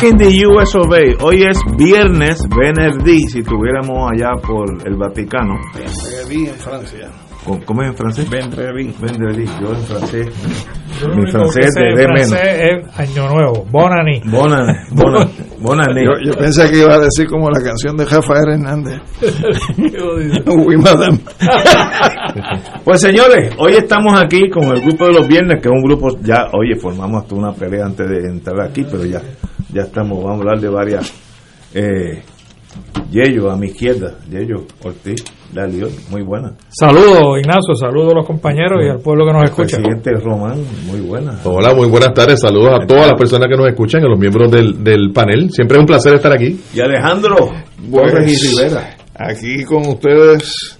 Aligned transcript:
Back 0.00 0.10
in 0.12 0.16
the 0.16 0.30
US 0.46 0.74
of 0.76 0.92
A. 0.92 1.24
Hoy 1.24 1.42
es 1.42 1.58
viernes, 1.76 2.40
Benerdí, 2.56 3.18
si 3.28 3.40
estuviéramos 3.40 4.10
allá 4.12 4.30
por 4.40 4.64
el 4.86 4.94
Vaticano. 4.96 5.58
Vendredi 5.74 6.46
en 6.50 6.54
Francia. 6.54 7.08
¿Cómo- 7.44 7.60
¿Cómo 7.64 7.82
es 7.82 7.88
en 7.88 7.96
francés? 7.96 8.30
Vendredi. 8.30 8.94
Vendredi, 9.00 9.44
yo 9.60 9.70
en 9.74 9.82
francés. 9.86 10.26
Yo 11.00 11.08
Mi 11.16 11.30
francés 11.32 11.74
de, 11.74 11.88
en 11.88 11.94
de 11.96 12.06
menos. 12.06 12.28
francés 12.28 12.60
es 12.60 13.00
Año 13.00 13.28
Nuevo, 13.28 13.66
Bon 13.72 13.92
Année. 13.92 14.22
Bona, 14.26 14.86
bona, 14.92 15.26
bona 15.60 15.86
Yo, 15.94 16.12
yo 16.30 16.38
pensé 16.38 16.70
que 16.70 16.78
iba 16.78 16.94
a 16.94 16.98
decir 17.00 17.26
como 17.28 17.50
la 17.50 17.60
canción 17.60 17.96
de 17.96 18.04
Rafael 18.04 18.50
Hernández. 18.52 19.00
Oui, 20.46 20.76
madame. 20.76 21.18
Pues 22.84 23.00
señores, 23.00 23.52
hoy 23.58 23.72
estamos 23.72 24.14
aquí 24.22 24.48
con 24.48 24.64
el 24.64 24.80
grupo 24.80 25.06
de 25.06 25.12
los 25.14 25.26
viernes, 25.28 25.60
que 25.60 25.68
es 25.68 25.74
un 25.74 25.82
grupo, 25.82 26.08
ya, 26.22 26.46
oye, 26.52 26.76
formamos 26.80 27.22
hasta 27.22 27.34
una 27.34 27.52
pelea 27.52 27.84
antes 27.86 28.08
de 28.08 28.28
entrar 28.28 28.60
aquí, 28.62 28.84
pero 28.90 29.04
ya, 29.04 29.20
ya 29.72 29.82
estamos, 29.82 30.22
vamos 30.22 30.38
a 30.38 30.40
hablar 30.40 30.60
de 30.60 30.68
varias. 30.68 31.12
Eh, 31.74 32.22
Yello, 33.10 33.50
a 33.50 33.56
mi 33.56 33.68
izquierda, 33.68 34.18
Yello 34.30 34.66
Ortiz, 34.84 35.24
la 35.54 35.66
lió, 35.66 35.88
muy 36.10 36.22
buena. 36.22 36.52
Saludos, 36.68 37.38
Ignacio, 37.38 37.74
saludos 37.74 38.12
a 38.12 38.16
los 38.16 38.26
compañeros 38.26 38.80
y 38.84 38.90
al 38.90 39.00
pueblo 39.00 39.24
que 39.26 39.32
nos 39.32 39.44
escucha. 39.44 39.78
Presidente 39.78 40.12
Román, 40.22 40.62
muy 40.86 41.00
buena. 41.00 41.38
Hola, 41.44 41.74
muy 41.74 41.88
buenas 41.88 42.12
tardes. 42.12 42.40
Saludos 42.40 42.80
a 42.82 42.86
todas 42.86 43.06
las 43.06 43.18
personas 43.18 43.48
que 43.48 43.56
nos 43.56 43.66
escuchan, 43.66 44.04
a 44.04 44.08
los 44.08 44.18
miembros 44.18 44.50
del, 44.50 44.84
del 44.84 45.10
panel. 45.12 45.50
Siempre 45.50 45.78
es 45.78 45.80
un 45.80 45.86
placer 45.86 46.14
estar 46.14 46.32
aquí. 46.32 46.60
Y 46.74 46.80
Alejandro 46.80 47.50
Torres 47.90 48.44
y 48.44 48.48
Rivera. 48.48 48.96
Aquí 49.14 49.64
con 49.64 49.86
ustedes 49.86 50.78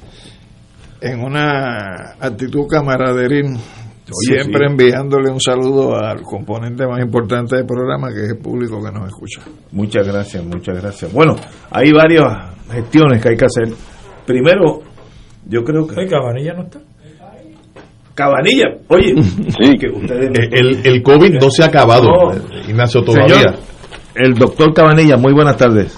en 1.00 1.20
una 1.20 2.14
actitud 2.20 2.66
camaraderil. 2.68 3.56
Siempre 4.12 4.66
sí. 4.66 4.70
enviándole 4.72 5.30
un 5.30 5.40
saludo 5.40 5.96
al 5.96 6.22
componente 6.22 6.86
más 6.86 7.00
importante 7.00 7.56
del 7.56 7.66
programa, 7.66 8.08
que 8.08 8.24
es 8.24 8.30
el 8.30 8.38
público 8.38 8.82
que 8.82 8.90
nos 8.92 9.08
escucha. 9.08 9.40
Muchas 9.72 10.06
gracias, 10.06 10.44
muchas 10.44 10.80
gracias. 10.82 11.12
Bueno, 11.12 11.36
hay 11.70 11.92
varias 11.92 12.24
gestiones 12.70 13.22
que 13.22 13.28
hay 13.30 13.36
que 13.36 13.44
hacer. 13.44 13.68
Primero, 14.26 14.80
yo 15.46 15.62
creo 15.64 15.86
que 15.86 16.00
Oye, 16.00 16.08
Cabanilla 16.08 16.54
no 16.54 16.62
está. 16.64 16.80
Cabanilla, 18.14 18.66
oye, 18.88 19.14
sí, 19.22 19.76
que 19.78 19.86
ustedes 19.88 20.30
Eh, 20.36 20.48
El, 20.52 20.86
el 20.86 21.02
COVID 21.02 21.34
no 21.40 21.50
se 21.50 21.62
ha 21.62 21.66
acabado, 21.66 22.08
No. 22.10 22.32
Ignacio, 22.68 23.02
todavía. 23.04 23.34
Señor, 23.36 23.54
el 24.16 24.34
doctor 24.34 24.74
Cabanilla, 24.74 25.16
muy 25.16 25.32
buenas 25.32 25.56
tardes. 25.56 25.96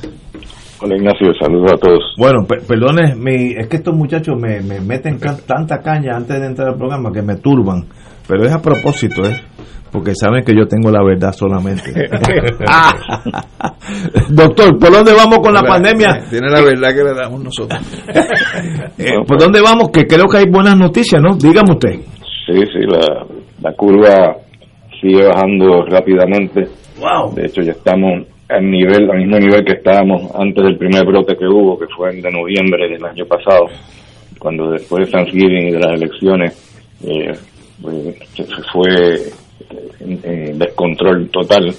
Hola 0.82 0.96
Ignacio, 0.96 1.28
saludos 1.40 1.72
a 1.72 1.76
todos. 1.76 2.00
Bueno, 2.18 2.46
per- 2.46 2.62
perdone, 2.66 3.14
mi, 3.14 3.52
es 3.52 3.68
que 3.68 3.76
estos 3.76 3.94
muchachos 3.94 4.34
me, 4.38 4.60
me 4.60 4.80
meten 4.80 5.18
can- 5.18 5.38
tanta 5.46 5.78
caña 5.80 6.16
antes 6.16 6.38
de 6.40 6.46
entrar 6.46 6.68
al 6.68 6.76
programa 6.76 7.10
que 7.12 7.20
me 7.22 7.36
turban, 7.36 7.84
pero 8.30 8.44
es 8.44 8.52
a 8.52 8.62
propósito, 8.62 9.24
¿eh? 9.24 9.40
Porque 9.90 10.12
saben 10.14 10.44
que 10.44 10.54
yo 10.54 10.68
tengo 10.68 10.88
la 10.92 11.02
verdad 11.02 11.32
solamente. 11.32 11.90
Ah. 12.66 12.92
Doctor, 14.28 14.78
¿por 14.78 14.92
dónde 14.92 15.12
vamos 15.12 15.40
con 15.40 15.52
la 15.52 15.62
pandemia? 15.62 16.20
Tiene 16.30 16.48
la 16.48 16.60
verdad 16.62 16.94
que 16.94 17.02
le 17.02 17.14
damos 17.14 17.42
nosotros. 17.42 17.80
Eh, 18.98 19.16
¿Por 19.26 19.38
dónde 19.38 19.62
vamos? 19.62 19.88
Que 19.90 20.06
creo 20.06 20.26
que 20.26 20.36
hay 20.36 20.44
buenas 20.50 20.76
noticias, 20.76 21.22
¿no? 21.22 21.34
Dígame 21.34 21.72
usted. 21.72 21.94
Sí, 22.46 22.60
sí, 22.66 22.84
la, 22.86 23.26
la 23.62 23.72
curva 23.72 24.36
sigue 25.00 25.24
bajando 25.24 25.86
rápidamente. 25.86 26.68
Wow. 27.00 27.34
De 27.34 27.46
hecho, 27.46 27.62
ya 27.62 27.72
estamos 27.72 28.26
al 28.48 28.70
nivel, 28.70 29.10
al 29.10 29.18
mismo 29.18 29.38
nivel 29.38 29.64
que 29.64 29.72
estábamos 29.72 30.30
antes 30.34 30.62
del 30.62 30.76
primer 30.76 31.06
brote 31.06 31.34
que 31.34 31.46
hubo, 31.46 31.78
que 31.78 31.86
fue 31.96 32.12
de 32.12 32.30
noviembre 32.30 32.90
del 32.90 33.04
año 33.04 33.24
pasado, 33.24 33.66
cuando 34.38 34.70
después 34.70 35.06
de 35.06 35.12
Thanksgiving 35.12 35.68
y 35.68 35.72
de 35.72 35.78
las 35.78 35.94
elecciones 35.94 36.70
eh, 37.02 37.32
se 38.34 38.44
se 38.44 38.62
fue 38.72 39.16
en, 40.00 40.20
en 40.24 40.58
descontrol 40.58 41.28
total. 41.30 41.74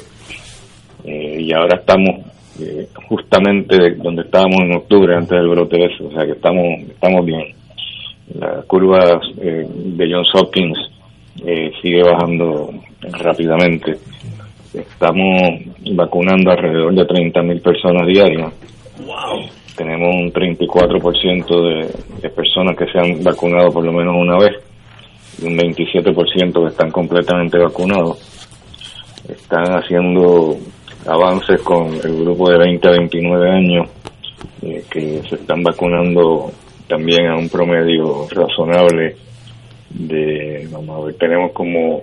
Eh, 1.04 1.38
y 1.42 1.54
ahora 1.54 1.78
estamos 1.80 2.26
eh, 2.60 2.88
justamente 3.08 3.76
de- 3.78 3.96
donde 3.96 4.22
estábamos 4.24 4.62
en 4.62 4.76
octubre 4.76 5.16
antes 5.16 5.32
del 5.32 5.48
brote 5.50 5.84
ese, 5.86 6.04
o 6.04 6.12
sea 6.12 6.26
que 6.26 6.34
estamos 6.34 6.64
estamos 6.90 7.26
bien. 7.26 7.44
La 8.40 8.62
curva 8.68 9.20
eh, 9.42 9.66
de 9.68 10.12
Johns 10.14 10.30
Hopkins 10.36 10.78
eh, 11.46 11.72
sigue 11.82 12.04
bajando 12.04 12.72
rápidamente. 13.02 13.98
Estamos 14.74 15.52
vacunando 15.94 16.52
alrededor 16.52 16.94
de 16.94 17.06
30.000 17.06 17.62
personas 17.62 18.08
diarias. 18.08 18.54
Tenemos 19.76 20.16
un 20.16 20.32
34% 20.32 21.46
de, 21.48 21.88
de 22.22 22.30
personas 22.30 22.78
que 22.78 22.86
se 22.86 23.00
han 23.00 23.24
vacunado 23.24 23.70
por 23.72 23.84
lo 23.84 23.92
menos 23.92 24.16
una 24.16 24.38
vez 24.38 24.54
un 25.44 25.58
27% 25.58 26.64
que 26.64 26.70
están 26.70 26.92
completamente 26.92 27.58
vacunados. 27.58 28.20
Están 29.28 29.74
haciendo 29.74 30.58
avances 31.08 31.62
con 31.62 31.94
el 31.94 32.24
grupo 32.24 32.50
de 32.50 32.58
20 32.58 32.88
a 32.88 32.92
29 32.92 33.50
años 33.50 33.90
eh, 34.62 34.84
que 34.90 35.22
se 35.28 35.36
están 35.36 35.64
vacunando 35.64 36.52
también 36.88 37.28
a 37.28 37.38
un 37.38 37.50
promedio 37.50 38.28
razonable 38.30 39.16
de, 39.90 40.68
vamos 40.72 41.02
a 41.02 41.06
ver, 41.06 41.16
tenemos 41.16 41.52
como 41.52 42.02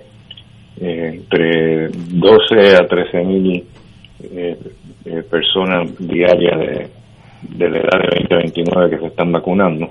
eh, 0.81 1.11
entre 1.13 1.89
12 1.89 2.75
a 2.75 2.87
13 2.87 3.23
mil 3.23 3.63
eh, 4.23 4.57
eh, 5.05 5.23
personas 5.29 5.89
diarias 5.99 6.59
de, 6.59 6.87
de 7.55 7.69
la 7.69 7.77
edad 7.77 7.99
de 8.01 8.17
20 8.17 8.33
a 8.33 8.37
29 8.37 8.89
que 8.89 8.99
se 8.99 9.07
están 9.07 9.31
vacunando. 9.31 9.89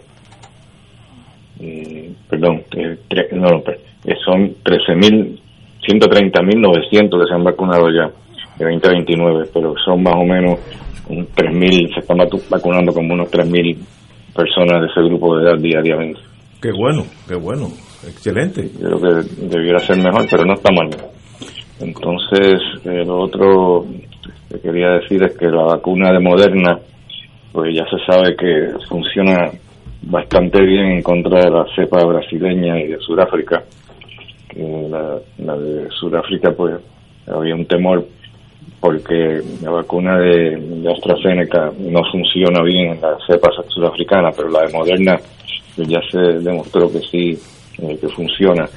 Eh, 1.60 2.12
perdón, 2.28 2.62
eh, 2.76 2.96
tre- 3.08 3.32
no, 3.32 3.48
eh, 3.66 4.14
son 4.24 4.54
13 4.62 4.94
mil, 4.94 5.40
130 5.86 6.42
mil 6.42 6.60
900 6.60 7.20
que 7.20 7.28
se 7.28 7.34
han 7.34 7.44
vacunado 7.44 7.88
ya 7.90 8.10
de 8.58 8.64
20 8.64 8.88
a 8.88 8.92
29, 8.92 9.48
pero 9.52 9.74
son 9.84 10.02
más 10.02 10.14
o 10.14 10.24
menos 10.24 10.58
un 11.08 11.26
3 11.34 11.54
mil, 11.54 11.88
se 11.94 12.00
están 12.00 12.18
vacu- 12.18 12.42
vacunando 12.48 12.92
como 12.92 13.14
unos 13.14 13.30
3 13.30 13.48
mil 13.48 13.76
personas 14.34 14.80
de 14.82 14.86
ese 14.88 15.00
grupo 15.08 15.36
de 15.36 15.44
edad 15.44 15.58
diariamente. 15.58 16.20
Qué 16.60 16.70
bueno, 16.72 17.04
qué 17.26 17.34
bueno. 17.34 17.68
Excelente. 18.06 18.68
Yo 18.80 18.98
creo 19.00 19.20
que 19.22 19.46
debiera 19.46 19.78
ser 19.80 19.96
mejor, 19.96 20.26
pero 20.30 20.44
no 20.44 20.54
está 20.54 20.70
mal. 20.72 20.88
Entonces, 21.80 22.60
eh, 22.84 23.04
lo 23.04 23.18
otro 23.20 23.84
que 24.50 24.60
quería 24.60 24.90
decir 25.00 25.22
es 25.22 25.36
que 25.36 25.46
la 25.46 25.62
vacuna 25.64 26.12
de 26.12 26.18
Moderna, 26.20 26.78
pues 27.52 27.74
ya 27.74 27.84
se 27.84 28.04
sabe 28.10 28.34
que 28.36 28.72
funciona 28.88 29.50
bastante 30.02 30.62
bien 30.62 30.92
en 30.92 31.02
contra 31.02 31.40
de 31.44 31.50
la 31.50 31.66
cepa 31.74 32.04
brasileña 32.04 32.80
y 32.80 32.88
de 32.88 32.98
Sudáfrica. 32.98 33.62
Que 34.48 34.88
la, 34.88 35.56
de 35.56 35.88
Sudáfrica, 35.90 36.52
pues 36.52 36.76
había 37.26 37.54
un 37.54 37.66
temor 37.66 38.04
porque 38.80 39.40
la 39.62 39.70
vacuna 39.70 40.18
de, 40.18 40.56
de 40.56 40.92
AstraZeneca 40.92 41.72
no 41.78 42.00
funciona 42.10 42.62
bien 42.62 42.92
en 42.92 43.00
la 43.00 43.18
cepa 43.26 43.50
sudafricana, 43.68 44.30
pero 44.36 44.48
la 44.50 44.66
de 44.66 44.72
Moderna 44.72 45.16
pues 45.74 45.88
ya 45.88 46.00
se 46.10 46.18
demostró 46.18 46.90
que 46.90 47.00
sí, 47.00 47.38
eh, 47.82 47.98
que 48.00 48.08
funciona. 48.08 48.68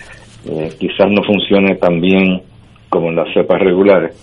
Eh, 0.47 0.69
quizás 0.79 1.09
no 1.09 1.23
funcione 1.23 1.75
tan 1.75 1.99
bien 1.99 2.41
como 2.89 3.09
en 3.09 3.15
las 3.15 3.33
cepas 3.33 3.59
regulares, 3.59 4.15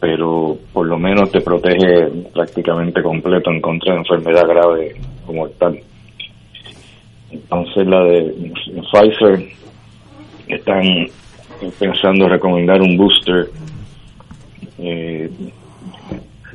pero 0.00 0.56
por 0.72 0.86
lo 0.86 0.98
menos 0.98 1.30
te 1.30 1.40
protege 1.40 2.08
prácticamente 2.32 3.02
completo 3.02 3.50
en 3.50 3.60
contra 3.60 3.92
de 3.92 4.00
enfermedad 4.00 4.46
grave 4.46 4.94
como 5.26 5.48
tal. 5.50 5.78
Entonces 7.30 7.86
la 7.86 8.04
de 8.04 8.52
Pfizer 8.92 9.48
están 10.48 10.82
pensando 11.78 12.28
recomendar 12.28 12.80
un 12.80 12.96
booster. 12.96 13.46
Eh, 14.78 15.30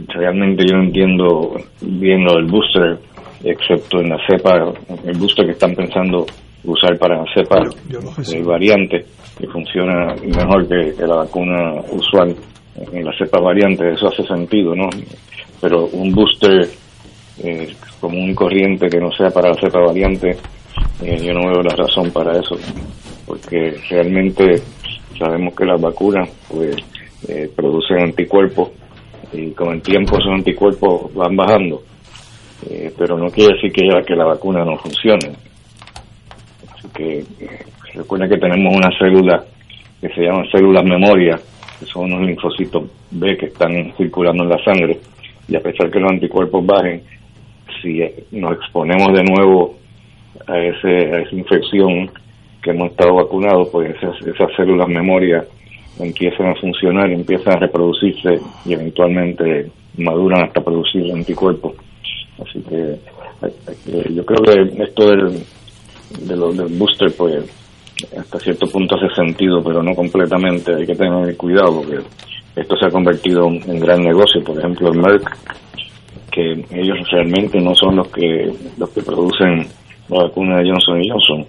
realmente 0.07 0.65
yo 0.67 0.77
no 0.77 0.83
entiendo 0.83 1.55
bien 1.81 2.25
lo 2.25 2.35
del 2.35 2.45
booster, 2.45 2.97
excepto 3.43 4.01
en 4.01 4.09
la 4.09 4.17
cepa, 4.27 4.73
el 5.05 5.17
booster 5.17 5.45
que 5.45 5.51
están 5.51 5.75
pensando 5.75 6.25
usar 6.63 6.97
para 6.97 7.17
la 7.17 7.25
cepa 7.33 7.61
eh, 8.33 8.41
variante, 8.41 9.05
que 9.37 9.47
funciona 9.47 10.15
mejor 10.23 10.67
que, 10.67 10.95
que 10.95 11.07
la 11.07 11.17
vacuna 11.17 11.75
usual 11.91 12.35
en 12.91 13.05
la 13.05 13.17
cepa 13.17 13.39
variante, 13.39 13.93
eso 13.93 14.07
hace 14.07 14.23
sentido, 14.23 14.75
¿no? 14.75 14.89
Pero 15.61 15.85
un 15.87 16.11
booster 16.11 16.67
eh, 17.43 17.73
común 17.99 18.31
y 18.31 18.35
corriente 18.35 18.87
que 18.87 18.99
no 18.99 19.11
sea 19.11 19.29
para 19.29 19.49
la 19.49 19.55
cepa 19.55 19.79
variante, 19.79 20.35
eh, 21.01 21.17
yo 21.23 21.33
no 21.33 21.47
veo 21.49 21.61
la 21.61 21.75
razón 21.75 22.11
para 22.11 22.39
eso. 22.39 22.55
porque 23.25 23.75
realmente 23.89 24.61
sabemos 25.17 25.55
que 25.55 25.65
las 25.65 25.81
vacunas 25.81 26.29
pues 26.49 26.75
eh, 27.27 27.49
producen 27.55 28.01
anticuerpos 28.01 28.69
y 29.33 29.51
con 29.51 29.73
el 29.73 29.81
tiempo 29.81 30.17
esos 30.17 30.31
anticuerpos 30.31 31.13
van 31.13 31.35
bajando, 31.35 31.81
eh, 32.69 32.93
pero 32.97 33.17
no 33.17 33.27
quiere 33.29 33.55
decir 33.55 33.71
que, 33.71 33.81
que 34.05 34.15
la 34.15 34.25
vacuna 34.25 34.63
no 34.63 34.77
funcione. 34.77 35.35
Así 36.71 36.87
que 36.93 37.19
eh, 37.19 37.65
recuerden 37.93 38.29
que 38.29 38.37
tenemos 38.37 38.75
una 38.75 38.89
célula 38.97 39.43
que 39.99 40.09
se 40.09 40.21
llaman 40.21 40.45
células 40.51 40.83
memoria, 40.83 41.39
que 41.79 41.85
son 41.85 42.13
unos 42.13 42.27
linfocitos 42.27 42.83
B 43.11 43.35
que 43.37 43.47
están 43.47 43.93
circulando 43.97 44.43
en 44.43 44.49
la 44.49 44.63
sangre, 44.63 44.99
y 45.47 45.55
a 45.55 45.59
pesar 45.61 45.89
que 45.89 45.99
los 45.99 46.11
anticuerpos 46.11 46.65
bajen, 46.65 47.01
si 47.81 47.99
nos 48.31 48.53
exponemos 48.53 49.13
de 49.13 49.23
nuevo 49.23 49.75
a, 50.47 50.57
ese, 50.59 51.15
a 51.15 51.21
esa 51.21 51.35
infección 51.35 52.09
que 52.61 52.71
hemos 52.71 52.91
estado 52.91 53.15
vacunados, 53.15 53.69
pues 53.71 53.95
esas, 53.95 54.19
esas 54.25 54.49
células 54.55 54.87
memoria 54.87 55.45
empiezan 55.99 56.47
a 56.47 56.55
funcionar, 56.55 57.09
empiezan 57.11 57.53
a 57.53 57.59
reproducirse 57.59 58.39
y 58.65 58.73
eventualmente 58.73 59.71
maduran 59.97 60.43
hasta 60.43 60.61
producir 60.61 61.11
anticuerpos. 61.13 61.73
Así 62.41 62.59
que 62.61 62.97
yo 64.13 64.25
creo 64.25 64.41
que 64.41 64.83
esto 64.83 65.09
del, 65.09 65.43
de 66.21 66.35
del 66.35 66.77
booster, 66.77 67.13
pues 67.17 67.45
hasta 68.17 68.39
cierto 68.39 68.67
punto 68.67 68.95
hace 68.95 69.13
sentido, 69.15 69.63
pero 69.63 69.81
no 69.81 69.93
completamente. 69.95 70.75
Hay 70.75 70.85
que 70.85 70.95
tener 70.95 71.35
cuidado 71.37 71.81
porque 71.81 71.99
esto 72.55 72.75
se 72.77 72.87
ha 72.87 72.91
convertido 72.91 73.47
en 73.47 73.79
gran 73.79 74.01
negocio. 74.01 74.43
Por 74.43 74.57
ejemplo, 74.57 74.89
el 74.89 74.97
Merck, 74.97 75.37
que 76.31 76.51
ellos 76.71 76.97
realmente 77.11 77.59
no 77.61 77.73
son 77.75 77.97
los 77.97 78.07
que 78.09 78.51
los 78.77 78.89
que 78.89 79.01
producen 79.01 79.67
la 80.09 80.23
vacuna 80.23 80.57
de 80.57 80.69
Johnson 80.69 81.01
Johnson, 81.07 81.45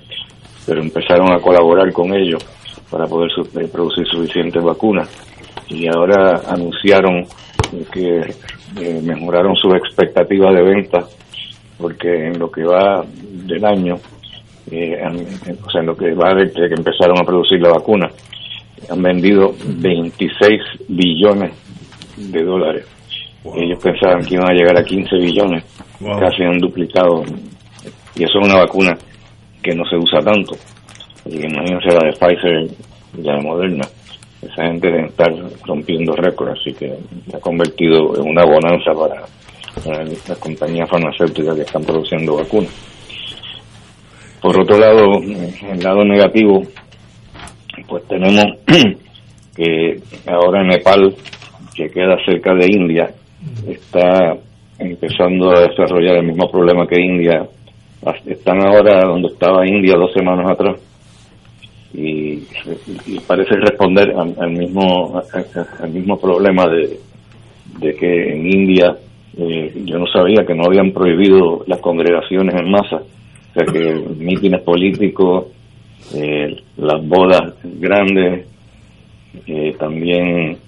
pero 0.66 0.82
empezaron 0.82 1.32
a 1.32 1.40
colaborar 1.40 1.92
con 1.92 2.14
ellos 2.14 2.44
para 2.90 3.06
poder 3.06 3.30
eh, 3.60 3.68
producir 3.70 4.06
suficientes 4.06 4.62
vacunas. 4.62 5.08
Y 5.68 5.86
ahora 5.88 6.42
anunciaron 6.46 7.24
que 7.92 8.20
eh, 8.80 9.00
mejoraron 9.02 9.56
sus 9.56 9.74
expectativas 9.74 10.54
de 10.54 10.62
venta, 10.62 11.04
porque 11.78 12.26
en 12.26 12.38
lo 12.38 12.50
que 12.50 12.62
va 12.64 13.04
del 13.20 13.64
año, 13.64 13.96
eh, 14.70 14.96
o 15.64 15.70
sea, 15.70 15.80
en 15.80 15.86
lo 15.86 15.96
que 15.96 16.14
va 16.14 16.34
desde 16.34 16.68
que 16.68 16.74
empezaron 16.74 17.18
a 17.20 17.24
producir 17.24 17.60
la 17.60 17.70
vacuna, 17.70 18.08
han 18.88 19.02
vendido 19.02 19.54
26 19.64 20.60
billones 20.88 21.52
de 22.16 22.42
dólares. 22.42 22.86
Ellos 23.54 23.78
pensaban 23.82 24.24
que 24.24 24.34
iban 24.34 24.50
a 24.50 24.54
llegar 24.54 24.76
a 24.76 24.84
15 24.84 25.16
billones, 25.16 25.64
casi 26.20 26.42
han 26.42 26.58
duplicado. 26.58 27.22
Y 28.16 28.24
eso 28.24 28.38
es 28.40 28.46
una 28.46 28.58
vacuna 28.58 28.96
que 29.62 29.74
no 29.74 29.84
se 29.84 29.96
usa 29.96 30.20
tanto. 30.20 30.54
Así 31.24 31.38
que 31.38 31.46
imagínense 31.46 31.88
la 31.88 32.06
de 32.06 32.12
Pfizer 32.12 32.70
y 33.18 33.22
la 33.22 33.36
de 33.36 33.42
Moderna. 33.42 33.84
Esa 34.42 34.66
gente 34.66 34.88
debe 34.88 35.06
estar 35.06 35.32
rompiendo 35.66 36.14
récords, 36.14 36.60
así 36.60 36.72
que 36.72 36.94
se 37.28 37.36
ha 37.36 37.40
convertido 37.40 38.16
en 38.16 38.30
una 38.30 38.44
bonanza 38.44 38.92
para, 38.92 39.24
las 40.28 40.38
compañías 40.38 40.88
farmacéuticas 40.88 41.54
que 41.56 41.62
están 41.62 41.82
produciendo 41.82 42.36
vacunas. 42.36 42.70
Por 44.40 44.60
otro 44.60 44.78
lado, 44.78 45.20
el 45.20 45.82
lado 45.82 46.04
negativo, 46.04 46.62
pues 47.88 48.04
tenemos 48.06 48.44
que 49.56 50.00
ahora 50.26 50.62
Nepal, 50.62 51.14
que 51.74 51.88
queda 51.88 52.16
cerca 52.24 52.54
de 52.54 52.66
India, 52.66 53.10
está 53.66 54.36
empezando 54.78 55.50
a 55.50 55.62
desarrollar 55.62 56.16
el 56.16 56.26
mismo 56.26 56.50
problema 56.50 56.86
que 56.86 57.00
India. 57.00 57.46
Están 58.26 58.64
ahora 58.64 59.06
donde 59.06 59.28
estaba 59.28 59.66
India 59.66 59.96
dos 59.96 60.12
semanas 60.12 60.50
atrás. 60.50 60.80
Y, 61.94 62.42
parece 63.26 63.56
responder 63.56 64.12
al, 64.14 64.50
mismo 64.50 65.20
al 65.80 65.90
mismo 65.90 66.18
problema 66.20 66.66
de, 66.68 67.00
de 67.78 67.94
que 67.94 68.32
en 68.32 68.46
India 68.46 68.96
eh, 69.38 69.82
yo 69.84 69.98
no 69.98 70.06
sabía 70.06 70.46
que 70.46 70.54
no 70.54 70.64
habían 70.64 70.92
prohibido 70.92 71.62
las 71.66 71.78
congregaciones 71.80 72.54
en 72.54 72.70
masa, 72.70 72.96
o 72.96 73.52
sea 73.52 73.64
que 73.66 73.94
mítines 74.18 74.62
políticos, 74.62 75.48
eh, 76.14 76.56
las 76.78 77.06
bodas 77.06 77.54
grandes, 77.62 78.46
eh, 79.46 79.74
también 79.78 80.58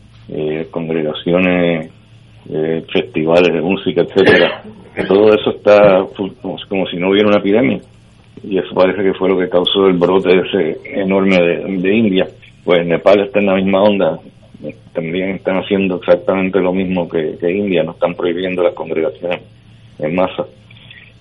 congregaciones, 0.71 1.91
festivales 2.93 3.53
de 3.53 3.61
música, 3.61 4.03
etcétera, 4.03 4.63
todo 5.09 5.29
eso 5.35 5.51
está 5.51 6.05
como 6.69 6.87
si 6.87 6.97
no 6.97 7.11
hubiera 7.11 7.29
una 7.29 7.39
epidemia 7.39 7.81
y 8.43 8.59
eso 8.59 8.75
parece 8.75 9.03
que 9.03 9.15
fue 9.15 9.29
lo 9.29 9.39
que 9.39 9.49
causó 9.49 9.87
el 9.87 9.95
brote 9.95 10.31
ese 10.31 11.01
enorme 11.01 11.37
de, 11.37 11.95
India. 11.95 12.27
Pues 12.65 12.87
Nepal 12.87 13.21
está 13.21 13.41
en 13.41 13.47
la 13.47 13.55
misma 13.55 13.83
onda, 13.83 14.19
también 14.93 15.31
están 15.31 15.57
haciendo 15.57 15.97
exactamente 15.97 16.61
lo 16.61 16.73
mismo 16.73 17.09
que, 17.09 17.37
India, 17.51 17.83
no 17.83 17.93
están 17.93 18.15
prohibiendo 18.15 18.63
las 18.63 18.75
congregaciones 18.75 19.41
en 19.99 20.15
masa. 20.15 20.45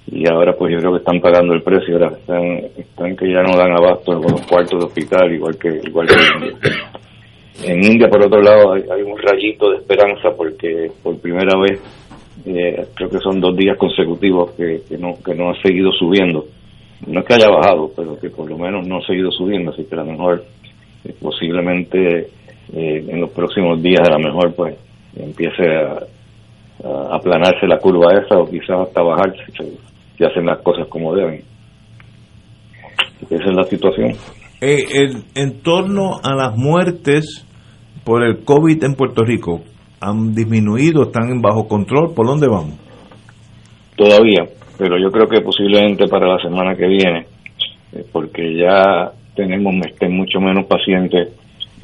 Y 0.10 0.28
ahora 0.30 0.54
pues 0.54 0.72
yo 0.72 0.80
creo 0.80 0.94
que 0.94 1.00
están 1.00 1.20
pagando 1.20 1.54
el 1.54 1.64
precio, 1.64 1.96
ahora 1.96 2.18
están, 2.18 2.44
están 2.78 3.16
que 3.16 3.30
ya 3.30 3.42
no 3.42 3.58
dan 3.58 3.72
abasto 3.72 4.22
con 4.22 4.32
los 4.32 4.42
cuartos 4.48 4.80
de 4.80 4.86
hospital, 4.86 5.34
igual 5.34 5.58
que, 5.58 5.82
igual 5.84 6.08
que 6.08 6.14
India. 6.46 6.72
En 7.64 7.84
India, 7.84 8.08
por 8.10 8.24
otro 8.24 8.42
lado, 8.42 8.74
hay, 8.74 9.02
un 9.02 9.18
rayito 9.18 9.72
de 9.72 9.78
esperanza 9.78 10.30
porque 10.36 10.92
por 11.02 11.20
primera 11.20 11.60
vez, 11.60 11.82
eh, 12.46 12.86
creo 12.94 13.10
que 13.10 13.20
son 13.20 13.40
dos 13.40 13.56
días 13.56 13.78
consecutivos 13.78 14.52
que, 14.52 14.82
no, 14.98 15.16
que 15.24 15.34
no 15.34 15.50
ha 15.50 15.62
seguido 15.62 15.92
subiendo 15.92 16.46
no 17.06 17.20
es 17.20 17.26
que 17.26 17.36
haya 17.36 17.50
bajado, 17.50 17.92
pero 17.96 18.20
que 18.20 18.30
por 18.30 18.50
lo 18.50 18.58
menos 18.58 18.88
no 18.88 18.98
ha 18.98 19.06
seguido 19.06 19.32
subiendo, 19.32 19.72
así 19.72 19.84
que 19.86 19.96
a 19.96 20.00
lo 20.00 20.06
mejor 20.06 20.44
eh, 21.06 21.14
posiblemente 21.22 22.30
eh, 22.74 23.06
en 23.08 23.22
los 23.22 23.30
próximos 23.32 23.82
días 23.82 24.02
a 24.08 24.18
lo 24.18 24.20
mejor 24.20 24.56
pues 24.56 24.76
empiece 25.16 25.64
a, 25.64 26.00
aplanarse 27.12 27.66
la 27.68 27.80
curva 27.80 28.14
esa 28.24 28.38
o 28.38 28.48
quizás 28.48 28.88
hasta 28.88 29.02
bajar 29.02 29.34
si, 29.58 30.24
hacen 30.24 30.46
las 30.46 30.60
cosas 30.60 30.88
como 30.88 31.16
deben. 31.16 31.42
Esa 33.30 33.44
es 33.44 33.56
la 33.56 33.64
situación. 33.64 34.12
Eh, 34.62 35.10
en 35.36 35.62
torno 35.62 36.20
a 36.24 36.36
las 36.36 36.56
muertes 36.56 37.47
por 38.08 38.24
el 38.24 38.46
COVID 38.46 38.86
en 38.86 38.94
Puerto 38.96 39.26
Rico, 39.26 39.64
¿han 40.00 40.34
disminuido? 40.34 41.04
¿Están 41.04 41.42
bajo 41.42 41.68
control? 41.68 42.14
¿Por 42.16 42.26
dónde 42.26 42.48
vamos? 42.48 42.80
Todavía, 43.98 44.46
pero 44.78 44.98
yo 44.98 45.12
creo 45.12 45.28
que 45.28 45.42
posiblemente 45.42 46.08
para 46.08 46.26
la 46.26 46.40
semana 46.42 46.74
que 46.74 46.88
viene, 46.88 47.26
eh, 47.92 48.06
porque 48.10 48.56
ya 48.56 49.12
tenemos 49.36 49.74
este, 49.86 50.08
mucho 50.08 50.40
menos 50.40 50.68
pacientes 50.68 51.34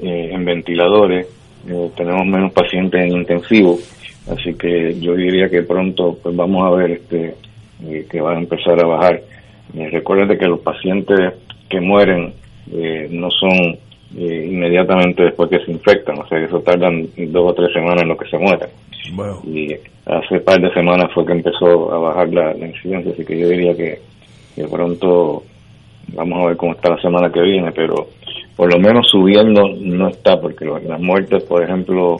eh, 0.02 0.30
en 0.32 0.46
ventiladores, 0.46 1.28
eh, 1.68 1.92
tenemos 1.98 2.26
menos 2.26 2.54
pacientes 2.54 3.02
en 3.02 3.18
intensivo, 3.18 3.78
así 4.32 4.54
que 4.54 4.98
yo 5.02 5.16
diría 5.16 5.50
que 5.50 5.64
pronto 5.64 6.18
pues 6.24 6.34
vamos 6.34 6.66
a 6.66 6.74
ver 6.74 6.92
este 6.92 7.36
que 8.10 8.22
van 8.22 8.38
a 8.38 8.40
empezar 8.40 8.82
a 8.82 8.88
bajar. 8.88 9.22
recuerden 9.92 10.38
que 10.38 10.48
los 10.48 10.62
pacientes 10.62 11.34
que 11.70 11.82
mueren 11.82 12.34
no 13.10 13.30
son 13.30 13.78
inmediatamente 14.16 15.24
después 15.24 15.50
que 15.50 15.60
se 15.66 15.72
infectan, 15.72 16.20
o 16.20 16.28
sea 16.28 16.40
que 16.40 16.46
eso 16.46 16.60
tardan 16.62 17.08
dos 17.18 17.52
o 17.52 17.54
tres 17.54 17.74
semanas 17.74 18.04
en 18.04 18.10
lo 18.10 18.18
que 18.18 18.30
se 18.30 18.38
mueren. 18.38 18.70
Y 19.46 19.74
hace 20.06 20.40
par 20.40 20.62
de 20.62 20.74
semanas 20.74 21.12
fue 21.14 21.26
que 21.26 21.34
empezó 21.34 21.92
a 21.92 21.98
bajar 21.98 22.30
la, 22.30 22.56
incidencia, 22.56 23.12
así 23.12 23.26
que 23.26 23.40
yo 23.40 23.50
diría 23.50 23.76
que, 23.76 24.00
que, 24.56 24.68
pronto 24.68 25.44
vamos 26.14 26.44
a 26.44 26.48
ver 26.48 26.58
cómo 26.58 26.74
está 26.74 26.90
la 26.90 27.02
semana 27.02 27.32
que 27.32 27.42
viene, 27.42 27.72
pero 27.72 28.08
por 28.56 28.72
lo 28.72 28.80
menos 28.80 29.08
subiendo 29.10 29.64
no 29.80 30.10
está, 30.10 30.40
porque 30.40 30.66
las 30.66 31.00
muertes, 31.00 31.44
por 31.44 31.64
ejemplo, 31.64 32.18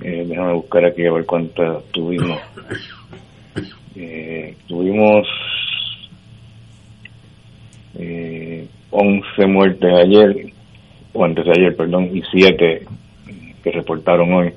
eh, 0.00 0.24
déjame 0.26 0.52
buscar 0.54 0.84
aquí 0.84 1.06
a 1.06 1.12
ver 1.12 1.26
cuántas 1.26 1.84
tuvimos. 1.92 2.38
Eh, 3.98 4.54
tuvimos 4.68 5.26
eh, 7.98 8.66
11 8.90 9.46
muertes 9.46 9.90
ayer, 9.90 10.52
o 11.16 11.24
antes 11.24 11.44
de 11.44 11.52
ayer, 11.52 11.76
perdón, 11.76 12.10
y 12.12 12.22
7 12.30 12.82
que 13.62 13.70
reportaron 13.72 14.32
hoy 14.32 14.52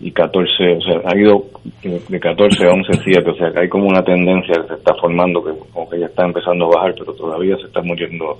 y 0.00 0.12
14, 0.12 0.76
o 0.76 0.80
sea, 0.80 1.00
ha 1.04 1.18
ido 1.18 1.44
de 1.82 2.20
14 2.20 2.64
a 2.64 2.70
11, 2.70 2.92
7, 3.04 3.30
o 3.30 3.34
sea, 3.34 3.50
que 3.50 3.60
hay 3.60 3.68
como 3.68 3.88
una 3.88 4.02
tendencia 4.02 4.54
que 4.62 4.68
se 4.68 4.74
está 4.74 4.94
formando, 4.94 5.42
que 5.42 5.50
como 5.72 5.90
que 5.90 5.98
ya 5.98 6.06
está 6.06 6.24
empezando 6.24 6.66
a 6.66 6.76
bajar, 6.76 6.94
pero 6.98 7.12
todavía 7.14 7.56
se 7.56 7.66
está 7.66 7.82
muriendo 7.82 8.38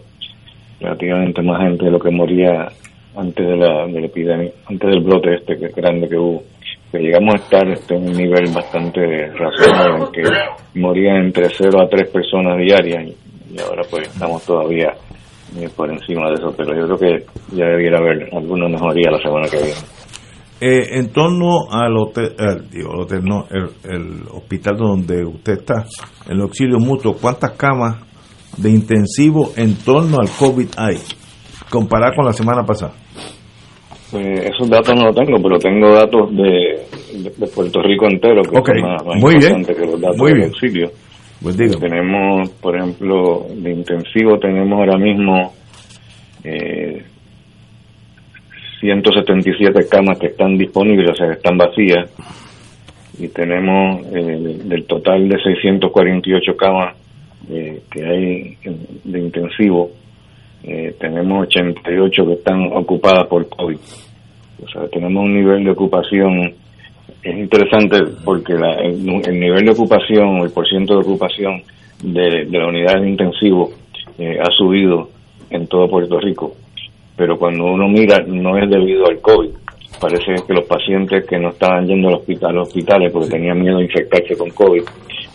relativamente 0.80 1.42
más 1.42 1.60
gente 1.62 1.86
de 1.86 1.90
lo 1.90 1.98
que 1.98 2.10
moría 2.10 2.68
antes 3.16 3.44
de 3.44 3.56
la, 3.56 3.86
de 3.86 4.00
la 4.00 4.06
epidemia, 4.06 4.50
antes 4.68 4.88
del 4.88 5.00
brote 5.00 5.34
este 5.34 5.58
que 5.58 5.68
grande 5.68 6.08
que 6.08 6.16
hubo. 6.16 6.42
Llegamos 6.92 7.34
a 7.34 7.38
estar 7.38 7.68
este, 7.68 7.96
en 7.96 8.08
un 8.08 8.16
nivel 8.16 8.50
bastante 8.54 9.26
razonable, 9.32 10.04
en 10.04 10.12
que 10.12 10.80
morían 10.80 11.16
entre 11.16 11.48
0 11.50 11.82
a 11.82 11.88
3 11.88 12.08
personas 12.08 12.56
diarias 12.56 13.08
y, 13.50 13.60
ahora 13.60 13.82
pues 13.90 14.08
estamos 14.08 14.44
todavía 14.46 14.94
por 15.76 15.90
encima 15.90 16.28
de 16.28 16.34
eso, 16.34 16.54
pero 16.56 16.74
yo 16.74 16.86
creo 16.86 16.98
que 16.98 17.56
ya 17.56 17.66
debiera 17.66 17.98
haber 17.98 18.28
alguna 18.34 18.68
mejoría 18.68 19.10
la 19.10 19.18
semana 19.18 19.48
que 19.48 19.56
viene. 19.56 19.80
Eh, 20.60 20.98
en 20.98 21.12
torno 21.12 21.70
al 21.70 21.96
hotel, 21.96 22.34
hotel 22.88 23.24
no, 23.24 23.46
el, 23.84 24.22
hospital 24.32 24.76
donde 24.76 25.24
usted 25.24 25.52
está, 25.52 25.84
el 26.28 26.40
auxilio 26.40 26.78
mutuo, 26.78 27.16
¿cuántas 27.20 27.52
camas 27.52 27.96
de 28.56 28.70
intensivo 28.70 29.52
en 29.56 29.76
torno 29.76 30.18
al 30.18 30.28
COVID 30.28 30.68
hay? 30.76 30.98
comparar 31.70 32.14
con 32.14 32.24
la 32.24 32.32
semana 32.32 32.62
pasada? 32.64 32.92
Pues 34.10 34.24
esos 34.24 34.70
datos 34.70 34.94
no 34.96 35.06
los 35.06 35.14
tengo, 35.14 35.36
pero 35.42 35.58
tengo 35.58 35.92
datos 35.94 36.30
de, 36.34 37.30
de, 37.36 37.46
Puerto 37.48 37.82
Rico 37.82 38.06
entero, 38.06 38.42
que 38.42 38.58
okay. 38.58 38.80
son 38.80 38.90
más, 38.90 39.04
más 39.04 39.20
Muy 39.20 39.36
bien. 39.36 39.64
que 39.64 39.86
los 39.86 40.00
datos 40.00 40.16
Muy 40.16 40.30
del 40.30 40.38
bien. 40.38 40.48
auxilio. 40.48 40.90
Pues. 41.42 41.56
Tenemos, 41.56 42.50
por 42.50 42.76
ejemplo, 42.76 43.46
de 43.54 43.70
intensivo 43.70 44.38
tenemos 44.38 44.78
ahora 44.78 44.98
mismo 44.98 45.54
eh, 46.42 47.04
177 48.80 49.88
camas 49.88 50.18
que 50.18 50.28
están 50.28 50.58
disponibles, 50.58 51.10
o 51.10 51.14
sea, 51.14 51.28
que 51.28 51.34
están 51.34 51.56
vacías. 51.56 52.10
Y 53.18 53.28
tenemos 53.28 54.04
eh, 54.14 54.60
del 54.64 54.84
total 54.84 55.28
de 55.28 55.40
648 55.42 56.56
camas 56.56 56.94
eh, 57.50 57.82
que 57.90 58.04
hay 58.04 58.58
de 59.04 59.18
intensivo, 59.18 59.90
eh, 60.62 60.94
tenemos 61.00 61.46
88 61.46 62.26
que 62.26 62.32
están 62.34 62.72
ocupadas 62.72 63.26
por 63.26 63.48
COVID. 63.48 63.78
O 64.64 64.68
sea, 64.68 64.88
tenemos 64.88 65.24
un 65.24 65.34
nivel 65.34 65.64
de 65.64 65.70
ocupación 65.70 66.54
es 67.22 67.36
interesante 67.36 67.98
porque 68.24 68.54
la- 68.54 68.74
el, 68.76 69.06
el 69.26 69.40
nivel 69.40 69.64
de 69.64 69.70
ocupación 69.72 70.38
el 70.38 70.50
porciento 70.50 70.94
de 70.94 71.00
ocupación 71.00 71.62
de, 72.02 72.44
de 72.46 72.58
la 72.58 72.66
unidad 72.68 73.00
de 73.00 73.08
intensivo 73.08 73.70
eh, 74.18 74.38
ha 74.40 74.50
subido 74.50 75.08
en 75.50 75.66
todo 75.66 75.88
Puerto 75.88 76.18
Rico. 76.20 76.54
Pero 77.16 77.36
cuando 77.38 77.64
uno 77.64 77.88
mira, 77.88 78.22
no 78.26 78.56
es 78.56 78.68
debido 78.70 79.06
al 79.06 79.18
COVID. 79.20 79.50
Parece 80.00 80.36
que 80.46 80.54
los 80.54 80.64
pacientes 80.66 81.24
que 81.26 81.38
no 81.38 81.48
estaban 81.48 81.86
yendo 81.88 82.08
al 82.08 82.14
hospital, 82.14 82.50
a 82.50 82.52
los 82.52 82.68
hospitales 82.68 83.10
porque 83.12 83.30
tenían 83.30 83.60
miedo 83.60 83.78
de 83.78 83.84
infectarse 83.84 84.36
con 84.36 84.50
COVID, 84.50 84.82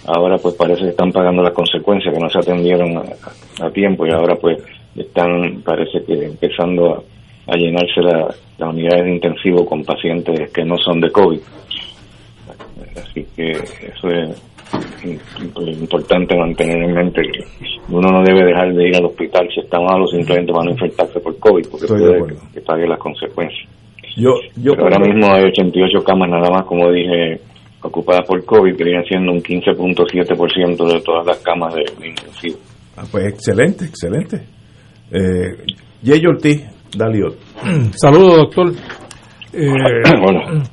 ahora 0.08 0.38
pues 0.38 0.56
parece 0.56 0.84
que 0.84 0.90
están 0.90 1.12
pagando 1.12 1.44
las 1.44 1.52
consecuencias, 1.54 2.14
que 2.14 2.20
no 2.22 2.30
se 2.30 2.40
atendieron 2.40 2.96
a, 2.98 3.66
a 3.66 3.70
tiempo 3.72 4.06
y 4.06 4.12
ahora 4.12 4.36
pues 4.36 4.60
están, 4.96 5.62
parece 5.66 6.04
que 6.06 6.14
empezando 6.26 7.04
a, 7.48 7.56
llenarse 7.58 8.00
la- 8.02 8.34
las 8.58 8.70
unidades 8.70 9.04
de 9.04 9.12
intensivo 9.16 9.66
con 9.66 9.84
pacientes 9.84 10.50
que 10.52 10.64
no 10.64 10.78
son 10.78 11.02
de 11.02 11.12
COVID. 11.12 11.40
Así 12.96 13.26
que 13.36 13.52
eso 13.52 14.08
es 14.10 14.42
im- 15.04 15.20
importante 15.80 16.36
mantener 16.38 16.84
en 16.84 16.94
mente 16.94 17.22
que 17.22 17.40
uno 17.90 18.08
no 18.10 18.24
debe 18.24 18.46
dejar 18.46 18.74
de 18.74 18.88
ir 18.88 18.96
al 18.96 19.06
hospital 19.06 19.48
si 19.54 19.62
está 19.62 19.80
malo 19.80 20.08
simplemente 20.08 20.52
para 20.52 20.66
no 20.66 20.72
infectarse 20.72 21.20
por 21.20 21.38
COVID, 21.40 21.68
porque 21.70 21.86
Estoy 21.86 22.00
puede 22.20 22.36
que, 22.54 22.62
pague 22.62 22.88
las 22.88 23.00
consecuencias. 23.00 23.70
Yo, 24.16 24.30
yo 24.58 24.74
Pero 24.74 24.84
ahora 24.84 25.00
mismo 25.00 25.34
hay 25.34 25.44
88 25.46 26.04
camas 26.06 26.30
nada 26.30 26.50
más, 26.52 26.66
como 26.66 26.92
dije, 26.92 27.40
ocupadas 27.82 28.26
por 28.28 28.44
COVID, 28.46 28.76
que 28.76 28.84
vienen 28.84 29.04
siendo 29.06 29.32
un 29.32 29.42
15.7% 29.42 30.94
de 30.94 31.02
todas 31.02 31.26
las 31.26 31.40
camas 31.40 31.74
de, 31.74 31.84
de 32.00 32.08
intensivo. 32.10 32.58
Ah, 32.96 33.04
pues 33.12 33.26
excelente, 33.26 33.86
excelente. 33.86 34.38
Eh, 35.12 35.66
Jay 36.06 36.24
Ortiz, 36.26 36.64
Daliot. 36.96 37.36
Saludos, 37.96 38.38
doctor. 38.38 38.72
Eh, 39.56 39.70
bueno, 40.20 40.64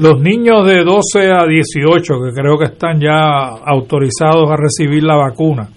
los 0.00 0.20
niños 0.20 0.66
de 0.66 0.82
12 0.82 1.30
a 1.32 1.46
18, 1.46 2.14
que 2.24 2.40
creo 2.40 2.56
que 2.58 2.64
están 2.64 3.00
ya 3.00 3.48
autorizados 3.66 4.50
a 4.50 4.56
recibir 4.56 5.02
la 5.02 5.16
vacuna, 5.16 5.68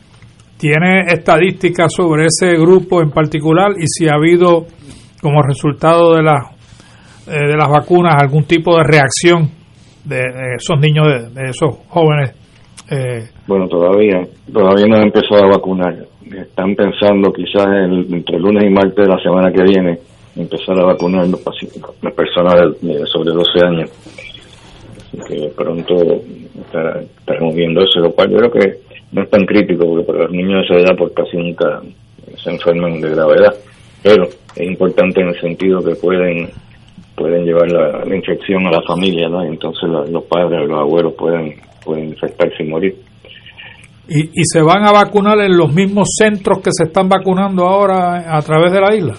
¿tiene 0.57 1.01
estadísticas 1.07 1.93
sobre 1.93 2.25
ese 2.27 2.53
grupo 2.57 3.01
en 3.01 3.11
particular 3.11 3.71
y 3.77 3.85
si 3.87 4.07
ha 4.07 4.13
habido, 4.15 4.65
como 5.21 5.41
resultado 5.41 6.15
de, 6.15 6.23
las 6.23 6.47
eh, 7.27 7.47
de 7.47 7.57
las 7.57 7.69
vacunas, 7.69 8.15
algún 8.21 8.45
tipo 8.45 8.77
de 8.77 8.83
reacción 8.83 9.49
de, 10.05 10.21
esos 10.57 10.79
niños, 10.79 11.05
de, 11.07 11.41
de 11.41 11.49
esos 11.49 11.75
jóvenes? 11.89 12.33
Eh, 12.89 13.23
bueno, 13.47 13.67
todavía, 13.67 14.21
todavía 14.51 14.85
no 14.87 14.97
han 14.97 15.03
empezado 15.03 15.45
a 15.45 15.57
vacunar. 15.57 15.95
Están 16.31 16.75
pensando 16.75 17.31
quizás 17.31 17.67
el- 17.67 18.07
entre 18.13 18.39
lunes 18.39 18.63
y 18.65 18.69
martes 18.69 18.95
de 18.95 19.07
la 19.13 19.21
semana 19.21 19.51
que 19.51 19.63
viene 19.63 19.99
empezar 20.35 20.79
a 20.79 20.85
vacunar 20.85 21.27
los 21.27 21.39
pacientes, 21.41 21.81
las 22.01 22.13
personas 22.13 22.53
de, 22.81 22.93
de 22.99 23.05
sobre 23.07 23.31
12 23.33 23.65
años. 23.65 23.89
Así 24.99 25.17
que 25.41 25.49
pronto 25.55 25.93
estará- 26.59 27.01
estaremos 27.01 27.55
viendo 27.55 27.81
eso, 27.81 27.99
lo 27.99 28.11
cual 28.11 28.31
yo 28.31 28.37
creo 28.37 28.51
que 28.51 28.73
no 29.11 29.21
es 29.23 29.29
tan 29.29 29.45
crítico 29.45 29.85
porque 29.85 30.05
para 30.05 30.19
los 30.23 30.31
niños 30.31 30.61
de 30.67 30.75
esa 30.75 30.83
edad 30.87 30.97
pues 30.97 31.13
casi 31.13 31.37
nunca 31.37 31.81
se 32.43 32.49
enferman 32.49 32.99
de 32.99 33.09
gravedad. 33.11 33.53
Pero 34.01 34.23
es 34.25 34.67
importante 34.67 35.21
en 35.21 35.27
el 35.29 35.39
sentido 35.39 35.83
que 35.83 35.95
pueden 35.95 36.49
pueden 37.15 37.45
llevar 37.45 37.69
la, 37.71 38.03
la 38.05 38.15
infección 38.15 38.65
a 38.65 38.71
la 38.71 38.81
familia, 38.87 39.29
¿no? 39.29 39.45
Y 39.45 39.49
entonces 39.49 39.87
la- 39.87 40.03
los 40.05 40.23
padres, 40.23 40.67
los 40.67 40.79
abuelos 40.79 41.13
pueden 41.13 41.55
pueden 41.85 42.05
infectarse 42.09 42.63
y 42.63 42.67
morir. 42.67 42.95
y, 44.07 44.21
¿Y 44.33 44.43
se 44.45 44.61
van 44.61 44.83
a 44.83 44.91
vacunar 44.91 45.39
en 45.41 45.55
los 45.55 45.71
mismos 45.73 46.07
centros 46.17 46.59
que 46.59 46.71
se 46.71 46.85
están 46.85 47.07
vacunando 47.07 47.65
ahora 47.67 48.35
a 48.35 48.41
través 48.41 48.71
de 48.71 48.81
la 48.81 48.95
isla? 48.95 49.13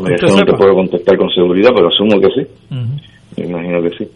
Pues 0.00 0.22
eso 0.22 0.36
no 0.36 0.42
te 0.42 0.52
puedo 0.56 0.74
contestar 0.74 1.16
con 1.16 1.28
seguridad, 1.30 1.70
pero 1.74 1.88
asumo 1.88 2.20
que 2.20 2.28
sí. 2.34 2.48
Me 3.36 3.46
imagino 3.46 3.82
que 3.82 3.90
sí. 3.96 4.10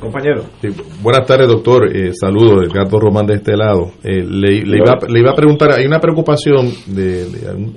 Compañero. 0.00 0.44
Sí, 0.60 0.68
buenas 1.02 1.26
tardes, 1.26 1.48
doctor. 1.48 1.94
Eh, 1.94 2.12
saludos, 2.14 2.66
Edgardo 2.66 3.00
Román 3.00 3.26
de 3.26 3.34
este 3.34 3.56
lado. 3.56 3.90
Eh, 4.04 4.22
le, 4.22 4.62
le 4.62 4.76
iba, 4.78 4.94
le 5.08 5.20
iba 5.20 5.32
a 5.32 5.34
preguntar, 5.34 5.72
hay 5.72 5.86
una 5.86 5.98
preocupación 5.98 6.70
de, 6.86 7.24
de 7.24 7.52
un 7.52 7.74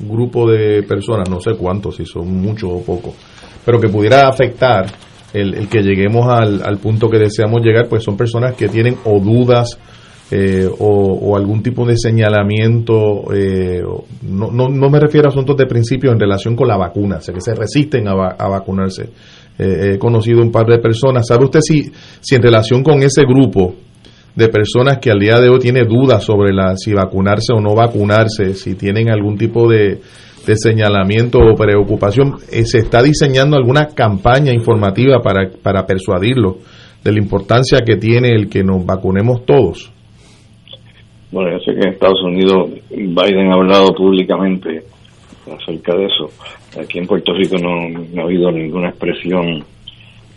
grupo 0.00 0.50
de 0.50 0.82
personas, 0.82 1.30
no 1.30 1.40
sé 1.40 1.52
cuántos, 1.56 1.96
si 1.96 2.04
son 2.06 2.26
muchos 2.40 2.70
o 2.72 2.82
pocos, 2.84 3.14
pero 3.64 3.78
que 3.78 3.88
pudiera 3.88 4.26
afectar 4.26 4.86
el, 5.32 5.54
el 5.54 5.68
que 5.68 5.82
lleguemos 5.82 6.26
al, 6.26 6.60
al 6.64 6.78
punto 6.78 7.08
que 7.08 7.18
deseamos 7.18 7.60
llegar, 7.62 7.86
pues 7.88 8.02
son 8.02 8.16
personas 8.16 8.56
que 8.56 8.68
tienen 8.68 8.96
o 9.04 9.20
dudas 9.20 9.78
eh, 10.30 10.68
o, 10.78 11.36
algún 11.36 11.62
tipo 11.62 11.84
de 11.84 11.96
señalamiento, 11.96 13.32
eh, 13.34 13.82
no, 14.22 14.50
no, 14.50 14.68
no 14.68 14.90
me 14.90 15.00
refiero 15.00 15.28
a 15.28 15.30
asuntos 15.30 15.56
de 15.56 15.66
principio 15.66 16.12
en 16.12 16.20
relación 16.20 16.54
con 16.54 16.68
la 16.68 16.76
vacuna, 16.76 17.20
sea, 17.20 17.34
que 17.34 17.40
se 17.40 17.54
resisten 17.54 18.06
a, 18.06 18.12
a 18.12 18.48
vacunarse. 18.48 19.10
Eh, 19.58 19.94
he 19.94 19.98
conocido 19.98 20.40
un 20.40 20.50
par 20.50 20.66
de 20.66 20.78
personas. 20.78 21.26
¿Sabe 21.26 21.44
usted 21.44 21.60
si, 21.60 21.92
si 22.20 22.34
en 22.34 22.42
relación 22.42 22.82
con 22.82 23.02
ese 23.02 23.22
grupo 23.22 23.74
de 24.34 24.48
personas 24.48 24.98
que 24.98 25.10
al 25.10 25.18
día 25.18 25.38
de 25.40 25.50
hoy 25.50 25.58
tiene 25.58 25.84
dudas 25.84 26.24
sobre 26.24 26.52
la, 26.52 26.76
si 26.76 26.94
vacunarse 26.94 27.52
o 27.52 27.60
no 27.60 27.74
vacunarse, 27.74 28.54
si 28.54 28.74
tienen 28.74 29.10
algún 29.10 29.36
tipo 29.36 29.68
de, 29.68 30.00
de 30.46 30.56
señalamiento 30.56 31.38
o 31.40 31.54
preocupación, 31.54 32.36
eh, 32.50 32.64
se 32.64 32.78
está 32.78 33.02
diseñando 33.02 33.56
alguna 33.56 33.88
campaña 33.88 34.52
informativa 34.52 35.20
para, 35.22 35.50
para 35.62 35.84
persuadirlos 35.84 36.56
de 37.04 37.12
la 37.12 37.18
importancia 37.18 37.80
que 37.84 37.96
tiene 37.96 38.30
el 38.30 38.48
que 38.48 38.62
nos 38.62 38.86
vacunemos 38.86 39.44
todos? 39.44 39.92
Bueno, 41.32 41.52
yo 41.52 41.58
sé 41.60 41.74
que 41.74 41.80
en 41.80 41.92
Estados 41.94 42.22
Unidos 42.22 42.70
Biden 42.90 43.50
ha 43.50 43.54
hablado 43.54 43.94
públicamente 43.94 44.82
acerca 45.46 45.94
de 45.94 46.06
eso. 46.06 46.30
Aquí 46.80 46.98
en 46.98 47.06
Puerto 47.06 47.32
Rico 47.32 47.56
no, 47.58 47.88
no 47.88 48.22
ha 48.22 48.24
habido 48.24 48.50
ninguna 48.50 48.88
expresión 48.88 49.64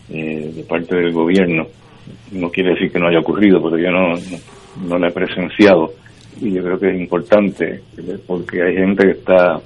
eh, 0.09 0.51
de 0.55 0.63
parte 0.63 0.95
del 0.95 1.11
gobierno. 1.11 1.65
No 2.31 2.49
quiere 2.49 2.71
decir 2.71 2.91
que 2.91 2.99
no 2.99 3.07
haya 3.07 3.19
ocurrido, 3.19 3.61
pero 3.61 3.77
yo 3.77 3.91
no, 3.91 4.13
no, 4.87 4.97
la 4.99 5.07
he 5.07 5.11
presenciado. 5.11 5.93
Y 6.41 6.51
yo 6.51 6.63
creo 6.63 6.79
que 6.79 6.89
es 6.89 6.99
importante, 6.99 7.81
eh, 7.97 8.17
porque 8.25 8.61
hay 8.61 8.75
gente 8.75 9.05
que 9.05 9.11
está 9.11 9.59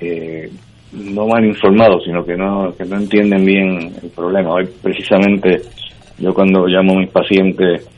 eh, 0.00 0.50
no 0.92 1.26
mal 1.26 1.44
informado, 1.44 2.00
sino 2.00 2.24
que 2.24 2.36
no, 2.36 2.74
que 2.76 2.84
no 2.84 2.96
entienden 2.96 3.44
bien 3.44 3.92
el 4.02 4.10
problema. 4.10 4.54
Hoy, 4.54 4.68
precisamente, 4.82 5.62
yo 6.18 6.32
cuando 6.32 6.66
llamo 6.66 6.94
a 6.94 7.00
mis 7.00 7.10
pacientes 7.10 7.88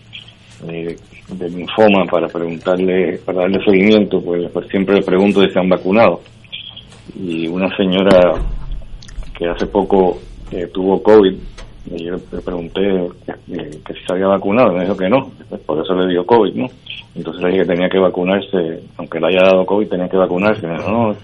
eh, 0.69 0.97
de 1.29 1.49
linfoma 1.49 2.05
para 2.11 2.29
preguntarle, 2.29 3.19
para 3.25 3.43
darle 3.43 3.65
seguimiento, 3.65 4.21
pues, 4.21 4.51
siempre 4.71 4.97
le 4.97 5.03
pregunto 5.03 5.43
si 5.43 5.51
se 5.51 5.59
han 5.59 5.69
vacunado. 5.69 6.21
Y 7.19 7.47
una 7.49 7.75
señora 7.77 8.35
que 9.37 9.47
hace 9.49 9.67
poco 9.67 10.19
eh, 10.51 10.69
tuvo 10.73 11.03
COVID, 11.03 11.35
y 11.87 12.05
yo 12.05 12.13
le 12.13 12.41
pregunté 12.41 12.81
que 13.27 13.95
si 13.95 14.05
se 14.07 14.13
había 14.13 14.29
vacunado, 14.29 14.73
me 14.73 14.83
dijo 14.83 14.97
que 14.97 15.09
no, 15.09 15.31
por 15.67 15.83
eso 15.83 15.95
le 15.95 16.09
dio 16.13 16.25
COVID, 16.25 16.55
¿no? 16.55 16.67
Entonces 17.15 17.43
le 17.43 17.51
dije 17.51 17.63
que 17.63 17.73
tenía 17.73 17.89
que 17.89 17.99
vacunarse, 17.99 18.81
aunque 18.97 19.21
le 19.21 19.27
haya 19.27 19.43
dado 19.43 19.67
COVID, 19.67 19.89
tenía 19.89 20.09
que 20.09 20.17
vacunarse. 20.17 20.67
Me 20.67 20.75
dijo, 20.75 20.91
no, 20.91 21.17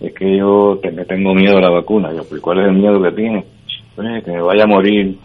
es 0.00 0.14
que 0.14 0.36
yo 0.36 0.78
le 0.82 1.04
tengo 1.04 1.34
miedo 1.34 1.58
a 1.58 1.62
la 1.62 1.70
vacuna. 1.70 2.12
Yo, 2.12 2.22
pues, 2.24 2.40
¿cuál 2.40 2.60
es 2.60 2.66
el 2.66 2.74
miedo 2.74 3.02
que 3.02 3.12
tiene? 3.12 3.44
Pues, 3.96 4.24
que 4.24 4.30
me 4.30 4.42
vaya 4.42 4.64
a 4.64 4.68
morir. 4.68 5.18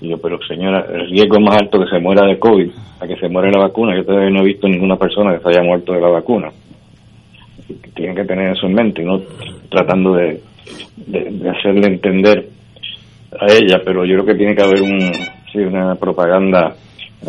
Y 0.00 0.08
yo, 0.08 0.18
pero 0.18 0.38
señora, 0.48 0.86
el 0.92 1.10
riesgo 1.10 1.36
es 1.36 1.42
más 1.44 1.56
alto 1.60 1.78
que 1.78 1.90
se 1.90 1.98
muera 1.98 2.26
de 2.26 2.38
COVID 2.38 2.70
a 3.00 3.06
que 3.06 3.16
se 3.16 3.28
muera 3.28 3.50
la 3.50 3.58
vacuna. 3.66 3.94
Yo 3.96 4.04
todavía 4.04 4.30
no 4.30 4.40
he 4.40 4.46
visto 4.46 4.66
ninguna 4.68 4.96
persona 4.96 5.36
que 5.36 5.42
se 5.42 5.48
haya 5.50 5.62
muerto 5.62 5.92
de 5.92 6.00
la 6.00 6.08
vacuna. 6.08 6.50
Tienen 7.94 8.16
que 8.16 8.24
tener 8.24 8.52
eso 8.52 8.66
en 8.66 8.74
mente, 8.74 9.02
no 9.02 9.20
tratando 9.70 10.14
de, 10.14 10.40
de, 11.06 11.50
hacerle 11.50 11.86
entender 11.86 12.48
a 13.38 13.46
ella, 13.52 13.80
pero 13.84 14.04
yo 14.04 14.14
creo 14.14 14.26
que 14.26 14.34
tiene 14.34 14.56
que 14.56 14.62
haber 14.62 14.82
un, 14.82 15.12
sí, 15.52 15.58
una 15.58 15.94
propaganda 15.94 16.74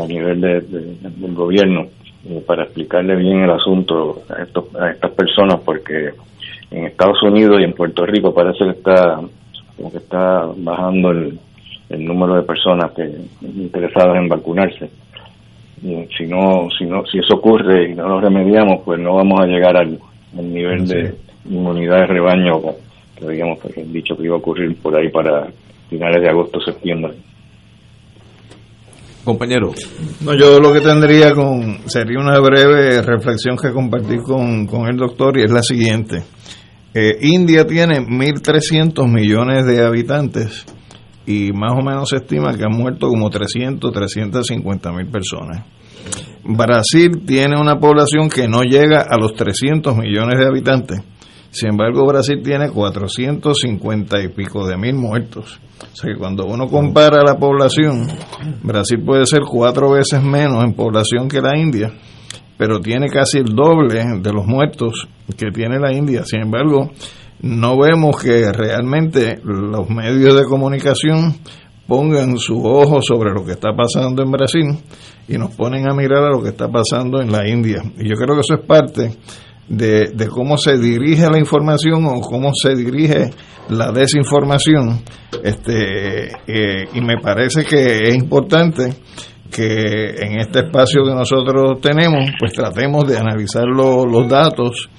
a 0.02 0.08
nivel 0.08 0.40
de- 0.42 0.62
de- 0.62 0.96
del 1.18 1.34
gobierno 1.36 1.88
eh, 2.28 2.42
para 2.48 2.64
explicarle 2.64 3.16
bien 3.18 3.42
el 3.42 3.52
asunto 3.52 4.24
a, 4.30 4.42
estos, 4.44 4.74
a 4.76 4.90
estas 4.92 5.12
personas, 5.12 5.60
porque 5.64 6.12
en 6.72 6.86
Estados 6.86 7.22
Unidos 7.24 7.60
y 7.60 7.64
en 7.66 7.74
Puerto 7.74 8.06
Rico 8.06 8.34
parece 8.34 8.64
que 8.64 8.72
está 8.72 9.20
como 9.78 9.92
que 9.92 9.98
está 9.98 10.48
bajando 10.58 11.12
el, 11.12 11.38
el 11.92 12.06
número 12.06 12.36
de 12.36 12.44
personas 12.44 12.92
que 12.94 13.04
interesadas 13.42 14.18
en 14.18 14.30
vacunarse. 14.30 14.90
Y 15.84 16.06
si 16.16 16.26
no, 16.26 16.70
si 16.78 16.86
no, 16.86 17.04
si 17.06 17.20
eso 17.20 17.36
ocurre 17.36 17.90
y 17.92 17.96
no 17.96 18.08
lo 18.08 18.22
remediamos, 18.22 18.82
pues 18.86 19.00
no 19.00 19.16
vamos 19.16 19.40
a 19.42 19.48
llegar 19.48 19.76
al, 19.76 20.00
el 20.38 20.54
nivel 20.54 20.88
de 20.88 21.16
inmunidad 21.46 22.02
de 22.02 22.08
rebaño 22.08 22.62
que 23.18 23.26
habíamos 23.26 23.60
dicho 23.92 24.16
que 24.16 24.24
iba 24.24 24.36
a 24.36 24.40
ocurrir 24.40 24.76
por 24.78 24.96
ahí 24.96 25.10
para 25.10 25.48
finales 25.90 26.22
de 26.22 26.30
agosto, 26.30 26.60
septiembre. 26.62 27.14
Compañero. 29.24 29.72
No, 30.22 30.34
yo 30.34 30.60
lo 30.60 30.74
que 30.74 30.82
tendría 30.82 31.34
con 31.34 31.88
sería 31.88 32.20
una 32.20 32.40
breve 32.40 33.02
reflexión 33.02 33.56
que 33.56 33.72
compartí 33.72 34.18
con, 34.18 34.66
con 34.66 34.88
el 34.88 34.98
doctor 34.98 35.38
y 35.38 35.44
es 35.44 35.52
la 35.52 35.62
siguiente. 35.62 36.24
Eh, 36.94 37.18
India 37.22 37.66
tiene 37.66 38.00
1.300 38.00 39.08
millones 39.08 39.66
de 39.66 39.86
habitantes 39.86 40.66
y 41.26 41.52
más 41.52 41.74
o 41.74 41.82
menos 41.82 42.10
se 42.10 42.18
estima 42.18 42.56
que 42.58 42.64
han 42.64 42.78
muerto 42.78 43.08
como 43.08 43.30
300, 43.30 43.92
350 43.92 44.92
mil 44.92 45.08
personas. 45.08 45.66
Brasil 46.44 47.24
tiene 47.26 47.60
una 47.60 47.78
población 47.78 48.30
que 48.30 48.48
no 48.48 48.64
llega 48.64 49.02
a 49.02 49.18
los 49.18 49.34
300 49.36 49.96
millones 49.96 50.40
de 50.40 50.48
habitantes. 50.48 51.00
Sin 51.52 51.70
embargo, 51.70 52.06
Brasil 52.08 52.42
tiene 52.42 52.70
450 52.70 54.24
y 54.24 54.30
pico 54.30 54.66
de 54.66 54.78
mil 54.78 54.96
muertos. 54.96 55.60
O 55.82 55.96
sea 55.96 56.14
que 56.14 56.18
cuando 56.18 56.46
uno 56.46 56.68
compara 56.68 57.24
la 57.24 57.38
población, 57.38 58.08
Brasil 58.64 59.04
puede 59.06 59.26
ser 59.26 59.42
cuatro 59.42 59.92
veces 59.92 60.24
menos 60.24 60.64
en 60.64 60.74
población 60.74 61.28
que 61.28 61.42
la 61.42 61.58
India, 61.58 61.92
pero 62.58 62.80
tiene 62.80 63.10
casi 63.10 63.40
el 63.40 63.54
doble 63.54 64.02
de 64.22 64.32
los 64.32 64.46
muertos 64.48 65.08
que 65.38 65.52
tiene 65.52 65.78
la 65.78 65.94
India. 65.94 66.24
Sin 66.24 66.42
embargo, 66.42 66.90
no 67.42 67.78
vemos 67.78 68.22
que 68.22 68.52
realmente 68.52 69.40
los 69.44 69.90
medios 69.90 70.36
de 70.36 70.46
comunicación 70.46 71.36
pongan 71.88 72.38
su 72.38 72.64
ojo 72.64 73.02
sobre 73.02 73.32
lo 73.32 73.44
que 73.44 73.54
está 73.54 73.70
pasando 73.76 74.24
en 74.24 74.32
Brasil 74.32 74.78
y 75.28 75.38
nos 75.38 75.56
ponen 75.56 75.90
a 75.90 75.96
mirar 75.96 76.24
a 76.24 76.30
lo 76.30 76.42
que 76.42 76.50
está 76.50 76.68
pasando 76.70 77.22
en 77.22 77.32
la 77.32 77.48
India. 77.48 77.82
Y 77.98 78.08
yo 78.08 78.16
creo 78.16 78.36
que 78.36 78.42
eso 78.42 78.56
es 78.60 78.66
parte 78.66 79.12
de, 79.68 80.28
cómo 80.30 80.58
se 80.58 80.78
dirige 80.78 81.30
la 81.30 81.40
información 81.40 82.06
o 82.06 82.22
cómo 82.22 82.52
se 82.54 82.76
dirige 82.76 83.32
la 83.70 83.92
desinformación. 83.92 85.02
Este, 85.44 86.28
eh, 86.48 86.88
y 86.94 87.02
me 87.02 87.18
parece 87.22 87.64
que 87.64 88.00
es 88.04 88.16
importante 88.16 88.94
que 89.50 90.16
en 90.20 90.40
este 90.40 90.60
espacio 90.60 91.04
que 91.04 91.14
nosotros 91.14 91.82
tenemos, 91.82 92.32
pues 92.40 92.54
tratemos 92.54 93.08
de 93.08 93.18
analizar 93.18 93.66
los 93.66 94.30
datos 94.30 94.90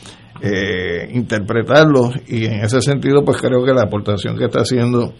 eh, 0.43 1.09
interpretarlos 1.13 2.17
y 2.27 2.47
en 2.47 2.65
ese 2.65 2.81
sentido 2.81 3.25
pues 3.25 3.41
creo 3.41 3.65
que 3.65 3.73
la 3.73 3.83
aportación 3.83 4.37
que 4.37 4.47
está 4.47 4.61
haciendo 4.61 5.13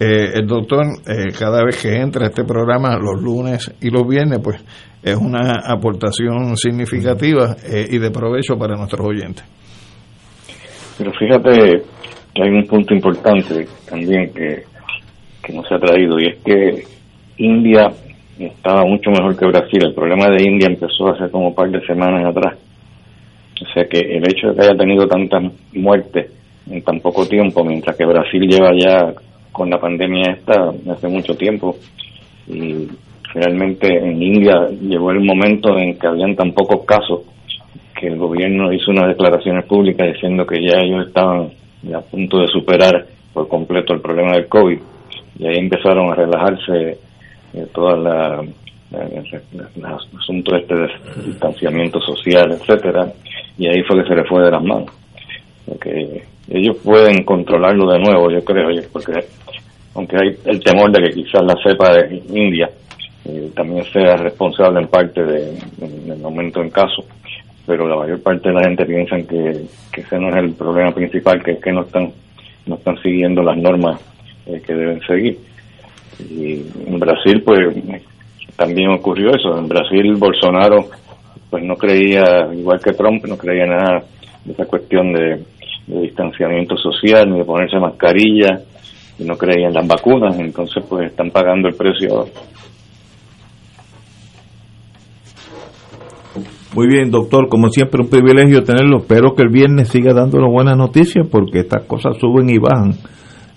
eh, 0.00 0.32
el 0.34 0.46
doctor 0.46 0.86
eh, 1.06 1.30
cada 1.38 1.62
vez 1.62 1.80
que 1.80 1.94
entra 1.94 2.24
a 2.24 2.28
este 2.28 2.42
programa 2.44 2.96
los 2.96 3.22
lunes 3.22 3.72
y 3.82 3.90
los 3.90 4.08
viernes 4.08 4.40
pues 4.42 4.64
es 5.02 5.14
una 5.14 5.60
aportación 5.66 6.56
significativa 6.56 7.54
eh, 7.70 7.86
y 7.90 7.98
de 7.98 8.10
provecho 8.10 8.56
para 8.56 8.74
nuestros 8.74 9.06
oyentes. 9.06 9.44
Pero 10.96 11.12
fíjate 11.12 11.82
que 12.34 12.42
hay 12.42 12.48
un 12.48 12.66
punto 12.66 12.94
importante 12.94 13.66
también 13.88 14.32
que, 14.32 14.62
que 15.42 15.52
no 15.52 15.62
se 15.64 15.74
ha 15.74 15.78
traído 15.78 16.16
y 16.18 16.28
es 16.28 16.42
que 16.42 16.82
India 17.36 17.90
estaba 18.38 18.84
mucho 18.84 19.10
mejor 19.10 19.36
que 19.36 19.46
Brasil. 19.46 19.84
El 19.84 19.94
problema 19.94 20.28
de 20.30 20.42
India 20.42 20.68
empezó 20.70 21.10
hace 21.10 21.30
como 21.30 21.48
un 21.48 21.54
par 21.54 21.70
de 21.70 21.84
semanas 21.86 22.24
atrás 22.24 22.58
o 23.62 23.72
sea 23.72 23.84
que 23.84 23.98
el 23.98 24.24
hecho 24.24 24.48
de 24.48 24.54
que 24.54 24.62
haya 24.62 24.76
tenido 24.76 25.06
tantas 25.06 25.42
muertes 25.72 26.30
en 26.70 26.82
tan 26.82 27.00
poco 27.00 27.26
tiempo, 27.26 27.64
mientras 27.64 27.96
que 27.96 28.04
Brasil 28.04 28.46
lleva 28.46 28.70
ya 28.76 29.12
con 29.50 29.68
la 29.70 29.80
pandemia 29.80 30.32
esta 30.32 30.72
hace 30.90 31.08
mucho 31.08 31.36
tiempo, 31.36 31.76
y 32.46 32.88
realmente 33.34 33.86
en 33.86 34.22
India 34.22 34.68
llegó 34.80 35.10
el 35.10 35.20
momento 35.20 35.78
en 35.78 35.98
que 35.98 36.06
habían 36.06 36.36
tan 36.36 36.52
pocos 36.52 36.84
casos 36.84 37.20
que 37.98 38.08
el 38.08 38.16
gobierno 38.16 38.72
hizo 38.72 38.90
unas 38.90 39.08
declaraciones 39.08 39.64
públicas 39.64 40.12
diciendo 40.12 40.46
que 40.46 40.60
ya 40.60 40.78
ellos 40.80 41.06
estaban 41.06 41.50
a 41.94 42.00
punto 42.00 42.38
de 42.38 42.48
superar 42.48 43.06
por 43.32 43.48
completo 43.48 43.94
el 43.94 44.00
problema 44.00 44.32
del 44.32 44.48
COVID 44.48 44.78
y 45.38 45.46
ahí 45.46 45.56
empezaron 45.56 46.10
a 46.10 46.14
relajarse 46.14 46.98
eh, 47.54 47.66
todas 47.72 47.98
las 47.98 48.46
el 48.92 49.84
asunto 50.18 50.54
este 50.54 50.74
de 50.74 50.88
distanciamiento 51.24 51.98
social, 52.00 52.52
etcétera, 52.52 53.10
y 53.58 53.66
ahí 53.66 53.82
fue 53.82 54.02
que 54.02 54.08
se 54.08 54.14
le 54.14 54.24
fue 54.24 54.42
de 54.44 54.50
las 54.50 54.62
manos. 54.62 54.90
Porque 55.66 56.24
ellos 56.50 56.76
pueden 56.82 57.24
controlarlo 57.24 57.90
de 57.92 57.98
nuevo, 57.98 58.30
yo 58.30 58.44
creo, 58.44 58.68
porque 58.92 59.12
aunque 59.94 60.16
hay 60.16 60.36
el 60.46 60.60
temor 60.60 60.90
de 60.90 61.04
que 61.04 61.22
quizás 61.22 61.42
la 61.42 61.54
cepa 61.62 61.92
de 61.94 62.22
India 62.30 62.68
eh, 63.24 63.50
también 63.54 63.84
sea 63.92 64.16
responsable 64.16 64.80
en 64.80 64.88
parte 64.88 65.22
de, 65.22 65.58
del 65.78 66.24
aumento 66.24 66.60
en 66.60 66.70
casos, 66.70 67.04
pero 67.66 67.86
la 67.86 67.96
mayor 67.96 68.20
parte 68.22 68.48
de 68.48 68.54
la 68.54 68.64
gente 68.64 68.84
piensa 68.84 69.16
que, 69.18 69.64
que 69.92 70.00
ese 70.00 70.18
no 70.18 70.30
es 70.30 70.36
el 70.36 70.52
problema 70.54 70.92
principal, 70.92 71.42
que 71.42 71.52
es 71.52 71.60
que 71.60 71.72
no 71.72 71.82
están 71.82 72.12
no 72.66 72.76
están 72.76 73.00
siguiendo 73.02 73.42
las 73.42 73.56
normas 73.56 74.00
eh, 74.46 74.60
que 74.64 74.74
deben 74.74 75.00
seguir. 75.02 75.38
Y 76.20 76.62
en 76.86 76.98
Brasil, 76.98 77.42
pues 77.44 77.74
también 78.56 78.90
ocurrió 78.90 79.34
eso. 79.34 79.58
En 79.58 79.68
Brasil, 79.68 80.14
Bolsonaro 80.16 80.88
pues 81.52 81.64
no 81.64 81.76
creía, 81.76 82.48
igual 82.56 82.80
que 82.82 82.94
Trump, 82.94 83.22
no 83.26 83.36
creía 83.36 83.66
nada 83.66 84.02
de 84.42 84.52
esa 84.54 84.64
cuestión 84.64 85.12
de, 85.12 85.44
distanciamiento 85.86 86.78
social, 86.78 87.28
ni 87.30 87.40
de 87.40 87.44
ponerse 87.44 87.78
mascarilla, 87.78 88.62
y 89.18 89.24
no 89.24 89.36
creía 89.36 89.68
en 89.68 89.74
las 89.74 89.86
vacunas, 89.86 90.34
entonces 90.38 90.82
pues 90.88 91.10
están 91.10 91.30
pagando 91.30 91.68
el 91.68 91.74
precio 91.74 92.24
Muy 96.74 96.86
bien, 96.86 97.10
doctor, 97.10 97.50
como 97.50 97.68
siempre 97.68 98.00
un 98.00 98.08
privilegio 98.08 98.62
tenerlo. 98.62 99.00
Espero 99.00 99.34
que 99.34 99.42
el 99.42 99.50
viernes 99.50 99.88
siga 99.88 100.14
dándonos 100.14 100.50
buenas 100.50 100.78
noticias 100.78 101.28
porque 101.30 101.58
estas 101.58 101.84
cosas 101.84 102.16
suben 102.18 102.48
y 102.48 102.56
bajan. 102.56 102.94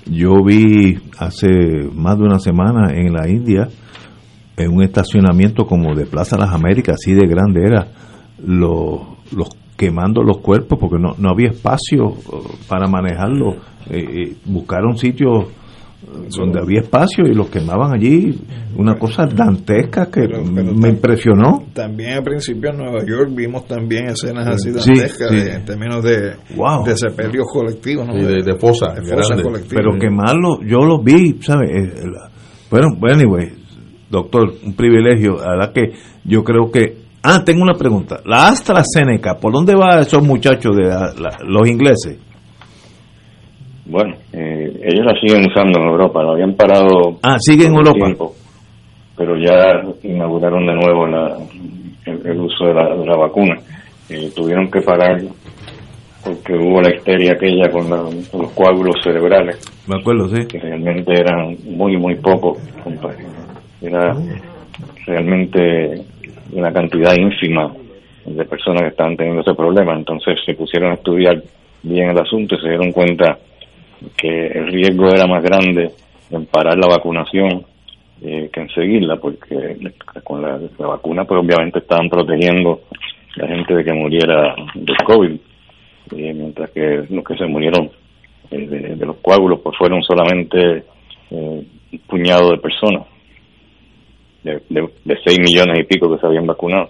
Yo 0.05 0.43
vi 0.43 0.97
hace 1.17 1.47
más 1.93 2.17
de 2.17 2.25
una 2.25 2.39
semana 2.39 2.93
en 2.93 3.13
la 3.13 3.29
India 3.29 3.69
en 4.57 4.71
un 4.71 4.83
estacionamiento 4.83 5.65
como 5.65 5.95
de 5.95 6.05
Plaza 6.05 6.37
Las 6.37 6.53
Américas, 6.53 6.95
así 6.95 7.13
de 7.13 7.27
grande 7.27 7.61
era, 7.65 7.87
los, 8.45 9.01
los 9.31 9.49
quemando 9.75 10.23
los 10.23 10.37
cuerpos 10.37 10.79
porque 10.79 10.97
no, 10.97 11.15
no 11.17 11.29
había 11.29 11.49
espacio 11.49 12.05
uh, 12.05 12.67
para 12.67 12.87
manejarlo. 12.87 13.55
Eh, 13.89 13.97
eh, 13.99 14.35
buscaron 14.45 14.97
sitios 14.97 15.47
donde 16.37 16.59
había 16.59 16.81
espacio 16.81 17.25
y 17.25 17.33
los 17.33 17.49
quemaban 17.49 17.93
allí. 17.93 18.39
Una 18.77 18.95
cosa 18.95 19.25
dantesca 19.25 20.09
que 20.11 20.27
me 20.27 20.89
impresionó. 20.89 21.63
También 21.73 22.13
al 22.13 22.23
principio 22.23 22.71
en 22.71 22.77
Nueva 22.77 23.05
York 23.05 23.29
vimos 23.33 23.65
también 23.65 24.07
escenas 24.07 24.47
así 24.47 24.71
dantescas 24.71 25.31
en 25.31 25.65
términos 25.65 26.03
de, 26.03 26.35
de 26.85 26.97
sepelios 26.97 27.45
colectivos. 27.51 28.07
de, 28.07 28.43
de, 28.43 28.55
fosa, 28.59 28.93
Pero 29.69 29.97
quemarlo, 29.99 30.61
yo 30.61 30.79
los 30.79 31.03
vi, 31.03 31.37
¿sabes? 31.41 31.69
Eh, 31.71 32.03
bueno, 32.69 32.87
anyway, 33.11 33.53
doctor, 34.09 34.53
un 34.63 34.75
privilegio. 34.75 35.37
La 35.37 35.51
verdad 35.51 35.73
que 35.73 35.93
yo 36.23 36.43
creo 36.43 36.71
que. 36.71 37.05
Ah, 37.23 37.43
tengo 37.43 37.63
una 37.63 37.73
pregunta. 37.73 38.21
La 38.25 38.49
AstraZeneca, 38.49 39.35
¿por 39.39 39.51
dónde 39.51 39.73
van 39.75 39.99
esos 39.99 40.21
muchachos 40.21 40.75
de 40.75 40.83
los 41.47 41.67
ingleses? 41.67 42.19
Bueno, 43.87 44.15
eh, 44.33 44.81
ellos 44.83 45.05
la 45.05 45.19
siguen 45.19 45.47
usando 45.47 45.79
en 45.79 45.87
Europa, 45.87 46.21
lo 46.23 46.33
habían 46.33 46.53
parado. 46.55 47.19
Ah, 47.23 47.37
siguen 47.39 47.71
en 47.71 47.75
Europa. 47.75 48.33
pero 49.17 49.37
ya 49.37 49.81
inauguraron 50.03 50.65
de 50.65 50.73
nuevo 50.73 51.07
la, 51.07 51.37
el, 52.05 52.39
uso 52.39 52.65
de 52.65 52.73
la, 52.73 53.15
vacuna. 53.15 53.55
Eh, 54.09 54.31
tuvieron 54.35 54.69
que 54.69 54.81
parar 54.81 55.21
porque 56.23 56.53
hubo 56.53 56.81
la 56.81 56.95
histeria 56.95 57.33
aquella 57.33 57.71
con, 57.71 57.89
los 57.89 58.51
coágulos 58.53 58.95
cerebrales. 59.03 59.59
Me 59.87 59.99
acuerdo, 59.99 60.27
sí. 60.29 60.47
Que 60.47 60.59
realmente 60.59 61.13
eran 61.13 61.55
muy, 61.65 61.97
muy 61.97 62.15
pocos 62.15 62.57
era 63.87 64.15
realmente 65.05 66.01
una 66.51 66.71
cantidad 66.71 67.15
ínfima 67.15 67.71
de 68.25 68.45
personas 68.45 68.83
que 68.83 68.87
estaban 68.89 69.15
teniendo 69.15 69.41
ese 69.41 69.53
problema. 69.53 69.93
Entonces 69.93 70.39
se 70.45 70.53
pusieron 70.53 70.91
a 70.91 70.95
estudiar 70.95 71.41
bien 71.83 72.09
el 72.09 72.17
asunto 72.17 72.55
y 72.55 72.61
se 72.61 72.69
dieron 72.69 72.91
cuenta 72.91 73.37
que 74.17 74.47
el 74.47 74.67
riesgo 74.67 75.09
era 75.09 75.27
más 75.27 75.43
grande 75.43 75.91
en 76.31 76.45
parar 76.47 76.77
la 76.77 76.87
vacunación 76.87 77.65
eh, 78.21 78.49
que 78.51 78.61
en 78.61 78.69
seguirla, 78.69 79.17
porque 79.17 79.77
con 80.23 80.41
la, 80.41 80.59
vacuna 80.79 81.25
pues 81.25 81.41
obviamente 81.41 81.79
estaban 81.79 82.09
protegiendo 82.09 82.81
a 83.37 83.41
la 83.41 83.47
gente 83.47 83.75
de 83.75 83.83
que 83.83 83.93
muriera 83.93 84.55
del 84.73 84.97
COVID, 85.05 85.31
eh, 85.31 86.33
mientras 86.33 86.69
que 86.71 87.05
los 87.09 87.23
que 87.23 87.37
se 87.37 87.45
murieron 87.45 87.89
eh, 88.51 88.67
de, 88.67 88.95
de, 88.95 89.05
los 89.05 89.17
coágulos 89.17 89.59
pues 89.59 89.77
fueron 89.77 90.01
solamente 90.01 90.85
un 91.29 91.67
puñado 92.07 92.51
de 92.51 92.57
personas 92.57 93.03
de, 94.45 94.81
de, 95.03 95.15
6 95.25 95.39
millones 95.39 95.79
y 95.79 95.83
pico 95.83 96.09
que 96.11 96.19
se 96.19 96.27
habían 96.27 96.45
vacunado. 96.45 96.89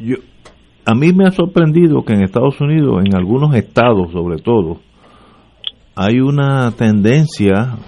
Yo, 0.00 0.16
a 0.84 0.94
mí 0.94 1.12
me 1.12 1.26
ha 1.26 1.30
sorprendido 1.30 2.04
que 2.04 2.12
en 2.12 2.22
Estados 2.22 2.60
Unidos, 2.60 3.02
en 3.04 3.16
algunos 3.16 3.54
estados 3.54 4.12
sobre 4.12 4.38
todo, 4.38 4.80
hay 5.94 6.20
una 6.20 6.70
tendencia, 6.72 7.78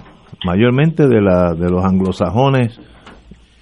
mayormente 0.43 1.07
de, 1.07 1.21
la, 1.21 1.53
de 1.53 1.69
los 1.69 1.83
anglosajones, 1.83 2.79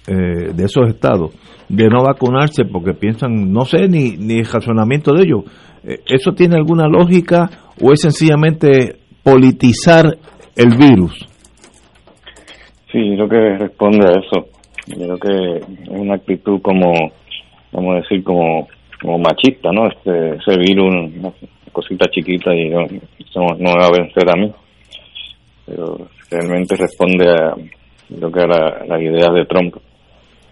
eh, 0.06 0.52
de 0.54 0.64
esos 0.64 0.88
estados 0.88 1.32
de 1.68 1.86
no 1.88 2.02
vacunarse 2.02 2.64
porque 2.64 2.94
piensan, 2.94 3.52
no 3.52 3.66
sé 3.66 3.88
ni, 3.88 4.16
ni 4.16 4.38
el 4.38 4.46
razonamiento 4.46 5.12
de 5.12 5.22
ellos. 5.24 5.44
Eh, 5.84 6.00
¿Eso 6.06 6.32
tiene 6.32 6.56
alguna 6.56 6.88
lógica 6.88 7.50
o 7.80 7.92
es 7.92 8.00
sencillamente 8.00 8.96
politizar 9.22 10.16
el 10.56 10.76
virus? 10.76 11.27
Sí, 12.90 13.14
creo 13.14 13.28
que 13.28 13.58
responde 13.58 14.06
a 14.06 14.18
eso. 14.18 14.46
Creo 14.86 15.18
que 15.18 15.56
es 15.56 15.88
una 15.88 16.14
actitud 16.14 16.60
como, 16.62 16.92
vamos 17.72 17.94
a 17.94 18.00
decir, 18.00 18.24
como, 18.24 18.66
como 19.00 19.18
machista, 19.18 19.70
¿no? 19.72 19.86
Este, 19.88 20.36
ese 20.36 20.58
virus, 20.58 20.94
una 21.18 21.32
cosita 21.72 22.06
chiquita 22.10 22.54
y 22.54 22.70
no, 22.70 22.86
no 23.58 23.72
va 23.78 23.86
a 23.86 23.98
vencer 23.98 24.28
a 24.28 24.36
mí. 24.36 24.52
Pero 25.66 26.08
realmente 26.30 26.76
responde 26.76 27.28
a, 27.30 27.54
creo 28.08 28.32
que 28.32 28.40
a 28.40 28.84
las 28.86 29.02
ideas 29.02 29.34
de 29.34 29.44
Trump 29.44 29.76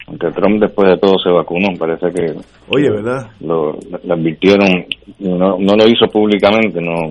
aunque 0.08 0.30
Trump 0.30 0.60
después 0.60 0.88
de 0.88 0.98
todo 0.98 1.18
se 1.18 1.30
vacunó, 1.30 1.68
parece 1.76 2.06
que 2.12 2.32
Oye, 2.68 2.90
¿verdad? 2.90 3.28
Lo, 3.40 3.72
le 3.72 4.12
advirtieron, 4.12 4.86
no, 5.18 5.58
no 5.58 5.76
lo 5.76 5.88
hizo 5.88 6.06
públicamente, 6.06 6.80
no, 6.80 7.10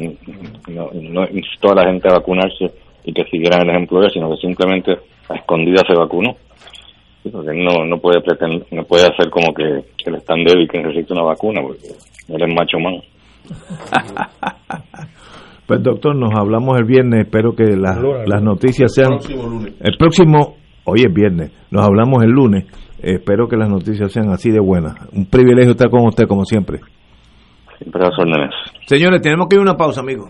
no, 0.70 1.28
instó 1.30 1.72
a 1.72 1.76
la 1.76 1.92
gente 1.92 2.08
a 2.08 2.14
vacunarse 2.14 2.72
y 3.04 3.12
que 3.12 3.26
siguieran 3.26 3.64
el 3.64 3.72
ejemplo 3.72 4.00
de 4.00 4.06
él, 4.06 4.12
sino 4.14 4.30
que 4.30 4.38
simplemente 4.38 4.96
a 5.30 5.36
escondida 5.36 5.84
se 5.88 5.94
vacunó. 5.94 6.36
porque 7.32 7.52
él 7.52 7.64
no, 7.64 7.86
no 7.86 8.00
puede 8.00 8.22
pretender, 8.22 8.66
no 8.72 8.84
puede 8.84 9.04
hacer 9.04 9.30
como 9.30 9.54
que, 9.54 9.86
que 9.98 10.10
él 10.10 10.16
es 10.16 10.26
tan 10.26 10.44
débil 10.44 10.68
que 10.70 10.82
necesita 10.82 11.14
una 11.14 11.24
vacuna, 11.24 11.62
porque 11.62 11.88
él 11.88 12.42
es 12.42 12.56
macho 12.56 12.80
man. 12.80 12.96
pues 15.68 15.84
doctor, 15.84 16.16
nos 16.16 16.34
hablamos 16.36 16.80
el 16.80 16.86
viernes, 16.86 17.26
espero 17.26 17.56
que 17.56 17.76
las 17.76 18.42
noticias 18.42 18.92
sean... 18.94 19.14
El 19.14 19.20
próximo 19.20 19.48
lunes. 19.48 19.74
El 19.80 19.98
próximo, 19.98 20.56
hoy 20.86 21.04
es 21.06 21.14
viernes, 21.14 21.52
nos 21.72 21.86
hablamos 21.86 22.24
el 22.24 22.32
lunes 22.32 22.66
espero 23.06 23.48
que 23.48 23.56
las 23.56 23.70
noticias 23.70 24.12
sean 24.12 24.30
así 24.30 24.52
de 24.52 24.60
buenas. 24.60 24.96
Un 25.14 25.26
privilegio 25.26 25.72
estar 25.72 25.90
con 25.90 26.06
usted, 26.06 26.28
como 26.28 26.44
siempre. 26.44 26.80
Siempre 27.78 28.04
a 28.04 28.10
órdenes. 28.10 28.52
Señores, 28.86 29.22
tenemos 29.22 29.48
que 29.48 29.56
ir 29.56 29.60
a 29.60 29.64
una 29.64 29.76
pausa, 29.76 30.02
amigo. 30.02 30.30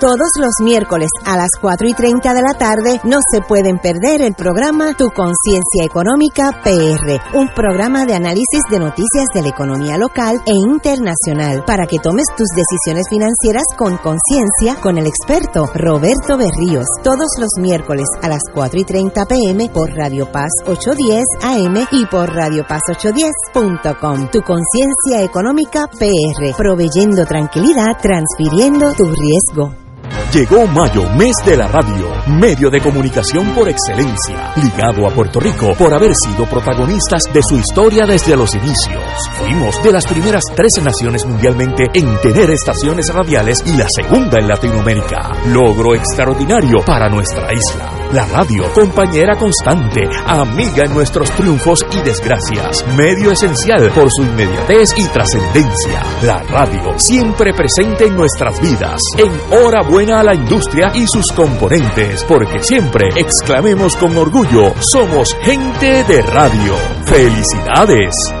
Todos 0.00 0.30
los 0.38 0.54
miércoles 0.62 1.10
a 1.26 1.36
las 1.36 1.50
4 1.60 1.86
y 1.86 1.92
30 1.92 2.32
de 2.32 2.40
la 2.40 2.54
tarde 2.54 2.98
no 3.04 3.18
se 3.30 3.42
pueden 3.42 3.78
perder 3.78 4.22
el 4.22 4.32
programa 4.32 4.94
Tu 4.94 5.10
Conciencia 5.10 5.84
Económica 5.84 6.58
PR, 6.64 7.20
un 7.38 7.52
programa 7.54 8.06
de 8.06 8.14
análisis 8.14 8.62
de 8.70 8.78
noticias 8.78 9.26
de 9.34 9.42
la 9.42 9.48
economía 9.48 9.98
local 9.98 10.40
e 10.46 10.52
internacional 10.52 11.64
para 11.66 11.86
que 11.86 11.98
tomes 11.98 12.24
tus 12.34 12.48
decisiones 12.48 13.08
financieras 13.10 13.64
con 13.76 13.98
conciencia 13.98 14.80
con 14.80 14.96
el 14.96 15.06
experto 15.06 15.66
Roberto 15.74 16.38
Berríos. 16.38 16.86
Todos 17.04 17.28
los 17.38 17.50
miércoles 17.58 18.06
a 18.22 18.28
las 18.30 18.40
4 18.54 18.80
y 18.80 18.84
30 18.84 19.26
pm 19.26 19.68
por 19.68 19.90
Radio 19.94 20.32
Paz 20.32 20.48
810 20.66 21.24
AM 21.42 21.86
y 21.92 22.06
por 22.06 22.34
Radio 22.34 22.66
Paz 22.66 22.80
810.com. 22.88 24.30
Tu 24.30 24.40
Conciencia 24.40 25.22
Económica 25.22 25.88
PR, 25.88 26.56
proveyendo 26.56 27.26
tranquilidad, 27.26 27.98
transfiriendo 28.00 28.94
tu 28.94 29.04
riesgo. 29.04 29.89
Llegó 30.32 30.66
mayo, 30.66 31.08
mes 31.16 31.34
de 31.44 31.56
la 31.56 31.66
radio, 31.66 32.12
medio 32.28 32.70
de 32.70 32.80
comunicación 32.80 33.54
por 33.54 33.68
excelencia, 33.68 34.52
ligado 34.56 35.06
a 35.06 35.10
Puerto 35.10 35.40
Rico 35.40 35.74
por 35.76 35.92
haber 35.92 36.12
sido 36.14 36.46
protagonistas 36.46 37.24
de 37.32 37.42
su 37.42 37.56
historia 37.56 38.06
desde 38.06 38.36
los 38.36 38.54
inicios. 38.54 39.02
Fuimos 39.38 39.82
de 39.82 39.92
las 39.92 40.06
primeras 40.06 40.44
13 40.54 40.82
naciones 40.82 41.26
mundialmente 41.26 41.84
en 41.94 42.20
tener 42.20 42.50
estaciones 42.50 43.12
radiales 43.12 43.62
y 43.66 43.76
la 43.76 43.88
segunda 43.88 44.38
en 44.38 44.48
Latinoamérica. 44.48 45.32
Logro 45.46 45.94
extraordinario 45.94 46.78
para 46.84 47.08
nuestra 47.08 47.52
isla. 47.52 47.99
La 48.12 48.26
radio, 48.26 48.64
compañera 48.72 49.36
constante, 49.36 50.00
amiga 50.26 50.84
en 50.84 50.92
nuestros 50.92 51.30
triunfos 51.30 51.86
y 51.92 52.00
desgracias, 52.00 52.84
medio 52.96 53.30
esencial 53.30 53.88
por 53.92 54.08
su 54.10 54.22
inmediatez 54.22 54.94
y 54.96 55.06
trascendencia. 55.06 56.02
La 56.24 56.42
radio, 56.42 56.98
siempre 56.98 57.52
presente 57.54 58.06
en 58.06 58.16
nuestras 58.16 58.60
vidas. 58.60 59.00
En 59.16 59.30
hora 59.56 59.82
buena 59.82 60.18
a 60.18 60.24
la 60.24 60.34
industria 60.34 60.90
y 60.92 61.06
sus 61.06 61.30
componentes, 61.30 62.24
porque 62.24 62.60
siempre 62.64 63.10
exclamemos 63.14 63.94
con 63.94 64.16
orgullo, 64.18 64.74
somos 64.80 65.32
gente 65.42 66.02
de 66.02 66.22
radio. 66.22 66.74
¡Felicidades! 67.04 68.39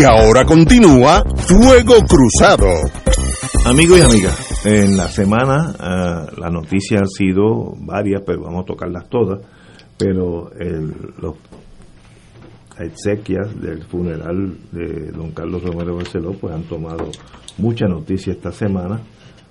Y 0.00 0.02
ahora 0.02 0.46
continúa 0.46 1.22
Fuego 1.36 1.96
Cruzado. 2.08 2.68
Amigos 3.66 3.98
y 3.98 4.02
amigas, 4.02 4.64
en 4.64 4.96
la 4.96 5.08
semana 5.08 5.74
uh, 5.74 6.40
las 6.40 6.50
noticias 6.50 7.02
han 7.02 7.08
sido 7.08 7.74
varias, 7.76 8.22
pero 8.24 8.44
vamos 8.44 8.62
a 8.62 8.64
tocarlas 8.64 9.10
todas. 9.10 9.40
Pero 9.98 10.52
el, 10.58 10.94
los 11.20 11.34
exequias 12.78 13.60
del 13.60 13.82
funeral 13.82 14.56
de 14.72 15.12
don 15.12 15.32
Carlos 15.32 15.62
Romero 15.62 15.96
Barceló 15.96 16.32
pues 16.32 16.54
han 16.54 16.62
tomado 16.62 17.10
mucha 17.58 17.86
noticia 17.86 18.32
esta 18.32 18.52
semana. 18.52 19.02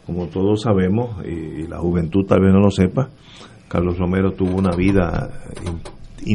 Como 0.07 0.29
todos 0.29 0.63
sabemos, 0.63 1.23
y, 1.27 1.67
la 1.67 1.77
juventud 1.77 2.25
tal 2.25 2.41
vez 2.41 2.51
no 2.51 2.59
lo 2.59 2.71
sepa, 2.71 3.09
Carlos 3.67 3.99
Romero 3.99 4.31
tuvo 4.31 4.57
una 4.57 4.75
vida 4.75 5.29
in, 5.63 5.79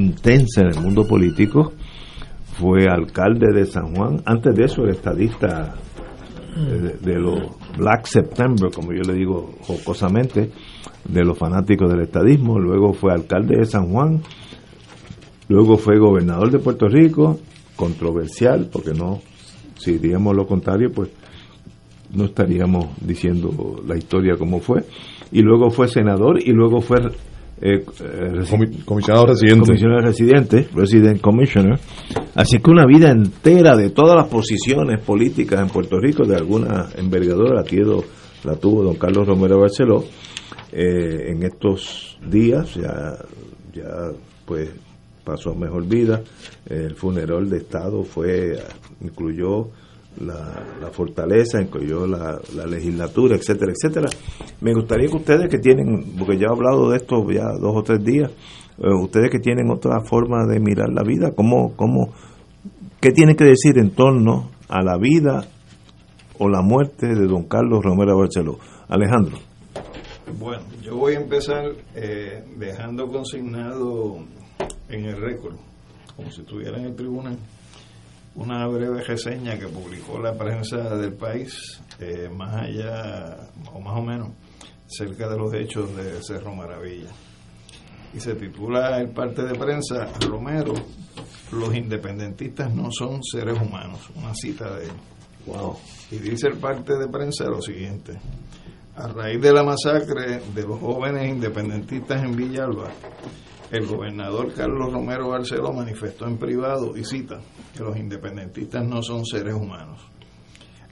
intensa 0.05 0.61
en 0.61 0.69
el 0.69 0.81
mundo 0.81 1.05
político 1.05 1.73
fue 2.59 2.89
alcalde 2.89 3.53
de 3.53 3.67
San 3.67 3.95
Juan. 3.95 4.23
Antes 4.25 4.55
de 4.55 4.65
eso 4.65 4.83
era 4.83 4.93
estadista 4.93 5.75
de, 7.03 7.19
los 7.19 7.41
Black 7.77 8.07
September, 8.07 8.71
como 8.73 8.93
yo 8.93 9.03
le 9.03 9.15
digo 9.15 9.55
jocosamente, 9.63 10.51
de 11.09 11.25
los 11.25 11.37
fanáticos 11.37 11.91
del 11.91 12.03
estadismo. 12.03 12.59
Luego 12.59 12.93
fue 12.93 13.13
alcalde 13.13 13.57
de 13.57 13.65
San 13.65 13.91
Juan. 13.91 14.23
Luego 15.49 15.77
fue 15.77 15.99
gobernador 15.99 16.51
de 16.51 16.59
Puerto 16.59 16.89
Rico, 16.89 17.39
controversial, 17.77 18.69
porque 18.73 18.93
no, 18.95 19.21
si 19.77 19.99
digamos 19.99 20.35
lo 20.35 20.47
contrario, 20.47 20.91
pues 20.95 21.11
no 22.15 22.27
estaríamos 22.27 22.87
diciendo 23.01 23.83
la 23.87 23.97
historia 23.97 24.37
como 24.39 24.61
fue. 24.61 24.85
Y 25.33 25.43
luego 25.43 25.71
fue 25.71 25.89
senador 25.89 26.41
y 26.41 26.53
luego 26.53 26.81
fue 26.81 26.99
eh, 27.61 27.85
comisionado 28.85 29.27
residente. 29.27 29.67
Comisionado 29.67 30.01
residente, 30.01 30.69
Resident 30.75 31.21
Commissioner. 31.21 31.79
Así 32.35 32.59
que 32.59 32.71
una 32.71 32.85
vida 32.87 33.11
entera 33.11 33.77
de 33.77 33.91
todas 33.91 34.17
las 34.17 34.27
posiciones 34.27 35.01
políticas 35.01 35.61
en 35.61 35.69
Puerto 35.69 35.99
Rico, 35.99 36.27
de 36.27 36.37
alguna 36.37 36.89
envergadura, 36.97 37.55
la, 37.55 37.65
la 38.45 38.57
tuvo 38.57 38.83
don 38.83 38.97
Carlos 38.97 39.27
Romero 39.27 39.61
Barceló. 39.61 40.05
eh, 40.73 41.31
en 41.31 41.43
estos 41.45 42.19
días, 42.29 42.75
ya, 42.75 43.17
ya 43.73 44.11
pues 44.45 44.71
pasó 45.25 45.55
mejor 45.55 45.87
vida. 45.87 46.21
El 46.67 46.95
funeral 46.97 47.49
de 47.49 47.59
Estado 47.59 48.03
fue, 48.03 48.59
incluyó 49.01 49.69
la, 50.21 50.79
la 50.81 50.91
fortaleza, 50.91 51.61
incluyó 51.61 52.07
la, 52.07 52.41
la, 52.55 52.67
legislatura, 52.67 53.37
etcétera, 53.37 53.73
etcétera. 53.73 54.09
Me 54.61 54.73
gustaría 54.75 55.09
que 55.09 55.17
ustedes 55.17 55.49
que 55.49 55.59
tienen, 55.59 56.15
porque 56.19 56.37
ya 56.37 56.47
he 56.47 56.53
hablado 56.53 56.91
de 56.91 56.97
esto 56.97 57.17
ya 57.31 57.47
dos 57.61 57.77
o 57.77 57.83
tres 57.83 58.05
días, 58.05 58.31
eh, 58.79 58.89
ustedes 59.03 59.31
que 59.31 59.39
tienen 59.39 59.71
otra 59.71 60.01
forma 60.05 60.47
de 60.47 60.61
mirar 60.61 60.89
la 60.91 61.03
vida, 61.03 61.33
¿cómo, 61.35 61.75
cómo, 61.77 62.13
¿qué 63.01 63.11
tienen 63.13 63.37
que 63.37 63.45
decir 63.45 63.79
en 63.79 63.91
torno 63.91 64.51
a 64.69 64.83
la 64.83 64.97
vida 64.99 65.47
o 66.39 66.49
la 66.49 66.63
muerte 66.63 67.07
de 67.07 67.27
don 67.27 67.45
Carlos 67.45 67.85
Romero 67.85 68.19
Barceló? 68.19 68.59
Alejandro. 68.89 69.39
Bueno, 70.39 70.63
yo 70.83 70.97
voy 70.97 71.15
a 71.15 71.21
empezar 71.21 71.65
eh, 71.95 72.45
dejando 72.57 73.07
consignado 73.07 74.19
en 74.89 75.05
el 75.05 75.17
récord, 75.17 75.57
como 76.17 76.31
si 76.31 76.41
estuviera 76.41 76.79
en 76.79 76.87
el 76.87 76.97
tribunal, 76.97 77.39
una 78.35 78.67
breve 78.67 79.03
reseña 79.03 79.59
que 79.59 79.69
publicó 79.69 80.19
la 80.19 80.35
prensa 80.35 80.97
del 80.97 81.15
país, 81.15 81.81
eh, 82.01 82.29
más 82.29 82.55
allá, 82.55 83.37
o 83.73 83.81
más 83.81 83.99
o 83.99 84.03
menos, 84.03 84.29
cerca 84.87 85.29
de 85.29 85.39
los 85.39 85.53
hechos 85.55 85.95
de 85.97 86.23
Cerro 86.23 86.55
Maravilla. 86.55 87.11
Y 88.13 88.21
se 88.21 88.35
titula 88.35 89.01
el 89.01 89.11
parte 89.11 89.43
de 89.43 89.55
prensa, 89.55 90.07
Romero, 90.27 90.75
los 91.53 91.75
independentistas 91.75 92.73
no 92.75 92.91
son 92.91 93.23
seres 93.23 93.61
humanos, 93.61 94.11
una 94.17 94.35
cita 94.35 94.77
de 94.77 94.87
él. 94.87 94.93
Wow. 95.47 95.77
Y 96.11 96.17
dice 96.17 96.49
el 96.49 96.59
parte 96.59 96.97
de 96.97 97.09
prensa 97.09 97.45
lo 97.45 97.61
siguiente. 97.61 98.19
A 98.97 99.09
raíz 99.09 99.41
de 99.41 99.53
la 99.53 99.63
masacre 99.63 100.41
de 100.55 100.63
los 100.63 100.81
jóvenes 100.81 101.29
independentistas 101.29 102.23
en 102.23 102.37
Villalba, 102.37 102.91
el 103.71 103.87
gobernador 103.87 104.53
Carlos 104.55 104.93
Romero 104.93 105.29
Barceló 105.29 105.73
manifestó 105.73 106.27
en 106.27 106.39
privado, 106.39 106.97
y 106.97 107.05
cita, 107.05 107.41
que 107.77 107.83
los 107.83 107.97
independentistas 107.97 108.85
no 108.85 109.03
son 109.03 109.25
seres 109.25 109.55
humanos. 109.55 110.01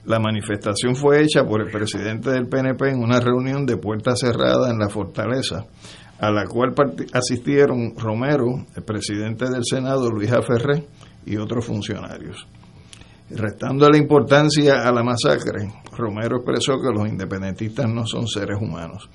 La 0.05 0.19
manifestación 0.19 0.95
fue 0.95 1.21
hecha 1.21 1.45
por 1.45 1.61
el 1.61 1.71
presidente 1.71 2.29
del 2.29 2.47
PNP 2.47 2.89
en 2.89 2.99
una 3.01 3.21
reunión 3.21 3.65
de 3.65 3.77
puerta 3.77 4.15
cerrada 4.15 4.69
en 4.69 4.77
la 4.77 4.89
fortaleza, 4.89 5.65
a 6.19 6.29
la 6.29 6.45
cual 6.45 6.73
asistieron 7.13 7.95
Romero, 7.97 8.65
el 8.75 8.83
presidente 8.83 9.49
del 9.49 9.63
Senado 9.63 10.09
Luis 10.09 10.31
Aferré 10.31 10.85
y 11.25 11.37
otros 11.37 11.65
funcionarios. 11.65 12.45
Restando 13.29 13.89
la 13.89 13.97
importancia 13.97 14.83
a 14.83 14.91
la 14.91 15.03
masacre, 15.03 15.71
Romero 15.97 16.37
expresó 16.37 16.73
que 16.81 16.93
los 16.93 17.07
independentistas 17.07 17.87
no 17.89 18.05
son 18.05 18.27
seres 18.27 18.57
humanos, 18.61 19.09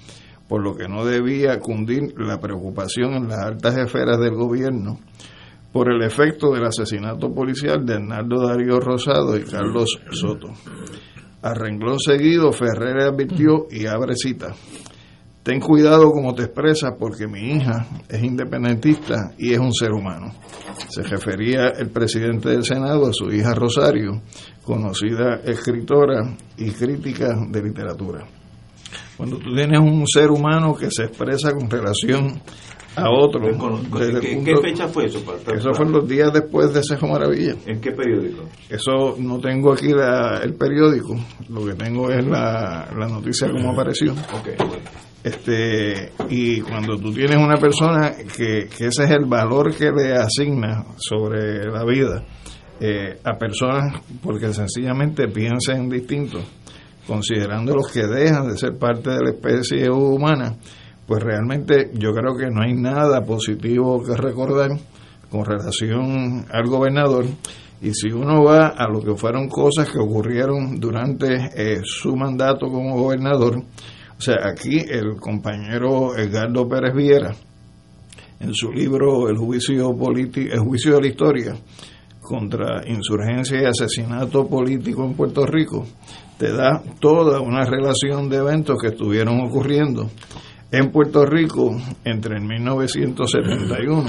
por 0.48 0.62
lo 0.62 0.74
que 0.74 0.88
no 0.88 1.04
debía 1.04 1.60
cundir 1.60 2.14
la 2.18 2.40
preocupación 2.40 3.14
en 3.14 3.28
las 3.28 3.40
altas 3.40 3.76
esferas 3.76 4.18
del 4.18 4.34
gobierno 4.34 4.98
por 5.72 5.92
el 5.92 6.02
efecto 6.02 6.52
del 6.52 6.64
asesinato 6.64 7.32
policial 7.32 7.84
de 7.84 7.94
Hernando 7.94 8.46
Darío 8.46 8.80
Rosado 8.80 9.36
y 9.36 9.44
Carlos 9.44 10.00
Soto. 10.10 10.48
A 11.42 11.54
renglón 11.54 12.00
seguido, 12.00 12.50
Ferrer 12.52 13.00
advirtió 13.02 13.66
y 13.70 13.86
abre 13.86 14.14
cita. 14.16 14.54
Ten 15.42 15.60
cuidado 15.60 16.10
como 16.10 16.34
te 16.34 16.44
expresas 16.44 16.92
porque 16.98 17.26
mi 17.26 17.52
hija 17.52 17.86
es 18.08 18.22
independentista 18.22 19.32
y 19.38 19.52
es 19.52 19.58
un 19.58 19.72
ser 19.72 19.92
humano. 19.92 20.32
Se 20.88 21.02
refería 21.02 21.68
el 21.68 21.90
presidente 21.90 22.50
del 22.50 22.64
Senado 22.64 23.06
a 23.06 23.12
su 23.12 23.30
hija 23.32 23.54
Rosario, 23.54 24.20
conocida 24.64 25.36
escritora 25.44 26.36
y 26.56 26.70
crítica 26.70 27.28
de 27.50 27.62
literatura. 27.62 28.26
Cuando 29.18 29.36
tú 29.36 29.52
tienes 29.52 29.80
un 29.80 30.06
ser 30.06 30.30
humano 30.30 30.74
que 30.74 30.88
se 30.90 31.04
expresa 31.04 31.52
con 31.52 31.68
relación 31.68 32.40
a 32.98 33.10
otro. 33.10 33.46
¿En 33.48 34.44
qué, 34.44 34.56
fecha 34.56 34.88
fue 34.88 35.06
eso? 35.06 35.18
eso 35.52 35.74
fue 35.74 35.86
los 35.86 36.08
días 36.08 36.32
después 36.32 36.72
de 36.72 36.82
Cejo 36.82 37.08
Maravilla. 37.08 37.54
¿En 37.66 37.80
qué 37.80 37.92
periódico? 37.92 38.44
Eso 38.68 39.16
no 39.18 39.38
tengo 39.38 39.72
aquí 39.72 39.90
el 39.90 40.54
periódico, 40.54 41.16
lo 41.48 41.66
que 41.66 41.74
tengo 41.74 42.10
es 42.10 42.24
la, 42.26 42.88
noticia 43.08 43.50
como 43.50 43.72
apareció. 43.72 44.12
Okay, 44.12 44.54
Este, 45.22 46.12
y 46.28 46.60
cuando 46.60 46.96
tú 46.96 47.12
tienes 47.12 47.36
una 47.36 47.56
persona 47.56 48.12
que, 48.36 48.68
ese 48.78 49.04
es 49.04 49.10
el 49.10 49.26
valor 49.26 49.74
que 49.74 49.90
le 49.90 50.14
asigna 50.14 50.84
sobre 50.96 51.64
la 51.64 51.84
vida 51.84 52.24
eh, 52.80 53.18
a 53.24 53.36
personas 53.36 54.00
porque 54.22 54.52
sencillamente 54.52 55.26
piensan 55.28 55.88
distinto, 55.88 56.38
considerando 57.08 57.74
los 57.74 57.90
que 57.90 58.06
dejan 58.06 58.48
de 58.48 58.58
ser 58.58 58.76
parte 58.76 59.08
de 59.08 59.24
la 59.24 59.30
especie 59.30 59.90
humana, 59.90 60.54
pues 61.06 61.22
realmente 61.22 61.90
yo 61.94 62.12
creo 62.12 62.36
que 62.36 62.50
no 62.50 62.60
hay 62.60 62.74
nada 62.74 63.24
positivo 63.24 64.04
que 64.04 64.14
recordar 64.14 64.72
con 65.30 65.46
relación 65.46 66.44
al 66.52 66.66
gobernador. 66.68 67.24
Y 67.80 67.94
si 67.94 68.08
uno 68.12 68.44
va 68.44 68.74
a 68.76 68.88
lo 68.88 69.00
que 69.00 69.14
fueron 69.14 69.48
cosas 69.48 69.90
que 69.90 69.98
ocurrieron 69.98 70.78
durante 70.78 71.50
eh, 71.56 71.80
su 71.82 72.14
mandato 72.14 72.66
como 72.66 72.96
gobernador, 72.96 73.56
o 73.56 74.20
sea, 74.20 74.36
aquí 74.44 74.78
el 74.78 75.16
compañero 75.16 76.14
Edgardo 76.14 76.68
Pérez 76.68 76.94
Viera, 76.94 77.34
en 78.40 78.52
su 78.52 78.70
libro 78.70 79.28
El 79.30 79.38
juicio, 79.38 79.90
el 79.90 80.60
juicio 80.60 80.94
de 80.96 81.00
la 81.00 81.06
historia 81.08 81.56
contra 82.20 82.86
insurgencia 82.86 83.62
y 83.62 83.64
asesinato 83.64 84.46
político 84.46 85.04
en 85.04 85.14
Puerto 85.14 85.46
Rico, 85.46 85.86
te 86.38 86.52
da 86.52 86.82
toda 87.00 87.40
una 87.40 87.64
relación 87.64 88.28
de 88.28 88.36
eventos 88.36 88.78
que 88.80 88.88
estuvieron 88.88 89.40
ocurriendo 89.40 90.08
en 90.70 90.90
Puerto 90.92 91.26
Rico 91.26 91.76
entre 92.04 92.36
el 92.36 92.44
1971 92.44 94.04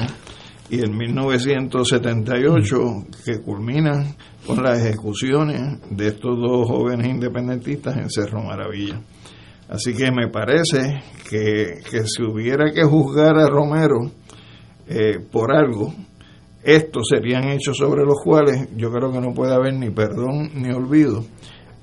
y 0.69 0.79
el 0.79 0.91
1978 0.91 2.77
que 3.25 3.41
culminan 3.41 4.15
con 4.45 4.61
las 4.63 4.79
ejecuciones 4.79 5.79
de 5.89 6.07
estos 6.07 6.37
dos 6.39 6.67
jóvenes 6.67 7.07
independentistas 7.07 7.97
en 7.97 8.09
Cerro 8.09 8.43
Maravilla. 8.43 9.01
Así 9.67 9.93
que 9.93 10.11
me 10.11 10.27
parece 10.29 11.01
que, 11.29 11.81
si 12.05 12.23
hubiera 12.23 12.71
que 12.71 12.83
juzgar 12.83 13.37
a 13.37 13.47
Romero 13.47 14.11
eh, 14.87 15.19
por 15.31 15.51
algo, 15.55 15.93
estos 16.63 17.07
serían 17.09 17.49
hechos 17.49 17.77
sobre 17.77 18.03
los 18.03 18.19
cuales 18.23 18.67
yo 18.75 18.91
creo 18.91 19.11
que 19.11 19.21
no 19.21 19.33
puede 19.33 19.53
haber 19.53 19.73
ni 19.73 19.89
perdón 19.89 20.51
ni 20.55 20.71
olvido 20.71 21.23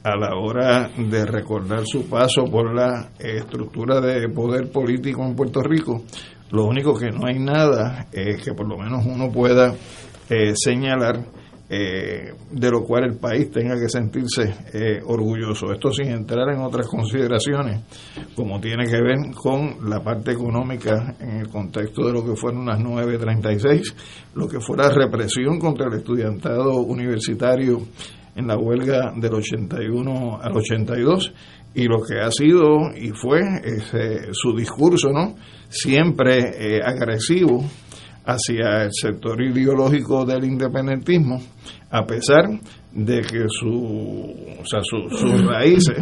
a 0.07 0.17
la 0.17 0.37
hora 0.37 0.89
de 0.97 1.27
recordar 1.27 1.83
su 1.85 2.09
paso 2.09 2.45
por 2.45 2.73
la 2.73 3.11
estructura 3.19 4.01
de 4.01 4.29
poder 4.29 4.71
político 4.71 5.25
en 5.25 5.35
Puerto 5.35 5.61
Rico. 5.63 6.05
Lo 6.53 6.65
único 6.65 6.97
que 6.97 7.11
no 7.11 7.27
hay 7.27 7.41
nada 7.41 8.07
es 8.13 8.41
que 8.41 8.53
por 8.53 8.69
lo 8.69 8.79
menos 8.79 9.05
uno 9.05 9.33
pueda 9.33 9.75
eh, 10.31 10.53
señalar 10.55 11.27
eh, 11.69 12.33
de 12.53 12.71
lo 12.71 12.85
cual 12.85 13.03
el 13.07 13.17
país 13.17 13.51
tenga 13.51 13.75
que 13.75 13.89
sentirse 13.89 14.55
eh, 14.73 15.01
orgulloso. 15.05 15.73
Esto 15.73 15.91
sin 15.91 16.13
entrar 16.13 16.55
en 16.55 16.61
otras 16.61 16.87
consideraciones, 16.87 17.81
como 18.37 18.61
tiene 18.61 18.85
que 18.85 19.03
ver 19.03 19.35
con 19.35 19.91
la 19.91 20.05
parte 20.05 20.31
económica 20.31 21.17
en 21.19 21.39
el 21.39 21.49
contexto 21.49 22.07
de 22.07 22.13
lo 22.13 22.25
que 22.25 22.37
fueron 22.37 22.67
las 22.67 22.79
936, 22.79 23.97
lo 24.37 24.47
que 24.47 24.61
fue 24.61 24.77
la 24.77 24.89
represión 24.89 25.59
contra 25.59 25.89
el 25.89 25.99
estudiantado 25.99 26.77
universitario 26.77 27.81
en 28.37 28.47
la 28.47 28.57
huelga 28.57 29.13
del 29.17 29.35
81 29.35 30.39
al 30.43 30.57
82 30.57 31.33
y 31.75 31.85
lo 31.85 31.99
que 32.03 32.21
ha 32.21 32.31
sido 32.31 32.95
y 32.95 33.11
fue 33.11 33.41
ese, 33.65 34.33
su 34.33 34.55
discurso, 34.55 35.11
¿no? 35.11 35.35
Siempre 35.69 36.39
eh, 36.39 36.81
agresivo 36.83 37.65
hacia 38.25 38.85
el 38.85 38.91
sector 38.93 39.41
ideológico 39.43 40.25
del 40.25 40.45
independentismo, 40.45 41.41
a 41.91 42.05
pesar 42.05 42.49
de 42.93 43.21
que 43.21 43.45
su, 43.49 44.35
o 44.61 44.65
sea, 44.65 44.81
sus 44.83 45.47
raíces 45.47 45.99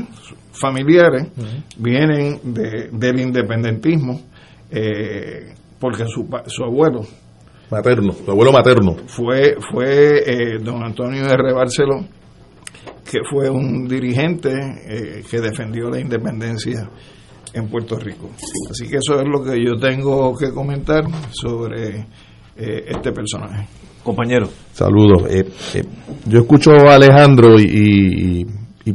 familiares 0.53 1.29
vienen 1.77 2.41
de, 2.45 2.89
del 2.93 3.21
independentismo, 3.21 4.21
eh, 4.71 5.55
porque 5.79 6.05
su, 6.07 6.27
su 6.47 6.65
abuelo 6.65 7.01
materno, 7.71 8.13
su 8.13 8.31
abuelo 8.31 8.53
materno 8.53 8.97
fue 9.07 9.57
fue 9.73 10.23
eh, 10.25 10.59
don 10.63 10.83
Antonio 10.83 11.25
R. 11.27 11.53
Barceló 11.53 12.05
que 13.05 13.19
fue 13.29 13.51
un 13.51 13.87
dirigente 13.87 14.51
eh, 14.51 15.23
que 15.31 15.41
defendió 15.41 15.91
la 15.91 16.01
independencia 16.01 16.89
en 17.53 17.69
Puerto 17.69 17.97
Rico. 17.97 18.31
Así 18.71 18.89
que 18.89 18.97
eso 18.97 19.21
es 19.21 19.29
lo 19.29 19.43
que 19.43 19.63
yo 19.63 19.77
tengo 19.77 20.35
que 20.37 20.51
comentar 20.51 21.05
sobre 21.31 22.07
eh, 22.57 22.85
este 22.89 23.13
personaje. 23.13 23.67
Compañero. 24.03 24.49
Saludos. 24.73 25.25
Eh, 25.31 25.45
yo 26.27 26.41
escucho 26.41 26.73
a 26.73 26.95
Alejandro 26.95 27.59
y, 27.59 28.45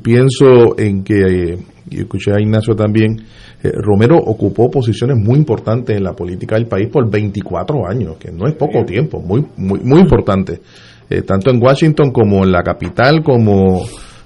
pienso 0.03 0.77
en 0.77 1.03
que, 1.03 1.57
y 1.89 1.99
escuché 1.99 2.31
a 2.31 2.39
Ignacio 2.39 2.75
también, 2.75 3.15
Romero 3.61 4.17
ocupó 4.17 4.69
posiciones 4.69 5.17
muy 5.17 5.37
importantes 5.37 5.97
en 5.97 6.03
la 6.03 6.13
política 6.13 6.55
del 6.55 6.67
país 6.67 6.89
por 6.89 7.09
24 7.09 7.87
años, 7.89 8.17
que 8.17 8.31
no 8.31 8.47
es 8.47 8.55
poco 8.55 8.85
tiempo, 8.85 9.19
muy, 9.19 9.45
muy, 9.57 9.79
muy 9.83 9.99
importante. 9.99 10.61
Eh, 11.09 11.21
tanto 11.23 11.49
en 11.49 11.61
Washington 11.61 12.11
como 12.11 12.43
en 12.43 12.51
la 12.51 12.61
capital, 12.61 13.23
como, 13.23 13.83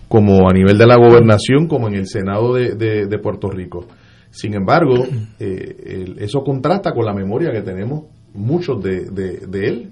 como 0.08 0.50
a 0.50 0.54
nivel 0.54 0.78
de 0.78 0.86
la 0.86 0.98
gobernación, 0.98 1.68
como 1.68 1.88
en 1.88 1.96
el 1.96 2.08
Senado 2.08 2.54
de, 2.54 2.76
de, 2.76 3.20
Puerto 3.20 3.50
Rico. 3.50 3.86
Sin 4.30 4.54
embargo, 4.54 5.06
eso 5.40 6.44
contrasta 6.44 6.92
con 6.92 7.06
la 7.06 7.14
memoria 7.14 7.52
que 7.52 7.62
tenemos 7.62 8.06
muchos 8.34 8.82
de, 8.84 9.06
de, 9.12 9.68
él. 9.68 9.92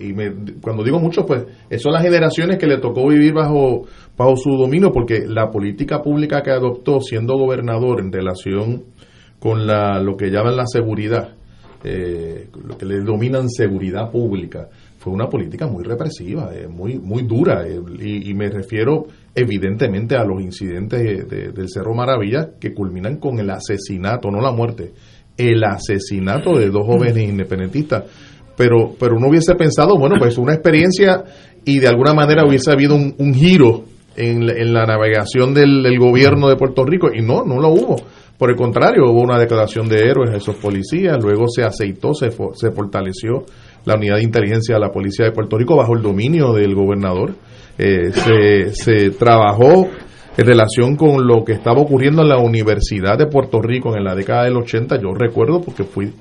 y 0.00 0.14
cuando 0.62 0.82
digo 0.82 0.98
muchos, 0.98 1.26
pues 1.26 1.44
son 1.78 1.92
las 1.92 2.02
generaciones 2.02 2.56
que 2.56 2.66
le 2.66 2.78
tocó 2.78 3.06
vivir 3.08 3.34
bajo, 3.34 3.86
bajo 4.16 4.34
su 4.36 4.56
dominio, 4.56 4.92
porque 4.92 5.26
la 5.26 5.50
política 5.50 6.00
pública 6.02 6.42
que 6.42 6.50
adoptó 6.50 7.00
siendo 7.00 7.36
gobernador 7.36 8.00
en 8.00 8.10
relación 8.10 8.84
con 9.42 9.66
la, 9.66 10.00
lo 10.00 10.16
que 10.16 10.30
llaman 10.30 10.56
la 10.56 10.66
seguridad, 10.66 11.34
eh, 11.82 12.48
lo 12.64 12.78
que 12.78 12.86
le 12.86 13.00
dominan 13.00 13.50
seguridad 13.50 14.08
pública, 14.12 14.68
fue 15.02 15.12
una 15.12 15.26
política 15.26 15.66
muy 15.66 15.82
represiva, 15.82 16.52
eh, 16.54 16.68
muy, 16.68 16.96
muy 16.96 17.24
dura, 17.24 17.66
eh, 17.66 17.80
y, 18.00 18.32
me 18.34 18.48
refiero 18.48 19.06
evidentemente 19.34 20.14
a 20.14 20.22
los 20.22 20.40
incidentes 20.40 21.28
del 21.28 21.68
Cerro 21.68 21.92
Maravilla 21.92 22.50
que 22.60 22.72
culminan 22.72 23.16
con 23.16 23.40
el 23.40 23.50
asesinato, 23.50 24.30
no 24.30 24.40
la 24.40 24.52
muerte, 24.52 24.92
el 25.36 25.64
asesinato 25.64 26.56
de 26.56 26.70
dos 26.70 26.86
jóvenes 26.86 27.28
independentistas. 27.28 28.04
Pero, 28.56 28.94
pero 28.96 29.16
uno 29.16 29.28
hubiese 29.28 29.56
pensado, 29.56 29.98
bueno, 29.98 30.14
pues 30.20 30.38
una 30.38 30.54
experiencia 30.54 31.24
y 31.64 31.80
de 31.80 31.88
alguna 31.88 32.14
manera 32.14 32.46
hubiese 32.46 32.70
habido 32.70 32.94
un, 32.94 33.34
giro 33.34 33.82
en, 34.14 34.72
la 34.72 34.86
navegación 34.86 35.52
del, 35.52 35.98
gobierno 35.98 36.48
de 36.48 36.54
Puerto 36.54 36.84
Rico 36.84 37.08
y 37.12 37.22
no, 37.22 37.44
no 37.44 37.60
lo 37.60 37.70
hubo. 37.70 37.96
Por 38.38 38.50
el 38.50 38.56
contrario, 38.56 39.10
hubo 39.10 39.22
una 39.22 39.38
declaración 39.38 39.88
de 39.88 40.00
héroes 40.00 40.30
a 40.30 40.36
esos 40.36 40.56
policías, 40.56 41.18
luego 41.20 41.46
se 41.48 41.64
aceitó, 41.64 42.14
se, 42.14 42.30
se 42.30 42.70
fortaleció 42.70 43.46
la 43.84 43.94
unidad 43.94 44.16
de 44.16 44.22
inteligencia 44.22 44.74
de 44.74 44.80
la 44.80 44.90
Policía 44.90 45.26
de 45.26 45.32
Puerto 45.32 45.56
Rico 45.56 45.76
bajo 45.76 45.94
el 45.94 46.02
dominio 46.02 46.52
del 46.52 46.74
gobernador. 46.74 47.34
Eh, 47.78 48.12
se, 48.12 48.74
se 48.74 49.10
trabajó 49.10 49.88
en 50.36 50.46
relación 50.46 50.96
con 50.96 51.26
lo 51.26 51.44
que 51.44 51.52
estaba 51.52 51.80
ocurriendo 51.80 52.22
en 52.22 52.28
la 52.28 52.38
Universidad 52.38 53.18
de 53.18 53.26
Puerto 53.26 53.60
Rico 53.60 53.96
en 53.96 54.04
la 54.04 54.14
década 54.14 54.44
del 54.44 54.56
80. 54.56 54.96
Yo 55.00 55.14
recuerdo 55.14 55.60
porque 55.60 55.84
fui 55.84 56.12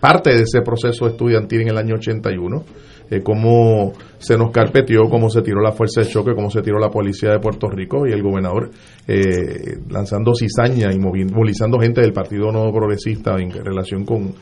parte 0.00 0.30
de 0.30 0.42
ese 0.42 0.62
proceso 0.62 1.06
estudiantil 1.06 1.62
en 1.62 1.68
el 1.68 1.78
año 1.78 1.94
81 1.94 2.64
eh, 3.12 3.22
cómo 3.22 3.92
se 4.16 4.38
nos 4.38 4.50
carpeteó, 4.50 5.02
cómo 5.10 5.28
se 5.28 5.42
tiró 5.42 5.60
la 5.60 5.72
fuerza 5.72 6.00
de 6.00 6.08
choque, 6.08 6.34
cómo 6.34 6.50
se 6.50 6.62
tiró 6.62 6.78
la 6.78 6.88
policía 6.88 7.30
de 7.30 7.40
Puerto 7.40 7.68
Rico 7.68 8.06
y 8.06 8.12
el 8.12 8.22
gobernador 8.22 8.70
eh, 9.06 9.80
lanzando 9.90 10.32
cizaña 10.34 10.90
y 10.94 10.98
movilizando 10.98 11.78
gente 11.78 12.00
del 12.00 12.14
Partido 12.14 12.50
No 12.50 12.72
Progresista 12.72 13.36
en 13.38 13.50
relación 13.50 14.06
con 14.06 14.32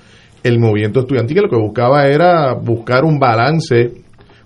el 0.43 0.59
movimiento 0.59 1.01
estudiantil, 1.01 1.37
que 1.37 1.43
lo 1.43 1.49
que 1.49 1.57
buscaba 1.57 2.07
era 2.07 2.55
buscar 2.55 3.05
un 3.05 3.19
balance, 3.19 3.93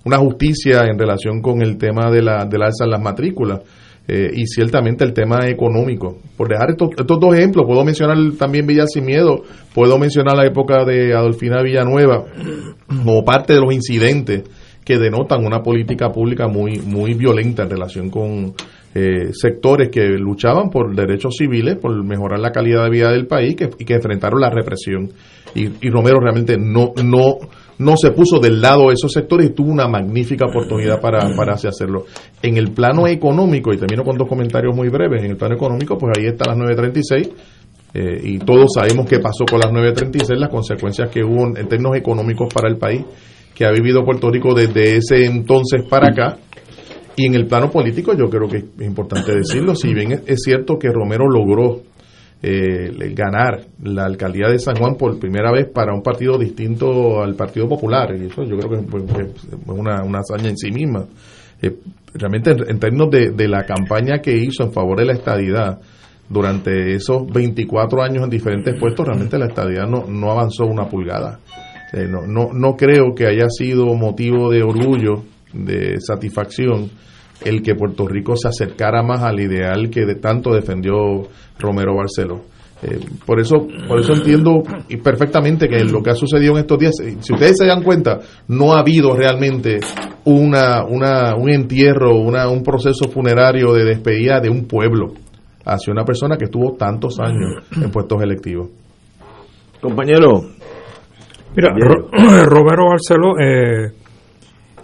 una 0.04 0.18
justicia 0.18 0.82
en 0.90 0.98
relación 0.98 1.40
con 1.40 1.62
el 1.62 1.76
tema 1.76 2.10
de 2.10 2.22
la, 2.22 2.44
del 2.44 2.62
alza 2.62 2.84
en 2.84 2.90
las 2.90 3.00
matrículas. 3.00 3.60
Eh, 4.06 4.30
y 4.34 4.46
ciertamente 4.46 5.02
el 5.02 5.14
tema 5.14 5.46
económico. 5.48 6.18
Por 6.36 6.48
dejar 6.48 6.72
estos, 6.72 6.90
estos 6.90 7.18
dos 7.18 7.34
ejemplos, 7.34 7.64
puedo 7.66 7.82
mencionar 7.86 8.18
también 8.38 8.66
Villa 8.66 8.86
Sin 8.86 9.06
Miedo, 9.06 9.44
puedo 9.74 9.98
mencionar 9.98 10.36
la 10.36 10.44
época 10.44 10.84
de 10.84 11.14
Adolfina 11.14 11.62
Villanueva 11.62 12.26
como 12.86 13.24
parte 13.24 13.54
de 13.54 13.60
los 13.60 13.72
incidentes 13.72 14.42
que 14.84 14.98
denotan 14.98 15.46
una 15.46 15.62
política 15.62 16.10
pública 16.10 16.48
muy, 16.48 16.80
muy 16.80 17.14
violenta 17.14 17.62
en 17.62 17.70
relación 17.70 18.10
con 18.10 18.52
eh, 18.94 19.32
sectores 19.32 19.88
que 19.88 20.06
luchaban 20.18 20.68
por 20.68 20.94
derechos 20.94 21.36
civiles, 21.38 21.76
por 21.76 22.04
mejorar 22.04 22.38
la 22.38 22.52
calidad 22.52 22.84
de 22.84 22.90
vida 22.90 23.10
del 23.10 23.26
país 23.26 23.56
que, 23.56 23.70
y 23.78 23.84
que 23.86 23.94
enfrentaron 23.94 24.40
la 24.40 24.50
represión. 24.50 25.10
Y, 25.54 25.86
y 25.86 25.90
Romero 25.90 26.18
realmente 26.20 26.56
no, 26.58 26.92
no, 27.04 27.38
no 27.78 27.96
se 27.96 28.10
puso 28.10 28.38
del 28.38 28.60
lado 28.60 28.88
de 28.88 28.94
esos 28.94 29.12
sectores 29.12 29.50
y 29.50 29.52
tuvo 29.52 29.70
una 29.70 29.88
magnífica 29.88 30.46
oportunidad 30.46 31.00
para, 31.00 31.34
para 31.36 31.54
hacerlo. 31.54 32.06
En 32.42 32.56
el 32.56 32.72
plano 32.72 33.06
económico, 33.06 33.72
y 33.72 33.78
termino 33.78 34.04
con 34.04 34.16
dos 34.16 34.28
comentarios 34.28 34.74
muy 34.74 34.88
breves, 34.88 35.22
en 35.22 35.30
el 35.32 35.36
plano 35.36 35.54
económico, 35.54 35.96
pues 35.98 36.18
ahí 36.18 36.26
está 36.26 36.46
las 36.46 36.56
936, 36.56 37.30
eh, 37.94 38.20
y 38.24 38.38
todos 38.38 38.72
sabemos 38.74 39.08
qué 39.08 39.20
pasó 39.20 39.44
con 39.44 39.60
las 39.60 39.72
936, 39.72 40.38
las 40.38 40.50
consecuencias 40.50 41.08
que 41.10 41.22
hubo 41.22 41.46
en 41.56 41.68
términos 41.68 41.96
económicos 41.96 42.52
para 42.52 42.68
el 42.68 42.76
país, 42.76 43.04
que 43.54 43.64
ha 43.64 43.70
vivido 43.70 44.04
Puerto 44.04 44.30
Rico 44.30 44.52
desde 44.52 44.96
ese 44.96 45.24
entonces 45.24 45.82
para 45.88 46.08
acá. 46.08 46.38
Y 47.16 47.26
en 47.26 47.34
el 47.34 47.46
plano 47.46 47.70
político 47.70 48.12
yo 48.12 48.28
creo 48.28 48.48
que 48.48 48.56
es 48.56 48.86
importante 48.86 49.32
decirlo, 49.32 49.76
si 49.76 49.94
bien 49.94 50.24
es 50.26 50.42
cierto 50.42 50.76
que 50.76 50.88
Romero 50.90 51.28
logró 51.28 51.82
eh, 52.46 53.14
ganar 53.14 53.62
la 53.82 54.04
alcaldía 54.04 54.50
de 54.50 54.58
San 54.58 54.76
Juan 54.76 54.96
por 54.96 55.18
primera 55.18 55.50
vez 55.50 55.66
para 55.72 55.94
un 55.94 56.02
partido 56.02 56.36
distinto 56.36 57.22
al 57.22 57.34
Partido 57.36 57.66
Popular. 57.66 58.14
Y 58.14 58.26
eso 58.26 58.42
yo 58.44 58.58
creo 58.58 58.70
que 58.70 58.76
es 58.80 59.28
una, 59.66 60.02
una 60.04 60.18
hazaña 60.18 60.50
en 60.50 60.58
sí 60.58 60.70
misma. 60.70 61.06
Eh, 61.62 61.74
realmente 62.12 62.50
en, 62.50 62.78
términos 62.78 63.08
de, 63.10 63.48
la 63.48 63.64
campaña 63.64 64.18
que 64.18 64.36
hizo 64.36 64.62
en 64.62 64.72
favor 64.72 64.98
de 64.98 65.06
la 65.06 65.14
estadidad 65.14 65.80
durante 66.28 66.94
esos 66.94 67.26
24 67.32 68.02
años 68.02 68.24
en 68.24 68.30
diferentes 68.30 68.78
puestos, 68.78 69.06
realmente 69.06 69.38
la 69.38 69.46
estadidad 69.46 69.86
no, 69.88 70.04
no 70.06 70.30
avanzó 70.30 70.66
una 70.66 70.86
pulgada. 70.86 71.40
Eh, 71.94 72.06
no, 72.06 72.26
no, 72.26 72.52
no 72.52 72.76
creo 72.76 73.14
que 73.14 73.26
haya 73.26 73.48
sido 73.48 73.86
motivo 73.94 74.50
de 74.50 74.62
orgullo, 74.62 75.22
de 75.54 75.98
satisfacción, 75.98 76.90
el 77.44 77.62
que 77.62 77.74
Puerto 77.74 78.06
Rico 78.06 78.36
se 78.36 78.48
acercara 78.48 79.02
más 79.02 79.22
al 79.22 79.40
ideal 79.40 79.90
que 79.90 80.04
de 80.04 80.16
tanto 80.16 80.52
defendió 80.54 80.94
Romero 81.58 81.94
Barceló. 81.94 82.42
Eh, 82.82 82.98
por 83.24 83.40
eso 83.40 83.66
por 83.88 84.00
eso 84.00 84.12
entiendo 84.12 84.62
perfectamente 85.02 85.68
que 85.68 85.84
lo 85.84 86.02
que 86.02 86.10
ha 86.10 86.14
sucedido 86.14 86.52
en 86.54 86.60
estos 86.60 86.78
días, 86.78 86.92
eh, 87.00 87.16
si 87.20 87.32
ustedes 87.32 87.56
se 87.58 87.66
dan 87.66 87.82
cuenta, 87.82 88.18
no 88.48 88.74
ha 88.74 88.80
habido 88.80 89.14
realmente 89.14 89.78
una, 90.24 90.84
una, 90.84 91.34
un 91.36 91.50
entierro, 91.50 92.16
una, 92.16 92.48
un 92.48 92.62
proceso 92.62 93.08
funerario 93.08 93.72
de 93.72 93.84
despedida 93.84 94.40
de 94.40 94.50
un 94.50 94.66
pueblo 94.66 95.14
hacia 95.64 95.92
una 95.92 96.04
persona 96.04 96.36
que 96.36 96.44
estuvo 96.44 96.74
tantos 96.74 97.18
años 97.20 97.64
en 97.80 97.90
puestos 97.90 98.22
electivos. 98.22 98.68
Compañero. 99.80 100.42
Mira, 101.56 101.72
Romero 102.46 102.88
Barceló 102.90 103.38
eh, 103.38 103.92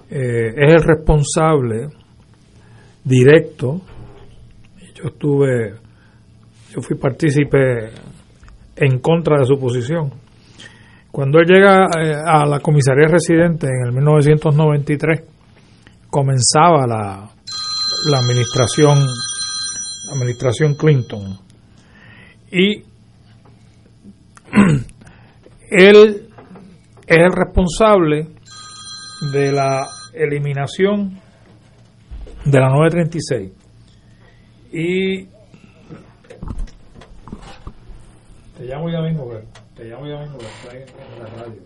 es 0.09 0.73
el 0.75 0.83
responsable 0.83 1.89
directo. 3.05 3.81
Yo 4.95 5.05
estuve, 5.09 5.75
yo 6.71 6.81
fui 6.83 6.97
partícipe 6.97 7.91
en 8.77 8.99
contra 9.01 9.39
de 9.41 9.47
su 9.47 9.59
posición. 9.59 10.13
Cuando 11.11 11.39
él 11.39 11.47
llega 11.47 11.87
eh, 11.99 12.15
a 12.25 12.47
la 12.47 12.61
comisaría 12.61 13.09
residente 13.09 13.67
en 13.67 13.89
el 13.89 13.93
1993, 13.93 15.23
comenzaba 16.09 16.87
la, 16.87 17.31
la 18.11 18.19
administración, 18.19 18.99
la 18.99 20.15
administración 20.15 20.75
Clinton. 20.75 21.39
Y 22.53 22.83
él 25.71 26.29
es 27.07 27.17
el 27.19 27.33
responsable 27.33 28.29
de 29.33 29.53
la 29.53 29.87
eliminación 30.15 31.21
de 32.45 32.59
la 32.59 32.69
936. 32.69 33.53
Y 34.73 35.25
te 38.57 38.65
llamo 38.67 38.91
ya 38.91 39.01
mismo, 39.01 39.29
te 39.75 39.85
llamo 39.85 40.07
ya 40.07 40.21
mismo, 40.21 40.39
está 40.39 40.77
en, 40.77 40.85
la 41.19 41.43
radio. 41.43 41.63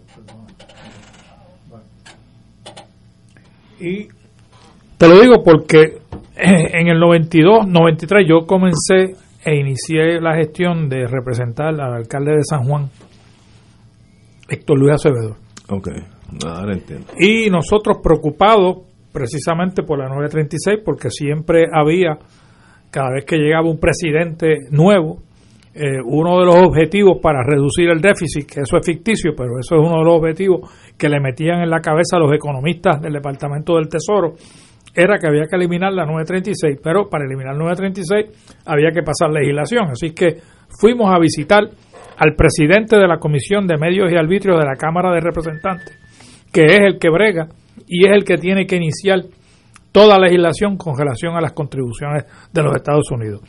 Y 3.80 4.08
te 4.96 5.08
lo 5.08 5.20
digo 5.20 5.42
porque 5.44 5.98
en 6.36 6.88
el 6.88 6.98
92, 6.98 7.66
93 7.66 8.26
yo 8.28 8.46
comencé 8.46 9.16
e 9.44 9.56
inicié 9.56 10.20
la 10.20 10.34
gestión 10.36 10.88
de 10.88 11.06
representar 11.06 11.68
al 11.68 11.94
alcalde 11.94 12.36
de 12.36 12.44
San 12.48 12.64
Juan, 12.64 12.88
Héctor 14.48 14.78
Luis 14.78 14.94
Acevedo. 14.94 15.36
Ok, 15.68 15.88
ahora 16.46 16.72
entiendo. 16.72 17.06
Y 17.18 17.50
nosotros 17.50 17.98
preocupados 18.02 18.93
precisamente 19.14 19.84
por 19.84 20.00
la 20.00 20.08
936, 20.08 20.80
porque 20.84 21.08
siempre 21.08 21.66
había, 21.72 22.18
cada 22.90 23.12
vez 23.14 23.24
que 23.24 23.36
llegaba 23.36 23.70
un 23.70 23.78
presidente 23.78 24.66
nuevo, 24.72 25.22
eh, 25.72 26.02
uno 26.04 26.40
de 26.40 26.46
los 26.46 26.56
objetivos 26.56 27.18
para 27.22 27.44
reducir 27.44 27.90
el 27.90 28.00
déficit, 28.00 28.44
que 28.44 28.60
eso 28.62 28.76
es 28.76 28.84
ficticio, 28.84 29.30
pero 29.36 29.50
eso 29.60 29.76
es 29.76 29.80
uno 29.80 30.00
de 30.00 30.04
los 30.04 30.14
objetivos 30.18 30.68
que 30.98 31.08
le 31.08 31.20
metían 31.20 31.62
en 31.62 31.70
la 31.70 31.80
cabeza 31.80 32.16
a 32.16 32.18
los 32.18 32.32
economistas 32.32 33.00
del 33.00 33.12
Departamento 33.12 33.76
del 33.76 33.88
Tesoro, 33.88 34.34
era 34.92 35.16
que 35.18 35.28
había 35.28 35.44
que 35.48 35.56
eliminar 35.56 35.92
la 35.92 36.06
936, 36.06 36.80
pero 36.82 37.08
para 37.08 37.24
eliminar 37.24 37.54
la 37.54 37.62
936 37.62 38.62
había 38.66 38.90
que 38.90 39.02
pasar 39.02 39.30
legislación. 39.30 39.90
Así 39.90 40.10
que 40.10 40.38
fuimos 40.80 41.14
a 41.14 41.20
visitar 41.20 41.62
al 42.16 42.34
presidente 42.34 42.96
de 42.96 43.06
la 43.06 43.18
Comisión 43.18 43.66
de 43.68 43.76
Medios 43.76 44.10
y 44.10 44.16
Arbitrios 44.16 44.58
de 44.58 44.66
la 44.66 44.76
Cámara 44.76 45.12
de 45.12 45.20
Representantes, 45.20 45.98
que 46.52 46.64
es 46.64 46.80
el 46.80 46.98
que 46.98 47.10
brega 47.10 47.48
y 47.86 48.06
es 48.06 48.12
el 48.12 48.24
que 48.24 48.36
tiene 48.36 48.66
que 48.66 48.76
iniciar 48.76 49.24
toda 49.92 50.18
legislación 50.18 50.76
con 50.76 50.96
relación 50.96 51.36
a 51.36 51.40
las 51.40 51.52
contribuciones 51.52 52.24
de 52.52 52.62
los 52.62 52.74
Estados 52.74 53.10
Unidos. 53.10 53.40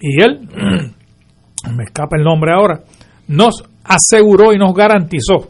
Y 0.00 0.22
él, 0.22 0.48
me 1.76 1.84
escapa 1.84 2.16
el 2.16 2.24
nombre 2.24 2.52
ahora, 2.52 2.80
nos 3.28 3.64
aseguró 3.84 4.52
y 4.52 4.58
nos 4.58 4.74
garantizó 4.74 5.48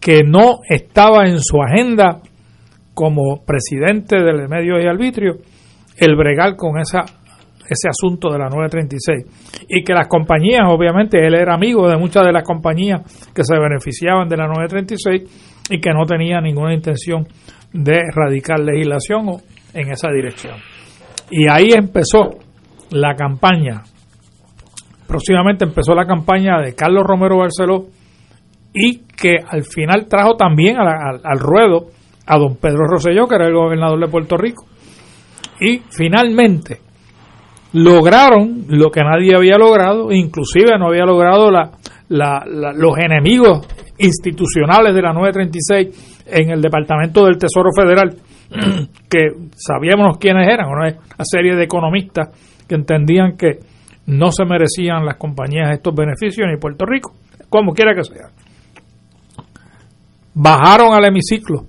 que 0.00 0.20
no 0.22 0.60
estaba 0.68 1.24
en 1.26 1.40
su 1.40 1.62
agenda 1.62 2.20
como 2.94 3.44
presidente 3.44 4.16
del 4.16 4.48
medio 4.48 4.80
y 4.80 4.86
arbitrio 4.86 5.38
el 5.96 6.16
bregar 6.16 6.56
con 6.56 6.78
esa 6.78 7.04
ese 7.68 7.88
asunto 7.88 8.30
de 8.30 8.38
la 8.38 8.48
936 8.48 9.66
y 9.68 9.82
que 9.82 9.92
las 9.92 10.08
compañías, 10.08 10.62
obviamente, 10.66 11.18
él 11.24 11.34
era 11.34 11.54
amigo 11.54 11.88
de 11.88 11.96
muchas 11.96 12.24
de 12.24 12.32
las 12.32 12.44
compañías 12.44 13.02
que 13.34 13.44
se 13.44 13.58
beneficiaban 13.58 14.28
de 14.28 14.36
la 14.36 14.46
936 14.46 15.68
y 15.70 15.80
que 15.80 15.90
no 15.92 16.04
tenía 16.04 16.40
ninguna 16.40 16.74
intención 16.74 17.26
de 17.72 18.00
erradicar 18.08 18.60
legislación 18.60 19.28
en 19.72 19.90
esa 19.90 20.08
dirección. 20.10 20.54
Y 21.30 21.48
ahí 21.48 21.70
empezó 21.72 22.38
la 22.90 23.14
campaña. 23.14 23.82
Próximamente 25.06 25.64
empezó 25.64 25.94
la 25.94 26.06
campaña 26.06 26.60
de 26.60 26.74
Carlos 26.74 27.04
Romero 27.06 27.38
Barceló 27.38 27.86
y 28.72 28.98
que 29.16 29.36
al 29.46 29.62
final 29.62 30.06
trajo 30.06 30.36
también 30.36 30.76
al, 30.76 31.20
al 31.22 31.38
ruedo 31.38 31.88
a 32.26 32.38
don 32.38 32.56
Pedro 32.56 32.86
Rosselló, 32.88 33.26
que 33.26 33.36
era 33.36 33.46
el 33.46 33.54
gobernador 33.54 34.00
de 34.00 34.08
Puerto 34.08 34.36
Rico. 34.36 34.66
Y 35.60 35.82
finalmente 35.90 36.83
lograron 37.74 38.64
lo 38.68 38.90
que 38.90 39.02
nadie 39.02 39.34
había 39.34 39.58
logrado, 39.58 40.12
inclusive 40.12 40.78
no 40.78 40.88
había 40.88 41.04
logrado 41.04 41.50
los 41.50 42.98
enemigos 42.98 43.66
institucionales 43.98 44.94
de 44.94 45.02
la 45.02 45.12
936 45.12 46.22
en 46.26 46.50
el 46.50 46.62
Departamento 46.62 47.24
del 47.24 47.36
Tesoro 47.36 47.70
Federal, 47.76 48.16
que 49.10 49.48
sabíamos 49.56 50.18
quiénes 50.18 50.48
eran, 50.48 50.68
una 50.68 50.96
serie 51.24 51.56
de 51.56 51.64
economistas 51.64 52.28
que 52.68 52.76
entendían 52.76 53.36
que 53.36 53.58
no 54.06 54.30
se 54.30 54.44
merecían 54.44 55.04
las 55.04 55.16
compañías 55.16 55.72
estos 55.72 55.94
beneficios 55.94 56.46
ni 56.48 56.56
Puerto 56.58 56.86
Rico, 56.86 57.12
como 57.48 57.72
quiera 57.72 57.94
que 57.94 58.04
sea. 58.04 58.28
Bajaron 60.34 60.94
al 60.94 61.06
hemiciclo 61.06 61.66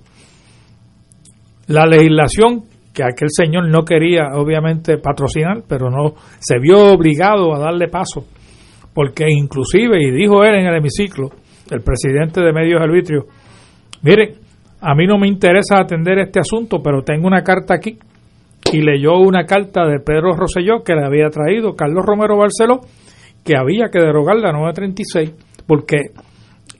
la 1.66 1.84
legislación 1.84 2.62
que 2.96 3.04
aquel 3.04 3.28
señor 3.28 3.68
no 3.68 3.84
quería 3.84 4.28
obviamente 4.36 4.96
patrocinar, 4.96 5.64
pero 5.68 5.90
no 5.90 6.14
se 6.38 6.58
vio 6.58 6.94
obligado 6.94 7.54
a 7.54 7.58
darle 7.58 7.88
paso, 7.88 8.24
porque 8.94 9.26
inclusive, 9.28 10.02
y 10.02 10.10
dijo 10.10 10.42
él 10.42 10.54
en 10.54 10.66
el 10.66 10.76
hemiciclo, 10.76 11.28
el 11.70 11.82
presidente 11.82 12.40
de 12.40 12.54
Medios 12.54 12.80
Arbitrios, 12.80 13.26
mire, 14.02 14.36
a 14.80 14.94
mí 14.94 15.06
no 15.06 15.18
me 15.18 15.28
interesa 15.28 15.78
atender 15.78 16.20
este 16.20 16.40
asunto, 16.40 16.78
pero 16.82 17.02
tengo 17.02 17.26
una 17.26 17.42
carta 17.42 17.74
aquí, 17.74 17.98
y 18.72 18.80
leyó 18.80 19.18
una 19.18 19.44
carta 19.44 19.84
de 19.84 20.00
Pedro 20.00 20.32
Rosselló 20.32 20.82
que 20.82 20.94
le 20.94 21.04
había 21.04 21.28
traído 21.28 21.76
Carlos 21.76 22.02
Romero 22.02 22.38
Barceló, 22.38 22.80
que 23.44 23.58
había 23.58 23.90
que 23.92 24.00
derogar 24.00 24.36
la 24.36 24.52
936, 24.52 25.34
porque 25.66 25.98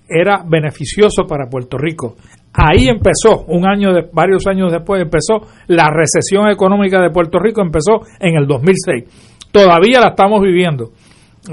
era 0.08 0.42
beneficioso 0.48 1.26
para 1.28 1.50
Puerto 1.50 1.76
Rico. 1.76 2.16
Ahí 2.58 2.88
empezó, 2.88 3.44
un 3.48 3.66
año 3.66 3.92
de, 3.92 4.08
varios 4.10 4.46
años 4.46 4.72
después, 4.72 5.02
empezó 5.02 5.46
la 5.66 5.90
recesión 5.90 6.48
económica 6.48 7.02
de 7.02 7.10
Puerto 7.10 7.38
Rico, 7.38 7.60
empezó 7.60 8.00
en 8.18 8.36
el 8.36 8.46
2006. 8.46 9.50
Todavía 9.52 10.00
la 10.00 10.08
estamos 10.08 10.40
viviendo. 10.40 10.90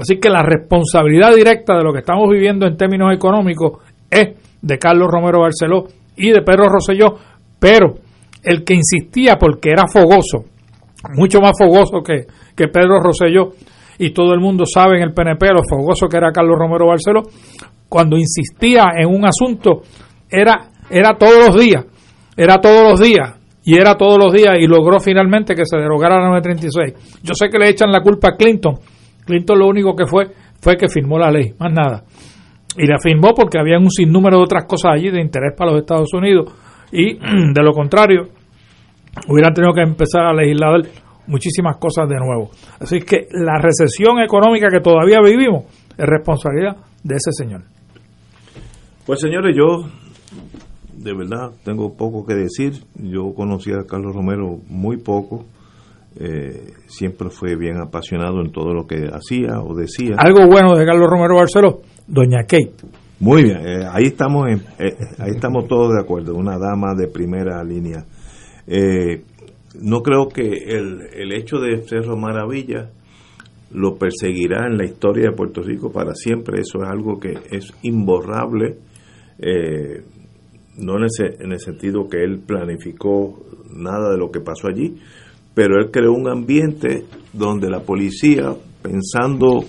Así 0.00 0.18
que 0.18 0.30
la 0.30 0.42
responsabilidad 0.42 1.34
directa 1.34 1.76
de 1.76 1.84
lo 1.84 1.92
que 1.92 1.98
estamos 1.98 2.28
viviendo 2.30 2.66
en 2.66 2.78
términos 2.78 3.12
económicos 3.14 3.82
es 4.10 4.34
de 4.62 4.78
Carlos 4.78 5.08
Romero 5.10 5.40
Barceló 5.40 5.84
y 6.16 6.30
de 6.30 6.40
Pedro 6.40 6.70
Rosselló, 6.70 7.16
pero 7.58 7.96
el 8.42 8.64
que 8.64 8.74
insistía 8.74 9.36
porque 9.36 9.70
era 9.70 9.86
fogoso, 9.86 10.44
mucho 11.16 11.40
más 11.40 11.52
fogoso 11.58 12.02
que, 12.02 12.26
que 12.56 12.68
Pedro 12.68 13.00
Rosselló, 13.00 13.50
y 13.98 14.12
todo 14.12 14.32
el 14.32 14.40
mundo 14.40 14.64
sabe 14.66 14.96
en 14.96 15.02
el 15.02 15.12
PNP 15.12 15.48
lo 15.52 15.62
fogoso 15.68 16.08
que 16.08 16.16
era 16.16 16.32
Carlos 16.32 16.58
Romero 16.58 16.86
Barceló, 16.86 17.22
cuando 17.88 18.16
insistía 18.16 18.86
en 18.96 19.08
un 19.08 19.26
asunto 19.26 19.82
era 20.30 20.70
era 20.90 21.16
todos 21.16 21.48
los 21.48 21.58
días, 21.58 21.84
era 22.36 22.58
todos 22.60 22.90
los 22.90 23.00
días, 23.00 23.34
y 23.64 23.76
era 23.76 23.96
todos 23.96 24.18
los 24.18 24.32
días, 24.32 24.58
y 24.60 24.66
logró 24.66 25.00
finalmente 25.00 25.54
que 25.54 25.64
se 25.64 25.76
derogara 25.76 26.20
la 26.20 26.28
936. 26.28 27.20
Yo 27.22 27.34
sé 27.34 27.48
que 27.48 27.58
le 27.58 27.68
echan 27.68 27.90
la 27.90 28.00
culpa 28.00 28.28
a 28.28 28.36
Clinton. 28.36 28.74
Clinton 29.24 29.58
lo 29.58 29.68
único 29.68 29.94
que 29.96 30.06
fue 30.06 30.26
fue 30.60 30.76
que 30.76 30.88
firmó 30.88 31.18
la 31.18 31.30
ley, 31.30 31.54
más 31.58 31.72
nada. 31.72 32.04
Y 32.76 32.86
la 32.86 32.98
firmó 32.98 33.32
porque 33.34 33.58
había 33.58 33.78
un 33.78 33.90
sinnúmero 33.90 34.38
de 34.38 34.42
otras 34.42 34.64
cosas 34.64 34.92
allí 34.94 35.10
de 35.10 35.20
interés 35.20 35.54
para 35.56 35.72
los 35.72 35.80
Estados 35.80 36.12
Unidos, 36.12 36.52
y 36.92 37.14
de 37.54 37.62
lo 37.62 37.72
contrario, 37.72 38.28
hubieran 39.28 39.54
tenido 39.54 39.72
que 39.72 39.82
empezar 39.82 40.22
a 40.26 40.34
legislar 40.34 40.80
muchísimas 41.26 41.76
cosas 41.78 42.08
de 42.08 42.16
nuevo. 42.16 42.50
Así 42.80 43.00
que 43.00 43.28
la 43.30 43.58
recesión 43.58 44.20
económica 44.20 44.68
que 44.70 44.80
todavía 44.80 45.20
vivimos 45.24 45.64
es 45.96 46.06
responsabilidad 46.06 46.76
de 47.02 47.16
ese 47.16 47.30
señor. 47.32 47.62
Pues 49.06 49.20
señores, 49.20 49.54
yo 49.56 49.86
de 51.04 51.14
verdad 51.14 51.52
tengo 51.64 51.96
poco 51.96 52.24
que 52.26 52.34
decir. 52.34 52.72
Yo 52.96 53.34
conocí 53.34 53.70
a 53.72 53.86
Carlos 53.86 54.14
Romero 54.14 54.58
muy 54.68 54.96
poco. 54.96 55.44
Eh, 56.16 56.72
siempre 56.86 57.28
fue 57.28 57.56
bien 57.56 57.76
apasionado 57.80 58.40
en 58.40 58.52
todo 58.52 58.72
lo 58.72 58.86
que 58.86 59.08
hacía 59.12 59.60
o 59.60 59.74
decía. 59.74 60.16
Algo 60.16 60.46
bueno 60.46 60.76
de 60.76 60.86
Carlos 60.86 61.08
Romero 61.10 61.36
Barceló, 61.36 61.80
doña 62.06 62.42
Kate. 62.42 62.74
Muy 63.20 63.44
bien, 63.44 63.58
eh, 63.58 63.86
ahí 63.90 64.04
estamos 64.04 64.48
en, 64.48 64.58
eh, 64.78 64.96
ahí 65.18 65.30
estamos 65.34 65.66
todos 65.68 65.92
de 65.94 66.00
acuerdo, 66.00 66.34
una 66.34 66.58
dama 66.58 66.94
de 66.96 67.08
primera 67.08 67.62
línea. 67.62 68.04
no 69.80 70.02
creo 70.02 70.28
que 70.28 70.42
el, 70.42 71.00
el 71.14 71.32
hecho 71.32 71.58
de 71.58 71.82
Cerro 71.82 72.16
Maravilla 72.16 72.90
lo 73.72 73.96
perseguirá 73.96 74.66
en 74.66 74.78
la 74.78 74.84
historia 74.84 75.30
de 75.30 75.36
Puerto 75.36 75.62
Rico 75.62 75.90
para 75.90 76.14
siempre, 76.14 76.60
eso 76.60 76.82
es 76.82 76.88
algo 76.88 77.18
que 77.18 77.34
es 77.50 77.72
imborrable. 77.82 78.76
Eh, 79.38 80.02
no 80.76 80.96
en, 80.96 81.04
ese, 81.04 81.42
en 81.42 81.52
el 81.52 81.60
sentido 81.60 82.08
que 82.08 82.22
él 82.22 82.40
planificó 82.40 83.44
nada 83.70 84.10
de 84.10 84.18
lo 84.18 84.30
que 84.30 84.40
pasó 84.40 84.68
allí, 84.68 84.96
pero 85.54 85.78
él 85.78 85.90
creó 85.90 86.12
un 86.12 86.28
ambiente 86.28 87.04
donde 87.32 87.70
la 87.70 87.80
policía, 87.80 88.54
pensando, 88.82 89.64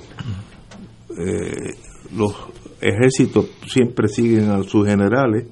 eh, 1.17 1.75
los 2.15 2.33
ejércitos 2.81 3.49
siempre 3.67 4.07
siguen 4.07 4.49
a 4.49 4.63
sus 4.63 4.87
generales, 4.87 5.47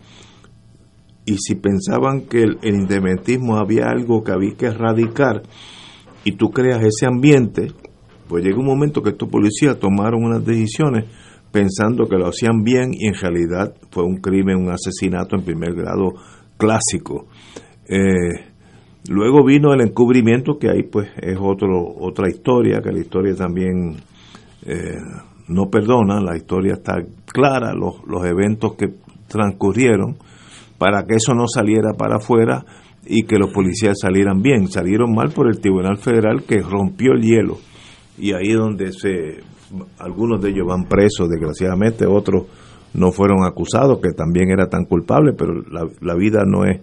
y 1.25 1.37
si 1.37 1.55
pensaban 1.55 2.21
que 2.21 2.43
el, 2.43 2.57
el 2.61 2.75
independentismo 2.75 3.57
había 3.57 3.85
algo 3.85 4.23
que 4.23 4.31
había 4.31 4.55
que 4.55 4.65
erradicar, 4.67 5.43
y 6.25 6.33
tú 6.33 6.49
creas 6.51 6.81
ese 6.83 7.05
ambiente, 7.05 7.71
pues 8.27 8.43
llega 8.43 8.57
un 8.57 8.65
momento 8.65 9.01
que 9.01 9.11
estos 9.11 9.29
policías 9.29 9.79
tomaron 9.79 10.23
unas 10.23 10.43
decisiones 10.43 11.05
pensando 11.53 12.07
que 12.07 12.17
lo 12.17 12.29
hacían 12.29 12.63
bien 12.63 12.93
y 12.93 13.07
en 13.07 13.13
realidad 13.13 13.75
fue 13.91 14.03
un 14.03 14.17
crimen, 14.17 14.57
un 14.57 14.71
asesinato 14.71 15.35
en 15.35 15.45
primer 15.45 15.75
grado 15.75 16.15
clásico. 16.57 17.27
Eh, 17.87 18.49
luego 19.07 19.45
vino 19.45 19.71
el 19.71 19.81
encubrimiento, 19.81 20.57
que 20.57 20.71
ahí 20.71 20.81
pues 20.83 21.09
es 21.21 21.37
otro, 21.39 21.79
otra 21.99 22.27
historia, 22.27 22.81
que 22.81 22.91
la 22.91 22.99
historia 22.99 23.35
también 23.35 23.97
eh, 24.65 24.97
no 25.47 25.69
perdona, 25.69 26.19
la 26.19 26.35
historia 26.35 26.73
está 26.73 26.95
clara, 27.27 27.71
los, 27.73 28.03
los 28.07 28.25
eventos 28.25 28.73
que 28.73 28.87
transcurrieron, 29.27 30.17
para 30.79 31.05
que 31.05 31.17
eso 31.17 31.35
no 31.35 31.47
saliera 31.47 31.93
para 31.93 32.17
afuera 32.17 32.65
y 33.05 33.25
que 33.25 33.37
los 33.37 33.53
policías 33.53 33.99
salieran 34.01 34.41
bien. 34.41 34.69
Salieron 34.69 35.13
mal 35.13 35.29
por 35.29 35.47
el 35.47 35.59
Tribunal 35.59 35.97
Federal 35.97 36.43
que 36.47 36.61
rompió 36.61 37.11
el 37.13 37.21
hielo 37.21 37.57
y 38.17 38.33
ahí 38.33 38.49
es 38.49 38.57
donde 38.57 38.91
se 38.91 39.52
algunos 39.99 40.41
de 40.41 40.49
ellos 40.49 40.67
van 40.67 40.85
presos, 40.85 41.29
desgraciadamente, 41.29 42.05
otros 42.05 42.43
no 42.93 43.11
fueron 43.11 43.43
acusados, 43.45 43.99
que 44.01 44.11
también 44.11 44.51
era 44.51 44.67
tan 44.69 44.85
culpable, 44.85 45.33
pero 45.33 45.53
la, 46.01 46.15
vida 46.15 46.43
no 46.45 46.65
es, 46.65 46.79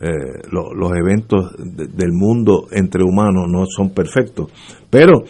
eh, 0.00 0.42
los 0.50 0.92
eventos 0.96 1.54
del 1.58 2.12
mundo 2.12 2.66
entre 2.72 3.02
humanos 3.04 3.46
no 3.48 3.64
son 3.66 3.90
perfectos. 3.90 4.50
Pero, 4.90 5.22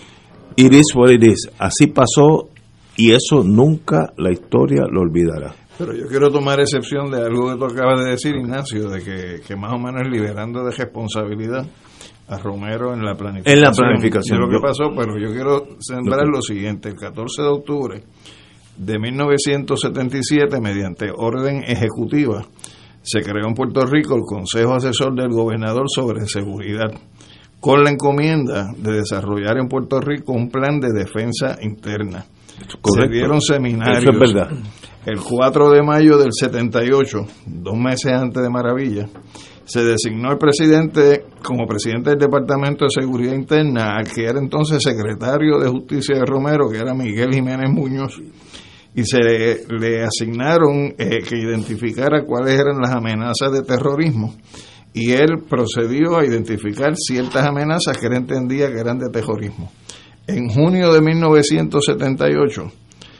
it 0.57 0.73
is 0.73 0.95
what 0.95 1.11
it 1.11 1.23
is, 1.23 1.51
así 1.59 1.89
pasó 1.89 2.49
y 2.97 3.13
eso 3.13 3.45
nunca 3.45 4.13
la 4.17 4.33
historia 4.33 4.85
lo 4.91 5.03
olvidará. 5.03 5.55
Pero 5.79 5.93
yo 5.93 6.07
quiero 6.09 6.31
tomar 6.31 6.59
excepción 6.61 7.11
de 7.11 7.19
algo 7.19 7.53
que 7.53 7.59
tú 7.59 7.65
acabas 7.67 8.03
de 8.03 8.13
decir, 8.13 8.35
Ignacio, 8.35 8.89
de 8.89 9.03
que, 9.03 9.41
que 9.47 9.57
más 9.57 9.75
o 9.75 9.79
menos 9.79 10.09
liberando 10.11 10.65
de 10.65 10.71
responsabilidad 10.71 11.67
a 12.29 12.39
Romero 12.39 12.93
en 12.93 13.05
la 13.05 13.15
planificación. 13.15 13.57
En 13.57 13.63
la 13.63 13.71
planificación. 13.71 14.39
De 14.39 14.47
lo 14.47 14.51
que 14.51 14.61
pasó, 14.61 14.91
pero 14.97 15.19
yo 15.19 15.33
quiero 15.33 15.67
centrar 15.81 16.27
lo 16.27 16.43
siguiente. 16.43 16.89
El 16.89 16.97
14 16.97 17.43
de 17.43 17.49
octubre 17.49 18.03
de 18.77 18.99
1977, 18.99 20.61
mediante 20.61 21.11
orden 21.15 21.63
ejecutiva, 21.67 22.47
se 23.03 23.23
creó 23.23 23.47
en 23.47 23.55
Puerto 23.55 23.87
Rico 23.87 24.17
el 24.17 24.23
Consejo 24.27 24.75
Asesor 24.75 25.15
del 25.15 25.31
Gobernador 25.31 25.87
sobre 25.89 26.27
Seguridad, 26.27 26.91
con 27.61 27.85
la 27.85 27.91
encomienda 27.91 28.73
de 28.77 28.93
desarrollar 28.93 29.59
en 29.59 29.69
Puerto 29.69 30.01
Rico 30.01 30.33
un 30.33 30.51
plan 30.51 30.81
de 30.81 30.93
defensa 30.93 31.57
interna. 31.63 32.27
Se 32.83 33.09
dieron 33.09 33.41
seminarios. 33.41 34.03
Eso 34.03 34.11
es 34.11 34.19
verdad. 34.19 34.51
El 35.05 35.21
4 35.21 35.71
de 35.71 35.83
mayo 35.83 36.19
del 36.19 36.33
78, 36.33 37.19
dos 37.47 37.77
meses 37.77 38.13
antes 38.13 38.43
de 38.43 38.51
Maravilla, 38.51 39.07
se 39.65 39.85
designó 39.85 40.33
el 40.33 40.39
presidente 40.39 41.25
como 41.47 41.67
presidente 41.67 42.11
del 42.11 42.19
Departamento 42.19 42.85
de 42.85 43.01
Seguridad 43.03 43.35
Interna, 43.35 43.97
al 43.97 44.11
que 44.11 44.25
era 44.25 44.39
entonces 44.39 44.83
secretario 44.83 45.59
de 45.59 45.69
Justicia 45.69 46.17
de 46.17 46.27
Romero, 46.27 46.69
que 46.69 46.79
era 46.79 46.95
Miguel 46.95 47.33
Jiménez 47.33 47.71
Muñoz, 47.71 48.21
y 48.95 49.05
se 49.05 49.19
le, 49.19 50.03
asignaron 50.03 50.95
eh, 50.99 51.19
que 51.27 51.39
identificara 51.39 52.25
cuáles 52.25 52.59
eran 52.59 52.81
las 52.81 52.93
amenazas 52.93 53.53
de 53.53 53.63
terrorismo 53.63 54.35
y 54.97 55.13
él 55.13 55.45
procedió 55.47 56.17
a 56.17 56.25
identificar 56.25 56.97
ciertas 56.97 57.47
amenazas 57.47 57.99
que 57.99 58.07
él 58.07 58.15
entendía 58.15 58.73
que 58.73 58.81
eran 58.81 58.99
de 58.99 59.11
terrorismo. 59.11 59.71
En 60.27 60.49
junio 60.49 60.91
de 60.91 61.03
1978 61.03 62.73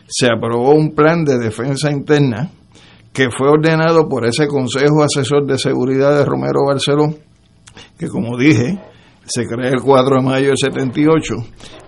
se 0.09 0.27
aprobó 0.27 0.71
un 0.71 0.95
plan 0.95 1.23
de 1.23 1.39
defensa 1.39 1.93
interna 1.93 2.51
que 3.13 3.29
fue 3.31 3.51
ordenado 3.51 4.09
por 4.09 4.25
ese 4.27 4.49
Consejo 4.49 5.03
Asesor 5.03 5.47
de 5.47 5.59
Seguridad 5.59 6.17
de 6.17 6.25
Romero 6.25 6.65
Barceló, 6.67 7.15
que 7.99 8.09
como 8.09 8.37
dije, 8.37 8.79
se 9.25 9.45
crea 9.45 9.71
el 9.71 9.83
4 9.83 10.17
de 10.17 10.23
mayo 10.23 10.49
del 10.49 10.57
78, 10.57 11.35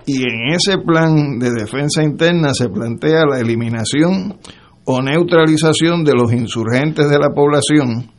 y 0.07 0.23
en 0.23 0.55
ese 0.55 0.79
plan 0.79 1.39
de 1.39 1.51
defensa 1.53 2.03
interna 2.03 2.55
se 2.55 2.69
plantea 2.69 3.27
la 3.29 3.39
eliminación 3.39 4.39
o 4.85 5.03
neutralización 5.03 6.03
de 6.05 6.15
los 6.15 6.33
insurgentes 6.33 7.09
de 7.09 7.19
la 7.19 7.31
población 7.35 8.11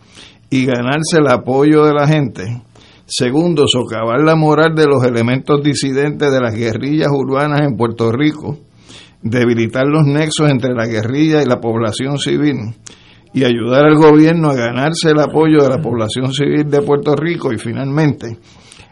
y 0.50 0.66
ganarse 0.66 1.18
el 1.18 1.28
apoyo 1.28 1.86
de 1.86 1.94
la 1.94 2.08
gente. 2.08 2.62
Segundo, 3.06 3.68
socavar 3.68 4.22
la 4.22 4.36
moral 4.36 4.76
de 4.76 4.86
los 4.86 5.04
elementos 5.04 5.64
disidentes 5.64 6.32
de 6.32 6.40
las 6.40 6.54
guerrillas 6.54 7.10
urbanas 7.12 7.62
en 7.62 7.76
Puerto 7.76 8.12
Rico, 8.12 8.58
debilitar 9.24 9.88
los 9.88 10.06
nexos 10.06 10.50
entre 10.50 10.76
la 10.76 10.86
guerrilla 10.86 11.42
y 11.42 11.46
la 11.46 11.60
población 11.60 12.20
civil 12.20 12.76
y 13.34 13.44
ayudar 13.44 13.86
al 13.86 13.96
gobierno 13.96 14.50
a 14.50 14.56
ganarse 14.56 15.12
el 15.12 15.20
apoyo 15.20 15.60
de 15.62 15.70
la 15.70 15.82
población 15.82 16.34
civil 16.34 16.70
de 16.70 16.82
Puerto 16.82 17.16
Rico 17.16 17.54
y 17.54 17.58
finalmente 17.58 18.38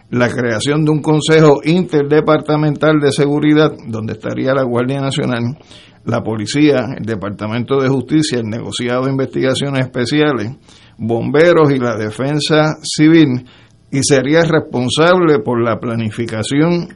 la 0.09 0.29
creación 0.29 0.85
de 0.85 0.91
un 0.91 1.01
Consejo 1.01 1.59
Interdepartamental 1.63 2.99
de 2.99 3.11
Seguridad 3.11 3.71
donde 3.87 4.13
estaría 4.13 4.53
la 4.53 4.63
Guardia 4.63 5.01
Nacional, 5.01 5.57
la 6.05 6.21
Policía, 6.21 6.95
el 6.97 7.05
Departamento 7.05 7.81
de 7.81 7.89
Justicia, 7.89 8.39
el 8.39 8.45
Negociado 8.45 9.03
de 9.03 9.11
Investigaciones 9.11 9.81
Especiales, 9.81 10.55
Bomberos 10.97 11.71
y 11.71 11.79
la 11.79 11.97
Defensa 11.97 12.77
Civil 12.81 13.45
y 13.91 14.03
sería 14.03 14.43
responsable 14.43 15.39
por 15.39 15.61
la 15.61 15.79
planificación 15.79 16.89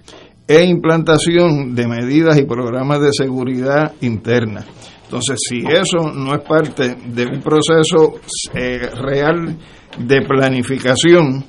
e 0.47 0.63
implantación 0.63 1.75
de 1.75 1.87
medidas 1.87 2.37
y 2.37 2.43
programas 2.43 3.01
de 3.01 3.13
seguridad 3.13 3.93
interna. 4.01 4.65
Entonces, 5.11 5.39
si 5.45 5.57
eso 5.57 6.09
no 6.13 6.33
es 6.33 6.39
parte 6.47 6.95
de 6.95 7.25
un 7.25 7.41
proceso 7.41 8.21
eh, 8.53 8.79
real 8.95 9.57
de 9.97 10.21
planificación, 10.21 11.43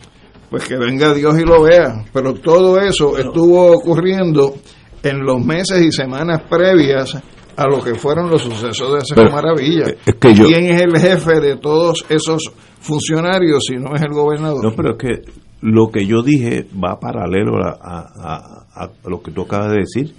pues 0.50 0.66
que 0.66 0.76
venga 0.76 1.14
Dios 1.14 1.38
y 1.38 1.44
lo 1.44 1.62
vea. 1.62 2.04
Pero 2.12 2.34
todo 2.34 2.80
eso 2.80 3.16
estuvo 3.16 3.70
ocurriendo 3.70 4.56
en 5.04 5.20
los 5.20 5.44
meses 5.44 5.80
y 5.80 5.92
semanas 5.92 6.42
previas 6.50 7.22
a 7.54 7.68
lo 7.68 7.80
que 7.80 7.94
fueron 7.94 8.28
los 8.28 8.42
sucesos 8.42 8.94
de 8.94 9.00
Cerro 9.04 9.30
Maravilla. 9.30 9.94
¿Quién 10.18 10.64
es 10.64 10.82
el 10.82 10.98
jefe 10.98 11.38
de 11.38 11.56
todos 11.58 12.04
esos 12.08 12.42
funcionarios 12.80 13.62
si 13.68 13.76
no 13.76 13.94
es 13.94 14.02
el 14.02 14.12
gobernador? 14.12 14.64
No, 14.64 14.72
pero 14.74 14.96
es 14.96 14.98
que 14.98 15.32
lo 15.60 15.88
que 15.92 16.04
yo 16.04 16.24
dije 16.24 16.66
va 16.82 16.98
paralelo 16.98 17.64
a, 17.64 18.66
a 18.74 18.90
lo 19.08 19.22
que 19.22 19.30
tú 19.30 19.42
acabas 19.42 19.70
de 19.70 19.78
decir. 19.78 20.12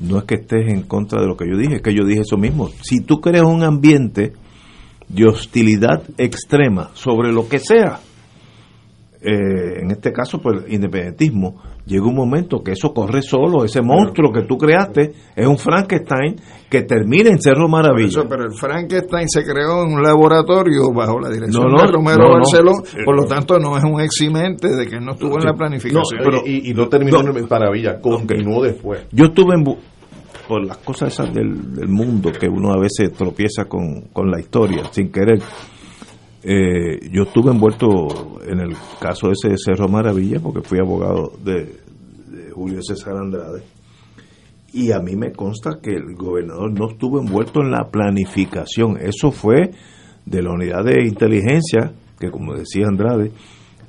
No 0.00 0.18
es 0.18 0.24
que 0.24 0.36
estés 0.36 0.68
en 0.68 0.82
contra 0.82 1.20
de 1.20 1.26
lo 1.26 1.36
que 1.36 1.48
yo 1.48 1.56
dije, 1.56 1.76
es 1.76 1.82
que 1.82 1.94
yo 1.94 2.04
dije 2.04 2.22
eso 2.22 2.36
mismo. 2.36 2.70
Si 2.82 3.00
tú 3.00 3.20
creas 3.20 3.44
un 3.44 3.62
ambiente 3.62 4.32
de 5.08 5.26
hostilidad 5.26 6.02
extrema 6.16 6.90
sobre 6.94 7.32
lo 7.32 7.48
que 7.48 7.58
sea, 7.58 8.00
eh, 9.20 9.82
en 9.82 9.90
este 9.90 10.12
caso, 10.12 10.40
pues 10.40 10.64
independentismo, 10.68 11.62
llega 11.90 12.06
un 12.06 12.14
momento 12.14 12.62
que 12.62 12.72
eso 12.72 12.92
corre 12.94 13.20
solo, 13.20 13.64
ese 13.64 13.82
monstruo 13.82 14.32
que 14.32 14.42
tú 14.42 14.56
creaste 14.56 15.12
es 15.34 15.46
un 15.46 15.58
Frankenstein 15.58 16.36
que 16.70 16.82
termina 16.82 17.30
en 17.30 17.40
Cerro 17.40 17.68
Maravilla. 17.68 18.22
pero 18.28 18.44
el 18.44 18.52
Frankenstein 18.52 19.28
se 19.28 19.42
creó 19.42 19.84
en 19.84 19.94
un 19.94 20.02
laboratorio 20.02 20.92
bajo 20.94 21.18
la 21.18 21.30
dirección 21.30 21.74
de 21.74 21.86
Romero 21.86 22.30
Barceló, 22.30 22.72
por 23.04 23.16
lo 23.16 23.26
tanto 23.26 23.58
no 23.58 23.76
es 23.76 23.82
un 23.82 24.00
eximente 24.00 24.68
de 24.68 24.86
que 24.86 25.00
no 25.00 25.12
estuvo 25.12 25.36
en 25.38 25.44
la 25.44 25.54
planificación. 25.54 26.20
Pero, 26.22 26.42
y, 26.46 26.72
no 26.72 26.88
terminó 26.88 27.20
en 27.20 27.48
Maravilla, 27.48 28.00
continuó 28.00 28.62
después. 28.62 29.06
Yo 29.10 29.26
estuve 29.26 29.54
en, 29.56 29.64
por 30.46 30.64
las 30.64 30.78
cosas 30.78 31.12
esas 31.12 31.34
del, 31.34 31.74
del, 31.74 31.88
mundo 31.88 32.30
que 32.30 32.48
uno 32.48 32.72
a 32.72 32.78
veces 32.78 33.12
tropieza 33.12 33.64
con, 33.64 34.02
con 34.12 34.30
la 34.30 34.38
historia 34.38 34.84
sin 34.92 35.10
querer. 35.10 35.42
Eh, 36.42 37.10
yo 37.12 37.24
estuve 37.24 37.50
envuelto 37.50 38.40
en 38.46 38.60
el 38.60 38.74
caso 38.98 39.30
ese 39.30 39.50
de 39.50 39.56
Cerro 39.58 39.88
Maravilla 39.88 40.40
porque 40.40 40.62
fui 40.62 40.78
abogado 40.78 41.32
de, 41.44 41.79
Julio 42.60 42.82
César 42.82 43.16
Andrade 43.16 43.62
y 44.74 44.92
a 44.92 44.98
mí 45.00 45.16
me 45.16 45.32
consta 45.32 45.78
que 45.82 45.92
el 45.92 46.14
gobernador 46.14 46.70
no 46.70 46.90
estuvo 46.90 47.18
envuelto 47.18 47.62
en 47.62 47.70
la 47.70 47.88
planificación. 47.90 48.98
Eso 49.00 49.30
fue 49.30 49.70
de 50.26 50.42
la 50.42 50.52
unidad 50.52 50.84
de 50.84 51.06
inteligencia 51.06 51.92
que 52.18 52.30
como 52.30 52.54
decía 52.54 52.84
Andrade 52.86 53.32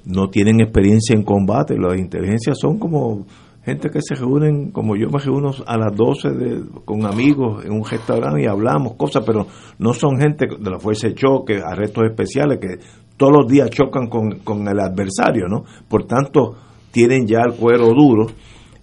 no 0.06 0.30
tienen 0.30 0.62
experiencia 0.62 1.14
en 1.14 1.24
combate. 1.24 1.76
Las 1.78 2.00
inteligencias 2.00 2.58
son 2.58 2.80
como 2.80 3.26
gente 3.66 3.90
que 3.90 4.02
se 4.02 4.16
reúnen, 4.16 4.72
como 4.72 4.96
yo 4.96 5.10
me 5.10 5.20
reúno 5.20 5.52
a 5.68 5.78
las 5.78 5.94
12 5.94 6.30
de, 6.30 6.64
con 6.86 7.06
amigos 7.06 7.66
en 7.66 7.74
un 7.74 7.84
restaurante 7.84 8.42
y 8.42 8.48
hablamos 8.48 8.94
cosas, 8.94 9.24
pero 9.26 9.48
no 9.80 9.94
son 9.94 10.18
gente 10.18 10.48
de 10.48 10.72
la 10.72 10.80
fuerza 10.80 11.10
de 11.10 11.16
choque, 11.16 11.62
arrestos 11.62 12.06
especiales, 12.06 12.58
que 12.58 12.80
todos 13.18 13.34
los 13.34 13.48
días 13.48 13.70
chocan 13.70 14.08
con 14.08 14.68
el 14.68 14.80
adversario, 14.80 15.48
¿no? 15.50 15.66
Por 15.90 16.06
tanto, 16.06 16.56
tienen 16.92 17.26
ya 17.26 17.42
el 17.42 17.54
cuero 17.54 17.90
duro. 17.90 18.28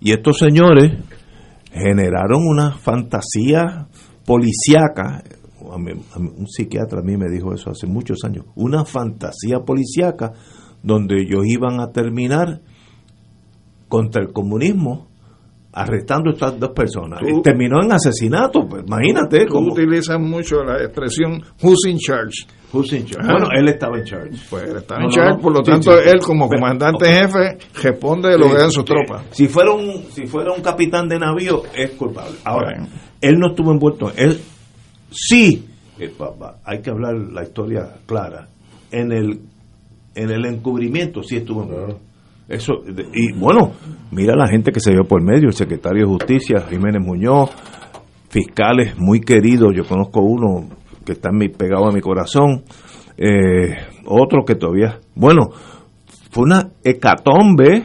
Y 0.00 0.12
estos 0.12 0.38
señores 0.38 0.92
generaron 1.72 2.46
una 2.46 2.72
fantasía 2.72 3.88
policíaca, 4.24 5.22
un 5.60 6.46
psiquiatra 6.46 7.00
a 7.00 7.02
mí 7.02 7.16
me 7.16 7.28
dijo 7.30 7.52
eso 7.52 7.70
hace 7.70 7.86
muchos 7.86 8.18
años, 8.24 8.44
una 8.54 8.84
fantasía 8.84 9.60
policíaca 9.64 10.32
donde 10.82 11.22
ellos 11.22 11.44
iban 11.46 11.80
a 11.80 11.90
terminar 11.90 12.60
contra 13.88 14.22
el 14.22 14.32
comunismo 14.32 15.08
arrestando 15.78 16.30
a 16.30 16.32
estas 16.32 16.58
dos 16.58 16.70
personas. 16.70 17.20
terminó 17.42 17.82
en 17.82 17.92
asesinato, 17.92 18.66
pues, 18.68 18.84
imagínate. 18.86 19.46
cómo 19.46 19.72
utilizan 19.72 20.22
mucho 20.22 20.64
la 20.64 20.82
expresión 20.82 21.42
who's 21.62 21.86
in 21.86 21.98
charge. 21.98 22.46
Who's 22.72 22.92
in 22.92 23.06
charge. 23.06 23.26
Bueno, 23.26 23.48
él 23.56 23.68
estaba 23.68 23.98
en 23.98 24.04
charge. 24.04 24.38
Pues 24.50 24.64
él 24.64 24.76
estaba 24.76 25.04
en 25.04 25.10
charge, 25.10 25.40
por 25.40 25.52
lo 25.52 25.62
tanto 25.62 25.98
él 25.98 26.20
como 26.20 26.48
comandante 26.48 27.06
jefe 27.06 27.58
responde 27.82 28.30
de 28.30 28.38
lo 28.38 28.48
que 28.50 28.56
dan 28.56 28.70
sus 28.70 28.84
tropas. 28.84 29.24
Si 29.30 29.46
fuera 29.46 29.72
un 29.72 30.04
si 30.10 30.26
fuera 30.26 30.52
un 30.52 30.62
capitán 30.62 31.08
de 31.08 31.18
navío 31.18 31.62
es 31.74 31.90
culpable. 31.92 32.36
Ahora, 32.44 32.86
él 33.20 33.38
no 33.38 33.50
estuvo 33.50 33.72
envuelto, 33.72 34.12
él 34.16 34.40
sí, 35.10 35.66
eh, 35.98 36.12
hay 36.64 36.80
que 36.80 36.90
hablar 36.90 37.14
la 37.14 37.42
historia 37.42 37.88
clara. 38.06 38.48
En 38.90 39.12
el 39.12 39.40
en 40.14 40.30
el 40.30 40.44
encubrimiento 40.46 41.22
sí 41.22 41.36
estuvo 41.36 41.62
envuelto. 41.62 42.07
Eso, 42.48 42.82
y 43.12 43.32
bueno, 43.32 43.72
mira 44.10 44.34
la 44.34 44.48
gente 44.48 44.72
que 44.72 44.80
se 44.80 44.92
dio 44.92 45.04
por 45.04 45.22
medio, 45.22 45.48
el 45.48 45.52
secretario 45.52 46.06
de 46.06 46.12
Justicia, 46.12 46.66
Jiménez 46.68 47.02
Muñoz, 47.04 47.50
fiscales 48.30 48.98
muy 48.98 49.20
queridos, 49.20 49.74
yo 49.76 49.84
conozco 49.84 50.20
uno 50.22 50.66
que 51.04 51.12
está 51.12 51.28
pegado 51.58 51.88
a 51.88 51.92
mi 51.92 52.00
corazón, 52.00 52.64
eh, 53.18 53.76
otro 54.06 54.44
que 54.46 54.54
todavía, 54.54 54.98
bueno, 55.14 55.50
fue 56.30 56.44
una 56.44 56.70
hecatombe, 56.82 57.84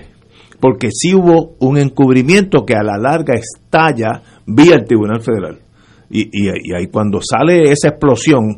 porque 0.62 0.88
sí 0.92 1.14
hubo 1.14 1.56
un 1.60 1.78
encubrimiento 1.78 2.66
que 2.66 2.76
a 2.76 2.84
la 2.84 2.98
larga 2.98 3.34
estalla 3.34 4.22
vía 4.46 4.76
el 4.76 4.86
Tribunal 4.86 5.22
Federal. 5.22 5.60
Y, 6.10 6.22
y, 6.32 6.50
y 6.70 6.74
ahí 6.74 6.88
cuando 6.88 7.20
sale 7.22 7.70
esa 7.70 7.90
explosión, 7.90 8.56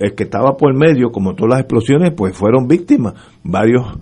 el 0.00 0.14
que 0.14 0.24
estaba 0.24 0.56
por 0.56 0.74
medio, 0.74 1.10
como 1.10 1.34
todas 1.34 1.50
las 1.50 1.60
explosiones, 1.60 2.12
pues 2.16 2.34
fueron 2.34 2.66
víctimas. 2.66 3.14
Varios 3.44 3.98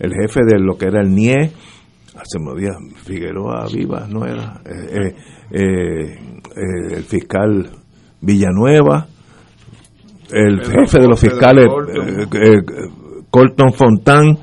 el 0.00 0.14
jefe 0.14 0.40
de 0.46 0.58
lo 0.58 0.76
que 0.76 0.86
era 0.86 1.02
el 1.02 1.14
NIE, 1.14 1.52
se 2.24 2.38
movía 2.38 2.70
Figueroa 3.04 3.66
Vivas, 3.72 4.08
no 4.08 4.24
era, 4.24 4.60
eh, 4.64 4.96
eh, 5.00 5.14
eh, 5.52 6.96
el 6.96 7.04
fiscal 7.04 7.70
Villanueva, 8.20 9.06
el, 10.32 10.60
jefe 10.64 11.00
de 11.00 11.08
los 11.08 11.20
fiscales 11.20 11.66
Colton. 13.30 13.72
Fontán, 13.72 14.38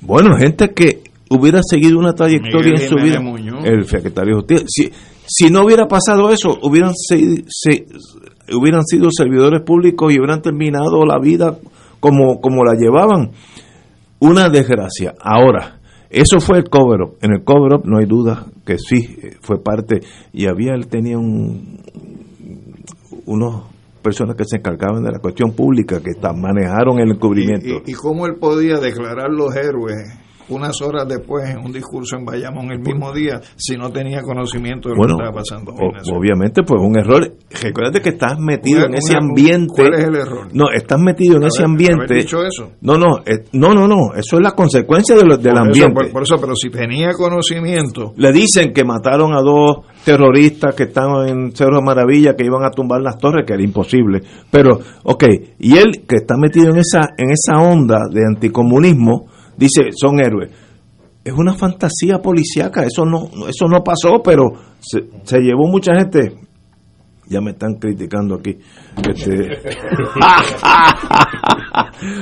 bueno, 0.00 0.36
gente 0.36 0.72
que 0.72 1.02
hubiera 1.30 1.60
seguido 1.62 1.98
una 1.98 2.12
trayectoria 2.12 2.72
en 2.72 2.88
su 2.88 2.96
vida, 2.96 3.20
el 3.64 3.84
secretario 3.84 4.36
de 4.36 4.40
Justicia. 4.40 4.66
Si, 4.68 4.92
si 5.26 5.50
no 5.50 5.64
hubiera 5.64 5.86
pasado 5.86 6.30
eso, 6.30 6.58
hubieran, 6.62 6.92
hubieran 8.52 8.84
sido 8.84 9.10
servidores 9.10 9.62
públicos 9.62 10.12
y 10.12 10.18
hubieran 10.18 10.42
terminado 10.42 11.04
la 11.04 11.18
vida 11.18 11.58
como, 12.00 12.40
como 12.40 12.64
la 12.64 12.74
llevaban 12.74 13.32
una 14.20 14.48
desgracia. 14.48 15.14
Ahora, 15.20 15.80
eso 16.10 16.40
fue 16.40 16.58
el 16.58 16.68
cover 16.68 17.02
up. 17.02 17.16
En 17.20 17.32
el 17.32 17.44
cover 17.44 17.74
up 17.74 17.82
no 17.84 17.98
hay 17.98 18.06
duda 18.06 18.46
que 18.64 18.78
sí 18.78 19.18
fue 19.40 19.62
parte. 19.62 20.00
Y 20.32 20.46
había, 20.46 20.74
él 20.74 20.88
tenía 20.88 21.18
un, 21.18 21.80
unos 23.26 23.64
personas 24.02 24.36
que 24.36 24.44
se 24.44 24.56
encargaban 24.56 25.02
de 25.02 25.12
la 25.12 25.18
cuestión 25.18 25.52
pública 25.52 26.00
que 26.00 26.12
manejaron 26.34 26.98
el 27.00 27.10
encubrimiento. 27.10 27.82
¿Y, 27.84 27.92
cómo 27.92 28.26
él 28.26 28.36
podía 28.36 28.78
declarar 28.78 29.30
los 29.30 29.54
héroes 29.54 29.96
unas 30.50 30.80
horas 30.82 31.06
después 31.08 31.48
en 31.50 31.58
un 31.58 31.72
discurso 31.72 32.16
en 32.16 32.24
Bayamón 32.24 32.70
el 32.70 32.80
mismo 32.80 33.12
día 33.12 33.40
si 33.56 33.76
no 33.76 33.90
tenía 33.90 34.22
conocimiento 34.22 34.88
de 34.88 34.94
lo 34.94 34.98
Bueno, 34.98 35.16
que 35.16 35.22
estaba 35.24 35.36
pasando. 35.38 35.72
en 35.78 36.16
obviamente, 36.16 36.62
pues 36.62 36.80
un 36.82 36.98
error. 36.98 37.32
Recuerda 37.62 38.00
que 38.00 38.10
estás 38.10 38.38
metido 38.38 38.84
en 38.86 38.94
ese 38.94 39.16
ambiente. 39.16 39.74
¿Cuál 39.74 39.94
es 39.94 40.04
el 40.08 40.14
error? 40.16 40.48
No, 40.52 40.70
estás 40.74 40.98
metido 41.00 41.36
en 41.36 41.44
ese 41.44 41.64
ambiente. 41.64 42.14
dicho 42.14 42.44
eso. 42.44 42.72
No, 42.80 42.96
no, 42.96 43.18
eh, 43.26 43.44
no, 43.52 43.74
no, 43.74 43.86
no. 43.88 44.14
Eso 44.16 44.36
es 44.36 44.42
la 44.42 44.52
consecuencia 44.52 45.14
de 45.16 45.24
lo- 45.24 45.36
del 45.36 45.52
Por 45.52 45.52
eso, 45.54 45.60
ambiente. 45.62 45.94
por, 45.94 46.12
por 46.12 46.22
eso, 46.22 46.36
pero 46.40 46.54
si 46.54 46.70
tenía 46.70 47.12
conocimiento, 47.12 48.12
Le 48.16 48.32
dicen 48.32 48.72
que 48.72 48.84
mataron 48.84 49.32
a 49.34 49.40
dos 49.40 49.78
terroristas 50.04 50.74
que 50.74 50.84
estaban 50.84 51.28
en 51.28 51.52
Cerro 51.54 51.76
de 51.76 51.82
Maravilla, 51.82 52.34
que 52.34 52.44
iban 52.44 52.64
a 52.64 52.70
tumbar 52.70 53.00
las 53.02 53.18
torres, 53.18 53.44
que 53.46 53.54
era 53.54 53.62
imposible. 53.62 54.20
Pero, 54.50 54.78
ok, 55.04 55.24
y 55.58 55.76
él 55.76 56.04
que 56.08 56.16
está 56.16 56.36
metido 56.36 56.70
en 56.70 56.78
esa, 56.78 57.10
en 57.16 57.30
esa 57.30 57.56
onda 57.60 57.98
de 58.10 58.22
anticomunismo, 58.26 59.26
dice, 59.58 59.90
son 59.94 60.20
héroes. 60.20 60.50
Es 61.24 61.32
una 61.34 61.54
fantasía 61.54 62.18
policíaca, 62.22 62.84
eso 62.84 63.04
no, 63.04 63.28
eso 63.48 63.66
no 63.68 63.82
pasó, 63.82 64.22
pero 64.24 64.44
se, 64.78 65.02
se 65.24 65.40
llevó 65.40 65.66
mucha 65.68 65.92
gente. 65.94 66.36
Ya 67.28 67.40
me 67.42 67.50
están 67.50 67.74
criticando 67.74 68.36
aquí. 68.36 68.56
Este... 69.06 69.52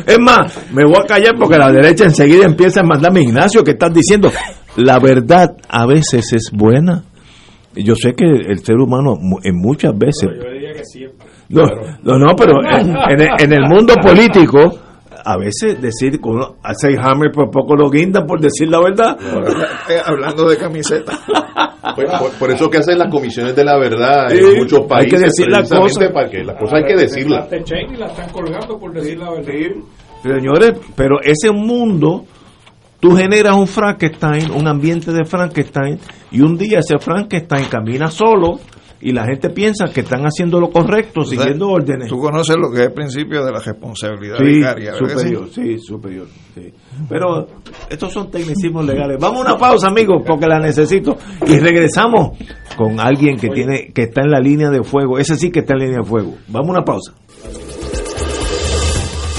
es 0.06 0.18
más, 0.18 0.66
me 0.72 0.82
voy 0.84 0.96
a 1.00 1.06
callar 1.06 1.36
porque 1.38 1.56
la 1.56 1.70
derecha 1.70 2.02
enseguida 2.04 2.44
empieza 2.44 2.80
a 2.80 2.84
mandarme 2.84 3.22
Ignacio, 3.22 3.62
que 3.62 3.70
estás 3.72 3.94
diciendo? 3.94 4.32
La 4.76 4.98
verdad 4.98 5.56
a 5.68 5.86
veces 5.86 6.32
es 6.32 6.50
buena. 6.52 7.04
Yo 7.76 7.94
sé 7.94 8.14
que 8.14 8.24
el 8.24 8.58
ser 8.64 8.76
humano 8.76 9.14
en 9.44 9.56
muchas 9.56 9.96
veces... 9.96 10.30
No, 11.48 11.62
no, 12.02 12.18
no, 12.18 12.34
pero 12.36 12.54
en, 12.64 12.88
en 12.88 13.20
el, 13.20 13.28
en 13.38 13.52
el 13.52 13.62
mundo 13.68 13.94
político, 14.02 14.80
a 15.28 15.36
veces 15.36 15.82
decir 15.82 16.20
uno 16.22 16.56
hace 16.62 16.96
hammer 16.98 17.32
por 17.32 17.50
poco 17.50 17.74
lo 17.74 17.90
guindan 17.90 18.26
por 18.26 18.40
decir 18.40 18.68
la 18.68 18.80
verdad. 18.80 19.18
eh, 19.90 20.00
hablando 20.04 20.48
de 20.48 20.56
camiseta, 20.56 21.18
por, 21.96 22.30
por 22.38 22.50
eso 22.50 22.70
que 22.70 22.78
hacen 22.78 22.98
las 22.98 23.10
comisiones 23.10 23.56
de 23.56 23.64
la 23.64 23.76
verdad 23.78 24.28
Sí, 24.30 24.38
en 24.38 24.58
muchos 24.58 24.80
hay 24.82 24.86
países. 24.88 25.12
que 25.20 25.26
decir 25.26 25.48
las 25.48 25.68
cosas. 25.68 26.08
Para 26.12 26.30
que 26.30 26.44
las 26.44 26.56
cosas 26.56 26.74
hay 26.74 26.84
que 26.84 26.96
decirlas. 26.96 27.48
y 27.52 27.96
la 27.96 28.06
están 28.06 28.30
colgando 28.30 28.78
por 28.78 28.92
decir 28.92 29.18
la 29.18 29.30
verdad. 29.32 29.52
Señores, 30.22 30.72
pero 30.96 31.20
ese 31.22 31.50
mundo, 31.52 32.24
tú 33.00 33.16
generas 33.16 33.54
un 33.56 33.66
Frankenstein, 33.66 34.50
un 34.50 34.66
ambiente 34.66 35.12
de 35.12 35.24
Frankenstein, 35.24 35.98
y 36.30 36.40
un 36.40 36.56
día 36.56 36.78
ese 36.80 36.98
Frankenstein 36.98 37.66
camina 37.70 38.08
solo 38.10 38.58
y 39.06 39.12
la 39.12 39.24
gente 39.24 39.50
piensa 39.50 39.84
que 39.94 40.00
están 40.00 40.22
haciendo 40.24 40.58
lo 40.58 40.68
correcto, 40.68 41.22
siguiendo 41.22 41.68
órdenes. 41.68 42.08
tú 42.08 42.18
conoces 42.18 42.56
lo 42.56 42.72
que 42.72 42.78
es 42.80 42.86
el 42.88 42.92
principio 42.92 43.44
de 43.44 43.52
la 43.52 43.60
responsabilidad 43.60 44.36
Sí, 44.38 44.60
superior, 44.98 45.48
sí, 45.52 45.78
superior. 45.78 46.26
sí. 46.56 46.72
Pero 47.08 47.46
estos 47.88 48.12
son 48.12 48.28
tecnicismos 48.32 48.84
legales. 48.84 49.18
Vamos 49.20 49.46
a 49.46 49.50
una 49.50 49.56
pausa, 49.56 49.86
amigos, 49.86 50.24
porque 50.26 50.46
la 50.46 50.58
necesito. 50.58 51.16
Y 51.46 51.56
regresamos 51.60 52.36
con 52.76 52.98
alguien 52.98 53.36
que 53.36 53.48
tiene 53.50 53.92
que 53.94 54.02
está 54.02 54.22
en 54.22 54.30
la 54.32 54.40
línea 54.40 54.70
de 54.70 54.82
fuego. 54.82 55.20
Ese 55.20 55.36
sí 55.36 55.52
que 55.52 55.60
está 55.60 55.74
en 55.74 55.80
línea 55.82 55.98
de 55.98 56.04
fuego. 56.04 56.34
Vamos 56.48 56.70
a 56.70 56.72
una 56.72 56.82
pausa. 56.84 57.12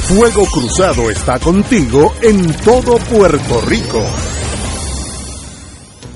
Fuego 0.07 0.45
Cruzado 0.45 1.09
está 1.09 1.39
contigo 1.39 2.13
en 2.22 2.53
todo 2.63 2.95
Puerto 3.11 3.59
Rico. 3.68 4.01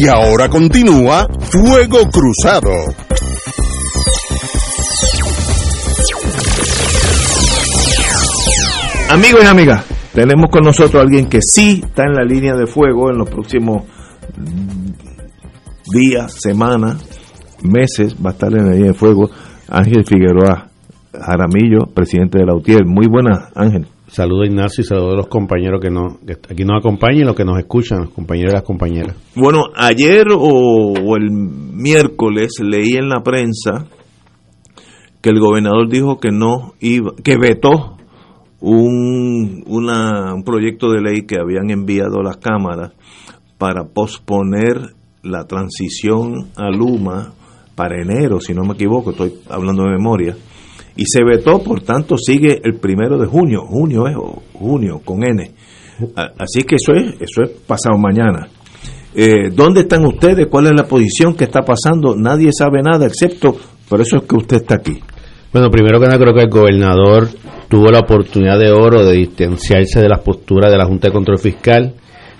Y 0.00 0.06
ahora 0.06 0.48
continúa 0.48 1.26
Fuego 1.50 2.08
Cruzado. 2.08 2.70
Amigos 9.10 9.42
y 9.42 9.46
amigas, 9.46 9.84
tenemos 10.14 10.50
con 10.52 10.62
nosotros 10.62 11.00
a 11.00 11.00
alguien 11.00 11.26
que 11.26 11.40
sí 11.42 11.82
está 11.84 12.04
en 12.04 12.14
la 12.14 12.22
línea 12.22 12.54
de 12.54 12.68
fuego 12.68 13.10
en 13.10 13.18
los 13.18 13.28
próximos 13.28 13.82
días, 15.92 16.32
semanas, 16.38 17.04
meses, 17.64 18.14
va 18.24 18.30
a 18.30 18.32
estar 18.34 18.52
en 18.52 18.66
la 18.66 18.74
línea 18.74 18.92
de 18.92 18.94
fuego. 18.94 19.30
Ángel 19.68 20.04
Figueroa 20.04 20.68
Jaramillo, 21.12 21.86
presidente 21.92 22.38
de 22.38 22.46
la 22.46 22.54
UTIER. 22.54 22.86
Muy 22.86 23.08
buenas, 23.08 23.50
Ángel. 23.56 23.88
Saludo 24.08 24.42
a 24.42 24.46
Ignacio 24.46 24.82
y 24.82 24.84
saludo 24.84 25.12
a 25.12 25.16
los 25.16 25.28
compañeros 25.28 25.80
que, 25.82 25.90
nos, 25.90 26.18
que 26.26 26.32
aquí 26.32 26.64
nos 26.64 26.80
acompañan 26.80 27.20
y 27.20 27.24
los 27.24 27.36
que 27.36 27.44
nos 27.44 27.58
escuchan, 27.58 28.00
los 28.00 28.10
compañeros 28.10 28.52
y 28.52 28.54
las 28.54 28.64
compañeras. 28.64 29.16
Bueno, 29.34 29.64
ayer 29.76 30.26
o, 30.34 30.94
el 31.16 31.30
miércoles 31.30 32.54
leí 32.60 32.96
en 32.96 33.08
la 33.08 33.22
prensa 33.22 33.86
que 35.20 35.28
el 35.28 35.38
gobernador 35.38 35.90
dijo 35.90 36.18
que 36.18 36.30
no 36.30 36.72
iba, 36.80 37.12
que 37.22 37.36
vetó 37.36 37.96
un, 38.60 39.62
una, 39.66 40.34
un 40.34 40.42
proyecto 40.42 40.90
de 40.90 41.02
ley 41.02 41.26
que 41.26 41.36
habían 41.38 41.70
enviado 41.70 42.22
las 42.22 42.38
cámaras 42.38 42.92
para 43.58 43.84
posponer 43.84 44.94
la 45.22 45.44
transición 45.44 46.48
a 46.56 46.70
Luma 46.70 47.34
para 47.74 48.00
enero, 48.00 48.40
si 48.40 48.54
no 48.54 48.64
me 48.64 48.74
equivoco, 48.74 49.10
estoy 49.10 49.34
hablando 49.48 49.84
de 49.84 49.90
memoria, 49.90 50.36
y 50.98 51.04
se 51.06 51.22
vetó, 51.24 51.62
por 51.62 51.80
tanto 51.82 52.18
sigue 52.18 52.60
el 52.62 52.74
primero 52.74 53.18
de 53.18 53.26
junio, 53.26 53.62
junio 53.64 54.08
es, 54.08 54.16
junio 54.52 55.00
con 55.04 55.24
N. 55.24 55.48
Así 56.36 56.64
que 56.64 56.74
eso 56.74 56.92
es, 56.92 57.14
eso 57.20 57.44
es 57.44 57.50
pasado 57.66 57.96
mañana. 57.96 58.48
Eh, 59.14 59.50
¿Dónde 59.54 59.82
están 59.82 60.04
ustedes? 60.04 60.48
¿Cuál 60.50 60.66
es 60.66 60.72
la 60.72 60.88
posición 60.88 61.34
que 61.34 61.44
está 61.44 61.62
pasando? 61.62 62.16
Nadie 62.16 62.50
sabe 62.52 62.82
nada, 62.82 63.06
excepto 63.06 63.56
por 63.88 64.00
eso 64.00 64.16
es 64.16 64.24
que 64.24 64.36
usted 64.36 64.56
está 64.56 64.74
aquí. 64.74 64.98
Bueno, 65.52 65.70
primero 65.70 66.00
que 66.00 66.06
nada 66.06 66.18
creo 66.18 66.34
que 66.34 66.42
el 66.42 66.50
gobernador 66.50 67.28
tuvo 67.68 67.90
la 67.90 68.00
oportunidad 68.00 68.58
de 68.58 68.72
oro 68.72 69.06
de 69.06 69.18
distanciarse 69.18 70.00
de 70.00 70.08
las 70.08 70.20
posturas 70.20 70.70
de 70.70 70.78
la 70.78 70.84
Junta 70.84 71.08
de 71.08 71.14
Control 71.14 71.38
Fiscal, 71.38 71.94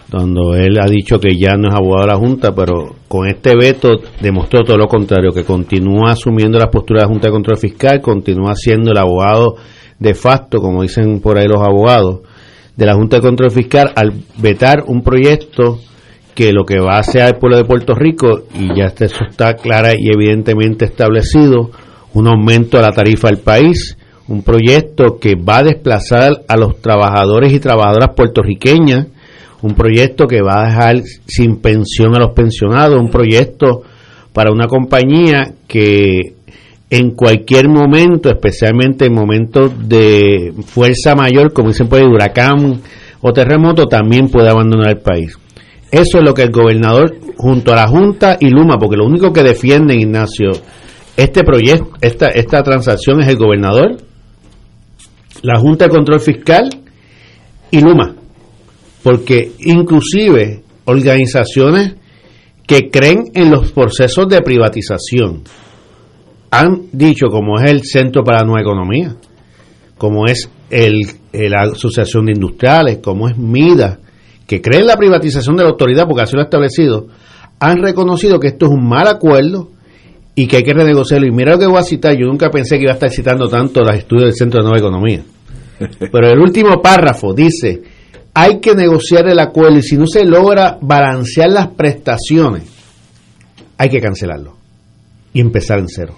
donde 0.09 0.67
él 0.67 0.79
ha 0.81 0.89
dicho 0.89 1.21
que 1.21 1.37
ya 1.37 1.57
no 1.57 1.69
es 1.69 1.75
abogado 1.75 2.07
de 2.07 2.13
la 2.13 2.19
Junta, 2.19 2.55
pero 2.55 2.95
con 3.09 3.29
este 3.29 3.55
veto 3.55 3.89
demostró 4.21 4.65
todo 4.65 4.79
lo 4.79 4.87
contrario, 4.87 5.33
que 5.33 5.45
continúa 5.45 6.13
asumiendo 6.13 6.59
las 6.59 6.69
posturas 6.69 7.03
de 7.03 7.07
la 7.07 7.13
Junta 7.13 7.29
de 7.29 7.33
Control 7.33 7.59
Fiscal, 7.59 8.01
continúa 8.01 8.55
siendo 8.55 8.91
el 8.91 8.99
abogado 8.99 9.57
de 9.99 10.15
facto, 10.15 10.59
como 10.59 10.83
dicen 10.83 11.21
por 11.21 11.39
ahí 11.39 11.47
los 11.47 11.61
abogados, 11.61 12.21
de 12.77 12.87
la 12.87 12.95
Junta 12.95 13.17
de 13.17 13.23
Control 13.23 13.51
Fiscal 13.51 13.93
al 13.97 14.13
vetar 14.39 14.85
un 14.87 15.03
proyecto 15.03 15.81
que 16.35 16.53
lo 16.53 16.65
que 16.65 16.79
va 16.79 16.97
a 16.97 17.01
hacer 17.01 17.23
al 17.23 17.37
pueblo 17.37 17.57
de 17.57 17.65
Puerto 17.65 17.95
Rico, 17.95 18.45
y 18.55 18.69
ya 18.79 18.87
eso 18.87 19.25
está 19.29 19.55
clara 19.55 19.93
y 19.95 20.09
evidentemente 20.09 20.85
establecido, 20.85 21.71
un 22.15 22.29
aumento 22.29 22.77
de 22.77 22.85
la 22.85 22.93
tarifa 22.93 23.29
del 23.29 23.39
país, 23.39 23.99
un 24.29 24.43
proyecto 24.43 25.19
que 25.21 25.35
va 25.35 25.59
a 25.59 25.65
desplazar 25.65 26.45
a 26.47 26.57
los 26.57 26.81
trabajadores 26.81 27.53
y 27.53 27.59
trabajadoras 27.59 28.15
puertorriqueñas, 28.15 29.09
un 29.63 29.75
proyecto 29.75 30.27
que 30.27 30.41
va 30.43 30.63
a 30.63 30.67
dejar 30.67 31.03
sin 31.27 31.57
pensión 31.57 32.15
a 32.15 32.21
los 32.21 32.33
pensionados, 32.33 33.01
un 33.01 33.11
proyecto 33.11 33.83
para 34.33 34.53
una 34.53 34.67
compañía 34.67 35.53
que 35.67 36.35
en 36.91 37.11
cualquier 37.11 37.69
momento, 37.69 38.31
especialmente 38.31 39.07
en 39.07 39.15
momentos 39.15 39.73
de 39.89 40.55
fuerza 40.67 41.15
mayor, 41.15 41.53
como 41.53 41.69
dicen 41.69 41.89
por 41.89 41.99
ahí, 41.99 42.07
huracán 42.07 42.81
o 43.21 43.33
terremoto, 43.33 43.87
también 43.87 44.29
puede 44.29 44.49
abandonar 44.49 44.91
el 44.91 44.99
país. 44.99 45.37
Eso 45.91 46.19
es 46.19 46.25
lo 46.25 46.35
que 46.35 46.43
el 46.43 46.51
gobernador, 46.51 47.17
junto 47.37 47.73
a 47.73 47.77
la 47.77 47.89
Junta 47.89 48.37
y 48.41 48.49
Luma, 48.49 48.77
porque 48.79 48.97
lo 48.97 49.07
único 49.07 49.33
que 49.33 49.43
defienden, 49.43 50.01
Ignacio, 50.01 50.51
este 51.17 51.43
proyecto, 51.43 51.91
esta, 52.01 52.29
esta 52.29 52.63
transacción 52.63 53.21
es 53.21 53.29
el 53.29 53.37
gobernador, 53.37 53.97
la 55.43 55.59
Junta 55.59 55.87
de 55.87 55.91
Control 55.91 56.21
Fiscal 56.21 56.69
y 57.71 57.81
Luma. 57.81 58.15
Porque 59.03 59.53
inclusive 59.61 60.63
organizaciones 60.85 61.95
que 62.67 62.91
creen 62.91 63.31
en 63.35 63.51
los 63.51 63.73
procesos 63.73 64.29
de 64.29 64.43
privatización 64.43 65.43
han 66.51 66.87
dicho, 66.93 67.29
como 67.29 67.59
es 67.59 67.71
el 67.71 67.83
Centro 67.85 68.23
para 68.23 68.41
la 68.41 68.45
Nueva 68.45 68.61
Economía, 68.61 69.17
como 69.97 70.27
es 70.27 70.51
el, 70.71 71.03
la 71.33 71.63
Asociación 71.73 72.27
de 72.27 72.33
Industriales, 72.33 72.99
como 73.03 73.29
es 73.29 73.37
MIDA, 73.37 73.99
que 74.47 74.61
creen 74.61 74.83
en 74.83 74.87
la 74.89 74.97
privatización 74.97 75.57
de 75.57 75.65
la 75.65 75.71
autoridad, 75.71 76.07
porque 76.07 76.23
así 76.23 76.35
lo 76.35 76.41
ha 76.41 76.45
establecido, 76.45 77.07
han 77.61 77.83
reconocido 77.83 78.39
que 78.39 78.49
esto 78.49 78.67
es 78.67 78.73
un 78.73 78.89
mal 78.89 79.09
acuerdo 79.09 79.71
y 80.35 80.47
que 80.47 80.59
hay 80.59 80.63
que 80.63 80.73
renegociarlo. 80.73 81.27
Y 81.27 81.33
mira 81.33 81.53
lo 81.53 81.59
que 81.59 81.67
voy 81.67 81.79
a 81.79 81.83
citar, 81.83 82.17
yo 82.17 82.27
nunca 82.27 82.49
pensé 82.51 82.77
que 82.77 82.85
iba 82.85 82.93
a 82.93 82.95
estar 82.95 83.11
citando 83.11 83.49
tanto 83.49 83.81
los 83.81 83.95
estudios 83.95 84.27
del 84.27 84.35
Centro 84.35 84.61
de 84.61 84.69
Nueva 84.69 84.79
Economía. 84.79 85.23
Pero 86.13 86.31
el 86.31 86.39
último 86.39 86.81
párrafo 86.81 87.35
dice, 87.35 87.83
hay 88.41 88.61
que 88.61 88.77
negociar 88.77 89.29
el 89.29 89.41
acuerdo 89.41 89.79
y 89.79 89.83
si 89.83 89.97
no 89.97 90.07
se 90.07 90.25
logra 90.25 90.79
balancear 90.81 91.51
las 91.51 91.67
prestaciones, 91.69 92.63
hay 93.77 93.89
que 93.89 94.01
cancelarlo 94.01 94.55
y 95.33 95.41
empezar 95.41 95.81
en 95.81 95.89
cero. 95.89 96.15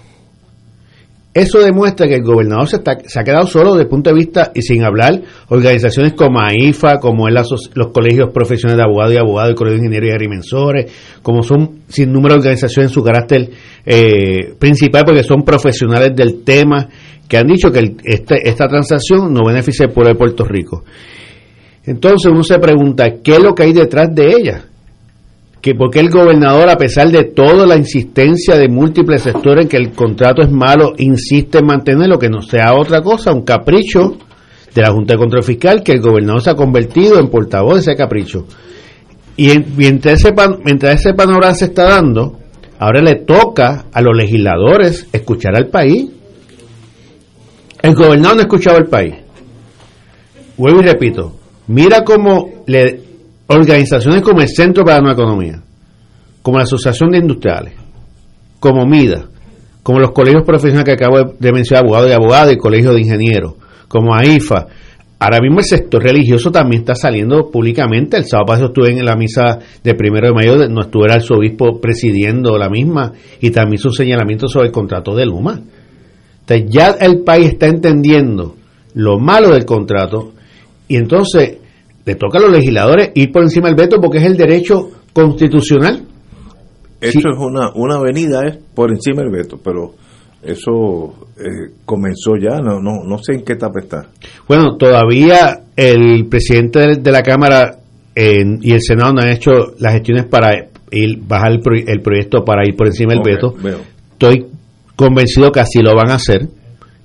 Eso 1.33 1.59
demuestra 1.61 2.07
que 2.07 2.15
el 2.15 2.23
gobernador 2.23 2.67
se, 2.67 2.75
está, 2.75 2.99
se 3.03 3.19
ha 3.19 3.23
quedado 3.23 3.47
solo 3.47 3.71
desde 3.71 3.83
el 3.83 3.87
punto 3.87 4.11
de 4.11 4.17
vista 4.17 4.51
y 4.53 4.61
sin 4.61 4.83
hablar 4.83 5.19
organizaciones 5.47 6.13
como 6.13 6.39
AIFA, 6.39 6.99
como 6.99 7.27
los 7.27 7.87
colegios 7.91 8.29
profesionales 8.31 8.77
de 8.77 8.83
abogados 8.83 9.15
y 9.15 9.17
abogados, 9.17 9.49
el 9.49 9.55
colegio 9.55 9.79
de 9.79 9.85
ingenieros 9.85 10.09
y 10.09 10.11
agrimensores, 10.11 10.91
como 11.23 11.41
son 11.41 11.79
sin 11.87 12.11
número 12.11 12.35
de 12.35 12.41
organizaciones 12.41 12.91
en 12.91 12.93
su 12.93 13.01
carácter 13.01 13.49
eh, 13.83 14.53
principal, 14.59 15.05
porque 15.05 15.23
son 15.23 15.41
profesionales 15.41 16.11
del 16.15 16.43
tema, 16.43 16.87
que 17.27 17.37
han 17.37 17.47
dicho 17.47 17.71
que 17.71 17.95
este, 18.03 18.47
esta 18.47 18.67
transacción 18.67 19.33
no 19.33 19.43
beneficia 19.47 19.87
al 19.87 19.91
pueblo 19.91 20.09
de 20.13 20.19
Puerto 20.19 20.43
Rico. 20.43 20.83
Entonces 21.85 22.31
uno 22.31 22.43
se 22.43 22.59
pregunta, 22.59 23.15
¿qué 23.23 23.33
es 23.33 23.43
lo 23.43 23.55
que 23.55 23.63
hay 23.63 23.73
detrás 23.73 24.13
de 24.13 24.31
ella? 24.31 24.65
que 25.61 25.75
porque 25.75 25.99
el 25.99 26.09
gobernador, 26.09 26.69
a 26.69 26.77
pesar 26.77 27.11
de 27.11 27.23
toda 27.23 27.67
la 27.67 27.77
insistencia 27.77 28.57
de 28.57 28.67
múltiples 28.67 29.21
sectores 29.21 29.63
en 29.63 29.69
que 29.69 29.77
el 29.77 29.91
contrato 29.91 30.41
es 30.41 30.51
malo, 30.51 30.93
insiste 30.97 31.59
en 31.59 31.67
mantenerlo, 31.67 32.17
que 32.17 32.29
no 32.29 32.41
sea 32.41 32.73
otra 32.73 33.01
cosa, 33.01 33.31
un 33.31 33.43
capricho 33.43 34.17
de 34.73 34.81
la 34.81 34.91
Junta 34.91 35.13
de 35.13 35.19
Control 35.19 35.43
Fiscal, 35.43 35.83
que 35.83 35.91
el 35.91 36.01
gobernador 36.01 36.41
se 36.41 36.49
ha 36.49 36.55
convertido 36.55 37.19
en 37.19 37.29
portavoz 37.29 37.75
de 37.75 37.79
ese 37.81 37.95
capricho. 37.95 38.47
Y 39.37 39.51
mientras, 39.77 40.19
ese 40.19 40.33
mientras 40.65 40.99
ese 40.99 41.13
panorama 41.13 41.53
se 41.53 41.65
está 41.65 41.83
dando, 41.83 42.39
ahora 42.79 43.01
le 43.01 43.15
toca 43.15 43.85
a 43.93 44.01
los 44.01 44.17
legisladores 44.17 45.07
escuchar 45.13 45.55
al 45.55 45.67
país. 45.67 46.09
El 47.83 47.93
gobernador 47.93 48.35
no 48.35 48.41
ha 48.41 48.45
escuchado 48.45 48.77
al 48.77 48.87
país. 48.87 49.13
Vuelvo 50.57 50.81
y 50.81 50.85
repito, 50.85 51.35
mira 51.71 52.03
cómo 52.03 52.63
le 52.67 53.01
organizaciones 53.47 54.21
como 54.21 54.41
el 54.41 54.47
Centro 54.47 54.83
para 54.83 54.97
la 54.97 55.03
Nueva 55.03 55.21
Economía, 55.21 55.61
como 56.41 56.57
la 56.57 56.63
Asociación 56.63 57.11
de 57.11 57.17
Industriales, 57.17 57.73
como 58.59 58.85
MIDA, 58.85 59.25
como 59.83 59.99
los 59.99 60.11
colegios 60.11 60.43
profesionales 60.45 60.85
que 60.85 61.03
acabo 61.03 61.35
de 61.37 61.51
mencionar, 61.51 61.83
abogados 61.83 62.09
y 62.09 62.13
abogados 62.13 62.53
y 62.53 62.57
colegios 62.57 62.95
de 62.95 63.01
ingenieros, 63.01 63.53
como 63.87 64.15
AIFA. 64.15 64.67
Ahora 65.19 65.39
mismo 65.39 65.59
el 65.59 65.65
sector 65.65 66.01
religioso 66.01 66.51
también 66.51 66.81
está 66.81 66.95
saliendo 66.95 67.51
públicamente. 67.51 68.17
El 68.17 68.25
sábado 68.25 68.47
pasado 68.47 68.67
estuve 68.67 68.89
en 68.89 69.05
la 69.05 69.15
misa 69.15 69.59
de 69.83 69.93
primero 69.93 70.27
de 70.27 70.33
mayo, 70.33 70.67
no 70.67 70.81
estuvo 70.81 71.05
el 71.05 71.11
arzobispo 71.11 71.79
presidiendo 71.79 72.57
la 72.57 72.69
misma 72.69 73.11
y 73.39 73.51
también 73.51 73.77
su 73.77 73.91
señalamiento 73.91 74.47
sobre 74.47 74.67
el 74.67 74.71
contrato 74.71 75.15
de 75.15 75.25
Luma. 75.25 75.61
Entonces 76.39 76.65
ya 76.69 76.95
el 76.99 77.19
país 77.19 77.49
está 77.49 77.67
entendiendo 77.67 78.55
lo 78.95 79.19
malo 79.19 79.53
del 79.53 79.65
contrato 79.65 80.33
y 80.87 80.95
entonces 80.95 81.60
le 82.11 82.15
toca 82.15 82.39
a 82.39 82.41
los 82.41 82.51
legisladores 82.51 83.11
ir 83.15 83.31
por 83.31 83.43
encima 83.43 83.69
del 83.69 83.77
veto 83.77 84.01
porque 84.01 84.17
es 84.17 84.25
el 84.25 84.35
derecho 84.35 84.89
constitucional. 85.13 86.03
Eso 86.99 87.19
es 87.19 87.37
una, 87.39 87.71
una 87.73 87.95
avenida, 87.95 88.45
es 88.45 88.57
por 88.75 88.91
encima 88.91 89.21
del 89.21 89.31
veto, 89.31 89.57
pero 89.63 89.93
eso 90.43 91.27
eh, 91.37 91.73
comenzó 91.85 92.35
ya, 92.35 92.59
no, 92.59 92.81
no, 92.81 93.03
no 93.05 93.17
sé 93.17 93.33
en 93.33 93.43
qué 93.43 93.53
etapa 93.53 93.79
está. 93.79 94.09
Bueno, 94.47 94.75
todavía 94.75 95.61
el 95.75 96.27
presidente 96.27 96.97
de, 96.97 97.11
la 97.11 97.23
Cámara 97.23 97.77
y 98.13 98.73
el 98.73 98.81
Senado 98.81 99.13
no 99.13 99.21
han 99.21 99.29
hecho 99.29 99.51
las 99.79 99.93
gestiones 99.93 100.25
para 100.25 100.51
ir, 100.91 101.19
bajar 101.25 101.53
el, 101.53 102.01
proyecto 102.01 102.43
para 102.43 102.67
ir 102.67 102.75
por 102.75 102.87
encima 102.87 103.13
del 103.13 103.23
veto. 103.23 103.55
Estoy 104.11 104.47
convencido 104.97 105.51
que 105.51 105.61
así 105.61 105.79
lo 105.81 105.95
van 105.95 106.11
a 106.11 106.15
hacer 106.15 106.49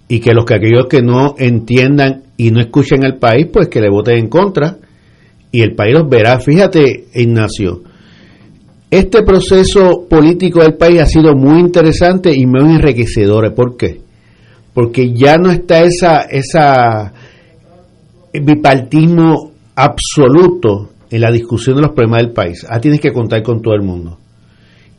y 0.08 0.18
que 0.18 0.34
los 0.34 0.44
que 0.44 0.54
aquellos 0.54 0.86
que 0.88 1.00
no 1.00 1.36
entiendan 1.38 2.24
y 2.36 2.50
no 2.50 2.60
escuchen 2.60 3.04
al 3.04 3.18
país, 3.18 3.46
pues 3.52 3.68
que 3.68 3.80
le 3.80 3.88
voten 3.88 4.18
en 4.18 4.28
contra 4.28 4.78
y 5.50 5.62
el 5.62 5.74
país 5.74 5.94
los 5.94 6.08
verá. 6.08 6.38
Fíjate, 6.40 7.06
Ignacio, 7.14 7.82
este 8.90 9.22
proceso 9.22 10.06
político 10.08 10.62
del 10.62 10.74
país 10.74 11.00
ha 11.02 11.06
sido 11.06 11.34
muy 11.34 11.60
interesante 11.60 12.32
y 12.34 12.46
muy 12.46 12.76
enriquecedor. 12.76 13.54
¿Por 13.54 13.76
qué? 13.76 14.00
Porque 14.72 15.12
ya 15.12 15.38
no 15.38 15.50
está 15.50 15.82
esa, 15.82 16.20
esa 16.22 17.12
bipartismo 18.32 19.52
absoluto 19.74 20.90
en 21.10 21.20
la 21.20 21.30
discusión 21.30 21.76
de 21.76 21.82
los 21.82 21.92
problemas 21.92 22.22
del 22.22 22.32
país. 22.32 22.66
Ah, 22.68 22.80
tienes 22.80 23.00
que 23.00 23.12
contar 23.12 23.42
con 23.42 23.60
todo 23.62 23.74
el 23.74 23.82
mundo. 23.82 24.18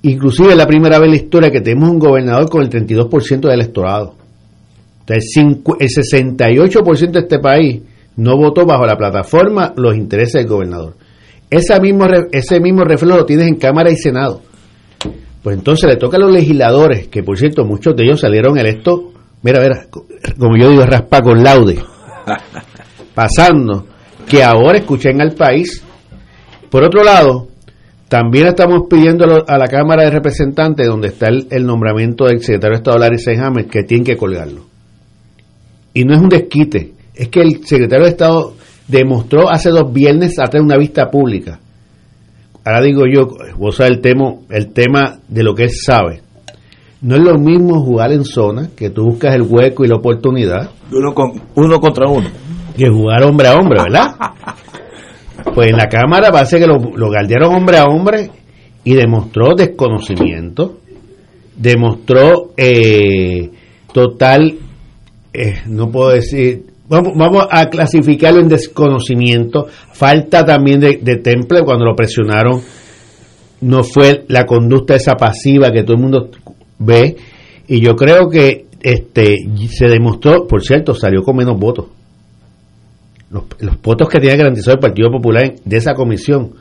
Inclusive 0.04 0.52
es 0.52 0.58
la 0.58 0.68
primera 0.68 1.00
vez 1.00 1.06
en 1.08 1.12
la 1.12 1.18
historia 1.18 1.52
que 1.52 1.62
tenemos 1.62 1.89
un 1.89 2.00
gobernador 2.00 2.50
con 2.50 2.62
el 2.62 2.70
32% 2.70 3.41
del 3.41 3.54
electorado. 3.54 4.16
el 5.08 5.22
68% 5.22 7.12
de 7.12 7.20
este 7.20 7.39
país 7.39 7.82
no 8.18 8.36
votó 8.36 8.65
bajo 8.65 8.86
la 8.86 8.97
plataforma 8.97 9.74
los 9.78 9.95
intereses 9.95 10.41
del 10.41 10.47
gobernador. 10.47 10.95
Ese 11.49 11.80
mismo, 11.80 12.05
ese 12.32 12.59
mismo 12.59 12.84
reflejo 12.84 13.18
lo 13.18 13.26
tienes 13.26 13.47
en 13.47 13.55
Cámara 13.55 13.89
y 13.89 13.95
Senado. 13.95 14.41
Pues 15.41 15.57
entonces 15.57 15.89
le 15.89 15.95
toca 15.95 16.18
a 16.18 16.20
los 16.20 16.34
legisladores, 16.34 17.07
que 17.07 17.24
por 17.24 17.38
cierto 17.38 17.63
muchos 17.63 17.95
de 17.95 18.03
ellos 18.03 18.20
salieron 18.20 18.57
electos, 18.57 18.99
mira, 19.43 19.61
mira, 19.61 19.86
como 20.38 20.57
yo 20.57 20.70
digo, 20.70 20.86
raspa 20.86 21.22
con 21.22 21.41
laude, 21.41 21.80
pasando, 23.15 23.86
que 24.28 24.43
ahora 24.43 24.80
escuchen 24.80 25.22
al 25.22 25.34
país. 25.34 25.82
Por 26.70 26.84
otro 26.84 27.01
lado, 27.03 27.47
también 28.09 28.47
estamos 28.47 28.84
pidiendo 28.89 29.45
a 29.47 29.57
la 29.57 29.68
Cámara 29.68 30.03
de 30.03 30.11
Representantes, 30.11 30.88
donde 30.88 31.09
está 31.09 31.28
el, 31.28 31.65
nombramiento 31.65 32.26
del 32.26 32.41
secretario 32.41 32.76
de 32.76 32.80
Estado 32.80 32.97
Larry 32.97 33.18
James, 33.24 33.68
que 33.68 33.84
tienen 33.84 34.05
que 34.05 34.18
colgarlo. 34.18 34.65
Y 35.93 36.03
no 36.03 36.13
es 36.13 36.20
un 36.20 36.30
desquite, 36.30 36.93
es 37.18 37.30
que 37.30 37.41
el 37.41 37.65
secretario 37.65 38.05
de 38.05 38.11
Estado 38.11 38.53
demostró 38.88 39.49
hace 39.49 39.70
dos 39.70 39.91
viernes 39.91 40.39
atrás 40.39 40.63
una 40.63 40.78
vista 40.78 41.09
pública. 41.09 41.59
Ahora 42.63 42.82
digo 42.82 43.03
yo, 43.11 43.28
vos 43.57 43.76
sabés 43.76 43.93
el 43.93 44.01
tema, 44.01 44.34
el 44.49 44.74
tema 44.74 45.20
de 45.28 45.43
lo 45.43 45.55
que 45.55 45.63
él 45.63 45.72
sabe. 45.72 46.22
No 47.01 47.15
es 47.15 47.22
lo 47.22 47.38
mismo 47.38 47.82
jugar 47.82 48.11
en 48.11 48.26
zona, 48.26 48.70
que 48.76 48.89
tú 48.89 49.05
buscas 49.05 49.36
el 49.36 49.43
hueco 49.43 49.86
y 49.86 49.88
la 49.88 49.95
oportunidad. 49.95 50.72
Uno, 50.91 51.13
con, 51.13 51.41
uno 51.55 51.80
contra 51.80 52.09
uno. 52.09 52.28
Que 52.76 52.89
jugar 52.89 53.24
hombre 53.24 53.47
a 53.47 53.55
hombre, 53.55 53.84
¿verdad? 53.84 54.15
pues 55.55 55.70
en 55.70 55.78
la 55.78 55.88
Cámara 55.88 56.32
parece 56.32 56.59
que 56.59 56.68
lo, 56.68 56.78
lo 56.95 57.09
galdearon 57.09 57.55
hombre 57.55 57.78
a 57.78 57.86
hombre 57.86 58.32
y 58.84 58.93
demostró 58.93 59.53
desconocimiento, 59.55 60.78
demostró 61.55 62.51
eh, 62.55 63.49
total, 63.93 64.57
eh, 65.34 65.55
no 65.68 65.89
puedo 65.89 66.11
decir, 66.11 66.65
Vamos, 66.90 67.48
a 67.50 67.70
clasificarlo 67.70 68.40
en 68.40 68.48
desconocimiento. 68.48 69.68
Falta 69.92 70.46
también 70.46 70.80
de, 70.80 71.18
temple 71.18 71.64
cuando 71.64 71.86
lo 71.86 71.96
presionaron. 71.96 72.62
No 73.60 73.84
fue 73.84 74.24
la 74.28 74.46
conducta 74.46 74.96
esa 74.96 75.16
pasiva 75.16 75.72
que 75.72 75.84
todo 75.84 75.98
el 75.98 76.02
mundo 76.02 76.30
ve. 76.80 77.18
Y 77.68 77.82
yo 77.82 77.96
creo 77.96 78.30
que 78.30 78.68
este 78.82 79.36
se 79.70 79.88
demostró, 79.88 80.48
por 80.48 80.64
cierto, 80.64 80.94
salió 80.94 81.24
con 81.24 81.36
menos 81.36 81.60
votos. 81.60 81.88
Los, 83.30 83.82
votos 83.82 84.08
que 84.08 84.20
tenía 84.20 84.38
garantizado 84.38 84.76
el 84.76 84.80
Partido 84.80 85.12
Popular 85.12 85.56
de 85.66 85.78
esa 85.78 85.94
comisión, 85.94 86.54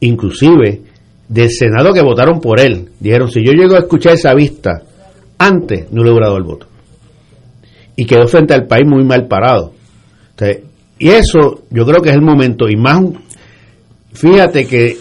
inclusive 0.00 0.80
del 1.28 1.50
Senado 1.50 1.92
que 1.92 2.00
votaron 2.00 2.40
por 2.40 2.58
él, 2.58 2.88
dijeron, 2.98 3.30
si 3.30 3.44
yo 3.44 3.52
llego 3.52 3.74
a 3.74 3.80
escuchar 3.80 4.14
esa 4.14 4.32
vista 4.32 4.82
antes, 5.36 5.92
no 5.92 6.00
he 6.00 6.06
logrado 6.06 6.38
el 6.38 6.44
voto. 6.44 6.71
Y 7.96 8.06
quedó 8.06 8.26
frente 8.26 8.54
al 8.54 8.66
país 8.66 8.86
muy 8.86 9.04
mal 9.04 9.26
parado. 9.26 9.72
y 10.98 11.08
eso 11.08 11.62
yo 11.70 11.84
creo 11.84 12.00
que 12.00 12.10
es 12.10 12.14
el 12.14 12.22
momento, 12.22 12.68
y 12.68 12.76
más, 12.76 13.02
fíjate 14.12 14.66
que 14.66 14.96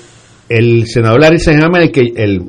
el 0.50 0.86
senador 0.88 1.22
Larry 1.22 1.40
Senhammer, 1.40 1.84
el, 1.84 2.14
el, 2.18 2.42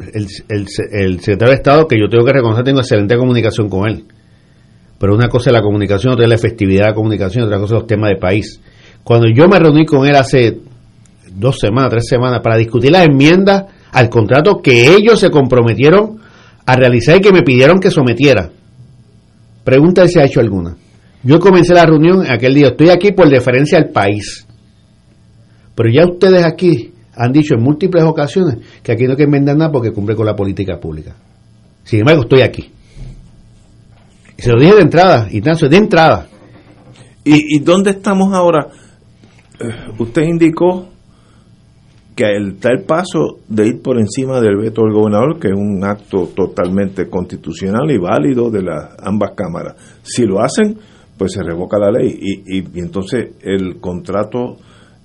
el, 0.48 0.66
el, 0.90 1.20
secretario 1.20 1.50
de 1.50 1.54
Estado, 1.54 1.86
que 1.86 1.96
yo 1.96 2.08
tengo 2.08 2.24
que 2.24 2.32
reconocer, 2.32 2.64
tengo 2.64 2.80
excelente 2.80 3.16
comunicación 3.16 3.68
con 3.68 3.88
él. 3.88 4.04
Pero 4.98 5.14
una 5.14 5.28
cosa 5.28 5.50
es 5.50 5.54
la 5.54 5.62
comunicación, 5.62 6.12
otra 6.12 6.24
es 6.24 6.28
la 6.28 6.34
efectividad 6.34 6.84
de 6.84 6.88
la 6.90 6.94
comunicación, 6.94 7.44
otra 7.44 7.58
cosa 7.58 7.74
es 7.74 7.80
los 7.80 7.86
temas 7.86 8.10
de 8.10 8.16
país. 8.16 8.60
Cuando 9.04 9.28
yo 9.28 9.46
me 9.48 9.58
reuní 9.58 9.86
con 9.86 10.06
él 10.06 10.16
hace 10.16 10.58
dos 11.32 11.58
semanas, 11.60 11.90
tres 11.90 12.06
semanas, 12.08 12.40
para 12.42 12.56
discutir 12.56 12.90
las 12.90 13.06
enmiendas 13.06 13.64
al 13.92 14.08
contrato 14.08 14.60
que 14.62 14.94
ellos 14.94 15.20
se 15.20 15.30
comprometieron 15.30 16.18
a 16.66 16.76
realizar 16.76 17.16
y 17.16 17.20
que 17.20 17.32
me 17.32 17.42
pidieron 17.42 17.78
que 17.78 17.90
sometiera. 17.90 18.50
Pregunta 19.64 20.06
si 20.06 20.18
ha 20.18 20.24
hecho 20.24 20.40
alguna. 20.40 20.76
Yo 21.22 21.38
comencé 21.38 21.74
la 21.74 21.86
reunión 21.86 22.28
aquel 22.28 22.54
día, 22.54 22.68
estoy 22.68 22.90
aquí 22.90 23.12
por 23.12 23.28
deferencia 23.28 23.78
al 23.78 23.90
país. 23.90 24.46
Pero 25.74 25.88
ya 25.90 26.04
ustedes 26.04 26.44
aquí 26.44 26.92
han 27.14 27.32
dicho 27.32 27.54
en 27.54 27.62
múltiples 27.62 28.02
ocasiones 28.04 28.58
que 28.82 28.92
aquí 28.92 29.04
no 29.04 29.10
hay 29.10 29.16
que 29.16 29.22
enmendar 29.24 29.56
nada 29.56 29.70
porque 29.70 29.92
cumple 29.92 30.16
con 30.16 30.26
la 30.26 30.34
política 30.34 30.78
pública. 30.80 31.14
Sin 31.84 32.00
embargo, 32.00 32.22
estoy 32.22 32.42
aquí. 32.42 32.70
Se 34.36 34.50
lo 34.50 34.60
dije 34.60 34.74
de 34.74 34.82
entrada, 34.82 35.28
Ignacio, 35.30 35.68
de 35.68 35.76
entrada. 35.76 36.26
¿Y, 37.24 37.56
¿Y 37.56 37.60
dónde 37.60 37.90
estamos 37.90 38.34
ahora? 38.34 38.68
Eh, 39.60 39.92
usted 39.98 40.22
indicó 40.22 40.91
que 42.14 42.24
el 42.24 42.56
tal 42.58 42.82
paso 42.82 43.38
de 43.48 43.68
ir 43.68 43.82
por 43.82 43.98
encima 43.98 44.40
del 44.40 44.56
veto 44.56 44.82
del 44.82 44.92
gobernador, 44.92 45.38
que 45.38 45.48
es 45.48 45.54
un 45.56 45.82
acto 45.84 46.28
totalmente 46.34 47.08
constitucional 47.08 47.90
y 47.90 47.98
válido 47.98 48.50
de 48.50 48.62
las 48.62 48.94
ambas 49.02 49.32
cámaras. 49.34 49.76
Si 50.02 50.24
lo 50.24 50.40
hacen, 50.40 50.76
pues 51.16 51.32
se 51.32 51.42
revoca 51.42 51.78
la 51.78 51.90
ley 51.90 52.18
y, 52.20 52.58
y, 52.58 52.64
entonces 52.80 53.34
el 53.42 53.78
contrato 53.80 54.56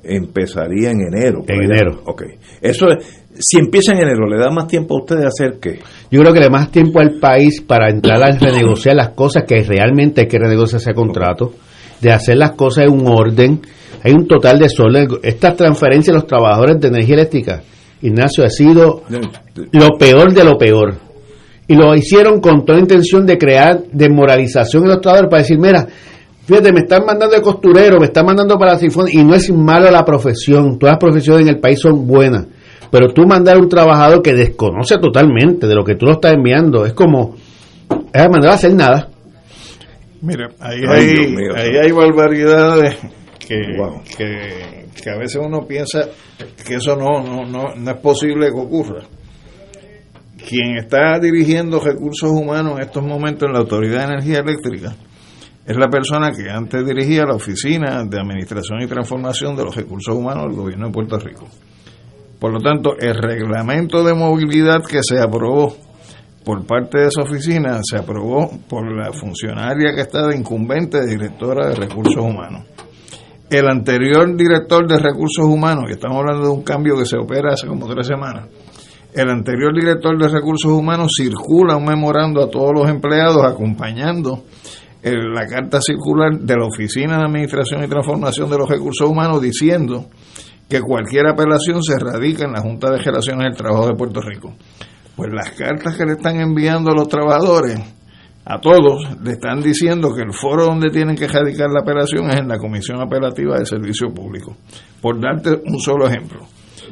empezaría 0.04 0.92
en 0.92 1.02
enero. 1.02 1.44
En 1.48 1.64
enero. 1.64 2.02
Ok. 2.06 2.24
Eso 2.62 2.88
es, 2.90 3.24
si 3.40 3.60
empieza 3.60 3.94
en 3.94 4.00
enero, 4.00 4.28
¿le 4.28 4.38
da 4.38 4.50
más 4.50 4.68
tiempo 4.68 4.96
a 4.96 5.02
ustedes 5.02 5.26
a 5.26 5.28
hacer 5.28 5.60
qué? 5.62 5.80
Yo 6.12 6.22
creo 6.22 6.34
que 6.34 6.40
le 6.40 6.46
da 6.46 6.52
más 6.52 6.72
tiempo 6.72 7.00
al 7.00 7.20
país 7.20 7.62
para 7.62 7.90
entrar 7.90 8.22
a 8.22 8.38
renegociar 8.38 8.96
las 8.96 9.10
cosas 9.10 9.44
que 9.48 9.64
realmente 9.64 10.22
hay 10.22 10.28
que 10.28 10.40
renegociar 10.40 10.82
ese 10.82 10.94
contrato, 10.94 11.54
de 12.02 12.12
hacer 12.12 12.38
las 12.38 12.52
cosas 12.52 12.86
en 12.86 12.94
un 12.94 13.08
orden 13.08 13.62
hay 14.08 14.14
un 14.14 14.26
total 14.26 14.58
de 14.58 14.70
sol. 14.70 14.96
Esta 15.22 15.54
transferencia 15.54 16.14
de 16.14 16.20
los 16.20 16.28
trabajadores 16.28 16.80
de 16.80 16.88
energía 16.88 17.16
eléctrica, 17.16 17.62
Ignacio, 18.02 18.46
ha 18.46 18.50
sido 18.50 19.04
lo 19.72 19.98
peor 19.98 20.34
de 20.34 20.44
lo 20.46 20.58
peor. 20.58 20.96
Y 21.68 21.76
lo 21.76 21.94
hicieron 21.94 22.40
con 22.40 22.64
toda 22.64 22.80
intención 22.80 23.26
de 23.26 23.38
crear 23.38 23.84
desmoralización 23.92 24.84
en 24.84 24.90
los 24.90 25.02
trabajadores 25.02 25.30
para 25.30 25.44
decir, 25.44 25.60
mira, 25.60 25.86
fíjate, 26.46 26.72
me 26.72 26.80
están 26.80 27.06
mandando 27.06 27.36
de 27.36 27.42
costurero, 27.42 28.00
me 28.00 28.06
están 28.06 28.26
mandando 28.26 28.58
para 28.58 28.78
sifón, 28.78 29.08
y 29.12 29.22
no 29.26 29.36
es 29.36 29.52
malo 29.52 29.92
la 29.92 30.06
profesión, 30.06 30.80
todas 30.80 30.94
las 30.94 31.00
profesiones 31.00 31.42
en 31.42 31.50
el 31.50 31.60
país 31.60 31.82
son 31.82 32.08
buenas, 32.08 32.46
pero 32.90 33.10
tú 33.10 33.24
mandar 33.28 33.58
a 33.58 33.60
un 33.60 33.68
trabajador 33.68 34.22
que 34.22 34.34
desconoce 34.34 34.98
totalmente 35.00 35.68
de 35.68 35.76
lo 35.76 35.84
que 35.84 35.96
tú 35.96 36.06
lo 36.06 36.14
estás 36.14 36.36
enviando, 36.36 36.86
es 36.86 36.94
como, 36.94 37.36
es 38.14 38.30
mandar 38.30 38.52
a 38.52 38.54
hacer 38.54 38.74
nada. 38.74 39.10
Mira, 40.22 40.48
ahí, 40.62 40.80
hay, 40.88 41.36
ahí 41.54 41.78
hay 41.84 41.92
barbaridades 41.92 42.98
que, 43.48 44.86
que, 45.02 45.10
a 45.10 45.18
veces 45.18 45.38
uno 45.44 45.66
piensa 45.66 46.02
que 46.66 46.76
eso 46.76 46.96
no, 46.96 47.22
no, 47.24 47.46
no, 47.46 47.76
no 47.76 47.92
es 47.92 47.98
posible 47.98 48.48
que 48.48 48.60
ocurra. 48.60 49.04
Quien 50.48 50.78
está 50.78 51.18
dirigiendo 51.20 51.80
recursos 51.80 52.30
humanos 52.30 52.74
en 52.78 52.84
estos 52.84 53.04
momentos 53.04 53.48
en 53.48 53.54
la 53.54 53.60
Autoridad 53.60 54.00
de 54.00 54.14
Energía 54.14 54.40
Eléctrica 54.40 54.96
es 55.66 55.76
la 55.76 55.90
persona 55.90 56.32
que 56.32 56.50
antes 56.50 56.86
dirigía 56.86 57.26
la 57.26 57.36
Oficina 57.36 58.04
de 58.04 58.20
Administración 58.20 58.82
y 58.82 58.88
Transformación 58.88 59.56
de 59.56 59.64
los 59.66 59.76
Recursos 59.76 60.16
Humanos 60.16 60.46
del 60.48 60.56
Gobierno 60.56 60.88
de 60.88 60.94
Puerto 60.94 61.18
Rico. 61.20 61.48
Por 62.40 62.54
lo 62.54 62.60
tanto, 62.60 62.98
el 63.00 63.16
reglamento 63.16 64.04
de 64.04 64.14
movilidad 64.14 64.84
que 64.84 65.00
se 65.02 65.20
aprobó 65.20 65.76
por 66.46 66.66
parte 66.66 67.00
de 67.00 67.08
esa 67.08 67.24
oficina 67.24 67.80
se 67.84 67.98
aprobó 67.98 68.50
por 68.70 68.90
la 68.96 69.12
funcionaria 69.12 69.94
que 69.94 70.02
está 70.02 70.28
de 70.28 70.38
incumbente 70.38 71.02
de 71.02 71.08
directora 71.08 71.70
de 71.70 71.76
recursos 71.76 72.24
humanos 72.24 72.64
el 73.50 73.68
anterior 73.68 74.36
director 74.36 74.88
de 74.88 75.00
recursos 75.00 75.46
humanos, 75.46 75.86
y 75.90 75.94
estamos 75.94 76.18
hablando 76.18 76.48
de 76.48 76.54
un 76.54 76.64
cambio 76.64 76.98
que 76.98 77.06
se 77.06 77.18
opera 77.18 77.54
hace 77.54 77.68
como 77.68 77.88
tres 77.88 78.08
semanas, 78.08 78.48
el 79.14 79.30
anterior 79.30 79.74
director 79.74 80.18
de 80.18 80.28
recursos 80.28 80.72
humanos 80.72 81.12
circula 81.18 81.76
un 81.76 81.86
memorando 81.86 82.44
a 82.44 82.50
todos 82.50 82.72
los 82.74 82.90
empleados 82.90 83.44
acompañando 83.44 84.44
la 85.04 85.46
carta 85.48 85.80
circular 85.82 86.38
de 86.38 86.56
la 86.56 86.66
Oficina 86.66 87.18
de 87.18 87.26
Administración 87.26 87.84
y 87.84 87.88
Transformación 87.88 88.50
de 88.50 88.58
los 88.58 88.70
Recursos 88.70 89.08
Humanos 89.08 89.42
diciendo 89.42 90.08
que 90.68 90.82
cualquier 90.82 91.28
apelación 91.28 91.82
se 91.82 91.98
radica 91.98 92.46
en 92.46 92.52
la 92.52 92.62
Junta 92.62 92.92
de 92.92 92.98
Relaciones 92.98 93.46
del 93.46 93.56
Trabajo 93.56 93.88
de 93.88 93.96
Puerto 93.96 94.20
Rico. 94.22 94.54
Pues 95.16 95.32
las 95.34 95.52
cartas 95.52 95.96
que 95.96 96.06
le 96.06 96.14
están 96.14 96.40
enviando 96.42 96.92
a 96.92 96.96
los 96.96 97.08
trabajadores 97.08 97.80
a 98.50 98.62
todos 98.62 99.04
le 99.22 99.32
están 99.32 99.62
diciendo 99.62 100.14
que 100.16 100.22
el 100.22 100.32
foro 100.32 100.66
donde 100.66 100.90
tienen 100.90 101.18
que 101.18 101.28
radicar 101.28 101.70
la 101.70 101.82
apelación 101.82 102.30
es 102.30 102.38
en 102.38 102.48
la 102.48 102.58
Comisión 102.58 103.02
Apelativa 103.02 103.60
de 103.60 103.66
Servicio 103.66 104.08
Público. 104.14 104.56
Por 105.02 105.20
darte 105.20 105.50
un 105.66 105.80
solo 105.80 106.08
ejemplo. 106.08 106.46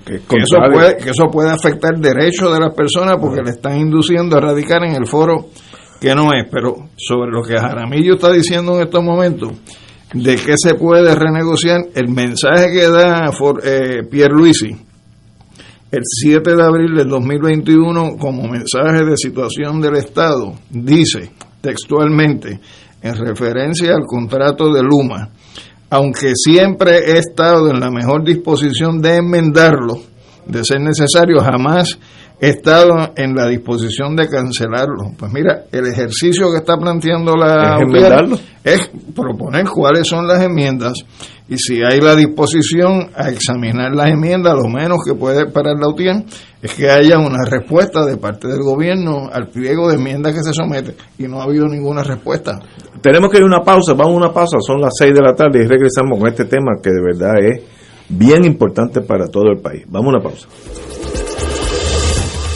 Que, 0.06 0.16
eso, 0.16 0.58
puede, 0.72 0.97
que 0.97 1.12
eso 1.12 1.28
puede 1.32 1.49
afectar 1.51 1.95
el 1.95 2.01
derecho 2.01 2.51
de 2.51 2.60
las 2.60 2.76
personas 2.76 3.16
porque 3.22 3.41
le 3.41 3.51
están 3.51 3.80
induciendo 3.80 4.36
a 4.36 4.41
radicar 4.41 4.84
en 4.84 4.95
el 4.95 5.08
foro 5.08 5.47
que 6.01 6.14
no 6.14 6.34
es. 6.34 6.45
Pero 6.51 6.89
sobre 6.97 7.32
lo 7.32 7.41
que 7.41 7.58
Jaramillo 7.58 8.16
está 8.16 8.34
diciendo 8.34 8.76
en 8.76 8.84
estos 8.84 9.01
momentos, 9.01 9.53
de 10.14 10.36
que 10.36 10.58
se 10.58 10.76
puede 10.76 11.16
renegociar, 11.16 11.86
el 11.95 12.10
mensaje 12.10 12.68
que 12.74 12.89
da 12.89 13.32
for, 13.32 13.62
eh, 13.64 14.03
Pierre 14.10 14.34
Luisi 14.34 14.76
el 15.91 16.01
7 16.03 16.56
de 16.56 16.64
abril 16.64 16.95
del 16.95 17.08
2021 17.08 18.18
como 18.18 18.49
mensaje 18.49 19.06
de 19.06 19.16
situación 19.16 19.80
del 19.80 19.95
Estado 19.95 20.53
dice 20.70 21.32
textualmente, 21.66 22.59
en 23.01 23.16
referencia 23.16 23.95
al 23.95 24.05
contrato 24.05 24.72
de 24.72 24.84
Luma, 24.84 25.30
aunque 25.89 26.34
siempre 26.36 26.99
he 26.99 27.18
estado 27.18 27.72
en 27.72 27.80
la 27.80 27.89
mejor 27.89 28.24
disposición 28.24 29.01
de 29.01 29.18
enmendarlo, 29.18 29.99
de 30.45 30.63
ser 30.63 30.82
necesario, 30.82 31.39
jamás 31.41 31.97
estado 32.39 33.13
en 33.15 33.36
la 33.36 33.47
disposición 33.47 34.15
de 34.15 34.27
cancelarlo. 34.27 35.11
Pues 35.17 35.31
mira, 35.31 35.63
el 35.71 35.88
ejercicio 35.88 36.51
que 36.51 36.57
está 36.57 36.77
planteando 36.77 37.36
la 37.36 37.77
¿Es, 38.63 38.81
es 38.81 38.91
proponer 39.15 39.65
cuáles 39.65 40.07
son 40.07 40.27
las 40.27 40.41
enmiendas 40.41 41.05
y 41.47 41.57
si 41.57 41.83
hay 41.83 42.01
la 42.01 42.15
disposición 42.15 43.11
a 43.15 43.29
examinar 43.29 43.93
las 43.93 44.09
enmiendas, 44.09 44.55
lo 44.55 44.67
menos 44.67 44.97
que 45.05 45.13
puede 45.13 45.45
esperar 45.45 45.75
la 45.79 45.88
UTIAN 45.89 46.25
es 46.59 46.73
que 46.73 46.89
haya 46.89 47.19
una 47.19 47.45
respuesta 47.47 48.03
de 48.03 48.17
parte 48.17 48.47
del 48.47 48.63
gobierno 48.63 49.29
al 49.31 49.49
pliego 49.49 49.88
de 49.88 49.95
enmiendas 49.95 50.33
que 50.33 50.41
se 50.41 50.53
somete 50.53 50.95
y 51.19 51.27
no 51.27 51.39
ha 51.39 51.43
habido 51.43 51.67
ninguna 51.67 52.01
respuesta. 52.01 52.59
Tenemos 52.99 53.29
que 53.29 53.38
ir 53.38 53.43
a 53.43 53.45
una 53.45 53.61
pausa, 53.61 53.93
vamos 53.93 54.13
a 54.13 54.25
una 54.25 54.33
pausa, 54.33 54.57
son 54.59 54.81
las 54.81 54.93
6 54.97 55.13
de 55.13 55.21
la 55.21 55.36
tarde 55.36 55.63
y 55.63 55.67
regresamos 55.67 56.17
con 56.17 56.27
este 56.27 56.45
tema 56.45 56.79
que 56.81 56.89
de 56.89 57.01
verdad 57.01 57.36
es 57.39 57.61
bien 58.09 58.43
importante 58.43 59.01
para 59.01 59.27
todo 59.27 59.51
el 59.51 59.61
país. 59.61 59.83
Vamos 59.88 60.07
a 60.07 60.17
una 60.17 60.23
pausa. 60.23 60.47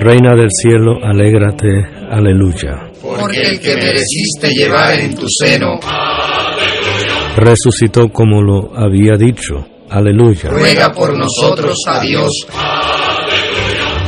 Reina 0.00 0.34
del 0.34 0.48
cielo, 0.50 0.98
alégrate, 1.02 1.68
aleluya. 2.10 2.90
Porque 3.02 3.42
el 3.42 3.60
que 3.60 3.74
mereciste 3.76 4.48
llevar 4.48 4.98
en 4.98 5.14
tu 5.14 5.26
seno, 5.28 5.78
resucitó 7.36 8.08
como 8.08 8.40
lo 8.40 8.74
había 8.74 9.18
dicho, 9.18 9.56
aleluya. 9.90 10.48
Ruega 10.48 10.90
por 10.90 11.14
nosotros 11.18 11.76
a 11.86 12.00
Dios. 12.00 12.46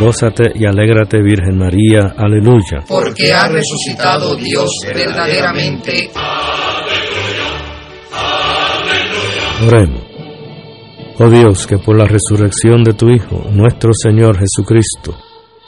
Gózate 0.01 0.45
y 0.55 0.65
alégrate, 0.65 1.21
Virgen 1.21 1.59
María, 1.59 2.15
aleluya. 2.17 2.85
Porque 2.89 3.31
ha 3.31 3.49
resucitado 3.49 4.35
Dios 4.37 4.71
verdaderamente. 4.87 6.11
Oremos. 9.67 10.03
Oh 11.19 11.29
Dios, 11.29 11.67
que 11.67 11.77
por 11.77 11.99
la 11.99 12.07
resurrección 12.07 12.83
de 12.83 12.95
tu 12.95 13.11
Hijo, 13.11 13.45
nuestro 13.53 13.93
Señor 13.93 14.39
Jesucristo, 14.39 15.15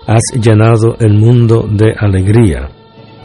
has 0.06 0.22
llenado 0.40 0.96
el 1.00 1.14
mundo 1.14 1.66
de 1.70 1.94
alegría. 1.98 2.68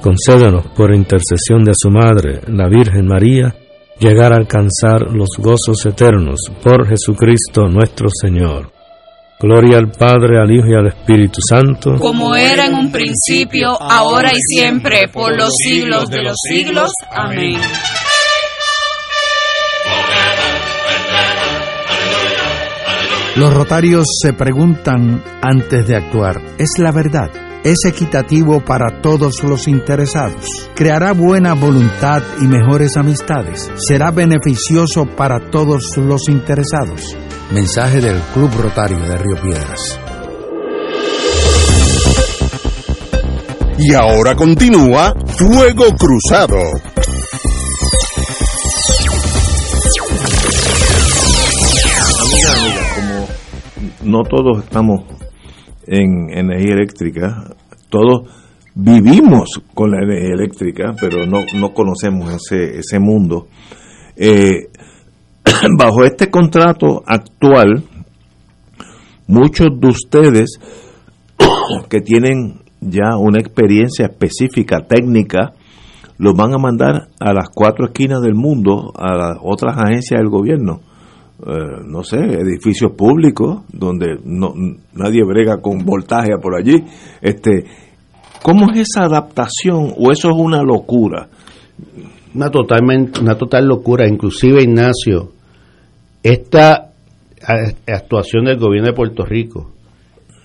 Concédenos, 0.02 0.68
por 0.76 0.94
intercesión 0.94 1.64
de 1.64 1.74
su 1.76 1.90
Madre, 1.90 2.42
la 2.48 2.68
Virgen 2.70 3.06
María, 3.06 3.54
llegar 4.00 4.34
a 4.34 4.38
alcanzar 4.38 5.12
los 5.12 5.30
gozos 5.38 5.86
eternos 5.86 6.40
por 6.64 6.88
Jesucristo 6.88 7.68
nuestro 7.68 8.08
Señor. 8.10 8.72
Gloria 9.42 9.78
al 9.78 9.92
Padre, 9.92 10.40
al 10.42 10.52
Hijo 10.52 10.68
y 10.68 10.76
al 10.76 10.88
Espíritu 10.88 11.40
Santo. 11.42 11.96
Como 11.98 12.36
era 12.36 12.66
en 12.66 12.76
un 12.76 12.92
principio, 12.92 13.70
ahora 13.82 14.32
y 14.34 14.40
siempre, 14.40 15.08
por 15.08 15.36
los 15.36 15.54
siglos 15.56 16.10
de 16.10 16.24
los 16.24 16.36
siglos. 16.50 16.92
Amén. 17.12 17.58
Los 23.40 23.54
rotarios 23.54 24.06
se 24.22 24.34
preguntan 24.34 25.24
antes 25.42 25.88
de 25.88 25.96
actuar, 25.96 26.42
¿es 26.58 26.72
la 26.78 26.92
verdad? 26.92 27.30
¿Es 27.64 27.86
equitativo 27.86 28.60
para 28.60 29.00
todos 29.00 29.42
los 29.46 29.70
interesados? 29.70 30.70
¿Creará 30.76 31.14
buena 31.14 31.54
voluntad 31.54 32.22
y 32.42 32.48
mejores 32.48 32.98
amistades? 32.98 33.72
¿Será 33.78 34.12
beneficioso 34.12 35.06
para 35.06 35.50
todos 35.52 35.96
los 35.96 36.28
interesados? 36.28 37.16
Mensaje 37.54 38.02
del 38.02 38.20
Club 38.34 38.52
Rotario 38.62 39.00
de 39.00 39.18
Río 39.18 39.42
Piedras. 39.42 40.00
Y 43.78 43.94
ahora 43.94 44.36
continúa 44.36 45.14
Fuego 45.38 45.86
Cruzado. 45.98 46.58
No 54.10 54.24
todos 54.24 54.64
estamos 54.64 55.02
en 55.86 56.30
energía 56.32 56.74
eléctrica, 56.74 57.56
todos 57.90 58.28
vivimos 58.76 59.62
con 59.74 59.92
la 59.92 60.04
energía 60.04 60.34
eléctrica, 60.34 60.96
pero 61.00 61.26
no, 61.26 61.44
no 61.56 61.74
conocemos 61.74 62.34
ese, 62.34 62.80
ese 62.80 63.00
mundo. 63.00 63.48
Eh, 64.16 64.70
bajo 65.78 66.04
este 66.04 66.30
contrato 66.30 67.04
actual, 67.06 67.84
muchos 69.28 69.68
de 69.80 69.88
ustedes 69.88 70.60
que 71.90 72.02
tienen 72.02 72.62
ya 72.82 73.18
una 73.18 73.40
experiencia 73.40 74.06
específica, 74.06 74.86
técnica, 74.88 75.54
los 76.18 76.36
van 76.36 76.54
a 76.54 76.58
mandar 76.58 77.10
a 77.20 77.34
las 77.34 77.50
cuatro 77.54 77.86
esquinas 77.88 78.22
del 78.22 78.36
mundo, 78.36 78.92
a 78.96 79.16
las 79.16 79.38
otras 79.42 79.78
agencias 79.78 80.20
del 80.20 80.30
gobierno. 80.30 80.82
Eh, 81.42 81.84
no 81.86 82.04
sé, 82.04 82.18
edificios 82.18 82.92
públicos 82.98 83.62
donde 83.72 84.20
no, 84.26 84.54
nadie 84.94 85.24
brega 85.24 85.62
con 85.62 85.86
voltaje 85.86 86.38
por 86.42 86.54
allí. 86.54 86.84
Este, 87.22 87.64
¿Cómo 88.44 88.70
es 88.72 88.90
esa 88.90 89.06
adaptación 89.06 89.94
o 89.98 90.12
eso 90.12 90.32
es 90.32 90.36
una 90.36 90.62
locura? 90.62 91.30
Una, 92.36 92.50
totalmente, 92.50 93.22
una 93.22 93.36
total 93.36 93.66
locura, 93.66 94.06
inclusive 94.08 94.64
Ignacio, 94.64 95.32
esta 96.22 96.92
actuación 97.88 98.44
del 98.44 98.60
gobierno 98.60 98.90
de 98.90 98.96
Puerto 98.96 99.24
Rico 99.24 99.72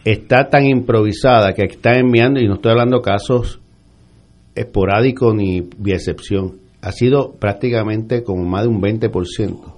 está 0.04 0.48
tan 0.48 0.64
improvisada 0.64 1.54
que 1.54 1.64
está 1.64 1.98
enviando, 1.98 2.38
y 2.38 2.46
no 2.46 2.54
estoy 2.54 2.70
hablando 2.70 3.00
casos 3.00 3.58
esporádicos 4.54 5.34
ni 5.34 5.68
vía 5.76 5.96
excepción, 5.96 6.58
ha 6.80 6.92
sido 6.92 7.32
prácticamente 7.32 8.22
como 8.22 8.44
más 8.44 8.62
de 8.62 8.68
un 8.68 8.80
20% 8.80 9.73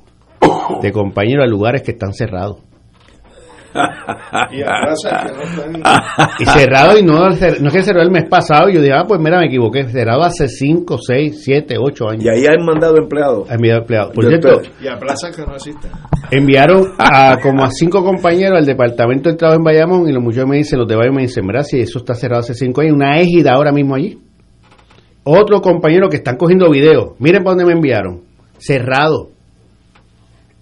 de 0.82 0.92
compañeros 0.92 1.44
a 1.44 1.46
lugares 1.46 1.82
que 1.82 1.92
están 1.92 2.12
cerrados. 2.12 2.58
y 6.40 6.44
cerrado 6.46 6.98
y 6.98 7.02
no, 7.02 7.28
no 7.28 7.34
es 7.34 7.72
que 7.72 7.82
cerró 7.82 8.00
el 8.00 8.10
mes 8.10 8.24
pasado 8.28 8.70
yo 8.70 8.80
dije 8.80 8.94
ah 8.94 9.04
pues 9.06 9.20
mira 9.20 9.38
me 9.38 9.46
equivoqué 9.46 9.84
cerrado 9.88 10.22
hace 10.22 10.48
5, 10.48 10.96
6, 10.98 11.42
7, 11.44 11.76
8 11.78 12.08
años. 12.08 12.24
Y 12.24 12.28
ahí 12.28 12.46
han 12.46 12.64
mandado 12.64 12.96
empleados. 12.96 13.50
Han 13.50 13.56
enviado 13.56 13.80
empleados. 13.80 14.14
Por 14.14 14.26
cierto 14.26 14.62
y 14.80 14.88
a 14.88 14.96
plazas 14.96 15.36
que 15.36 15.42
no 15.42 15.54
existen 15.54 15.90
enviaron 16.30 16.92
a 16.98 17.36
como 17.42 17.64
a 17.64 17.70
cinco 17.70 18.02
compañeros 18.02 18.58
al 18.58 18.64
departamento 18.64 19.28
del 19.28 19.36
trabajo 19.36 19.58
en 19.58 19.64
Bayamón 19.64 20.08
y 20.08 20.12
los 20.12 20.22
muchachos 20.22 20.48
me 20.48 20.56
dicen 20.56 20.78
los 20.78 20.88
de 20.88 20.96
Bayamón 20.96 21.16
me 21.16 21.22
dicen 21.22 21.46
mira 21.46 21.62
si 21.62 21.80
eso 21.80 21.98
está 21.98 22.14
cerrado 22.14 22.40
hace 22.40 22.54
5 22.54 22.80
años 22.80 22.94
una 22.94 23.20
égida 23.20 23.52
ahora 23.52 23.72
mismo 23.72 23.94
allí 23.94 24.18
otros 25.24 25.60
compañeros 25.60 26.08
que 26.08 26.16
están 26.16 26.36
cogiendo 26.36 26.70
videos 26.70 27.14
miren 27.18 27.42
para 27.42 27.56
dónde 27.56 27.66
me 27.66 27.72
enviaron. 27.72 28.22
Cerrado 28.58 29.35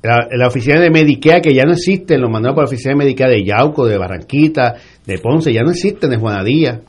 la, 0.05 0.29
la, 0.31 0.47
oficina 0.47 0.81
de 0.81 0.91
Medicare 0.91 1.41
que 1.41 1.55
ya 1.55 1.65
no 1.65 1.73
existe, 1.73 2.19
lo 2.19 2.29
mandaron 2.29 2.55
para 2.55 2.67
la 2.67 2.69
oficina 2.69 2.93
de 2.93 2.99
Medicare 2.99 3.33
de 3.33 3.45
Yauco, 3.45 3.87
de 3.87 3.97
Barranquita, 3.97 4.75
de 5.07 5.19
Ponce, 5.19 5.53
ya 5.53 5.63
no 5.63 5.71
existen, 5.71 6.11
de 6.11 6.19
Juanadía. 6.19 6.81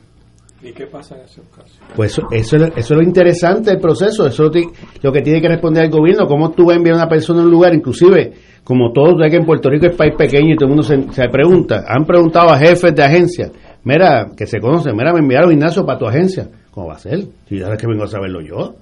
¿Y 0.62 0.72
qué 0.72 0.86
pasa 0.86 1.16
en 1.16 1.22
esos 1.22 1.44
casos? 1.48 1.78
Pues 1.94 2.12
eso, 2.12 2.28
eso, 2.30 2.56
eso 2.56 2.76
es 2.76 2.90
lo 2.90 3.02
interesante 3.02 3.70
del 3.70 3.80
proceso, 3.80 4.26
eso 4.26 4.50
es 4.52 4.66
lo 5.02 5.12
que 5.12 5.22
tiene 5.22 5.40
que 5.40 5.48
responder 5.48 5.84
el 5.84 5.90
gobierno, 5.90 6.26
cómo 6.26 6.50
tú 6.50 6.66
vas 6.66 6.74
a 6.74 6.76
enviar 6.78 6.96
a 6.96 6.98
una 6.98 7.08
persona 7.08 7.40
a 7.40 7.44
un 7.44 7.50
lugar, 7.50 7.74
inclusive, 7.74 8.32
como 8.64 8.92
todos, 8.92 9.14
ya 9.22 9.30
que 9.30 9.36
en 9.36 9.46
Puerto 9.46 9.70
Rico 9.70 9.86
es 9.86 9.96
país 9.96 10.14
pequeño 10.16 10.52
y 10.52 10.56
todo 10.56 10.66
el 10.66 10.74
mundo 10.74 10.82
se, 10.82 11.10
se 11.12 11.28
pregunta, 11.28 11.84
han 11.88 12.04
preguntado 12.04 12.50
a 12.50 12.58
jefes 12.58 12.94
de 12.94 13.02
agencia, 13.02 13.50
mira, 13.84 14.26
que 14.36 14.46
se 14.46 14.60
conocen, 14.60 14.94
mira, 14.96 15.12
me 15.12 15.20
enviaron 15.20 15.52
Ignacio 15.52 15.86
para 15.86 15.98
tu 15.98 16.06
agencia, 16.06 16.48
¿cómo 16.70 16.88
va 16.88 16.94
a 16.94 16.98
ser? 16.98 17.20
Si 17.48 17.62
ahora 17.62 17.76
es 17.76 17.80
que 17.80 17.86
vengo 17.86 18.04
a 18.04 18.08
saberlo 18.08 18.40
yo, 18.40 18.74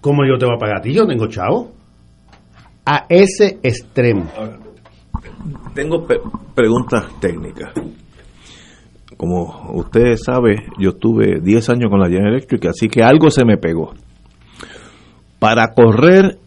¿cómo 0.00 0.24
yo 0.26 0.38
te 0.38 0.46
voy 0.46 0.56
a 0.56 0.58
pagar 0.58 0.78
a 0.78 0.80
ti? 0.82 0.92
Yo 0.92 1.06
tengo 1.06 1.26
chavo 1.26 1.72
a 2.84 3.06
ese 3.08 3.58
extremo. 3.62 4.30
Tengo 5.74 6.06
preguntas 6.54 7.06
técnicas. 7.20 7.72
Como 9.16 9.70
usted 9.74 10.16
sabe, 10.16 10.66
yo 10.78 10.90
estuve 10.90 11.40
10 11.40 11.68
años 11.70 11.90
con 11.90 12.00
la 12.00 12.08
General 12.08 12.34
Electric, 12.34 12.66
así 12.66 12.88
que 12.88 13.02
algo 13.02 13.30
se 13.30 13.44
me 13.44 13.56
pegó. 13.56 13.94
Para 15.38 15.68
correr 15.68 16.38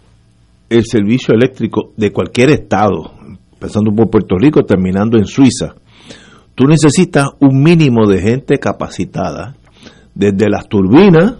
el 0.70 0.84
servicio 0.86 1.34
eléctrico 1.34 1.94
de 1.96 2.12
cualquier 2.12 2.50
estado, 2.50 3.14
empezando 3.54 3.92
por 3.96 4.10
Puerto 4.10 4.36
Rico, 4.38 4.64
terminando 4.64 5.18
en 5.18 5.26
Suiza, 5.26 5.76
tú 6.56 6.66
necesitas 6.66 7.30
un 7.40 7.64
mínimo 7.64 8.08
de 8.08 8.22
gente 8.22 8.58
capacitada, 8.58 9.56
desde 10.14 10.50
las 10.50 10.68
turbinas, 10.68 11.36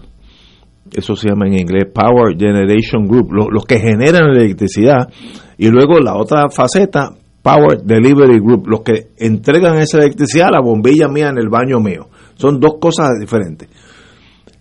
eso 0.92 1.16
se 1.16 1.28
llama 1.28 1.46
en 1.46 1.58
inglés 1.58 1.86
Power 1.92 2.36
Generation 2.36 3.06
Group, 3.06 3.32
los, 3.32 3.64
que 3.64 3.78
generan 3.78 4.30
electricidad, 4.30 5.08
y 5.56 5.68
luego 5.68 6.00
la 6.00 6.16
otra 6.16 6.48
faceta, 6.50 7.10
Power 7.42 7.82
Delivery 7.82 8.40
Group, 8.40 8.66
los 8.66 8.82
que 8.82 9.08
entregan 9.16 9.78
esa 9.78 9.98
electricidad 9.98 10.48
a 10.48 10.52
la 10.52 10.60
bombilla 10.60 11.08
mía 11.08 11.28
en 11.28 11.38
el 11.38 11.48
baño 11.48 11.80
mío. 11.80 12.08
Son 12.34 12.60
dos 12.60 12.74
cosas 12.80 13.10
diferentes. 13.20 13.68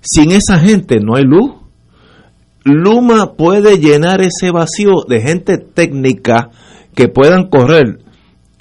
Sin 0.02 0.32
esa 0.32 0.60
gente 0.60 1.00
no 1.00 1.16
hay 1.16 1.24
luz. 1.24 1.52
Luma 2.64 3.34
puede 3.38 3.80
llenar 3.80 4.22
ese 4.22 4.52
vacío 4.52 5.04
de 5.08 5.22
gente 5.22 5.58
técnica 5.58 6.50
que 6.94 7.08
puedan 7.08 7.50
correr 7.50 8.00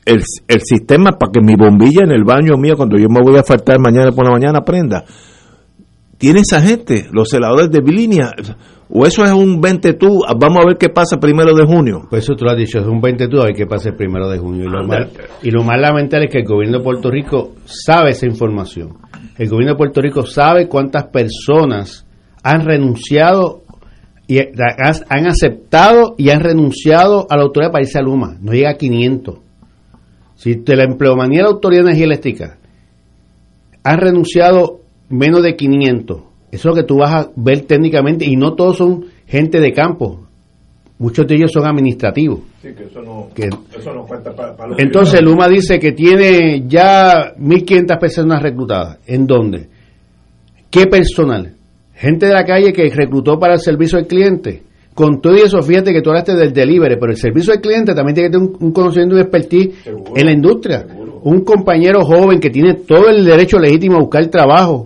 el, 0.05 0.23
el 0.49 0.61
sistema 0.61 1.13
para 1.13 1.33
que 1.33 1.41
mi 1.41 1.55
bombilla 1.57 2.05
en 2.05 2.13
el 2.13 2.25
baño 2.25 2.57
mío, 2.57 2.75
cuando 2.77 2.97
yo 2.99 3.09
me 3.09 3.21
voy 3.21 3.39
a 3.39 3.43
faltar 3.43 3.79
mañana 3.81 4.13
por 4.13 4.25
la 4.25 4.33
mañana, 4.33 4.61
prenda 4.63 5.05
tiene 6.19 6.41
esa 6.41 6.61
gente, 6.61 7.07
los 7.13 7.29
celadores 7.29 7.71
de 7.71 7.81
línea, 7.83 8.33
o 8.89 9.05
eso 9.05 9.25
es 9.25 9.33
un 9.33 9.61
20 9.61 9.95
tú, 9.95 10.23
vamos 10.39 10.63
a 10.63 10.67
ver 10.67 10.77
qué 10.79 10.89
pasa 10.89 11.19
primero 11.19 11.55
de 11.55 11.65
junio. 11.65 12.07
Pues 12.09 12.25
eso 12.25 12.35
tú 12.35 12.45
lo 12.45 12.53
has 12.53 12.57
dicho, 12.57 12.79
es 12.79 12.87
un 12.87 13.01
20 13.01 13.29
tú, 13.29 13.41
a 13.41 13.47
ver 13.47 13.55
qué 13.55 13.67
pasa 13.67 13.91
el 13.91 13.97
primero 13.97 14.29
de 14.29 14.39
junio. 14.39 14.65
Y 14.65 14.69
lo, 14.69 14.87
mal, 14.87 15.11
y 15.43 15.51
lo 15.51 15.63
más 15.63 15.81
lamentable 15.81 16.27
es 16.27 16.33
que 16.33 16.39
el 16.39 16.47
gobierno 16.47 16.79
de 16.79 16.85
Puerto 16.85 17.11
Rico 17.11 17.53
sabe 17.65 18.11
esa 18.11 18.27
información. 18.27 18.95
El 19.37 19.49
gobierno 19.49 19.73
de 19.73 19.79
Puerto 19.79 20.01
Rico 20.01 20.25
sabe 20.25 20.69
cuántas 20.69 21.05
personas 21.09 22.07
han 22.43 22.65
renunciado 22.65 23.63
y 24.29 24.39
han 24.39 25.27
aceptado 25.27 26.15
y 26.17 26.31
han 26.31 26.41
renunciado 26.41 27.27
a 27.29 27.37
la 27.37 27.43
autoridad 27.43 27.73
para 27.73 27.83
irse 27.83 27.99
a 27.99 28.03
Luma. 28.03 28.37
No 28.41 28.53
llega 28.53 28.71
a 28.71 28.75
500. 28.75 29.39
Si 30.37 30.55
de 30.55 30.77
la 30.77 30.85
empleomanía 30.85 31.39
de 31.39 31.45
la 31.45 31.51
Autoridad 31.51 31.83
de 31.83 31.91
Energía 31.91 32.07
Eléctrica 32.07 32.59
han 33.83 33.99
renunciado 33.99 34.81
menos 35.09 35.43
de 35.43 35.57
500. 35.57 36.19
Eso 36.19 36.27
es 36.51 36.65
lo 36.65 36.75
que 36.75 36.87
tú 36.87 36.99
vas 36.99 37.13
a 37.13 37.31
ver 37.37 37.63
técnicamente 37.63 38.25
y 38.25 38.37
no 38.37 38.55
todos 38.55 38.79
son 38.79 39.07
gente 39.27 39.61
de 39.61 39.73
campo. 39.73 40.27
Muchos 40.99 41.27
de 41.27 41.35
ellos 41.35 41.53
son 41.53 41.67
administrativos. 41.67 42.41
Sí, 42.63 42.69
que 42.75 42.85
eso 42.85 43.03
no, 43.03 44.07
cuenta 44.07 44.35
para, 44.35 44.57
Entonces 44.79 45.21
Luma 45.21 45.47
dice 45.49 45.79
que 45.79 45.93
tiene 45.93 46.65
ya 46.67 47.35
1.500 47.37 47.99
personas 47.99 48.43
reclutadas. 48.43 48.99
¿En 49.07 49.27
dónde? 49.27 49.69
¿Qué 50.71 50.87
personal? 50.87 51.53
Gente 51.95 52.27
de 52.27 52.33
la 52.33 52.45
calle 52.45 52.73
que 52.73 52.89
reclutó 52.89 53.39
para 53.39 53.55
el 53.55 53.61
servicio 53.61 53.99
al 53.99 54.07
cliente. 54.07 54.63
Con 54.95 55.21
todo 55.21 55.35
eso, 55.35 55.61
fíjate 55.61 55.93
que 55.93 56.01
tú 56.01 56.09
hablaste 56.09 56.35
del 56.35 56.55
delivery, 56.55 56.97
pero 56.99 57.13
el 57.13 57.19
servicio 57.19 57.53
al 57.53 57.61
cliente 57.61 57.95
también 57.95 58.15
tiene 58.15 58.31
que 58.31 58.39
tener 58.39 58.51
un, 58.59 58.73
conocimiento 58.73 59.17
y 59.17 59.21
expertise 59.21 59.87
en 60.15 60.25
la 60.25 60.33
industria. 60.33 60.87
Un 61.27 61.41
compañero 61.41 62.05
joven 62.05 62.39
que 62.39 62.51
tiene 62.51 62.75
todo 62.75 63.09
el 63.09 63.25
derecho 63.25 63.59
legítimo 63.59 63.97
a 63.97 64.01
buscar 64.01 64.25
trabajo, 64.29 64.85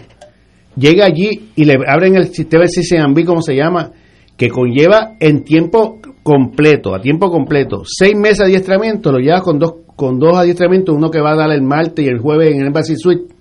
llega 0.74 1.04
allí 1.04 1.50
y 1.54 1.66
le 1.66 1.76
abren 1.86 2.16
el 2.16 2.28
sistema 2.28 2.64
de 2.64 3.24
como 3.26 3.42
se 3.42 3.54
llama, 3.54 3.90
que 4.38 4.48
conlleva 4.48 5.16
en 5.20 5.44
tiempo 5.44 5.98
completo, 6.22 6.94
a 6.94 7.00
tiempo 7.02 7.30
completo, 7.30 7.82
seis 7.84 8.16
meses 8.16 8.38
de 8.38 8.44
adiestramiento, 8.44 9.12
lo 9.12 9.18
llevas 9.18 9.42
con 9.42 9.58
dos, 9.58 9.74
con 9.94 10.18
dos 10.18 10.34
adiestramientos, 10.34 10.96
uno 10.96 11.10
que 11.10 11.20
va 11.20 11.32
a 11.32 11.36
dar 11.36 11.50
el 11.50 11.60
martes 11.60 12.06
y 12.06 12.08
el 12.08 12.20
jueves 12.20 12.54
en 12.54 12.62
el 12.62 12.68
Embassy 12.68 12.96
Suite, 12.96 13.34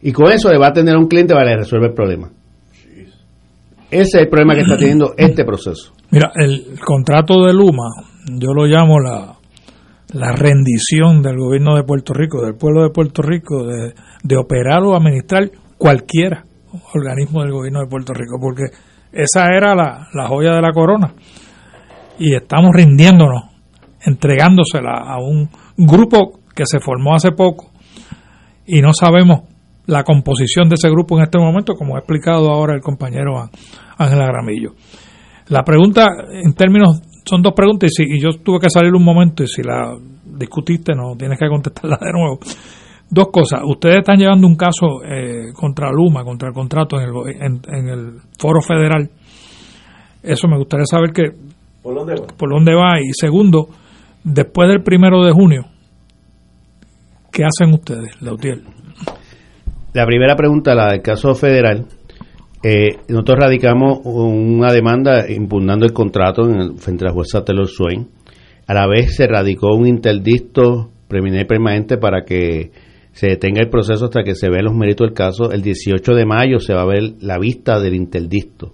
y 0.00 0.10
con 0.12 0.32
eso 0.32 0.50
le 0.50 0.56
va 0.56 0.68
a 0.68 0.72
tener 0.72 0.94
a 0.94 0.98
un 0.98 1.08
cliente 1.08 1.34
para 1.34 1.54
resolver 1.54 1.90
el 1.90 1.94
problema. 1.94 2.30
Ese 3.90 4.16
es 4.16 4.22
el 4.22 4.28
problema 4.28 4.54
que 4.54 4.62
está 4.62 4.78
teniendo 4.78 5.12
este 5.18 5.44
proceso. 5.44 5.92
Mira, 6.10 6.32
el 6.36 6.80
contrato 6.82 7.44
de 7.44 7.52
Luma, 7.52 7.90
yo 8.30 8.54
lo 8.54 8.64
llamo 8.64 8.98
la, 8.98 9.33
la 10.14 10.32
rendición 10.32 11.22
del 11.22 11.36
gobierno 11.36 11.76
de 11.76 11.84
Puerto 11.84 12.14
Rico, 12.14 12.42
del 12.42 12.54
pueblo 12.54 12.84
de 12.84 12.90
Puerto 12.90 13.22
Rico, 13.22 13.66
de, 13.66 13.94
de 14.22 14.36
operar 14.36 14.82
o 14.82 14.96
administrar 14.96 15.50
cualquiera 15.76 16.44
organismo 16.94 17.42
del 17.42 17.52
gobierno 17.52 17.80
de 17.80 17.86
Puerto 17.86 18.12
Rico, 18.12 18.38
porque 18.40 18.64
esa 19.12 19.46
era 19.46 19.74
la, 19.74 20.08
la 20.12 20.28
joya 20.28 20.52
de 20.52 20.62
la 20.62 20.72
corona. 20.72 21.14
Y 22.18 22.34
estamos 22.34 22.70
rindiéndonos, 22.74 23.44
entregándosela 24.04 24.92
a 24.92 25.18
un 25.18 25.48
grupo 25.76 26.40
que 26.54 26.64
se 26.66 26.80
formó 26.80 27.14
hace 27.14 27.32
poco 27.32 27.72
y 28.66 28.80
no 28.80 28.92
sabemos 28.92 29.42
la 29.86 30.04
composición 30.04 30.68
de 30.68 30.76
ese 30.76 30.88
grupo 30.88 31.16
en 31.16 31.24
este 31.24 31.38
momento, 31.38 31.74
como 31.74 31.96
ha 31.96 31.98
explicado 31.98 32.50
ahora 32.50 32.74
el 32.74 32.80
compañero 32.80 33.50
Ángel 33.98 34.20
Agramillo. 34.20 34.74
La 35.48 35.62
pregunta, 35.62 36.06
en 36.30 36.54
términos, 36.54 37.02
son 37.24 37.42
dos 37.42 37.52
preguntas 37.54 37.90
y, 37.90 37.94
si, 38.04 38.14
y 38.16 38.20
yo 38.20 38.30
tuve 38.42 38.58
que 38.60 38.70
salir 38.70 38.92
un 38.94 39.04
momento 39.04 39.42
y 39.42 39.46
si 39.46 39.62
la 39.62 39.96
discutiste 40.24 40.94
no 40.94 41.16
tienes 41.16 41.38
que 41.38 41.48
contestarla 41.48 41.98
de 42.00 42.12
nuevo. 42.12 42.38
Dos 43.08 43.28
cosas. 43.30 43.60
Ustedes 43.64 43.98
están 43.98 44.18
llevando 44.18 44.46
un 44.46 44.56
caso 44.56 45.02
eh, 45.04 45.52
contra 45.54 45.90
Luma, 45.92 46.24
contra 46.24 46.48
el 46.48 46.54
contrato 46.54 46.98
en 46.98 47.08
el, 47.08 47.42
en, 47.42 47.60
en 47.68 47.88
el 47.88 48.12
foro 48.38 48.60
federal. 48.60 49.08
Eso 50.22 50.48
me 50.48 50.56
gustaría 50.56 50.86
saber 50.86 51.12
que 51.12 51.22
¿Por 51.82 51.94
dónde 51.94 52.14
va? 52.14 52.26
por 52.36 52.50
dónde 52.50 52.74
va. 52.74 53.00
Y 53.00 53.12
segundo, 53.12 53.68
después 54.24 54.68
del 54.68 54.82
primero 54.82 55.22
de 55.22 55.32
junio, 55.32 55.66
¿qué 57.30 57.44
hacen 57.44 57.74
ustedes, 57.74 58.20
Lautier? 58.22 58.62
La 59.92 60.06
primera 60.06 60.34
pregunta, 60.34 60.74
la 60.74 60.92
del 60.92 61.02
caso 61.02 61.34
federal, 61.34 61.86
eh, 62.66 62.96
nosotros 63.08 63.40
radicamos 63.40 64.00
una 64.04 64.72
demanda 64.72 65.30
impugnando 65.30 65.84
el 65.84 65.92
contrato 65.92 66.48
en 66.48 66.56
el, 66.56 66.78
frente 66.78 67.04
a 67.04 67.08
la 67.08 67.12
jueza 67.12 67.44
Taylor 67.44 67.68
Swain. 67.68 68.08
A 68.66 68.72
la 68.72 68.86
vez 68.86 69.16
se 69.16 69.26
radicó 69.26 69.74
un 69.74 69.86
interdicto 69.86 70.90
permanente 71.06 71.98
para 71.98 72.24
que 72.24 72.70
se 73.12 73.26
detenga 73.26 73.60
el 73.60 73.68
proceso 73.68 74.06
hasta 74.06 74.22
que 74.22 74.34
se 74.34 74.48
vean 74.48 74.64
los 74.64 74.74
méritos 74.74 75.08
del 75.08 75.14
caso. 75.14 75.52
El 75.52 75.60
18 75.60 76.14
de 76.14 76.24
mayo 76.24 76.58
se 76.58 76.72
va 76.72 76.80
a 76.80 76.86
ver 76.86 77.12
la 77.20 77.38
vista 77.38 77.80
del 77.80 77.94
interdicto. 77.94 78.72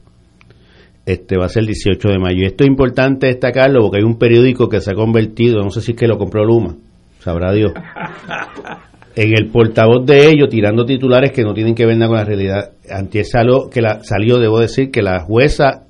Este 1.05 1.36
va 1.36 1.47
a 1.47 1.49
ser 1.49 1.62
el 1.62 1.66
18 1.66 2.11
de 2.11 2.18
mayo. 2.20 2.43
Y 2.43 2.47
esto 2.47 2.62
es 2.62 2.70
importante 2.70 3.26
destacarlo 3.26 3.80
porque 3.80 3.99
hay 3.99 4.05
un 4.05 4.20
periódico 4.20 4.68
que 4.68 4.80
se 4.80 4.93
ha 4.93 4.95
convertido, 4.95 5.64
no 5.64 5.70
sé 5.70 5.80
si 5.80 5.93
es 5.93 5.99
que 5.99 6.07
lo 6.07 6.16
compró 6.16 6.45
Luma, 6.45 6.76
sabrá 7.18 7.53
Dios, 7.53 7.72
en 9.17 9.33
el 9.37 9.49
portavoz 9.51 10.07
de 10.07 10.29
ellos 10.29 10.49
tirando 10.49 10.85
titulares 10.85 11.33
que 11.33 11.43
no 11.43 11.53
tienen 11.53 11.75
que 11.75 11.87
ver 11.87 11.97
nada 11.97 12.09
con 12.09 12.19
la 12.19 12.25
realidad. 12.25 12.73
Antier 12.91 13.25
salió, 13.25 13.69
que 13.69 13.81
la, 13.81 14.03
salió, 14.05 14.39
debo 14.39 14.61
decir, 14.61 14.91
que 14.91 15.03
la 15.03 15.21
jueza 15.21 15.87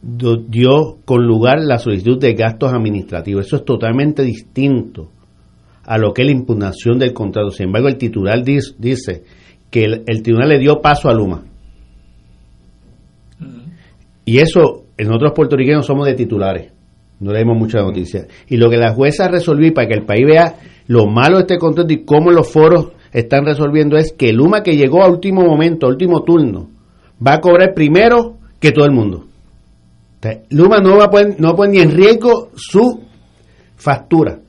dio 0.00 0.98
con 1.04 1.26
lugar 1.26 1.58
la 1.60 1.78
solicitud 1.78 2.18
de 2.18 2.34
gastos 2.34 2.72
administrativos. 2.72 3.46
Eso 3.46 3.56
es 3.56 3.64
totalmente 3.64 4.22
distinto 4.22 5.10
a 5.84 5.98
lo 5.98 6.12
que 6.12 6.22
es 6.22 6.26
la 6.26 6.32
impugnación 6.32 6.98
del 6.98 7.12
contrato. 7.12 7.50
Sin 7.50 7.66
embargo, 7.66 7.88
el 7.88 7.96
titular 7.96 8.42
dice, 8.44 9.22
que 9.70 9.84
el, 9.84 10.02
el, 10.06 10.22
tribunal 10.22 10.48
le 10.48 10.58
dio 10.58 10.80
paso 10.80 11.08
a 11.08 11.14
Luma. 11.14 11.44
Y 14.24 14.38
eso, 14.38 14.84
en 14.96 15.12
otros 15.12 15.32
puertorriqueños 15.34 15.86
somos 15.86 16.06
de 16.06 16.14
titulares. 16.14 16.72
No 17.20 17.32
leemos 17.32 17.56
muchas 17.56 17.82
noticias. 17.82 18.26
Y 18.48 18.56
lo 18.56 18.70
que 18.70 18.76
la 18.76 18.92
jueza 18.92 19.28
resolvió, 19.28 19.72
para 19.74 19.88
que 19.88 19.94
el 19.94 20.04
país 20.04 20.26
vea 20.26 20.54
lo 20.88 21.06
malo 21.06 21.36
de 21.36 21.42
este 21.42 21.58
contrato 21.58 21.92
y 21.92 22.04
cómo 22.04 22.30
los 22.30 22.50
foros 22.50 22.88
están 23.12 23.44
resolviendo, 23.44 23.96
es 23.96 24.12
que 24.12 24.32
Luma, 24.32 24.62
que 24.62 24.76
llegó 24.76 25.02
a 25.02 25.08
último 25.08 25.42
momento, 25.42 25.86
a 25.86 25.90
último 25.90 26.24
turno, 26.24 26.70
va 27.24 27.34
a 27.34 27.40
cobrar 27.40 27.74
primero 27.74 28.36
que 28.58 28.72
todo 28.72 28.84
el 28.84 28.92
mundo. 28.92 29.26
Luma 30.50 30.78
no 30.80 30.96
va 30.96 31.04
a 31.04 31.10
poner, 31.10 31.40
no 31.40 31.54
poner 31.54 31.74
ni 31.74 31.80
en 31.80 31.96
riesgo 31.96 32.50
su 32.56 33.02
factura. 33.76 34.40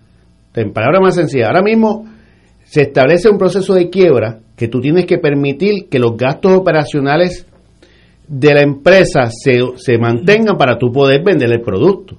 En 0.56 0.74
palabras 0.74 1.02
más 1.02 1.16
sencillas, 1.16 1.48
ahora 1.48 1.62
mismo 1.62 2.06
se 2.64 2.82
establece 2.84 3.30
un 3.30 3.38
proceso 3.38 3.74
de 3.74 3.90
quiebra 3.90 4.40
que 4.56 4.68
tú 4.68 4.82
tienes 4.82 5.06
que 5.06 5.20
permitir 5.20 5.88
que 5.90 6.00
los 6.00 6.18
gastos 6.18 6.54
operacionales 6.54 7.46
de 8.28 8.54
la 8.54 8.62
empresa 8.62 9.30
se, 9.30 9.60
se 9.78 9.98
mantengan 9.98 10.58
para 10.58 10.78
tú 10.78 10.92
poder 10.92 11.24
vender 11.24 11.52
el 11.52 11.62
producto. 11.62 12.18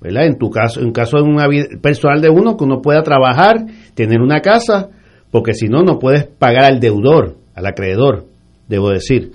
¿Verdad? 0.00 0.26
En 0.26 0.38
tu 0.38 0.50
caso, 0.50 0.80
en 0.80 0.92
caso 0.92 1.18
de 1.18 1.24
una 1.24 1.46
vida 1.48 1.66
personal 1.80 2.20
de 2.20 2.30
uno, 2.30 2.56
que 2.56 2.64
uno 2.64 2.80
pueda 2.80 3.02
trabajar, 3.02 3.66
tener 3.94 4.20
una 4.20 4.40
casa, 4.40 4.88
porque 5.30 5.54
si 5.54 5.68
no, 5.68 5.82
no 5.82 5.98
puedes 5.98 6.24
pagar 6.24 6.64
al 6.64 6.80
deudor, 6.80 7.36
al 7.54 7.66
acreedor, 7.66 8.26
debo 8.68 8.90
decir. 8.90 9.32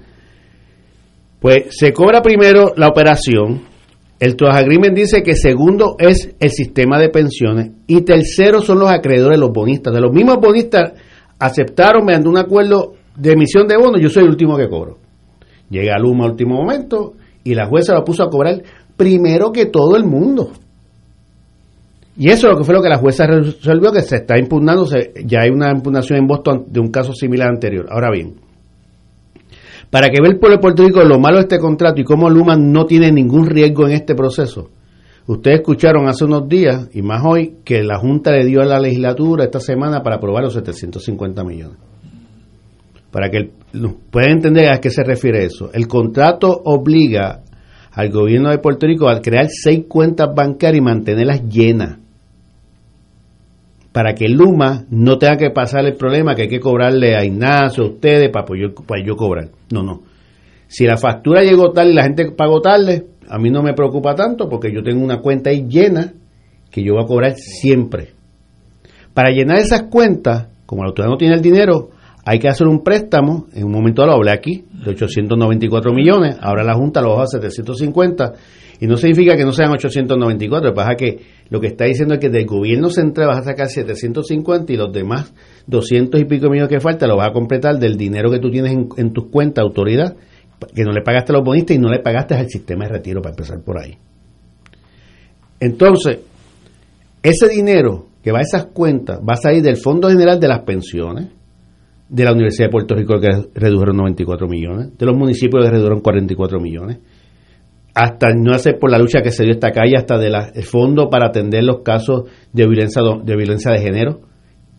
Pues 1.39 1.75
se 1.77 1.91
cobra 1.91 2.21
primero 2.21 2.73
la 2.77 2.87
operación, 2.87 3.63
el 4.19 4.37
Trust 4.37 4.65
dice 4.93 5.21
que 5.21 5.35
segundo 5.35 5.97
es 5.99 6.33
el 6.39 6.49
sistema 6.49 6.97
de 6.97 7.09
pensiones 7.09 7.71
y 7.87 8.03
tercero 8.03 8.61
son 8.61 8.79
los 8.79 8.89
acreedores, 8.89 9.37
los 9.37 9.51
bonistas. 9.51 9.93
De 9.93 9.99
los 9.99 10.13
mismos 10.13 10.37
bonistas 10.37 10.93
aceptaron 11.37 12.05
mediante 12.05 12.29
un 12.29 12.37
acuerdo 12.37 12.93
de 13.17 13.33
emisión 13.33 13.67
de 13.67 13.75
bonos, 13.75 14.01
yo 14.01 14.07
soy 14.07 14.23
el 14.23 14.29
último 14.29 14.55
que 14.55 14.69
cobro. 14.69 14.97
Llega 15.69 15.99
Luma 15.99 16.25
a 16.25 16.29
último 16.29 16.55
momento 16.55 17.15
y 17.43 17.53
la 17.53 17.67
jueza 17.67 17.93
lo 17.93 18.05
puso 18.05 18.23
a 18.23 18.29
cobrar 18.29 18.61
primero 18.97 19.51
que 19.51 19.65
todo 19.65 19.95
el 19.95 20.05
mundo. 20.05 20.51
Y 22.15 22.29
eso 22.29 22.47
es 22.47 22.53
lo 22.53 22.59
que 22.59 22.63
fue 22.63 22.75
lo 22.75 22.81
que 22.81 22.89
la 22.89 22.99
jueza 22.99 23.25
resolvió, 23.25 23.91
que 23.91 24.01
se 24.01 24.17
está 24.17 24.37
impugnando, 24.37 24.85
ya 25.25 25.41
hay 25.41 25.49
una 25.49 25.71
impugnación 25.71 26.19
en 26.19 26.27
Boston 26.27 26.65
de 26.67 26.79
un 26.79 26.89
caso 26.89 27.13
similar 27.13 27.49
anterior. 27.49 27.87
Ahora 27.89 28.11
bien, 28.11 28.35
para 29.89 30.09
que 30.09 30.21
vea 30.21 30.31
el 30.31 30.39
pueblo 30.39 30.57
de 30.57 30.61
Puerto 30.61 30.83
Rico 30.85 31.03
lo 31.03 31.19
malo 31.19 31.37
de 31.37 31.43
este 31.43 31.59
contrato 31.59 32.01
y 32.01 32.03
cómo 32.03 32.29
Luma 32.29 32.55
no 32.55 32.85
tiene 32.85 33.11
ningún 33.11 33.45
riesgo 33.45 33.87
en 33.87 33.93
este 33.93 34.15
proceso. 34.15 34.69
Ustedes 35.25 35.59
escucharon 35.59 36.07
hace 36.07 36.25
unos 36.25 36.49
días, 36.49 36.89
y 36.93 37.01
más 37.01 37.23
hoy, 37.23 37.57
que 37.63 37.81
la 37.81 37.97
Junta 37.97 38.31
le 38.31 38.43
dio 38.43 38.61
a 38.61 38.65
la 38.65 38.79
legislatura 38.79 39.45
esta 39.45 39.59
semana 39.59 40.03
para 40.03 40.15
aprobar 40.15 40.43
los 40.43 40.53
750 40.53 41.43
millones. 41.43 41.77
Para 43.09 43.29
que 43.29 43.51
puedan 44.11 44.31
entender 44.31 44.73
a 44.73 44.79
qué 44.81 44.89
se 44.89 45.03
refiere 45.03 45.45
eso. 45.45 45.69
El 45.71 45.87
contrato 45.87 46.49
obliga 46.65 47.42
al 47.93 48.09
gobierno 48.09 48.49
de 48.49 48.57
Puerto 48.57 48.87
Rico 48.87 49.07
a 49.07 49.21
crear 49.21 49.47
seis 49.49 49.85
cuentas 49.87 50.29
bancarias 50.35 50.79
y 50.79 50.83
mantenerlas 50.83 51.47
llenas. 51.47 51.99
Para 53.91 54.15
que 54.15 54.27
Luma 54.27 54.85
no 54.89 55.19
tenga 55.19 55.37
que 55.37 55.51
pasar 55.51 55.85
el 55.85 55.95
problema 55.95 56.33
que 56.33 56.43
hay 56.43 56.47
que 56.47 56.59
cobrarle 56.59 57.15
a 57.15 57.23
Ignacio, 57.23 57.83
a 57.83 57.87
ustedes, 57.87 58.29
para, 58.31 58.45
yo, 58.59 58.73
para 58.73 59.05
yo 59.05 59.15
cobrar. 59.15 59.49
No, 59.71 59.83
no. 59.83 60.01
Si 60.67 60.85
la 60.85 60.97
factura 60.97 61.43
llegó 61.43 61.71
tarde 61.71 61.91
y 61.91 61.93
la 61.93 62.03
gente 62.03 62.31
pagó 62.31 62.59
tarde, 62.59 63.05
a 63.29 63.37
mí 63.37 63.51
no 63.51 63.61
me 63.61 63.73
preocupa 63.73 64.15
tanto 64.15 64.49
porque 64.49 64.73
yo 64.73 64.81
tengo 64.81 65.03
una 65.03 65.19
cuenta 65.19 65.51
ahí 65.51 65.67
llena 65.67 66.13
que 66.71 66.83
yo 66.83 66.93
voy 66.93 67.03
a 67.03 67.07
cobrar 67.07 67.35
siempre. 67.35 68.09
Para 69.13 69.29
llenar 69.29 69.59
esas 69.59 69.83
cuentas, 69.83 70.47
como 70.65 70.81
la 70.81 70.89
autoridad 70.89 71.11
no 71.11 71.17
tiene 71.17 71.35
el 71.35 71.41
dinero, 71.41 71.91
hay 72.25 72.39
que 72.39 72.47
hacer 72.47 72.67
un 72.67 72.83
préstamo, 72.83 73.47
en 73.53 73.65
un 73.65 73.71
momento 73.71 74.05
lo 74.05 74.13
hablé 74.13 74.31
aquí, 74.31 74.65
de 74.71 74.91
894 74.91 75.93
millones, 75.93 76.37
ahora 76.41 76.63
la 76.63 76.73
Junta 76.73 77.01
lo 77.01 77.11
baja 77.11 77.23
a 77.23 77.27
750, 77.27 78.33
y 78.79 78.87
no 78.87 78.97
significa 78.97 79.35
que 79.35 79.43
no 79.43 79.51
sean 79.51 79.71
894, 79.71 80.69
lo 80.69 80.73
que 80.73 80.75
pasa 80.75 80.91
es 80.91 80.97
que 80.97 81.23
lo 81.49 81.59
que 81.59 81.67
está 81.67 81.85
diciendo 81.85 82.15
es 82.15 82.19
que 82.19 82.29
del 82.29 82.45
gobierno 82.45 82.89
central 82.89 83.27
vas 83.27 83.39
a 83.39 83.43
sacar 83.43 83.67
750 83.67 84.71
y 84.71 84.77
los 84.77 84.91
demás 84.91 85.33
200 85.67 86.19
y 86.19 86.25
pico 86.25 86.49
millones 86.49 86.69
que 86.69 86.79
falta 86.79 87.07
lo 87.07 87.17
vas 87.17 87.29
a 87.29 87.33
completar 87.33 87.77
del 87.77 87.97
dinero 87.97 88.31
que 88.31 88.39
tú 88.39 88.49
tienes 88.49 88.73
en, 88.97 89.13
tus 89.13 89.29
cuentas, 89.29 89.63
autoridad, 89.63 90.15
que 90.73 90.83
no 90.83 90.91
le 90.91 91.01
pagaste 91.01 91.33
a 91.33 91.35
los 91.35 91.45
bonistas 91.45 91.75
y 91.75 91.79
no 91.79 91.89
le 91.89 91.99
pagaste 91.99 92.35
al 92.35 92.49
sistema 92.49 92.85
de 92.85 92.93
retiro 92.93 93.21
para 93.21 93.33
empezar 93.33 93.61
por 93.61 93.79
ahí. 93.79 93.97
Entonces, 95.59 96.19
ese 97.21 97.49
dinero 97.49 98.07
que 98.23 98.31
va 98.31 98.39
a 98.39 98.41
esas 98.41 98.65
cuentas 98.67 99.19
va 99.19 99.33
a 99.33 99.37
salir 99.37 99.61
del 99.61 99.77
Fondo 99.77 100.09
General 100.09 100.39
de 100.39 100.47
las 100.47 100.61
Pensiones, 100.61 101.27
de 102.13 102.23
la 102.23 102.31
Universidad 102.31 102.67
de 102.67 102.71
Puerto 102.71 102.93
Rico 102.93 103.19
que 103.19 103.27
redujeron 103.55 103.97
94 103.97 104.47
millones, 104.47 104.95
de 104.95 105.05
los 105.05 105.17
municipios 105.17 105.65
que 105.65 105.71
redujeron 105.71 105.99
44 105.99 106.59
millones, 106.59 106.99
hasta 107.95 108.27
no 108.35 108.53
hacer 108.53 108.77
por 108.77 108.91
la 108.91 108.99
lucha 108.99 109.23
que 109.23 109.31
se 109.31 109.43
dio 109.43 109.53
esta 109.53 109.71
calle, 109.71 109.97
hasta 109.97 110.19
del 110.19 110.35
fondo 110.63 111.09
para 111.09 111.27
atender 111.27 111.63
los 111.63 111.81
casos 111.81 112.25
de 112.51 112.67
violencia 112.67 113.01
de, 113.23 113.35
violencia 113.35 113.71
de 113.71 113.79
género, 113.79 114.21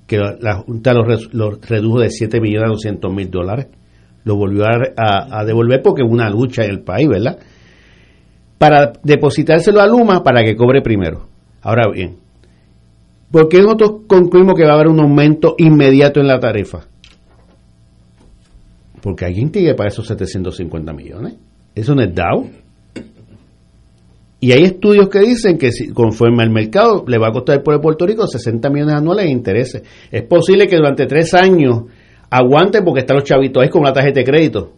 que 0.06 0.16
la 0.16 0.58
Junta 0.58 0.92
los, 0.94 1.60
redujo 1.68 1.98
de 1.98 2.10
7 2.10 2.40
millones 2.40 2.68
a 2.68 2.72
200 2.72 3.12
mil 3.12 3.28
dólares, 3.28 3.66
lo 4.22 4.36
volvió 4.36 4.64
a, 4.66 5.40
a, 5.40 5.44
devolver 5.44 5.82
porque 5.82 6.04
hubo 6.04 6.12
una 6.12 6.30
lucha 6.30 6.64
en 6.64 6.70
el 6.70 6.82
país, 6.82 7.08
¿verdad? 7.08 7.38
Para 8.58 8.92
depositárselo 9.02 9.80
a 9.80 9.88
Luma 9.88 10.22
para 10.22 10.44
que 10.44 10.54
cobre 10.54 10.82
primero. 10.82 11.26
Ahora 11.62 11.90
bien, 11.92 12.16
¿por 13.32 13.48
qué 13.48 13.60
nosotros 13.60 14.02
concluimos 14.06 14.54
que 14.54 14.64
va 14.64 14.70
a 14.70 14.74
haber 14.74 14.88
un 14.88 15.00
aumento 15.00 15.56
inmediato 15.58 16.20
en 16.20 16.28
la 16.28 16.38
tarifa? 16.38 16.93
Porque 19.04 19.26
alguien 19.26 19.50
tiene 19.50 19.74
para 19.74 19.90
esos 19.90 20.06
750 20.06 20.94
millones. 20.94 21.34
Eso 21.74 21.94
no 21.94 22.00
es 22.00 22.14
DAO. 22.14 22.46
Y 24.40 24.52
hay 24.52 24.62
estudios 24.62 25.10
que 25.10 25.18
dicen 25.18 25.58
que 25.58 25.72
si, 25.72 25.88
conforme 25.88 26.42
al 26.42 26.48
mercado 26.48 27.04
le 27.06 27.18
va 27.18 27.28
a 27.28 27.30
costar 27.30 27.62
pueblo 27.62 27.80
de 27.80 27.82
Puerto 27.82 28.06
Rico 28.06 28.26
60 28.26 28.70
millones 28.70 28.94
anuales 28.94 29.26
en 29.26 29.32
intereses. 29.32 29.82
Es 30.10 30.22
posible 30.22 30.66
que 30.68 30.76
durante 30.76 31.04
tres 31.04 31.34
años 31.34 31.82
aguante 32.30 32.80
porque 32.80 33.00
están 33.00 33.18
los 33.18 33.24
chavitos 33.24 33.62
ahí 33.62 33.68
con 33.68 33.82
la 33.82 33.92
tarjeta 33.92 34.20
de 34.20 34.24
crédito. 34.24 34.72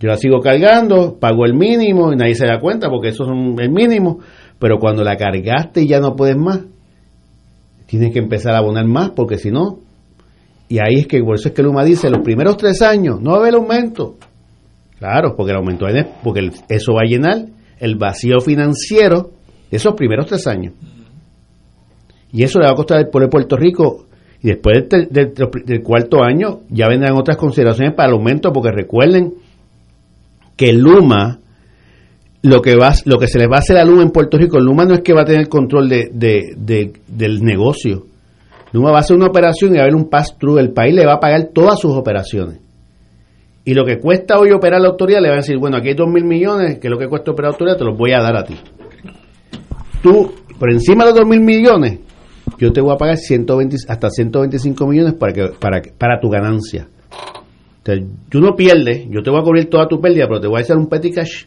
Yo 0.00 0.08
la 0.08 0.16
sigo 0.16 0.40
cargando, 0.40 1.18
pago 1.18 1.44
el 1.44 1.52
mínimo 1.52 2.14
y 2.14 2.16
nadie 2.16 2.36
se 2.36 2.46
da 2.46 2.58
cuenta 2.58 2.88
porque 2.88 3.08
eso 3.08 3.24
es 3.24 3.30
el 3.60 3.70
mínimo. 3.70 4.20
Pero 4.58 4.78
cuando 4.78 5.04
la 5.04 5.18
cargaste 5.18 5.82
y 5.82 5.88
ya 5.88 6.00
no 6.00 6.16
puedes 6.16 6.38
más, 6.38 6.60
tienes 7.84 8.10
que 8.10 8.20
empezar 8.20 8.54
a 8.54 8.58
abonar 8.60 8.86
más 8.86 9.10
porque 9.10 9.36
si 9.36 9.50
no. 9.50 9.80
Y 10.68 10.78
ahí 10.78 11.00
es 11.00 11.06
que 11.06 11.22
por 11.22 11.34
eso 11.36 11.48
es 11.48 11.54
que 11.54 11.62
Luma 11.62 11.84
dice: 11.84 12.08
los 12.10 12.20
primeros 12.22 12.56
tres 12.56 12.80
años 12.82 13.20
no 13.20 13.32
va 13.32 13.36
a 13.36 13.40
haber 13.40 13.54
aumento. 13.54 14.16
Claro, 14.98 15.34
porque 15.36 15.52
el 15.52 15.58
aumento 15.58 15.86
es 15.86 16.06
porque 16.22 16.50
eso 16.68 16.92
va 16.94 17.00
a 17.02 17.08
llenar 17.08 17.44
el 17.78 17.96
vacío 17.96 18.40
financiero 18.40 19.30
de 19.70 19.76
esos 19.76 19.94
primeros 19.94 20.26
tres 20.26 20.46
años. 20.46 20.72
Y 22.32 22.42
eso 22.42 22.58
le 22.58 22.66
va 22.66 22.72
a 22.72 22.76
costar 22.76 22.98
al 22.98 23.08
pueblo 23.10 23.28
Puerto 23.28 23.56
Rico. 23.56 24.06
Y 24.42 24.48
después 24.48 24.88
del, 24.88 25.08
del- 25.10 25.82
cuarto 25.82 26.22
año 26.22 26.60
ya 26.68 26.88
vendrán 26.88 27.16
otras 27.16 27.36
consideraciones 27.36 27.94
para 27.94 28.08
el 28.08 28.14
aumento, 28.14 28.52
porque 28.52 28.70
recuerden 28.72 29.34
que 30.56 30.72
Luma, 30.72 31.38
lo 32.42 32.60
que, 32.60 32.76
va, 32.76 32.92
lo 33.06 33.18
que 33.18 33.26
se 33.26 33.38
le 33.38 33.46
va 33.46 33.56
a 33.56 33.60
hacer 33.60 33.78
a 33.78 33.84
Luma 33.84 34.02
en 34.02 34.10
Puerto 34.10 34.36
Rico, 34.36 34.58
Luma 34.60 34.84
no 34.84 34.94
es 34.94 35.00
que 35.00 35.14
va 35.14 35.22
a 35.22 35.26
tener 35.26 35.48
control 35.48 35.88
de- 35.88 36.10
de- 36.12 36.92
del 37.08 37.42
negocio. 37.42 38.06
Luma 38.74 38.90
va 38.90 38.96
a 38.96 39.00
hacer 39.02 39.16
una 39.16 39.26
operación 39.26 39.70
y 39.70 39.74
va 39.74 39.82
a 39.82 39.84
haber 39.84 39.94
un 39.94 40.10
pass-through. 40.10 40.58
El 40.58 40.72
país 40.72 40.92
le 40.92 41.06
va 41.06 41.14
a 41.14 41.20
pagar 41.20 41.50
todas 41.54 41.78
sus 41.78 41.92
operaciones. 41.92 42.58
Y 43.64 43.72
lo 43.72 43.84
que 43.84 44.00
cuesta 44.00 44.36
hoy 44.36 44.50
operar 44.50 44.80
la 44.80 44.88
autoridad, 44.88 45.20
le 45.20 45.28
va 45.28 45.34
a 45.34 45.36
decir, 45.36 45.56
bueno, 45.58 45.76
aquí 45.76 45.90
hay 45.90 45.94
dos 45.94 46.08
mil 46.08 46.24
millones, 46.24 46.80
que 46.80 46.88
es 46.88 46.90
lo 46.90 46.98
que 46.98 47.06
cuesta 47.06 47.30
operar 47.30 47.50
la 47.50 47.54
autoridad, 47.54 47.78
te 47.78 47.84
los 47.84 47.96
voy 47.96 48.10
a 48.10 48.20
dar 48.20 48.36
a 48.36 48.42
ti. 48.42 48.56
Tú, 50.02 50.34
por 50.58 50.72
encima 50.72 51.04
de 51.04 51.10
los 51.10 51.20
dos 51.20 51.28
mil 51.28 51.40
millones, 51.40 52.00
yo 52.58 52.72
te 52.72 52.80
voy 52.80 52.92
a 52.92 52.96
pagar 52.96 53.16
120, 53.16 53.76
hasta 53.86 54.10
125 54.10 54.86
millones 54.88 55.14
para, 55.14 55.32
que, 55.32 55.50
para, 55.60 55.80
para 55.96 56.18
tu 56.18 56.28
ganancia. 56.28 56.88
Entonces, 57.76 58.06
tú 58.28 58.40
no 58.40 58.56
pierdes, 58.56 59.06
yo 59.08 59.22
te 59.22 59.30
voy 59.30 59.38
a 59.38 59.44
cubrir 59.44 59.70
toda 59.70 59.86
tu 59.86 60.00
pérdida, 60.00 60.26
pero 60.26 60.40
te 60.40 60.48
voy 60.48 60.58
a 60.58 60.62
hacer 60.62 60.76
un 60.76 60.88
petty 60.88 61.12
cash 61.12 61.44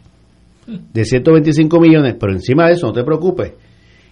de 0.66 1.04
125 1.04 1.78
millones, 1.82 2.16
pero 2.18 2.32
encima 2.32 2.68
de 2.68 2.76
eso, 2.76 2.88
no 2.88 2.94
te 2.94 3.04
preocupes, 3.04 3.52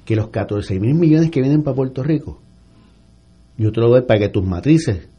que 0.03 0.17
los 0.17 0.27
14 0.27 0.81
mil 0.81 0.95
millones 0.95 1.31
que 1.31 1.39
vienen 1.39 1.63
para 1.63 1.75
Puerto 1.77 2.03
Rico, 2.03 2.41
yo 3.57 3.71
te 3.71 3.81
lo 3.81 3.89
doy 3.89 4.01
para 4.01 4.19
que 4.19 4.29
tus 4.29 4.45
matrices 4.45 5.09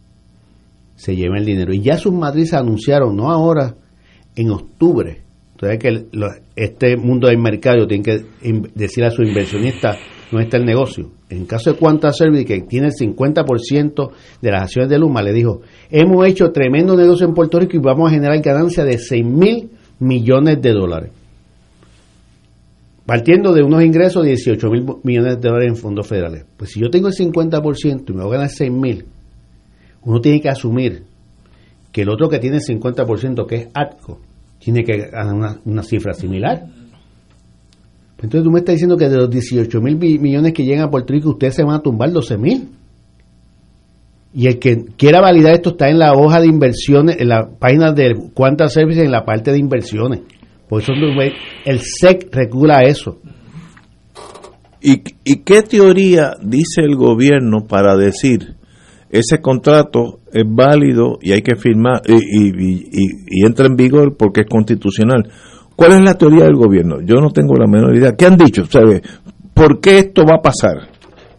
se 0.95 1.15
lleven 1.15 1.39
el 1.39 1.45
dinero. 1.45 1.73
Y 1.73 1.83
ya 1.83 1.99
sus 1.99 2.13
matrices 2.13 2.55
anunciaron, 2.55 3.17
no 3.17 3.31
ahora, 3.31 3.77
en 4.35 4.51
octubre. 4.51 5.23
Entonces 5.53 5.79
que 5.79 6.07
este 6.55 6.97
mundo 6.97 7.29
del 7.29 7.39
mercado 7.39 7.87
tiene 7.87 8.05
que 8.05 8.25
decir 8.75 9.05
a 9.05 9.11
su 9.11 9.23
inversionista 9.23 9.97
no 10.31 10.41
está 10.41 10.59
el 10.59 10.65
negocio. 10.65 11.13
En 11.31 11.47
caso 11.47 11.73
de 11.73 11.79
Quanta 11.79 12.13
Service, 12.13 12.45
que 12.45 12.61
tiene 12.63 12.89
el 12.89 12.93
50% 12.93 14.11
de 14.43 14.51
las 14.51 14.63
acciones 14.63 14.91
de 14.91 14.99
Luma, 14.99 15.23
le 15.23 15.33
dijo, 15.33 15.63
hemos 15.91 16.27
hecho 16.27 16.51
tremendo 16.53 16.97
negocio 16.97 17.27
en 17.27 17.35
Puerto 17.35 17.59
Rico 17.59 17.77
y 17.77 17.81
vamos 17.81 18.11
a 18.11 18.15
generar 18.15 18.41
ganancia 18.41 18.85
de 18.85 18.99
6 18.99 19.25
mil 19.25 19.71
millones 19.99 20.61
de 20.61 20.73
dólares. 20.73 21.11
Partiendo 23.07 23.53
de 23.53 23.63
unos 23.63 23.85
ingresos 23.85 24.25
de 24.25 24.31
18 24.31 24.69
mil 24.69 24.85
millones 25.05 25.41
de 25.41 25.49
dólares 25.49 25.69
en 25.69 25.77
fondos 25.77 26.09
federales. 26.09 26.45
Pues 26.57 26.73
si 26.73 26.81
yo 26.81 26.91
tengo 26.91 27.07
el 27.07 27.15
50% 27.15 28.11
y 28.11 28.13
me 28.13 28.25
voy 28.25 28.35
a 28.35 28.39
ganar 28.39 28.51
6 28.51 28.71
mil, 28.73 29.07
uno 30.03 30.21
tiene 30.21 30.41
que 30.41 30.49
asumir 30.49 31.05
que 31.93 32.03
el 32.03 32.11
otro 32.11 32.29
que 32.29 32.41
tiene 32.41 32.57
el 32.57 32.63
50%, 32.63 33.47
que 33.47 33.55
es 33.55 33.69
ATCO, 33.73 34.21
tiene 34.59 34.83
que 34.83 35.09
ganar 35.09 35.35
una, 35.35 35.61
una 35.65 35.83
cifra 35.83 36.15
similar. 36.15 36.67
Entonces 38.17 38.43
tú 38.43 38.51
me 38.51 38.59
estás 38.59 38.75
diciendo 38.75 38.97
que 38.97 39.09
de 39.09 39.17
los 39.17 39.31
18 39.31 39.81
mil 39.81 39.97
millones 39.97 40.53
que 40.53 40.65
llegan 40.65 40.89
a 40.89 40.91
Puerto 40.91 41.13
Rico, 41.13 41.31
ustedes 41.31 41.55
se 41.55 41.63
van 41.63 41.77
a 41.77 41.83
tumbar 41.83 42.11
12 42.11 42.39
mil. 42.39 42.69
Y 44.35 44.49
el 44.49 44.59
que 44.59 44.85
quiera 44.97 45.21
validar 45.21 45.55
esto 45.55 45.71
está 45.71 45.89
en 45.89 45.99
la 45.99 46.13
hoja 46.13 46.41
de 46.41 46.47
inversiones, 46.47 47.17
en 47.21 47.29
la 47.29 47.49
página 47.49 47.93
de 47.93 48.15
Quanta 48.35 48.69
Services, 48.69 49.05
en 49.05 49.13
la 49.13 49.25
parte 49.25 49.53
de 49.53 49.59
inversiones. 49.59 50.21
Por 50.69 50.83
eso 50.83 50.93
el 51.65 51.81
SEC 51.81 52.29
regula 52.35 52.83
eso. 52.83 53.19
¿Y, 54.81 55.03
¿Y 55.25 55.37
qué 55.45 55.63
teoría 55.63 56.33
dice 56.43 56.83
el 56.83 56.97
gobierno 56.97 57.67
para 57.69 57.97
decir 57.97 58.55
ese 59.11 59.41
contrato 59.41 60.21
es 60.33 60.45
válido 60.47 61.19
y 61.23 61.33
hay 61.33 61.43
que 61.43 61.57
firmar 61.57 62.03
y, 62.07 62.15
y- 62.15 62.53
y- 62.59 62.89
y- 62.93 63.41
y 63.43 63.47
entra 63.47 63.67
en 63.67 63.77
vigor 63.77 64.17
porque 64.17 64.43
es 64.43 64.47
constitucional? 64.47 65.29
¿Cuál 65.75 65.93
es 65.93 66.01
la 66.03 66.15
teoría 66.15 66.45
del 66.45 66.57
gobierno? 66.57 66.97
Yo 67.05 67.17
no 67.17 67.31
tengo 67.31 67.55
la 67.57 67.67
menor 67.67 67.95
idea. 67.97 68.17
¿Qué 68.17 68.27
han 68.27 68.37
dicho? 68.37 68.65
¿Sabe? 68.67 69.03
¿Por 69.55 69.81
qué 69.81 69.99
esto 69.99 70.23
va 70.25 70.37
a 70.39 70.43
pasar? 70.43 70.89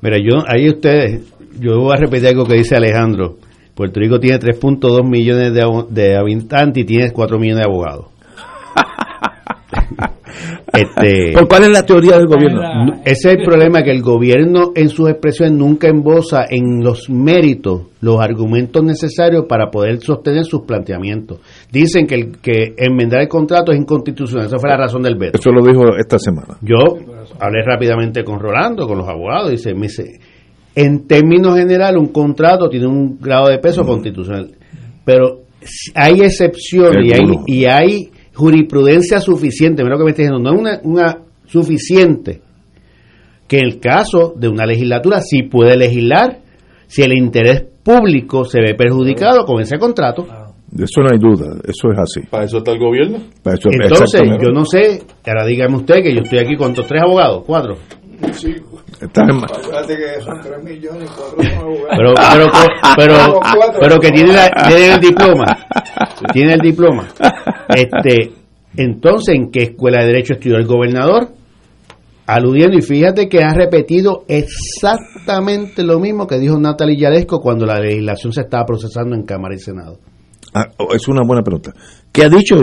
Mira, 0.02 0.18
yo 0.18 0.44
ahí 0.48 0.70
ustedes, 0.70 1.34
yo 1.60 1.80
voy 1.80 1.94
a 1.94 2.00
repetir 2.02 2.30
algo 2.30 2.46
que 2.46 2.56
dice 2.56 2.76
Alejandro. 2.76 3.38
Puerto 3.76 4.00
Rico 4.00 4.20
tiene 4.20 4.40
3.2 4.40 5.08
millones 5.08 5.54
de, 5.54 5.64
de 5.90 6.18
habitantes 6.18 6.84
y 6.84 6.86
tiene 6.86 7.12
4 7.12 7.38
millones 7.40 7.64
de 7.64 7.70
abogados. 7.70 8.06
Este, 10.82 11.32
¿Por 11.34 11.48
cuál 11.48 11.64
es 11.64 11.70
la 11.70 11.86
teoría 11.86 12.18
del 12.18 12.28
gobierno? 12.28 12.62
Ese 13.04 13.30
es 13.30 13.38
el 13.38 13.44
problema, 13.44 13.84
que 13.84 13.92
el 13.92 14.02
gobierno 14.02 14.72
en 14.76 14.90
sus 14.90 15.10
expresiones 15.10 15.58
nunca 15.58 15.88
embosa 15.88 16.46
en 16.50 16.84
los 16.84 17.10
méritos 17.10 17.84
los 18.02 18.20
argumentos 18.20 18.84
necesarios 18.84 19.46
para 19.50 19.72
poder 19.72 20.00
sostener 20.02 20.46
sus 20.46 20.62
planteamientos. 20.62 21.40
Dicen 21.72 22.06
que, 22.06 22.16
el, 22.16 22.38
que 22.38 22.76
enmendar 22.78 23.22
el 23.22 23.28
contrato 23.28 23.72
es 23.72 23.80
inconstitucional, 23.80 24.48
esa 24.48 24.60
fue 24.60 24.70
la 24.70 24.78
razón 24.78 25.02
del 25.02 25.16
veto. 25.16 25.40
Eso 25.40 25.52
lo 25.52 25.66
dijo 25.66 25.96
esta 25.98 26.20
semana. 26.20 26.58
Yo 26.62 26.78
hablé 27.40 27.64
rápidamente 27.66 28.24
con 28.24 28.40
Rolando, 28.40 28.88
con 28.88 29.00
los 29.00 29.08
abogados, 29.08 29.50
y 29.50 29.52
dice, 29.54 29.74
me 29.74 29.88
dice, 29.88 30.20
en 30.76 31.08
términos 31.08 31.58
generales 31.58 32.00
un 32.00 32.10
contrato 32.10 32.70
tiene 32.70 32.88
un 32.88 33.18
grado 33.20 33.48
de 33.48 33.58
peso 33.58 33.84
constitucional, 33.84 34.52
pero 35.04 35.42
hay 35.96 36.22
excepciones 36.22 37.04
y 37.04 37.14
hay, 37.14 37.24
y 37.48 37.66
hay 37.66 38.10
jurisprudencia 38.38 39.20
suficiente, 39.20 39.84
mira 39.84 39.96
lo 39.96 40.00
que 40.00 40.06
me 40.06 40.12
está 40.12 40.22
diciendo, 40.24 40.40
no 40.40 40.56
es 40.56 40.60
una, 40.60 40.80
una 40.84 41.18
suficiente 41.46 42.42
que 43.48 43.60
en 43.60 43.66
el 43.66 43.80
caso 43.80 44.34
de 44.38 44.48
una 44.48 44.66
legislatura 44.66 45.22
sí 45.22 45.44
puede 45.44 45.76
legislar 45.78 46.40
si 46.88 47.02
el 47.02 47.14
interés 47.14 47.64
público 47.84 48.46
se 48.46 48.60
ve 48.62 48.76
perjudicado 48.76 49.46
con 49.46 49.62
ese 49.62 49.78
contrato. 49.78 50.26
De 50.70 50.84
eso 50.84 51.00
no 51.02 51.08
hay 51.12 51.18
duda, 51.18 51.56
eso 51.64 51.88
es 51.94 51.98
así. 51.98 52.28
¿Para 52.30 52.44
eso 52.44 52.58
está 52.58 52.72
el 52.74 52.80
gobierno? 52.80 53.20
Para 53.42 53.56
eso- 53.58 53.70
Entonces, 53.72 54.22
yo 54.42 54.52
no 54.52 54.66
sé, 54.66 55.02
ahora 55.26 55.46
dígame 55.46 55.78
usted 55.78 56.04
que 56.04 56.14
yo 56.14 56.22
estoy 56.22 56.40
aquí 56.40 56.58
con 56.58 56.72
estos 56.72 56.88
tres 56.88 57.02
abogados, 57.04 57.44
cuatro. 57.48 57.78
Sí. 58.34 58.54
Estás 59.02 59.30
en- 59.30 59.44
Acuérdate 59.44 59.96
que 59.98 60.22
son 60.24 60.42
3 60.42 60.64
millones 60.64 61.10
y 61.10 61.14
4 61.14 61.44
son 61.44 61.58
abogados. 61.60 61.88
pero 61.98 62.14
pero 62.96 63.40
pero 63.46 63.80
pero 63.80 64.00
que 64.00 64.10
tiene, 64.12 64.34
la- 64.34 64.50
tiene 64.68 64.94
el 64.96 65.00
diploma. 65.00 65.46
Tiene 66.34 66.54
el 66.54 66.60
diploma. 66.60 67.08
Este 67.70 68.32
entonces 68.76 69.36
en 69.36 69.52
qué 69.52 69.64
escuela 69.64 70.02
de 70.02 70.08
derecho 70.08 70.34
estudió 70.34 70.58
el 70.58 70.66
gobernador 70.66 71.30
aludiendo 72.26 72.78
y 72.78 72.82
fíjate 72.82 73.30
que 73.30 73.42
ha 73.44 73.54
repetido 73.54 74.24
exactamente 74.28 75.84
lo 75.84 76.00
mismo 76.00 76.28
que 76.28 76.38
dijo 76.40 76.60
Natalie 76.60 76.98
Yaresco 77.00 77.40
cuando 77.40 77.66
la 77.66 77.80
legislación 77.80 78.34
se 78.34 78.42
estaba 78.42 78.66
procesando 78.66 79.16
en 79.16 79.24
Cámara 79.24 79.56
y 79.56 79.60
Senado. 79.60 79.98
Ah, 80.54 80.66
oh, 80.78 80.94
es 80.94 81.08
una 81.08 81.22
buena 81.26 81.42
pregunta. 81.44 81.72
¿Qué 82.12 82.24
ha 82.24 82.30
dicho 82.30 82.56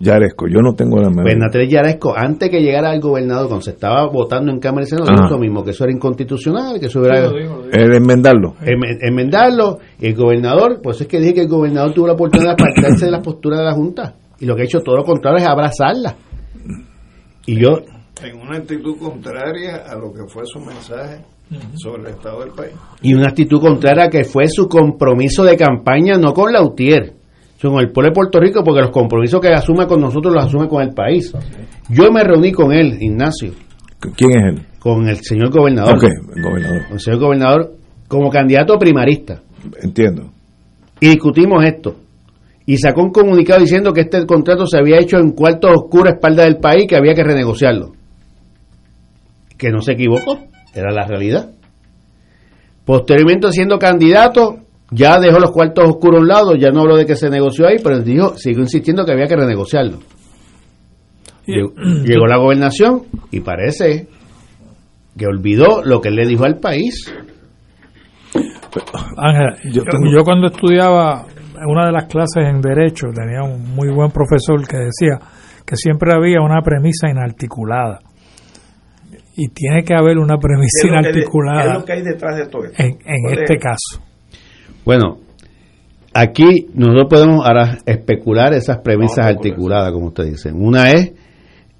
Yaresco? 0.00 0.46
Yo 0.48 0.60
no 0.62 0.74
tengo 0.74 0.96
la 0.96 1.10
menor 1.10 1.24
pues 1.24 1.36
Natalie 1.36 1.68
Yaresco 1.68 2.14
antes 2.16 2.48
que 2.50 2.60
llegara 2.60 2.90
al 2.90 3.00
gobernador 3.00 3.46
cuando 3.48 3.62
se 3.62 3.70
estaba 3.72 4.08
votando 4.08 4.50
en 4.50 4.58
Cámara 4.58 4.84
y 4.84 4.88
Senado 4.88 5.04
Ajá. 5.10 5.14
dijo 5.14 5.26
eso 5.34 5.38
mismo 5.38 5.62
que 5.62 5.70
eso 5.70 5.84
era 5.84 5.92
inconstitucional 5.92 6.80
que 6.80 6.86
eso 6.86 7.04
era 7.04 7.26
El 7.72 7.94
enmendarlo. 7.94 8.54
Enme- 8.62 8.98
enmendarlo 9.02 9.78
y 10.00 10.06
el 10.08 10.14
gobernador, 10.16 10.80
pues 10.82 11.00
es 11.02 11.06
que 11.06 11.20
dije 11.20 11.34
que 11.34 11.40
el 11.42 11.48
gobernador 11.48 11.92
tuvo 11.92 12.06
la 12.06 12.14
oportunidad 12.14 12.56
de 12.56 12.62
apartarse 12.62 13.04
de 13.04 13.10
las 13.12 13.22
posturas 13.22 13.58
de 13.60 13.64
la 13.66 13.72
Junta 13.74 14.14
y 14.40 14.46
lo 14.46 14.56
que 14.56 14.62
ha 14.62 14.64
hecho 14.64 14.80
todo 14.80 14.96
lo 14.96 15.04
contrario 15.04 15.38
es 15.38 15.46
abrazarla. 15.46 16.16
Y 17.46 17.60
yo, 17.60 17.78
En 18.22 18.38
una 18.40 18.56
actitud 18.58 18.96
contraria 18.98 19.76
a 19.86 19.94
lo 19.96 20.12
que 20.12 20.22
fue 20.28 20.44
su 20.46 20.60
mensaje 20.60 21.24
sobre 21.74 22.02
el 22.02 22.08
estado 22.16 22.40
del 22.40 22.50
país. 22.52 22.72
y 23.02 23.12
una 23.14 23.26
actitud 23.28 23.60
contraria 23.60 24.08
que 24.08 24.24
fue 24.24 24.46
su 24.48 24.66
compromiso 24.68 25.42
de 25.44 25.56
campaña 25.56 26.16
no 26.16 26.32
con 26.32 26.52
Lautier, 26.52 27.14
con 27.68 27.80
el 27.80 27.90
pueblo 27.90 28.10
de 28.10 28.14
Puerto 28.14 28.40
Rico, 28.40 28.62
porque 28.64 28.80
los 28.80 28.90
compromisos 28.90 29.40
que 29.40 29.48
asume 29.48 29.86
con 29.86 30.00
nosotros 30.00 30.32
los 30.32 30.44
asume 30.44 30.68
con 30.68 30.82
el 30.82 30.90
país. 30.94 31.32
Yo 31.88 32.10
me 32.10 32.22
reuní 32.24 32.52
con 32.52 32.72
él, 32.72 32.96
Ignacio, 33.00 33.52
¿Quién 34.16 34.30
es 34.30 34.54
él? 34.58 34.66
con 34.78 35.06
el 35.08 35.16
señor 35.22 35.50
gobernador, 35.50 35.96
Ok, 35.96 36.04
el 36.36 36.42
gobernador. 36.42 36.82
con 36.84 36.92
el 36.94 37.00
señor 37.00 37.20
gobernador 37.20 37.72
como 38.08 38.30
candidato 38.30 38.78
primarista. 38.78 39.42
Entiendo. 39.82 40.30
y 41.00 41.08
discutimos 41.08 41.64
esto. 41.64 41.96
Y 42.66 42.76
sacó 42.78 43.02
un 43.02 43.10
comunicado 43.10 43.60
diciendo 43.60 43.92
que 43.92 44.02
este 44.02 44.24
contrato 44.26 44.64
se 44.66 44.78
había 44.78 44.98
hecho 45.00 45.18
en 45.18 45.32
cuartos 45.32 45.70
oscuros 45.74 46.12
a 46.12 46.14
espalda 46.16 46.44
del 46.44 46.58
país 46.58 46.86
que 46.88 46.96
había 46.96 47.14
que 47.14 47.24
renegociarlo. 47.24 47.92
Que 49.58 49.70
no 49.70 49.80
se 49.80 49.92
equivocó, 49.92 50.38
era 50.74 50.92
la 50.92 51.06
realidad. 51.06 51.50
Posteriormente, 52.84 53.50
siendo 53.52 53.78
candidato, 53.78 54.58
ya 54.90 55.20
dejó 55.20 55.38
los 55.38 55.50
cuartos 55.50 55.88
oscuros 55.88 56.18
a 56.18 56.20
un 56.22 56.28
lado, 56.28 56.54
ya 56.56 56.70
no 56.70 56.80
habló 56.80 56.96
de 56.96 57.06
que 57.06 57.16
se 57.16 57.30
negoció 57.30 57.66
ahí, 57.66 57.76
pero 57.82 58.00
dijo, 58.00 58.36
siguió 58.36 58.60
insistiendo 58.60 59.04
que 59.04 59.12
había 59.12 59.26
que 59.26 59.36
renegociarlo. 59.36 59.98
Llegó, 61.46 61.72
llegó 62.04 62.26
la 62.26 62.36
gobernación 62.38 63.02
y 63.30 63.40
parece 63.40 64.08
que 65.16 65.26
olvidó 65.26 65.82
lo 65.84 66.00
que 66.00 66.08
él 66.08 66.16
le 66.16 66.26
dijo 66.26 66.44
al 66.44 66.58
país. 66.58 67.12
Ángela, 69.16 69.56
yo, 69.72 69.82
yo 70.12 70.24
cuando 70.24 70.48
estudiaba 70.48 71.26
en 71.60 71.66
una 71.68 71.86
de 71.86 71.92
las 71.92 72.04
clases 72.06 72.44
en 72.46 72.60
Derecho 72.60 73.08
tenía 73.14 73.42
un 73.42 73.74
muy 73.74 73.92
buen 73.92 74.10
profesor 74.10 74.66
que 74.66 74.76
decía 74.78 75.18
que 75.66 75.76
siempre 75.76 76.12
había 76.14 76.40
una 76.40 76.62
premisa 76.62 77.08
inarticulada. 77.10 77.98
Y 79.36 79.48
tiene 79.48 79.84
que 79.84 79.94
haber 79.94 80.18
una 80.18 80.36
premisa 80.38 80.82
¿Qué 80.82 80.88
inarticulada 80.88 81.62
qué 81.62 81.68
es 81.68 81.74
lo 81.74 81.84
que 81.84 81.92
hay 81.92 82.02
detrás 82.02 82.36
de 82.36 82.46
todo 82.46 82.64
esto? 82.64 82.82
en, 82.82 82.88
en 82.90 83.22
¿Cuál 83.22 83.38
este 83.38 83.54
es? 83.54 83.62
caso. 83.62 84.09
Bueno, 84.90 85.18
aquí 86.12 86.66
nosotros 86.74 87.06
podemos 87.08 87.46
ahora 87.46 87.78
especular 87.86 88.54
esas 88.54 88.78
premisas 88.78 89.24
articuladas, 89.24 89.92
como 89.92 90.08
usted 90.08 90.24
dice. 90.24 90.50
Una 90.52 90.90
es 90.90 91.12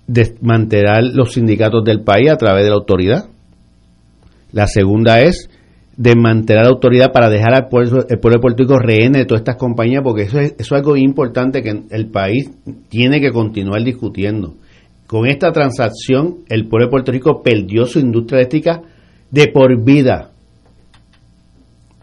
desmantelar 0.06 1.02
los 1.02 1.32
sindicatos 1.32 1.82
del 1.82 2.04
país 2.04 2.30
a 2.30 2.36
través 2.36 2.62
de 2.62 2.70
la 2.70 2.76
autoridad. 2.76 3.24
La 4.52 4.68
segunda 4.68 5.22
es 5.22 5.50
desmantelar 5.96 6.66
la 6.66 6.70
autoridad 6.70 7.10
para 7.10 7.28
dejar 7.28 7.52
al 7.52 7.66
pueblo, 7.66 8.06
el 8.08 8.20
pueblo 8.20 8.36
de 8.36 8.42
Puerto 8.42 8.62
Rico 8.62 8.78
rehén 8.78 9.14
de 9.14 9.24
todas 9.24 9.40
estas 9.40 9.56
compañías, 9.56 10.04
porque 10.04 10.22
eso 10.22 10.38
es, 10.38 10.54
eso 10.56 10.76
es 10.76 10.80
algo 10.80 10.96
importante 10.96 11.64
que 11.64 11.82
el 11.90 12.06
país 12.12 12.48
tiene 12.90 13.20
que 13.20 13.32
continuar 13.32 13.82
discutiendo. 13.82 14.54
Con 15.08 15.26
esta 15.26 15.50
transacción, 15.50 16.44
el 16.48 16.68
pueblo 16.68 16.86
de 16.86 16.90
Puerto 16.92 17.10
Rico 17.10 17.42
perdió 17.42 17.86
su 17.86 17.98
industria 17.98 18.38
eléctrica 18.38 18.82
de 19.32 19.48
por 19.48 19.82
vida. 19.82 20.29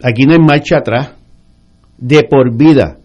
Aquí 0.02 0.24
no 0.26 0.32
hay 0.32 0.38
marcha 0.38 0.78
atrás. 0.78 1.14
De 1.96 2.22
por 2.22 2.56
vida. 2.56 2.98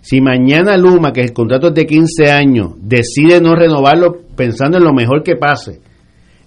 Si 0.00 0.20
mañana 0.20 0.76
Luma, 0.76 1.12
que 1.12 1.22
el 1.22 1.32
contrato 1.32 1.68
es 1.68 1.74
de 1.74 1.86
15 1.86 2.30
años, 2.30 2.72
decide 2.78 3.40
no 3.40 3.54
renovarlo 3.54 4.18
pensando 4.36 4.76
en 4.76 4.84
lo 4.84 4.92
mejor 4.92 5.22
que 5.22 5.36
pase, 5.36 5.80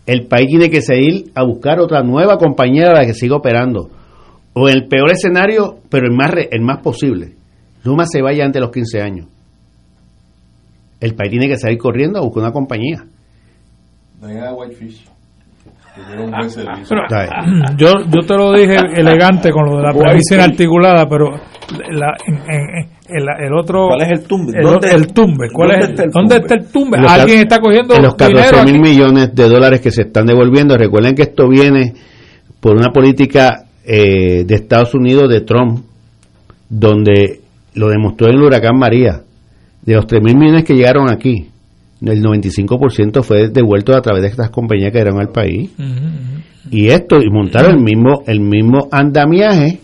el 0.06 0.28
país 0.28 0.48
tiene 0.48 0.70
que 0.70 0.82
seguir 0.82 1.32
a 1.34 1.44
buscar 1.44 1.80
otra 1.80 2.04
nueva 2.04 2.38
compañía 2.38 2.90
a 2.90 2.94
la 2.94 3.06
que 3.06 3.16
siga 3.16 3.36
operando. 3.36 3.90
O 4.54 4.70
en 4.70 4.76
el 4.76 4.88
peor 4.88 5.12
escenario, 5.12 5.80
pero 5.90 6.08
el 6.08 6.16
más, 6.16 6.32
el 6.52 6.62
más 6.62 6.82
posible. 6.82 7.34
Luma 7.84 8.06
se 8.06 8.22
vaya 8.22 8.46
antes 8.46 8.60
de 8.60 8.66
los 8.66 8.72
15 8.72 9.02
años. 9.02 9.28
El 11.00 11.16
país 11.16 11.32
tiene 11.32 11.48
que 11.48 11.58
salir 11.58 11.78
corriendo 11.78 12.20
a 12.20 12.24
buscar 12.24 12.44
una 12.44 12.52
compañía. 12.52 13.06
Diana 14.22 14.54
Whitefish. 14.54 15.04
Que 15.04 15.08
tiene 15.08 15.17
un 16.24 16.32
buen 16.32 16.50
servicio. 16.50 16.86
Pero, 17.10 17.76
yo, 17.78 17.88
yo 18.10 18.22
te 18.28 18.34
lo 18.36 18.54
dije 18.54 18.76
elegante 18.96 19.52
con 19.52 19.66
lo 19.66 19.78
de 19.78 19.84
la 19.84 19.92
¿Cuál 19.94 20.06
premisa 20.06 20.36
inarticulada, 20.36 21.08
pero 21.10 21.32
la- 21.92 22.16
en- 22.26 22.36
en- 22.36 22.90
el, 23.10 23.24
el 23.48 23.54
otro. 23.54 23.88
¿Cuál 23.88 24.02
es 24.02 24.20
el 24.20 24.28
tumbe? 24.28 24.52
El, 24.58 24.64
¿Dónde- 24.64 24.92
el 24.92 25.08
tumbe. 25.14 25.48
¿Cuál 25.54 25.70
dónde 25.70 25.82
es 25.84 25.88
el- 25.88 25.92
está 25.94 26.04
el 26.04 26.12
¿Dónde 26.12 26.36
tumbe? 26.36 26.42
está 26.42 26.56
el 26.56 26.72
tumbe? 26.72 26.98
En 26.98 27.04
los 27.04 27.12
Alguien 27.12 27.40
está 27.40 27.60
cogiendo 27.60 27.96
en 27.96 28.04
los 28.04 28.18
dinero 28.18 28.40
14 28.42 28.72
mil 28.72 28.82
millones 28.82 29.36
de 29.36 29.50
dólares 29.50 29.82
que 29.82 29.92
se 29.92 30.02
están 30.04 30.26
devolviendo. 30.26 30.78
Recuerden 30.78 31.16
que 31.16 31.22
esto 31.24 31.48
viene 31.48 31.94
por 32.60 32.76
una 32.76 32.92
política 32.92 33.64
eh, 33.86 34.44
de 34.46 34.56
Estados 34.56 34.94
Unidos 34.94 35.30
de 35.30 35.42
Trump, 35.42 35.80
donde 36.70 37.40
lo 37.76 37.90
demostró 37.90 38.28
en 38.28 38.36
el 38.36 38.42
huracán 38.44 38.78
María. 38.78 39.22
De 39.82 39.94
los 39.94 40.06
3 40.06 40.22
mil 40.22 40.36
millones 40.38 40.66
que 40.66 40.74
llegaron 40.74 41.10
aquí, 41.10 41.48
el 42.02 42.22
95% 42.24 43.24
fue 43.24 43.50
devuelto 43.50 43.96
a 43.96 44.02
través 44.02 44.22
de 44.24 44.30
estas 44.30 44.50
compañías 44.50 44.92
que 44.92 45.00
eran 45.00 45.20
al 45.20 45.30
país. 45.30 45.72
Y 46.70 46.88
esto, 46.90 47.18
y 47.22 47.30
montaron 47.30 47.76
el 47.78 47.82
mismo, 47.84 48.24
el 48.28 48.40
mismo 48.42 48.88
andamiaje 48.92 49.80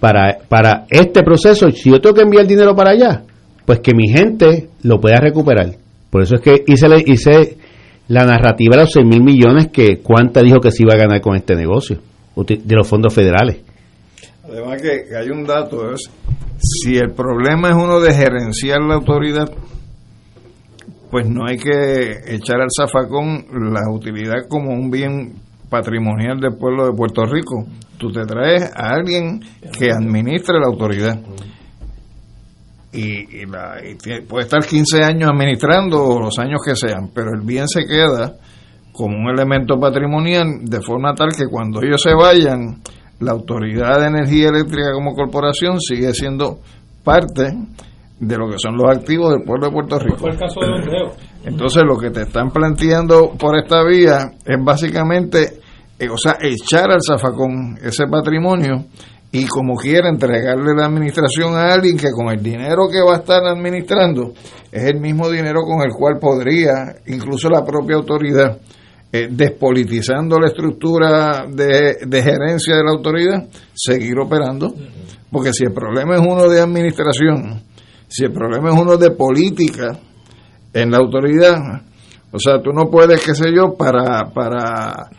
para, 0.00 0.38
para 0.48 0.86
este 0.90 1.22
proceso. 1.22 1.70
Si 1.70 1.90
yo 1.90 2.00
tengo 2.00 2.14
que 2.14 2.22
enviar 2.22 2.46
dinero 2.46 2.74
para 2.74 2.90
allá, 2.90 3.22
pues 3.64 3.80
que 3.80 3.92
mi 3.94 4.08
gente 4.08 4.68
lo 4.82 5.00
pueda 5.00 5.18
recuperar. 5.18 5.70
Por 6.10 6.22
eso 6.22 6.36
es 6.36 6.40
que 6.40 6.62
hice, 6.66 6.88
la- 6.88 7.02
hice 7.04 7.58
la 8.08 8.24
narrativa 8.24 8.76
de 8.76 8.82
los 8.82 8.92
6 8.92 9.04
mil 9.04 9.22
millones 9.22 9.68
que 9.72 9.98
cuánta 9.98 10.40
dijo 10.42 10.60
que 10.60 10.70
se 10.70 10.82
iba 10.84 10.92
a 10.94 10.98
ganar 10.98 11.20
con 11.20 11.34
este 11.34 11.56
negocio 11.56 11.98
de 12.36 12.74
los 12.76 12.86
fondos 12.86 13.12
federales. 13.12 13.58
Además 14.44 14.80
que, 14.80 15.06
que 15.08 15.16
hay 15.16 15.28
un 15.30 15.44
dato, 15.44 15.90
es 15.92 16.08
si 16.58 16.96
el 16.96 17.10
problema 17.10 17.70
es 17.70 17.74
uno 17.74 17.98
de 17.98 18.12
gerenciar 18.14 18.80
la 18.82 18.94
autoridad, 18.94 19.50
pues 21.16 21.30
no 21.30 21.46
hay 21.46 21.56
que 21.56 22.34
echar 22.34 22.60
al 22.60 22.68
zafacón 22.76 23.46
la 23.72 23.90
utilidad 23.90 24.46
como 24.50 24.70
un 24.74 24.90
bien 24.90 25.32
patrimonial 25.70 26.38
del 26.40 26.56
pueblo 26.58 26.84
de 26.84 26.92
Puerto 26.92 27.24
Rico. 27.24 27.64
Tú 27.96 28.12
te 28.12 28.22
traes 28.26 28.70
a 28.76 28.90
alguien 28.90 29.40
que 29.78 29.90
administre 29.90 30.58
la 30.60 30.66
autoridad. 30.66 31.18
Y, 32.92 33.40
y 33.42 33.46
la- 33.46 33.76
y 33.82 34.20
puede 34.28 34.44
estar 34.44 34.62
15 34.62 35.02
años 35.04 35.30
administrando 35.30 36.18
los 36.20 36.38
años 36.38 36.60
que 36.62 36.76
sean, 36.76 37.08
pero 37.14 37.30
el 37.34 37.40
bien 37.46 37.66
se 37.66 37.86
queda 37.86 38.34
como 38.92 39.16
un 39.16 39.30
elemento 39.30 39.78
patrimonial 39.80 40.64
de 40.64 40.82
forma 40.82 41.14
tal 41.14 41.28
que 41.34 41.46
cuando 41.50 41.80
ellos 41.82 42.02
se 42.02 42.12
vayan, 42.14 42.82
la 43.20 43.32
Autoridad 43.32 44.00
de 44.00 44.08
Energía 44.08 44.50
Eléctrica 44.50 44.92
como 44.92 45.14
corporación 45.14 45.80
sigue 45.80 46.12
siendo 46.12 46.58
parte 47.02 47.54
de 48.18 48.36
lo 48.36 48.48
que 48.48 48.58
son 48.58 48.76
los 48.76 48.96
activos 48.96 49.32
del 49.32 49.42
pueblo 49.44 49.66
de 49.66 49.72
Puerto 49.72 49.98
Rico. 49.98 50.18
Fue 50.18 50.30
el 50.30 50.38
caso 50.38 50.60
de 50.60 50.66
Don 50.66 50.86
Leo. 50.86 51.12
Entonces 51.44 51.82
lo 51.86 51.98
que 51.98 52.10
te 52.10 52.22
están 52.22 52.50
planteando 52.50 53.32
por 53.38 53.58
esta 53.58 53.84
vía 53.84 54.32
es 54.44 54.56
básicamente, 54.64 55.60
eh, 55.98 56.08
o 56.08 56.16
sea, 56.16 56.36
echar 56.40 56.90
al 56.90 57.00
zafacón 57.06 57.78
ese 57.82 58.06
patrimonio 58.06 58.86
y 59.32 59.46
como 59.46 59.76
quiera 59.76 60.08
entregarle 60.08 60.74
la 60.74 60.86
administración 60.86 61.54
a 61.54 61.72
alguien 61.74 61.96
que 61.96 62.10
con 62.10 62.28
el 62.28 62.42
dinero 62.42 62.88
que 62.90 63.02
va 63.02 63.16
a 63.16 63.18
estar 63.18 63.44
administrando 63.44 64.32
es 64.72 64.84
el 64.84 64.98
mismo 65.00 65.28
dinero 65.28 65.60
con 65.62 65.82
el 65.82 65.92
cual 65.92 66.18
podría 66.18 66.96
incluso 67.06 67.50
la 67.50 67.64
propia 67.64 67.96
autoridad 67.96 68.58
eh, 69.12 69.28
despolitizando 69.30 70.38
la 70.38 70.48
estructura 70.48 71.46
de, 71.48 71.98
de 72.06 72.22
gerencia 72.22 72.76
de 72.76 72.84
la 72.84 72.90
autoridad, 72.90 73.48
seguir 73.72 74.18
operando. 74.18 74.74
Porque 75.30 75.52
si 75.52 75.64
el 75.64 75.72
problema 75.72 76.16
es 76.16 76.20
uno 76.20 76.48
de 76.48 76.60
administración, 76.60 77.62
si 78.08 78.24
el 78.24 78.32
problema 78.32 78.70
es 78.70 78.80
uno 78.80 78.96
de 78.96 79.10
política 79.10 79.98
en 80.72 80.90
la 80.90 80.98
autoridad, 80.98 81.54
o 82.30 82.38
sea, 82.38 82.60
tú 82.62 82.70
no 82.72 82.90
puedes, 82.90 83.24
qué 83.24 83.34
sé 83.34 83.50
yo, 83.54 83.76
para, 83.76 84.30
para, 84.32 85.10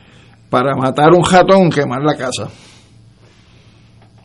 para 0.50 0.76
matar 0.76 1.14
un 1.14 1.24
ratón, 1.24 1.70
quemar 1.70 2.04
la 2.04 2.16
casa. 2.16 2.50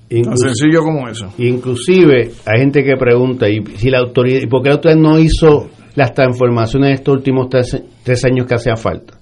Tan 0.08 0.36
sencillo 0.36 0.82
como 0.82 1.08
eso. 1.08 1.32
Inclusive 1.38 2.32
hay 2.44 2.60
gente 2.60 2.84
que 2.84 2.96
pregunta 2.96 3.48
y 3.48 3.64
si 3.76 3.88
la 3.88 4.00
autoridad 4.00 4.42
y 4.42 4.46
por 4.46 4.62
qué 4.62 4.68
la 4.68 4.74
autoridad 4.74 5.00
no 5.00 5.18
hizo 5.18 5.70
las 5.94 6.12
transformaciones 6.12 6.88
en 6.88 6.94
estos 6.96 7.14
últimos 7.14 7.48
tres, 7.48 7.82
tres 8.02 8.22
años 8.26 8.46
que 8.46 8.54
hacía 8.54 8.76
falta 8.76 9.14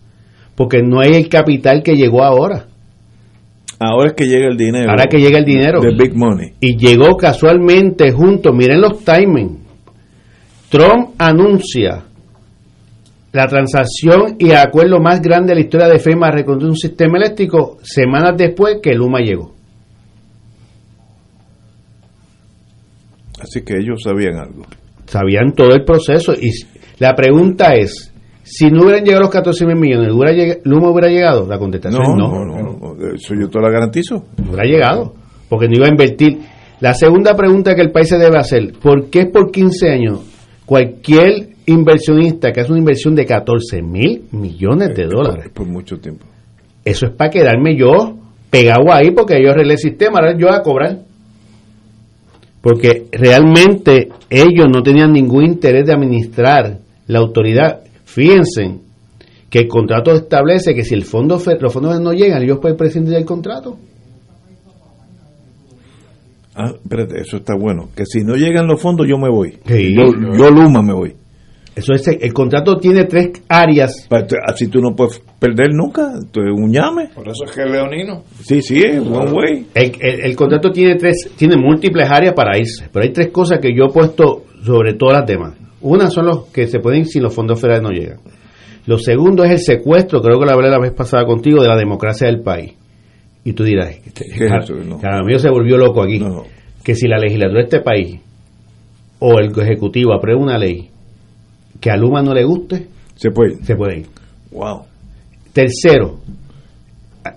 porque 0.61 0.83
no 0.83 1.01
hay 1.01 1.15
el 1.15 1.29
capital 1.31 1.83
que 1.83 1.95
llegó 1.95 2.23
ahora 2.23 2.67
Ahora 3.83 4.09
es 4.09 4.13
que 4.15 4.27
llega 4.27 4.47
el 4.47 4.59
dinero. 4.59 4.91
ahora 4.91 5.07
que 5.07 5.19
llega 5.19 5.39
el 5.39 5.45
dinero 5.47 5.81
The 5.81 5.95
big 5.97 6.15
money. 6.15 6.53
y 6.61 6.77
llegó 6.77 7.17
casualmente 7.17 8.13
junto 8.13 8.53
miren 8.53 8.81
los 8.83 9.03
timing 9.03 9.59
Trump 10.69 11.15
anuncia 11.19 12.05
la 13.33 13.47
transacción 13.47 14.37
y 14.39 14.53
acuerdo 14.53 15.01
más 15.01 15.23
grande 15.23 15.53
de 15.53 15.55
la 15.55 15.61
historia 15.65 15.89
de 15.89 15.99
FEMA 15.99 16.27
a 16.27 16.31
reconstruir 16.33 16.71
un 16.71 16.77
sistema 16.77 17.17
eléctrico 17.17 17.79
semanas 17.83 18.35
después 18.37 18.79
que 18.83 18.93
Luma 18.95 19.21
llegó 19.21 19.55
Así 23.41 23.63
que 23.63 23.75
ellos 23.79 24.03
sabían 24.05 24.37
algo. 24.37 24.65
sabían 25.07 25.53
todo 25.57 25.73
el 25.75 25.85
proceso 25.85 26.35
y 26.35 26.51
la 26.99 27.15
pregunta 27.15 27.73
es 27.75 28.10
si 28.43 28.71
no 28.71 28.83
hubieran 28.83 29.05
llegado 29.05 29.23
los 29.23 29.31
14 29.31 29.67
mil 29.67 29.77
millones 29.77 30.13
¿hubiera 30.13 30.57
Luma 30.65 30.91
hubiera 30.91 31.09
llegado 31.09 31.47
la 31.47 31.59
contestación 31.59 32.03
No, 32.03 32.13
es 32.13 32.19
no, 32.19 32.45
no, 32.45 32.63
no, 32.63 32.95
no, 32.97 33.15
Eso 33.15 33.35
yo 33.35 33.49
te 33.49 33.59
lo 33.61 33.71
garantizo. 33.71 34.25
no 34.39 34.51
hubiera 34.51 34.65
llegado 34.65 35.15
porque 35.49 35.67
no 35.69 35.77
iba 35.77 35.87
a 35.87 35.91
invertir 35.91 36.39
la 36.81 36.95
segunda 36.95 37.35
pregunta 37.37 37.75
que 37.75 37.83
el 37.83 37.91
país 37.93 38.09
se 38.09 38.19
debe 38.19 38.39
hacer 38.39 38.73
¿por 38.83 39.11
qué 39.11 39.27
por 39.27 39.51
15 39.51 39.89
años 39.91 40.21
cualquier 40.67 41.51
inversionista 41.67 42.53
que 42.53 42.61
hace 42.61 42.71
una 42.71 42.81
inversión 42.81 43.15
de 43.15 43.27
14 43.27 43.83
mil 43.83 44.23
millones 44.33 44.97
de 44.97 45.05
dólares 45.07 45.45
Por, 45.53 45.65
por 45.65 45.67
mucho 45.69 45.99
tiempo. 45.99 46.25
eso 46.85 47.07
es 47.07 47.13
para 47.13 47.31
quedarme 47.31 47.77
yo 47.77 48.17
pegado 48.51 48.93
ahí 48.93 49.11
porque 49.13 49.41
yo 49.43 49.51
arreglé 49.51 49.75
el 49.75 49.79
sistema 49.79 50.19
ahora 50.19 50.37
yo 50.37 50.47
voy 50.49 50.57
a 50.57 50.63
cobrar 50.63 50.99
porque 52.61 53.07
realmente 53.13 54.09
ellos 54.29 54.67
no 54.73 54.83
tenían 54.83 55.13
ningún 55.13 55.45
interés 55.45 55.87
de 55.87 55.95
administrar 55.95 56.79
la 57.07 57.19
autoridad. 57.19 57.81
Fíjense 58.15 58.79
que 59.49 59.61
el 59.61 59.69
contrato 59.69 60.13
establece 60.13 60.75
que 60.75 60.85
si 60.85 60.95
el 60.95 61.05
fondo 61.05 61.39
fe- 61.39 61.59
los 61.61 61.73
fondos 61.73 62.01
no 62.01 62.13
llegan, 62.13 62.43
ellos 62.43 62.59
pueden 62.61 62.77
prescindir 62.77 63.15
del 63.15 63.25
contrato. 63.25 63.77
Ah, 66.55 66.73
espérate, 66.83 67.21
eso 67.21 67.37
está 67.39 67.55
bueno. 67.57 67.89
Que 67.97 68.05
si 68.05 68.21
no 68.25 68.35
llegan 68.35 68.67
los 68.67 68.81
fondos, 68.81 69.07
yo 69.09 69.17
me 69.17 69.31
voy. 69.31 69.59
Sí. 69.67 69.95
Yo, 69.95 70.13
yo 70.37 70.51
Luma 70.51 70.83
me 70.83 70.93
voy. 70.93 71.15
Eso 71.77 71.93
es, 71.95 72.07
el 72.09 72.33
contrato 72.35 72.77
tiene 72.79 73.05
tres 73.05 73.31
áreas. 73.49 74.09
Así 74.47 74.67
tú 74.67 74.81
no 74.81 74.95
puedes 74.95 75.23
perder 75.39 75.69
nunca. 75.73 76.13
Tú 76.31 76.41
eres 76.41 76.53
un 76.55 76.73
llame. 76.73 77.09
Por 77.15 77.29
eso 77.29 77.45
es 77.45 77.53
que 77.53 77.63
es 77.63 77.71
leonino. 77.71 78.25
Sí, 78.43 78.61
sí, 78.61 78.83
es 78.83 78.99
one 79.01 79.31
way. 79.33 79.67
El, 79.73 79.93
el- 80.01 80.21
el 80.27 80.37
contrato 80.37 80.71
tiene 80.73 80.97
tres, 80.97 81.31
tiene 81.37 81.57
múltiples 81.57 82.11
áreas 82.11 82.35
para 82.35 82.59
irse, 82.59 82.89
pero 82.93 83.05
hay 83.05 83.13
tres 83.13 83.31
cosas 83.31 83.61
que 83.61 83.73
yo 83.75 83.85
he 83.89 83.93
puesto 83.93 84.45
sobre 84.65 84.95
todas 84.95 85.19
las 85.21 85.27
demás. 85.29 85.55
Una 85.83 86.11
son 86.11 86.27
los 86.27 86.47
que 86.47 86.67
se 86.67 86.79
pueden 86.79 87.01
ir 87.01 87.07
si 87.07 87.21
los 87.21 87.35
fondos 87.35 87.61
federales 87.61 87.83
no 87.83 87.91
llegan. 87.91 88.19
Lo 88.87 88.99
segundo 88.99 89.45
es 89.45 89.51
el 89.51 89.59
secuestro, 89.59 90.21
creo 90.21 90.39
que 90.39 90.47
lo 90.47 90.53
hablé 90.53 90.71
la 90.71 90.79
vez 90.79 90.93
pasada 90.93 91.25
contigo, 91.25 91.63
de 91.63 91.69
la 91.69 91.77
democracia 91.77 92.27
del 92.27 92.41
país. 92.41 92.75
Y 93.45 93.53
tú 93.53 93.65
dirás, 93.65 93.97
¿Qué 94.15 94.25
es 94.25 94.53
eso? 94.63 94.75
No. 94.75 94.99
Caramillo 94.99 95.39
se 95.39 95.51
volvió 95.51 95.77
loco 95.77 96.03
aquí. 96.03 96.21
Que 96.83 96.95
si 96.95 97.09
la 97.09 97.19
legislatura 97.19 97.61
de 97.61 97.65
este 97.65 97.81
país 97.81 98.21
o 99.19 99.39
el 99.39 99.53
ejecutivo 99.59 100.15
aprueba 100.15 100.41
una 100.41 100.59
ley 100.59 100.91
que 101.81 101.91
a 101.91 101.97
Luma 101.97 102.23
no 102.23 102.35
le 102.35 102.45
guste, 102.45 102.89
se 103.15 103.31
puede, 103.31 103.63
se 103.63 103.77
puede 103.77 104.01
ir. 104.01 104.07
Wow. 104.51 104.83
Tercero, 105.53 106.21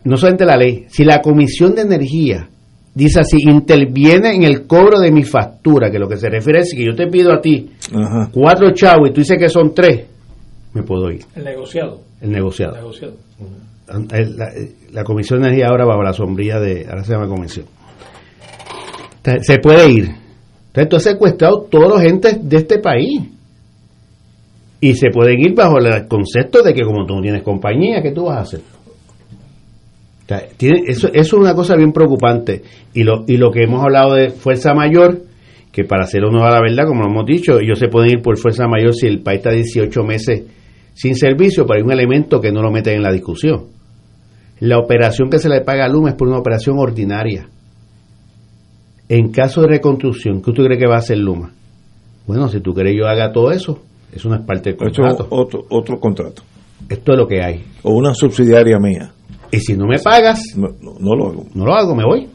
no 0.04 0.18
solamente 0.18 0.46
la 0.46 0.58
ley, 0.58 0.86
si 0.90 1.04
la 1.04 1.22
Comisión 1.22 1.76
de 1.76 1.82
Energía 1.82 2.50
dice 2.96 3.20
así, 3.22 3.38
interviene 3.42 4.36
en 4.36 4.44
el 4.44 4.66
cobro 4.68 5.00
de 5.00 5.12
mi 5.12 5.24
factura, 5.24 5.90
que 5.92 6.00
lo 6.00 6.08
que 6.08 6.18
se 6.18 6.30
refiere 6.30 6.60
es 6.60 6.74
que 6.76 6.86
yo 6.86 6.96
te 6.96 7.08
pido 7.08 7.34
a 7.34 7.42
ti 7.42 7.72
cuatro 8.32 8.72
chavos 8.72 9.10
y 9.10 9.14
tú 9.14 9.22
dices 9.22 9.38
que 9.38 9.50
son 9.50 9.74
tres, 9.74 10.06
me 10.74 10.84
puedo 10.84 11.10
ir. 11.12 11.22
El 11.36 11.44
negociado. 11.44 12.02
El 12.22 12.32
negociado. 12.32 12.74
El 12.76 12.80
negociado. 12.82 13.14
El- 14.12 14.38
La, 14.38 14.50
la 14.92 15.04
Comisión 15.04 15.42
de 15.42 15.48
Energía 15.50 15.68
ahora 15.70 15.86
bajo 15.86 16.02
la 16.04 16.14
sombrilla 16.14 16.60
de, 16.60 16.86
ahora 16.90 17.04
se 17.04 17.14
llama 17.14 17.28
Comisión. 17.28 17.66
Se 19.42 19.58
puede 19.60 19.90
ir. 19.90 20.06
Entonces 20.68 20.90
tú 20.90 20.96
has 20.98 21.04
secuestrado 21.04 21.68
todos 21.70 21.88
los 21.90 22.02
entes 22.04 22.38
de 22.48 22.58
este 22.58 22.80
país. 22.80 23.22
Y 24.82 24.96
se 24.96 25.10
pueden 25.12 25.40
ir 25.40 25.54
bajo 25.56 25.78
el 25.80 26.08
concepto 26.08 26.62
de 26.62 26.74
que 26.74 26.84
como 26.84 27.06
tú 27.06 27.16
no 27.16 27.22
tienes 27.22 27.42
compañía, 27.44 28.02
¿qué 28.02 28.12
tú 28.12 28.26
vas 28.26 28.38
a 28.38 28.42
hacer? 28.42 28.62
O 30.36 30.40
sea, 30.40 30.48
tiene- 30.58 30.82
eso, 30.88 31.08
eso 31.08 31.20
es 31.22 31.34
una 31.34 31.54
cosa 31.54 31.76
bien 31.76 31.92
preocupante. 31.92 32.62
Y 32.94 33.04
lo, 33.04 33.24
y 33.28 33.38
lo 33.38 33.52
que 33.52 33.64
hemos 33.64 33.84
hablado 33.84 34.14
de 34.16 34.30
fuerza 34.30 34.74
mayor, 34.74 35.22
que 35.72 35.84
para 35.84 36.04
hacer 36.04 36.24
honor 36.24 36.48
a 36.48 36.52
la 36.52 36.62
verdad, 36.62 36.86
como 36.88 37.02
lo 37.02 37.10
hemos 37.10 37.26
dicho, 37.26 37.60
ellos 37.60 37.80
se 37.80 37.88
pueden 37.88 38.12
ir 38.12 38.22
por 38.22 38.38
fuerza 38.38 38.68
mayor 38.68 38.94
si 38.94 39.08
el 39.08 39.22
país 39.22 39.38
está 39.40 39.52
18 39.52 40.04
meses 40.04 40.44
sin 40.94 41.16
servicio, 41.16 41.66
pero 41.66 41.78
hay 41.80 41.84
un 41.84 41.92
elemento 41.92 42.40
que 42.40 42.52
no 42.52 42.62
lo 42.62 42.72
meten 42.72 42.96
en 42.98 43.02
la 43.04 43.12
discusión. 43.12 43.64
La 44.60 44.78
operación 44.78 45.30
que 45.30 45.40
se 45.40 45.50
le 45.50 45.62
paga 45.62 45.86
a 45.86 45.90
Luma 45.90 46.10
es 46.10 46.16
por 46.16 46.28
una 46.28 46.38
operación 46.38 46.78
ordinaria. 46.78 47.48
En 49.10 49.32
caso 49.32 49.62
de 49.62 49.68
reconstrucción, 49.68 50.42
¿qué 50.42 50.52
usted 50.52 50.64
cree 50.66 50.78
que 50.78 50.88
va 50.88 50.96
a 50.96 51.00
hacer 51.00 51.18
Luma? 51.18 51.52
Bueno, 52.26 52.48
si 52.48 52.62
tú 52.62 52.74
quieres 52.74 52.96
yo 52.98 53.06
haga 53.08 53.32
todo 53.34 53.52
eso, 53.52 53.82
eso 54.14 54.30
no 54.30 54.36
es 54.36 54.42
parte 54.42 54.72
del 54.72 54.74
Esto 54.74 54.88
es 54.88 55.16
contrato. 55.16 55.28
otro, 55.30 55.66
otro 55.70 56.00
contrato. 56.00 56.42
Esto 56.88 57.12
es 57.14 57.18
lo 57.18 57.28
que 57.28 57.42
hay. 57.44 57.64
O 57.84 57.94
una 57.96 58.14
subsidiaria 58.14 58.78
mía. 58.80 59.12
Y 59.54 59.60
si 59.60 59.74
no 59.78 59.86
me 59.88 60.00
pagas, 60.00 60.42
no, 60.58 60.70
no- 60.82 60.96
no 61.00 61.16
lo 61.16 61.28
hago. 61.30 61.46
no 61.54 61.66
lo 61.66 61.74
hago, 61.74 61.96
me 61.96 62.04
voy. 62.06 62.28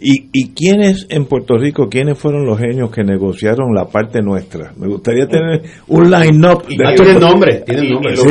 ¿Y, 0.00 0.28
¿Y 0.32 0.48
quiénes 0.50 1.06
en 1.08 1.24
Puerto 1.26 1.56
Rico, 1.56 1.88
quiénes 1.88 2.18
fueron 2.18 2.44
los 2.44 2.58
genios 2.58 2.90
que 2.90 3.02
negociaron 3.04 3.74
la 3.74 3.86
parte 3.86 4.20
nuestra? 4.20 4.72
Me 4.76 4.86
gustaría 4.88 5.26
tener 5.26 5.62
un 5.88 6.10
line-up. 6.10 6.66
de- 6.66 6.84
Ah, 6.86 6.94
tienen 6.94 7.18
nombre, 7.20 7.62
tienen 7.64 7.90
nombre. 7.90 8.16
¿Sí? 8.16 8.22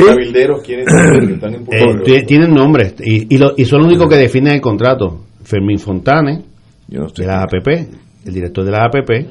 ¿quiénes 0.64 0.84
son? 0.90 1.26
Que 1.26 1.32
están 1.34 1.54
en 1.54 1.64
Puerto 1.64 1.84
Eh, 1.84 1.92
Rico. 1.94 2.04
ti- 2.04 2.26
tienen 2.26 2.54
nombres 2.54 2.94
y, 3.02 3.34
y, 3.34 3.38
lo- 3.38 3.54
y 3.56 3.64
son 3.64 3.80
los 3.80 3.88
únicos 3.88 4.08
que 4.08 4.16
definen 4.16 4.54
el 4.54 4.60
contrato. 4.60 5.24
Fermín 5.42 5.78
Fontane, 5.78 6.42
de 6.88 7.26
la 7.26 7.42
APP, 7.42 7.88
el 8.26 8.32
director 8.34 8.64
de 8.64 8.70
la 8.70 8.84
APP, 8.84 9.26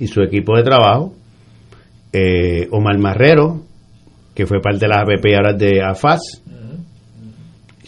y 0.00 0.06
su 0.08 0.20
equipo 0.20 0.56
de 0.56 0.62
trabajo. 0.64 1.14
Eh, 2.12 2.66
Omar 2.70 2.98
Marrero, 2.98 3.62
que 4.34 4.46
fue 4.46 4.60
parte 4.60 4.80
de 4.80 4.88
la 4.88 5.00
APP 5.02 5.30
y 5.30 5.34
ahora 5.34 5.50
es 5.52 5.58
de 5.58 5.82
AFAS. 5.82 6.42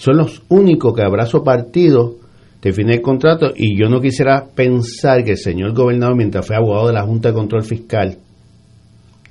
Son 0.00 0.16
los 0.16 0.42
únicos 0.48 0.94
que 0.94 1.02
abrazo 1.02 1.44
partido 1.44 2.14
define 2.62 2.94
el 2.94 3.02
contrato 3.02 3.52
y 3.54 3.78
yo 3.78 3.90
no 3.90 4.00
quisiera 4.00 4.46
pensar 4.46 5.22
que 5.24 5.32
el 5.32 5.36
señor 5.36 5.74
gobernador, 5.74 6.16
mientras 6.16 6.46
fue 6.46 6.56
abogado 6.56 6.86
de 6.86 6.94
la 6.94 7.02
Junta 7.02 7.28
de 7.28 7.34
Control 7.34 7.62
Fiscal, 7.62 8.16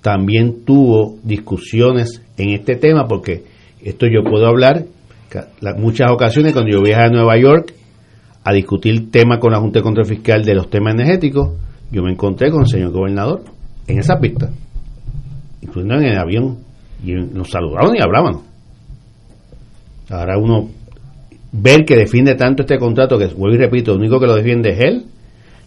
también 0.04 0.64
tuvo 0.66 1.18
discusiones 1.24 2.22
en 2.38 2.52
este 2.52 2.76
tema, 2.76 3.08
porque 3.08 3.46
esto 3.84 4.06
yo 4.06 4.22
puedo 4.24 4.46
hablar 4.46 4.86
muchas 5.80 6.12
ocasiones 6.12 6.54
cuando 6.54 6.72
yo 6.72 6.84
viajé 6.84 7.02
a 7.02 7.10
Nueva 7.10 7.36
York 7.40 7.74
a 8.44 8.54
discutir 8.54 9.10
temas 9.10 9.40
con 9.40 9.52
la 9.52 9.60
Junta 9.60 9.80
de 9.80 9.84
Control 9.84 10.06
Fiscal 10.06 10.46
de 10.46 10.54
los 10.54 10.70
temas 10.70 10.94
energéticos, 10.94 11.50
yo 11.92 12.04
me 12.04 12.12
encontré 12.12 12.52
con 12.52 12.62
el 12.62 12.68
señor 12.68 12.92
gobernador 12.92 13.44
en 13.88 13.98
esa 13.98 14.20
pista, 14.20 14.52
incluyendo 15.64 15.96
en 15.96 16.12
el 16.12 16.20
avión, 16.20 16.60
y 17.04 17.14
nos 17.14 17.50
saludaban 17.50 17.96
y 17.96 18.04
hablábamos. 18.04 18.49
Ahora 20.10 20.38
uno 20.38 20.70
ver 21.52 21.86
que 21.86 21.96
defiende 21.96 22.36
tanto 22.36 22.64
este 22.64 22.78
contrato, 22.78 23.18
que 23.18 23.28
vuelvo 23.28 23.56
y 23.56 23.60
repito, 23.60 23.92
lo 23.92 24.00
único 24.00 24.20
que 24.20 24.28
lo 24.28 24.36
defiende 24.36 24.72
es 24.72 24.80
él, 24.80 25.06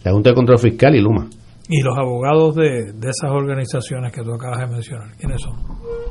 la 0.05 0.13
Junta 0.13 0.31
de 0.31 0.37
Control 0.37 0.59
Fiscal 0.59 0.95
y 0.95 1.01
Luma. 1.01 1.29
Y 1.69 1.81
los 1.81 1.97
abogados 1.97 2.57
de, 2.57 2.93
de 2.93 3.09
esas 3.09 3.31
organizaciones 3.31 4.13
que 4.13 4.23
tú 4.23 4.35
acabas 4.35 4.59
de 4.59 4.67
mencionar, 4.67 5.09
¿quiénes 5.19 5.41
son? 5.41 5.55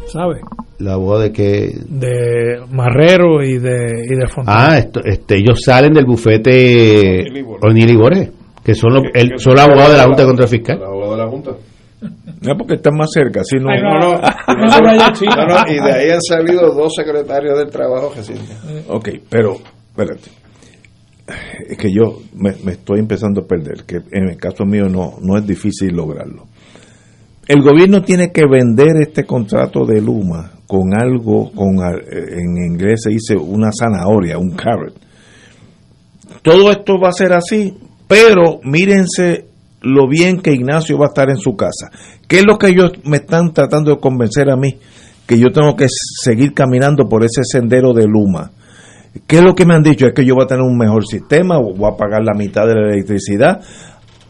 ¿Sabes? 0.08 0.42
La 0.80 0.94
abogada 0.94 1.26
de 1.26 1.32
que 1.32 1.76
De 1.88 2.62
Marrero 2.72 3.44
y 3.44 3.60
de, 3.60 4.06
y 4.10 4.16
de 4.16 4.28
Fontana. 4.28 4.72
Ah, 4.72 4.78
esto, 4.78 5.02
este, 5.04 5.38
ellos 5.38 5.60
salen 5.64 5.94
del 5.94 6.06
bufete 6.06 7.24
O'Neill 7.62 7.92
y 7.92 7.96
Borges, 7.96 8.32
que 8.64 8.74
son 8.74 8.94
los, 8.94 9.04
el, 9.14 9.38
son 9.38 9.54
los 9.54 9.62
abogados 9.62 9.92
de 9.92 9.98
la 9.98 10.06
Junta 10.06 10.22
de 10.22 10.28
Control 10.28 10.48
Fiscal. 10.48 10.78
El 10.78 10.84
abogado 10.84 11.12
de 11.12 11.18
la 11.18 11.30
Junta. 11.30 11.52
No, 12.42 12.58
porque 12.58 12.76
están 12.76 12.98
más 12.98 13.10
cerca. 13.14 13.44
Si 13.44 13.58
no, 13.58 13.70
no. 13.70 14.20
No, 14.52 15.48
no, 15.48 15.72
y 15.72 15.76
de 15.76 15.92
ahí 15.94 16.10
han 16.10 16.22
salido 16.22 16.74
dos 16.74 16.94
secretarios 16.96 17.58
del 17.58 17.70
trabajo 17.70 18.12
recientes. 18.16 18.58
Ok, 18.88 19.10
pero, 19.30 19.58
espérate. 19.90 20.30
Es 21.70 21.78
que 21.78 21.94
yo 21.94 22.20
me, 22.36 22.54
me 22.64 22.74
estoy 22.74 23.00
empezando 23.00 23.42
a 23.42 23.48
perder, 23.48 23.86
que 23.86 23.98
en 24.12 24.30
el 24.30 24.38
caso 24.38 24.66
mío 24.66 24.90
no, 24.90 25.18
no 25.22 25.38
es 25.38 25.46
difícil 25.46 25.96
lograrlo. 25.96 26.48
El 27.48 27.62
gobierno 27.62 28.02
tiene 28.02 28.32
que 28.32 28.44
vender 28.46 28.98
este 29.02 29.24
contrato 29.24 29.86
de 29.86 30.02
Luma 30.02 30.52
con 30.68 30.94
algo, 30.94 31.52
con 31.52 31.80
eh, 31.80 32.40
en 32.40 32.72
inglés 32.72 33.02
se 33.04 33.10
dice 33.12 33.36
una 33.36 33.72
zanahoria, 33.72 34.38
un 34.38 34.52
carrot. 34.52 34.96
Todo 36.42 36.72
esto 36.72 36.94
va 36.98 37.10
a 37.10 37.14
ser 37.14 37.34
así, 37.34 37.74
pero 38.08 38.60
mírense 38.64 39.51
lo 39.82 40.08
bien 40.08 40.42
que 40.42 40.52
Ignacio 40.52 40.98
va 40.98 41.06
a 41.06 41.10
estar 41.10 41.30
en 41.30 41.38
su 41.38 41.56
casa. 41.56 41.92
¿Qué 42.28 42.38
es 42.38 42.46
lo 42.46 42.58
que 42.58 42.68
ellos 42.68 42.92
me 43.04 43.18
están 43.18 43.54
tratando 43.54 43.92
de 43.92 44.00
convencer 44.00 44.50
a 44.50 44.56
mí? 44.56 44.80
Que 45.26 45.40
yo 45.40 45.48
tengo 45.52 45.76
que 45.76 45.88
seguir 45.90 46.54
caminando 46.54 47.08
por 47.08 47.24
ese 47.24 47.42
sendero 47.44 47.94
de 47.94 48.06
Luma. 48.06 48.52
¿Qué 49.28 49.38
es 49.38 49.44
lo 49.44 49.56
que 49.56 49.66
me 49.66 49.74
han 49.76 49.84
dicho? 49.84 50.06
Es 50.06 50.14
que 50.14 50.26
yo 50.26 50.36
voy 50.36 50.46
a 50.46 50.48
tener 50.48 50.64
un 50.64 50.78
mejor 50.78 51.06
sistema, 51.06 51.58
voy 51.58 51.92
a 51.92 51.98
pagar 51.98 52.22
la 52.24 52.34
mitad 52.34 52.66
de 52.66 52.76
la 52.76 52.94
electricidad. 52.94 53.62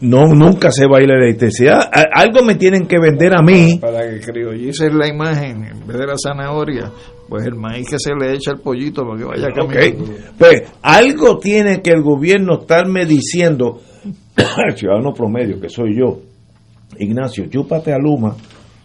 No, 0.00 0.26
nunca 0.34 0.72
se 0.72 0.86
va 0.86 0.98
a 0.98 1.02
ir 1.02 1.08
la 1.08 1.14
electricidad. 1.14 1.88
Algo 2.12 2.42
me 2.42 2.56
tienen 2.56 2.88
que 2.88 2.98
vender 2.98 3.34
a 3.36 3.42
mí. 3.42 3.78
Para 3.80 4.10
que 4.10 4.18
criollices 4.20 4.92
la 4.92 5.06
imagen, 5.06 5.64
en 5.64 5.86
vez 5.86 5.96
de 5.96 6.06
la 6.06 6.14
zanahoria, 6.20 6.90
pues 7.28 7.46
el 7.46 7.54
maíz 7.54 7.88
que 7.88 7.98
se 8.00 8.12
le 8.12 8.34
echa 8.34 8.50
al 8.50 8.58
pollito 8.58 9.04
para 9.04 9.18
que 9.18 9.24
vaya 9.24 9.48
caminando. 9.54 10.12
Pues 10.36 10.62
algo 10.82 11.38
tiene 11.38 11.82
que 11.82 11.90
el 11.90 12.02
gobierno 12.02 12.62
estarme 12.62 13.06
diciendo, 13.06 13.80
al 14.66 14.76
ciudadano 14.76 15.12
promedio, 15.12 15.60
que 15.60 15.68
soy 15.68 15.96
yo, 15.98 16.18
Ignacio, 16.98 17.46
chúpate 17.48 17.92
a 17.92 17.98
Luma, 17.98 18.34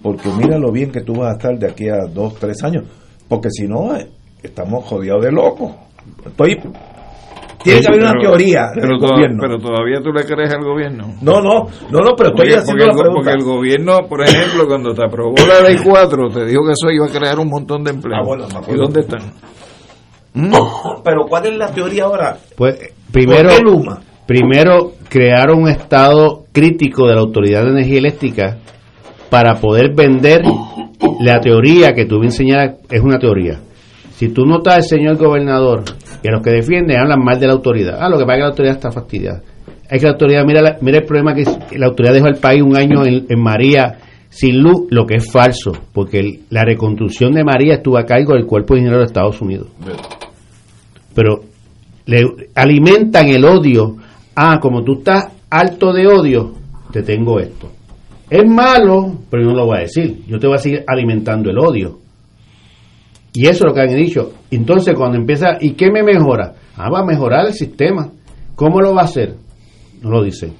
porque 0.01 0.29
mira 0.37 0.57
lo 0.57 0.71
bien 0.71 0.91
que 0.91 1.01
tú 1.01 1.13
vas 1.15 1.29
a 1.29 1.37
estar 1.37 1.57
de 1.57 1.67
aquí 1.69 1.89
a 1.89 2.05
dos, 2.07 2.35
tres 2.35 2.63
años. 2.63 2.83
Porque 3.27 3.49
si 3.49 3.67
no, 3.67 3.95
eh, 3.95 4.07
estamos 4.41 4.85
jodidos 4.85 5.21
de 5.23 5.31
locos. 5.31 5.71
Estoy, 6.25 6.55
tiene 7.63 7.81
que 7.81 7.87
haber 7.87 7.99
una 8.01 8.11
Pero- 8.13 8.21
teoría 8.31 8.61
pero, 8.73 8.87
del 8.87 8.99
toda- 8.99 9.11
gobierno. 9.15 9.37
pero 9.41 9.57
todavía 9.59 10.01
tú 10.01 10.13
le 10.13 10.23
crees 10.23 10.53
al 10.53 10.63
gobierno. 10.63 11.15
No, 11.21 11.41
no, 11.41 11.67
no, 11.91 11.99
no, 11.99 12.15
pero 12.15 12.29
estoy 12.29 12.47
Porque, 12.47 12.55
haciendo 12.55 12.63
porque 12.65 12.85
la 12.85 12.91
el, 12.91 12.97
pregunta. 12.97 13.13
porque 13.13 13.31
el 13.31 13.43
gobierno, 13.43 14.07
por 14.07 14.21
ejemplo, 14.23 14.67
cuando 14.67 14.93
te 14.93 15.03
aprobó 15.05 15.35
la 15.45 15.67
ley 15.67 15.77
4, 15.83 16.29
te 16.29 16.45
dijo 16.45 16.61
que 16.65 16.71
eso 16.71 16.89
iba 16.91 17.05
a 17.05 17.09
crear 17.09 17.39
un 17.39 17.49
montón 17.49 17.83
de 17.83 17.91
empleos. 17.91 18.19
Ah, 18.21 18.25
bueno, 18.25 18.47
me 18.47 18.57
acuerdo. 18.59 18.73
¿Y 18.75 18.77
dónde 18.85 18.99
están? 19.01 19.19
Pero 21.03 21.25
¿cuál 21.27 21.45
es 21.47 21.57
la 21.57 21.71
teoría 21.71 22.03
ahora? 22.05 22.37
Pues 22.55 22.93
primero, 23.11 23.49
¿Por 23.49 23.57
qué 23.57 23.63
Luma? 23.63 23.99
Primero 24.27 24.93
crearon 25.09 25.63
un 25.63 25.69
estado 25.69 26.43
crítico 26.51 27.07
de 27.07 27.15
la 27.15 27.21
Autoridad 27.21 27.63
de 27.63 27.69
Energía 27.71 27.97
Eléctrica 27.99 28.57
para 29.29 29.55
poder 29.55 29.93
vender 29.95 30.41
la 31.21 31.39
teoría 31.39 31.93
que 31.93 32.05
tú 32.05 32.19
me 32.19 32.25
enseñar 32.25 32.77
es 32.89 33.01
una 33.01 33.17
teoría. 33.19 33.59
Si 34.11 34.29
tú 34.29 34.45
notas 34.45 34.75
al 34.75 34.83
señor 34.83 35.17
gobernador 35.17 35.83
y 36.23 36.27
a 36.27 36.31
los 36.31 36.41
que 36.41 36.51
defienden 36.51 36.99
hablan 36.99 37.23
mal 37.23 37.39
de 37.39 37.47
la 37.47 37.53
autoridad, 37.53 37.97
ah, 37.99 38.09
lo 38.09 38.17
que 38.17 38.23
pasa 38.25 38.33
es 38.33 38.37
que 38.37 38.41
la 38.43 38.49
autoridad 38.49 38.75
está 38.75 38.91
fastidiada. 38.91 39.41
Es 39.89 39.99
que 40.01 40.05
la 40.07 40.11
autoridad, 40.13 40.43
mira, 40.45 40.61
la- 40.61 40.77
mira 40.81 40.97
el 40.97 41.05
problema 41.05 41.33
que 41.33 41.45
la 41.77 41.85
autoridad 41.87 42.13
dejó 42.13 42.27
al 42.27 42.35
país 42.37 42.61
un 42.61 42.75
año 42.75 43.05
en, 43.05 43.25
en 43.29 43.39
María 43.41 43.97
sin 44.29 44.59
luz, 44.59 44.87
lo 44.89 45.05
que 45.05 45.15
es 45.15 45.31
falso, 45.31 45.71
porque 45.93 46.19
el- 46.19 46.39
la 46.49 46.63
reconstrucción 46.65 47.31
de 47.33 47.43
María 47.43 47.75
estuvo 47.75 47.97
a 47.97 48.05
cargo 48.05 48.33
del 48.33 48.45
Cuerpo 48.45 48.73
de 48.73 48.79
Ingenieros 48.81 49.05
de 49.05 49.07
Estados 49.07 49.41
Unidos 49.41 49.67
pero 51.15 51.39
le 52.05 52.23
alimentan 52.55 53.27
el 53.29 53.43
odio. 53.43 53.95
Ah, 54.39 54.59
como 54.61 54.83
tú 54.83 54.99
estás 54.99 55.33
alto 55.49 55.91
de 55.91 56.05
odio, 56.05 56.53
te 56.91 57.01
tengo 57.01 57.39
esto. 57.39 57.71
Es 58.29 58.47
malo, 58.47 59.21
pero 59.31 59.45
no 59.45 59.55
lo 59.55 59.65
voy 59.65 59.77
a 59.79 59.81
decir. 59.81 60.25
Yo 60.27 60.37
te 60.37 60.45
voy 60.45 60.57
a 60.57 60.59
seguir 60.59 60.83
alimentando 60.85 61.49
el 61.49 61.57
odio. 61.57 61.97
Y 63.33 63.47
eso 63.47 63.63
es 63.63 63.65
lo 63.65 63.73
que 63.73 63.81
han 63.81 63.95
dicho. 63.95 64.33
Entonces, 64.51 64.93
cuando 64.95 65.17
empieza, 65.17 65.57
¿y 65.59 65.71
qué 65.71 65.89
me 65.89 66.03
mejora? 66.03 66.53
Ah, 66.75 66.87
va 66.91 66.99
a 66.99 67.05
mejorar 67.05 67.47
el 67.47 67.53
sistema. 67.53 68.11
¿Cómo 68.53 68.79
lo 68.79 68.93
va 68.93 69.01
a 69.01 69.05
hacer? 69.05 69.33
No 70.03 70.11
lo 70.11 70.23
dicen. 70.23 70.53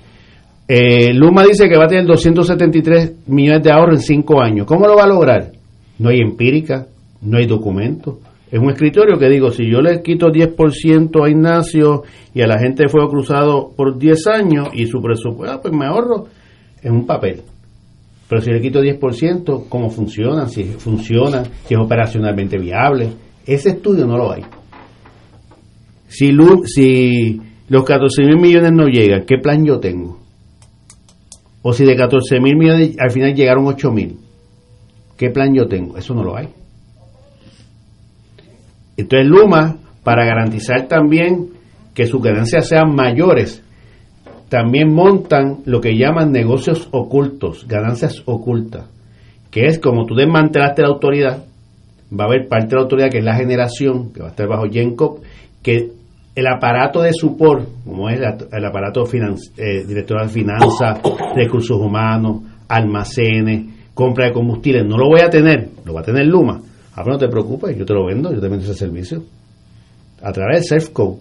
Eh, 0.68 1.14
Luma 1.14 1.44
dice 1.44 1.70
que 1.70 1.78
va 1.78 1.86
a 1.86 1.88
tener 1.88 2.08
273 2.08 3.28
millones 3.28 3.62
de 3.62 3.72
ahorro 3.72 3.94
en 3.94 4.02
5 4.02 4.42
años. 4.42 4.66
¿Cómo 4.66 4.88
lo 4.88 4.96
va 4.96 5.04
a 5.04 5.08
lograr? 5.08 5.52
No 6.00 6.10
hay 6.10 6.20
empírica, 6.20 6.88
no 7.22 7.38
hay 7.38 7.46
documento. 7.46 8.22
Es 8.50 8.60
un 8.60 8.70
escritorio 8.70 9.18
que 9.18 9.28
digo, 9.30 9.52
si 9.52 9.70
yo 9.70 9.82
le 9.82 10.02
quito 10.02 10.28
10% 10.28 11.26
a 11.26 11.30
Ignacio 11.30 12.04
y 12.34 12.42
a 12.42 12.48
la 12.48 12.58
gente 12.60 12.84
de 12.84 12.90
Fuego 12.90 13.10
Cruzado 13.10 13.72
por 13.76 13.98
10 13.98 14.28
años 14.28 14.70
y 14.74 14.86
su 14.86 15.02
presupuesto, 15.02 15.54
ah, 15.54 15.62
pues 15.62 15.74
me 15.74 15.86
ahorro 15.86 16.28
en 16.82 16.94
un 16.94 17.06
papel. 17.06 17.42
Pero 18.30 18.42
si 18.42 18.52
le 18.52 18.62
quito 18.62 18.82
10%, 18.82 19.66
¿cómo 19.68 19.90
funciona? 19.90 20.48
Si 20.48 20.64
funciona, 20.64 21.44
si 21.66 21.74
es 21.74 21.80
operacionalmente 21.80 22.58
viable. 22.58 23.10
Ese 23.46 23.70
estudio 23.70 24.06
no 24.06 24.18
lo 24.18 24.32
hay. 24.32 24.44
Si, 26.08 26.32
si 26.66 27.42
los 27.68 27.84
14 27.84 28.24
mil 28.24 28.38
millones 28.38 28.72
no 28.72 28.88
llegan, 28.88 29.26
¿qué 29.26 29.38
plan 29.42 29.66
yo 29.66 29.80
tengo? 29.80 30.20
O 31.62 31.74
si 31.74 31.84
de 31.84 31.98
14 31.98 32.40
mil 32.40 32.56
millones 32.56 32.96
al 32.98 33.12
final 33.12 33.34
llegaron 33.34 33.68
8 33.68 33.92
mil, 33.92 34.18
¿qué 35.18 35.32
plan 35.32 35.54
yo 35.54 35.68
tengo? 35.68 35.98
Eso 35.98 36.14
no 36.14 36.24
lo 36.24 36.38
hay. 36.38 36.48
Entonces 38.98 39.28
Luma, 39.28 39.78
para 40.04 40.26
garantizar 40.26 40.88
también 40.88 41.50
que 41.94 42.08
sus 42.08 42.22
ganancias 42.22 42.68
sean 42.68 42.94
mayores, 42.96 43.64
también 44.50 44.94
montan 44.94 45.60
lo 45.66 45.82
que 45.82 45.98
llaman 45.98 46.32
negocios 46.32 46.88
ocultos, 46.92 47.68
ganancias 47.68 48.24
ocultas, 48.26 48.90
que 49.52 49.66
es 49.66 49.80
como 49.80 50.06
tú 50.06 50.16
desmantelaste 50.16 50.82
la 50.82 50.90
autoridad, 50.90 51.44
va 52.12 52.24
a 52.24 52.28
haber 52.28 52.48
parte 52.48 52.68
de 52.68 52.76
la 52.76 52.82
autoridad 52.82 53.10
que 53.10 53.20
es 53.20 53.26
la 53.26 53.36
generación, 53.36 54.14
que 54.14 54.22
va 54.22 54.28
a 54.28 54.30
estar 54.30 54.48
bajo 54.48 54.70
Gencop, 54.70 55.20
que 55.62 55.92
el 56.36 56.48
aparato 56.48 57.02
de 57.02 57.12
support, 57.14 57.68
como 57.84 58.10
es 58.10 58.20
el, 58.20 58.66
aparato 58.66 59.04
eh, 59.12 59.84
director 59.86 60.22
de 60.22 60.30
finanzas, 60.30 61.02
recursos 61.36 61.78
humanos, 61.78 62.44
almacenes, 62.68 63.66
compra 63.94 64.28
de 64.28 64.34
combustibles, 64.34 64.86
no 64.86 64.98
lo 64.98 65.08
voy 65.08 65.22
a 65.22 65.30
tener, 65.30 65.70
lo 65.84 65.94
va 65.96 66.02
a 66.02 66.04
tener 66.04 66.28
Luma. 66.28 66.62
Ahora 66.98 67.14
no 67.14 67.18
te 67.20 67.28
preocupes, 67.28 67.78
yo 67.78 67.86
te 67.86 67.94
lo 67.94 68.08
vendo, 68.08 68.34
yo 68.34 68.42
te 68.42 68.50
vendo 68.50 68.66
ese 68.66 68.74
servicio 68.74 69.24
a 70.22 70.32
través 70.32 70.62
de 70.62 70.80
SafeCode 70.80 71.20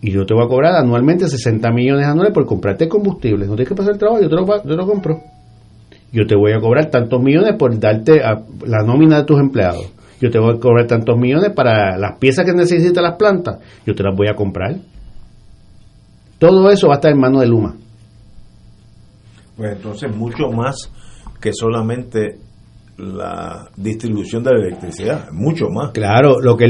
y 0.00 0.12
yo 0.12 0.24
te 0.24 0.32
voy 0.32 0.44
a 0.44 0.48
cobrar 0.48 0.76
anualmente 0.76 1.26
60 1.26 1.72
millones 1.72 2.06
anuales 2.06 2.32
por 2.32 2.46
comprarte 2.46 2.88
combustible. 2.88 3.46
No 3.46 3.56
tienes 3.56 3.68
que 3.68 3.74
pasar 3.74 3.94
el 3.94 3.98
trabajo, 3.98 4.22
yo 4.22 4.28
te 4.28 4.36
lo, 4.36 4.46
yo 4.46 4.76
lo 4.76 4.86
compro. 4.86 5.20
Yo 6.12 6.24
te 6.24 6.36
voy 6.36 6.52
a 6.52 6.60
cobrar 6.60 6.88
tantos 6.88 7.20
millones 7.20 7.56
por 7.58 7.76
darte 7.80 8.20
la 8.20 8.84
nómina 8.86 9.18
de 9.18 9.24
tus 9.24 9.40
empleados. 9.40 9.92
Yo 10.20 10.30
te 10.30 10.38
voy 10.38 10.54
a 10.54 10.60
cobrar 10.60 10.86
tantos 10.86 11.18
millones 11.18 11.50
para 11.52 11.98
las 11.98 12.18
piezas 12.18 12.44
que 12.44 12.52
necesitan 12.52 13.02
las 13.02 13.16
plantas. 13.16 13.58
Yo 13.84 13.94
te 13.94 14.04
las 14.04 14.14
voy 14.16 14.28
a 14.28 14.36
comprar. 14.36 14.76
Todo 16.38 16.70
eso 16.70 16.86
va 16.86 16.94
a 16.94 16.96
estar 16.98 17.10
en 17.10 17.18
manos 17.18 17.40
de 17.40 17.48
Luma. 17.48 17.74
Pues 19.56 19.72
entonces 19.72 20.14
mucho 20.14 20.48
más 20.52 20.92
que 21.40 21.52
solamente 21.52 22.38
la 22.98 23.68
distribución 23.76 24.42
de 24.42 24.50
la 24.52 24.66
electricidad, 24.66 25.30
mucho 25.32 25.68
más. 25.68 25.92
Claro, 25.92 26.40
lo 26.40 26.56
que 26.56 26.66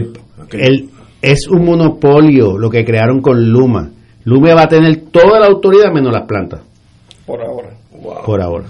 el, 0.52 0.90
es 1.20 1.48
un 1.48 1.64
monopolio 1.64 2.58
lo 2.58 2.70
que 2.70 2.84
crearon 2.84 3.20
con 3.20 3.50
Luma. 3.50 3.90
Luma 4.24 4.54
va 4.54 4.62
a 4.62 4.68
tener 4.68 5.04
toda 5.10 5.40
la 5.40 5.46
autoridad 5.46 5.92
menos 5.92 6.12
las 6.12 6.26
plantas. 6.26 6.62
Por 7.26 7.42
ahora. 7.42 7.70
Por 8.24 8.40
ahora. 8.40 8.66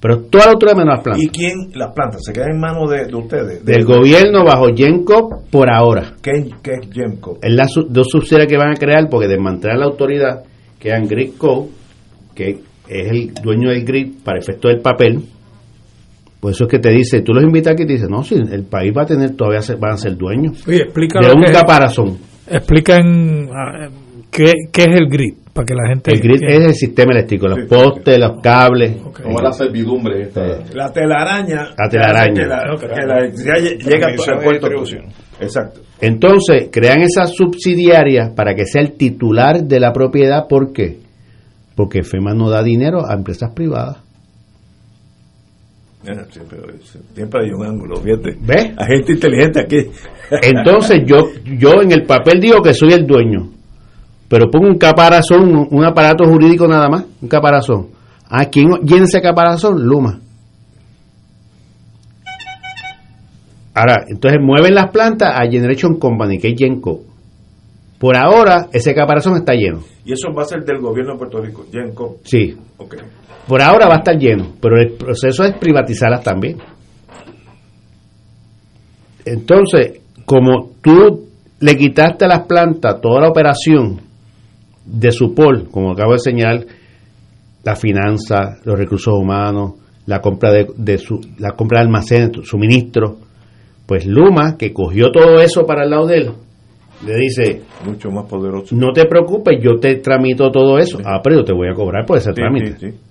Pero 0.00 0.20
toda 0.22 0.46
la 0.46 0.50
autoridad 0.52 0.76
menos 0.76 0.94
las 0.94 1.04
plantas. 1.04 1.24
¿Y 1.24 1.28
quién 1.28 1.70
las 1.74 1.92
plantas? 1.92 2.22
¿Se 2.24 2.32
quedan 2.32 2.52
en 2.52 2.60
manos 2.60 2.90
de, 2.90 3.14
ustedes? 3.14 3.64
Del 3.64 3.84
gobierno 3.84 4.44
bajo 4.44 4.66
Genco 4.74 5.42
por 5.50 5.70
ahora. 5.72 6.14
¿Qué, 6.22 6.30
es 6.30 6.88
Genco? 6.92 7.38
Es 7.42 7.52
las 7.52 7.70
dos 7.88 8.08
subsidiarias 8.10 8.48
que 8.48 8.58
van 8.58 8.72
a 8.72 8.76
crear 8.76 9.08
porque 9.10 9.26
desmantelar 9.26 9.78
la 9.78 9.86
autoridad 9.86 10.44
quedan 10.78 11.08
Gridco, 11.08 11.68
que 12.34 12.60
es 12.88 13.10
el 13.10 13.34
dueño 13.34 13.70
del 13.70 13.84
grid 13.84 14.22
para 14.24 14.38
efecto 14.38 14.68
del 14.68 14.80
papel. 14.80 15.24
Por 16.40 16.52
eso 16.52 16.64
es 16.64 16.70
que 16.70 16.78
te 16.78 16.90
dice, 16.90 17.22
tú 17.22 17.32
los 17.32 17.42
invitas 17.42 17.72
aquí 17.72 17.82
y 17.82 17.86
te 17.86 17.92
dice, 17.94 18.06
no, 18.08 18.22
si 18.22 18.36
el 18.36 18.64
país 18.64 18.92
va 18.96 19.02
a 19.02 19.06
tener, 19.06 19.34
todavía 19.34 19.60
van 19.78 19.92
a 19.92 19.96
ser 19.96 20.16
dueños. 20.16 20.66
Oye, 20.68 20.82
explica 20.82 21.20
de 21.20 21.32
un 21.32 21.42
caparazón. 21.52 22.16
Explican 22.46 23.48
ah, 23.52 23.88
qué, 24.30 24.52
qué 24.72 24.82
es 24.82 25.00
el 25.00 25.08
grid, 25.08 25.34
para 25.52 25.66
que 25.66 25.74
la 25.74 25.88
gente... 25.88 26.12
El 26.12 26.20
grid 26.20 26.40
es 26.46 26.64
el 26.64 26.74
sistema 26.74 27.12
eléctrico, 27.12 27.48
los 27.48 27.66
postes, 27.68 28.18
los 28.20 28.40
cables. 28.40 28.96
Como 29.20 29.40
la 29.40 29.52
servidumbre. 29.52 30.30
La 30.74 30.92
telaraña. 30.92 31.70
La 31.76 31.88
telaraña. 31.90 32.42
Que 32.78 33.04
la, 33.06 33.26
llega 33.76 34.06
a 34.06 34.40
puerto. 34.40 34.68
Exacto. 35.40 35.80
Entonces, 36.00 36.68
crean 36.70 37.00
esas 37.00 37.34
subsidiarias 37.34 38.30
para 38.34 38.54
que 38.54 38.64
sea 38.64 38.82
el 38.82 38.92
titular 38.92 39.64
de 39.64 39.80
la 39.80 39.92
propiedad. 39.92 40.46
¿Por 40.48 40.72
qué? 40.72 41.00
Porque 41.74 42.04
FEMA 42.04 42.32
no 42.32 42.48
da 42.48 42.62
dinero 42.62 43.04
a 43.04 43.14
empresas 43.14 43.52
privadas. 43.54 44.07
Siempre 47.14 47.40
hay 47.42 47.50
un 47.50 47.64
ángulo, 47.64 47.96
fíjate. 47.96 48.36
¿Ves? 48.40 48.72
Hay 48.76 48.96
gente 48.96 49.12
inteligente 49.12 49.60
aquí. 49.60 49.76
Entonces 50.42 51.02
yo, 51.06 51.28
yo 51.44 51.82
en 51.82 51.92
el 51.92 52.04
papel 52.04 52.40
digo 52.40 52.60
que 52.62 52.74
soy 52.74 52.92
el 52.92 53.06
dueño, 53.06 53.50
pero 54.28 54.50
pongo 54.50 54.68
un 54.68 54.78
caparazón, 54.78 55.68
un, 55.70 55.84
aparato 55.84 56.24
jurídico 56.24 56.68
nada 56.68 56.88
más, 56.88 57.04
un 57.20 57.28
caparazón. 57.28 57.88
¿A 58.28 58.44
quién 58.46 58.68
llena 58.82 59.04
ese 59.04 59.22
caparazón? 59.22 59.82
Luma. 59.82 60.20
Ahora, 63.74 64.04
entonces 64.08 64.40
mueven 64.42 64.74
las 64.74 64.90
plantas 64.90 65.32
a 65.34 65.48
Generation 65.48 65.98
Company, 65.98 66.38
que 66.38 66.48
es 66.48 66.54
Genco. 66.58 67.00
Por 67.98 68.16
ahora, 68.16 68.68
ese 68.72 68.94
caparazón 68.94 69.36
está 69.36 69.54
lleno. 69.54 69.80
¿Y 70.04 70.12
eso 70.12 70.28
va 70.36 70.42
a 70.42 70.46
ser 70.46 70.64
del 70.64 70.80
gobierno 70.80 71.12
de 71.12 71.18
Puerto 71.18 71.40
Rico, 71.40 71.64
Genco? 71.72 72.16
Sí. 72.24 72.56
Por 73.48 73.62
ahora 73.62 73.88
va 73.88 73.94
a 73.94 73.98
estar 73.98 74.18
lleno, 74.18 74.52
pero 74.60 74.78
el 74.78 74.92
proceso 74.92 75.42
es 75.42 75.56
privatizarlas 75.56 76.22
también. 76.22 76.58
Entonces, 79.24 80.00
como 80.26 80.72
tú 80.82 81.28
le 81.60 81.76
quitaste 81.76 82.26
a 82.26 82.28
las 82.28 82.46
plantas 82.46 83.00
toda 83.00 83.22
la 83.22 83.30
operación 83.30 84.00
de 84.84 85.10
support, 85.10 85.70
como 85.70 85.92
acabo 85.92 86.12
de 86.12 86.18
señalar, 86.18 86.66
la 87.64 87.74
finanza, 87.74 88.58
los 88.64 88.78
recursos 88.78 89.14
humanos, 89.14 89.72
la 90.06 90.20
compra 90.20 90.52
de, 90.52 90.98
su, 90.98 91.18
la 91.38 91.52
compra 91.52 91.80
de 91.80 91.86
almacenes, 91.86 92.30
suministros, 92.44 93.16
pues 93.86 94.06
Luma, 94.06 94.56
que 94.58 94.72
cogió 94.72 95.10
todo 95.10 95.40
eso 95.40 95.66
para 95.66 95.84
el 95.84 95.90
lado 95.90 96.06
de 96.06 96.16
él, 96.18 96.30
le 97.06 97.14
dice 97.16 97.62
mucho 97.84 98.10
más 98.10 98.26
poderoso. 98.26 98.74
No 98.74 98.92
te 98.92 99.06
preocupes, 99.06 99.58
yo 99.62 99.78
te 99.80 99.96
tramito 99.96 100.50
todo 100.50 100.78
eso. 100.78 100.98
Ah, 101.04 101.20
pero 101.22 101.36
yo 101.36 101.44
te 101.44 101.52
voy 101.52 101.68
a 101.68 101.74
cobrar 101.74 102.04
por 102.04 102.18
ese 102.18 102.32
trámite. 102.32 103.07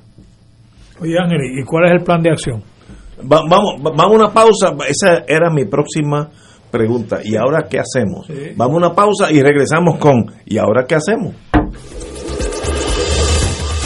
Oye, 0.99 1.15
Ángel, 1.19 1.39
¿y 1.59 1.63
cuál 1.63 1.85
es 1.85 1.91
el 1.91 2.03
plan 2.03 2.21
de 2.21 2.31
acción? 2.31 2.63
vamos, 3.23 3.81
vamos 3.81 4.01
a 4.01 4.07
una 4.07 4.33
pausa. 4.33 4.75
Esa 4.87 5.23
era 5.27 5.49
mi 5.49 5.65
próxima 5.65 6.29
pregunta. 6.71 7.19
¿Y 7.23 7.35
ahora 7.35 7.67
qué 7.69 7.79
hacemos? 7.79 8.27
Vamos 8.55 8.75
a 8.75 8.77
una 8.77 8.95
pausa 8.95 9.31
y 9.31 9.41
regresamos 9.41 9.97
con 9.97 10.25
¿y 10.45 10.57
ahora 10.57 10.85
qué 10.85 10.95
hacemos? 10.95 11.33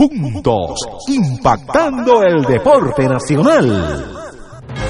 Juntos, 0.00 0.78
impactando 1.08 2.22
el 2.22 2.42
deporte 2.44 3.06
nacional. 3.06 4.30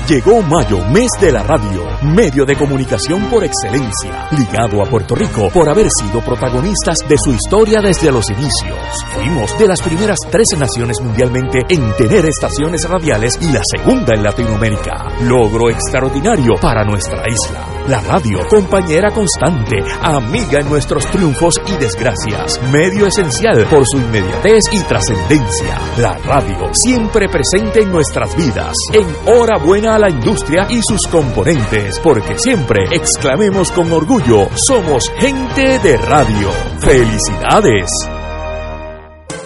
Llegó 0.09 0.41
mayo, 0.43 0.85
mes 0.93 1.11
de 1.20 1.32
la 1.32 1.43
radio, 1.43 1.82
medio 2.15 2.45
de 2.45 2.55
comunicación 2.57 3.24
por 3.24 3.43
excelencia, 3.43 4.28
ligado 4.31 4.81
a 4.81 4.89
Puerto 4.89 5.16
Rico 5.16 5.49
por 5.53 5.69
haber 5.69 5.89
sido 5.91 6.20
protagonistas 6.20 7.01
de 7.09 7.19
su 7.19 7.32
historia 7.32 7.81
desde 7.81 8.12
los 8.12 8.31
inicios. 8.31 8.78
Fuimos 9.12 9.59
de 9.59 9.66
las 9.66 9.82
primeras 9.82 10.20
13 10.31 10.57
naciones 10.57 11.01
mundialmente 11.01 11.59
en 11.69 11.93
tener 11.97 12.27
estaciones 12.27 12.89
radiales 12.89 13.37
y 13.43 13.51
la 13.51 13.62
segunda 13.65 14.15
en 14.15 14.23
Latinoamérica. 14.23 15.09
Logro 15.23 15.70
extraordinario 15.70 16.55
para 16.61 16.85
nuestra 16.85 17.24
isla. 17.28 17.80
La 17.89 18.01
radio, 18.01 18.47
compañera 18.48 19.11
constante, 19.11 19.78
amiga 20.02 20.61
en 20.61 20.69
nuestros 20.69 21.07
triunfos 21.07 21.61
y 21.66 21.73
desgracias, 21.77 22.61
medio 22.70 23.07
esencial 23.07 23.66
por 23.66 23.85
su 23.86 23.98
inmediatez 23.98 24.65
y 24.73 24.81
trascendencia. 24.81 25.78
La 25.98 26.16
radio, 26.19 26.69
siempre 26.73 27.28
presente 27.28 27.82
en 27.82 27.90
nuestras 27.90 28.36
vidas. 28.36 28.74
En 28.93 29.07
hora 29.27 29.59
buena 29.59 29.97
a 29.97 29.98
la 29.98 30.11
industria 30.11 30.66
y 30.69 30.81
sus 30.82 31.07
componentes, 31.11 31.98
porque 32.01 32.39
siempre 32.39 32.85
exclamemos 32.93 33.73
con 33.73 33.90
orgullo, 33.93 34.48
somos 34.55 35.11
gente 35.19 35.78
de 35.78 35.97
radio. 35.97 36.51
¡Felicidades! 36.81 38.20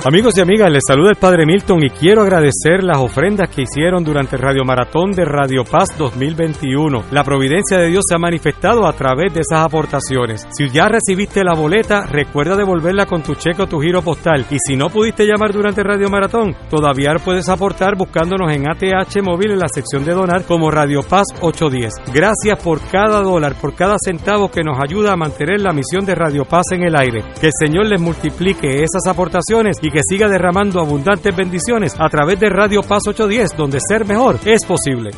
Amigos 0.07 0.37
y 0.37 0.43
amigas, 0.43 0.71
les 0.71 0.83
saluda 0.87 1.09
el 1.09 1.17
Padre 1.17 1.47
Milton 1.47 1.83
y 1.83 1.89
quiero 1.89 2.21
agradecer 2.21 2.83
las 2.83 2.99
ofrendas 2.99 3.49
que 3.49 3.63
hicieron 3.63 4.05
durante 4.05 4.37
el 4.37 4.43
Radio 4.43 4.63
Maratón 4.63 5.13
de 5.13 5.25
Radio 5.25 5.65
Paz 5.65 5.97
2021. 5.97 7.05
La 7.11 7.25
providencia 7.25 7.79
de 7.79 7.89
Dios 7.89 8.05
se 8.07 8.15
ha 8.15 8.19
manifestado 8.19 8.87
a 8.87 8.93
través 8.93 9.33
de 9.33 9.41
esas 9.41 9.65
aportaciones. 9.65 10.47
Si 10.51 10.69
ya 10.69 10.89
recibiste 10.89 11.43
la 11.43 11.55
boleta, 11.55 12.05
recuerda 12.05 12.55
devolverla 12.55 13.07
con 13.07 13.23
tu 13.23 13.35
cheque 13.35 13.63
o 13.63 13.67
tu 13.67 13.81
giro 13.81 14.03
postal. 14.03 14.45
Y 14.51 14.59
si 14.59 14.77
no 14.77 14.91
pudiste 14.91 15.25
llamar 15.25 15.55
durante 15.55 15.81
el 15.81 15.87
Radio 15.87 16.11
Maratón, 16.11 16.55
todavía 16.69 17.15
puedes 17.25 17.49
aportar 17.49 17.97
buscándonos 17.97 18.55
en 18.55 18.69
ATH 18.69 19.23
Móvil 19.23 19.53
en 19.53 19.61
la 19.61 19.69
sección 19.69 20.05
de 20.05 20.13
donar 20.13 20.45
como 20.45 20.71
Radio 20.71 21.01
Paz 21.01 21.29
810. 21.41 22.13
Gracias 22.13 22.63
por 22.63 22.79
cada 22.91 23.23
dólar, 23.23 23.55
por 23.59 23.75
cada 23.75 23.97
centavo 24.05 24.51
que 24.51 24.65
nos 24.65 24.77
ayuda 24.85 25.13
a 25.13 25.17
mantener 25.17 25.63
la 25.63 25.73
misión 25.73 26.05
de 26.05 26.15
Radio 26.15 26.45
Paz 26.45 26.73
en 26.73 26.83
el 26.83 26.95
aire. 26.95 27.23
Que 27.41 27.47
el 27.47 27.53
Señor 27.59 27.87
les 27.87 28.03
multiplique 28.03 28.83
esas 28.83 29.07
aportaciones 29.09 29.79
y 29.81 29.94
que 29.95 30.01
siga 30.03 30.29
derramando 30.29 30.81
abundantes 30.81 31.35
bendiciones 31.37 31.95
a 31.97 32.09
través 32.09 32.41
de 32.41 32.49
Radio 32.49 32.81
Paz 32.83 33.05
810, 33.07 33.57
donde 33.57 33.79
ser 33.81 34.05
mejor 34.05 34.41
es 34.45 34.65
posible. 34.65 35.13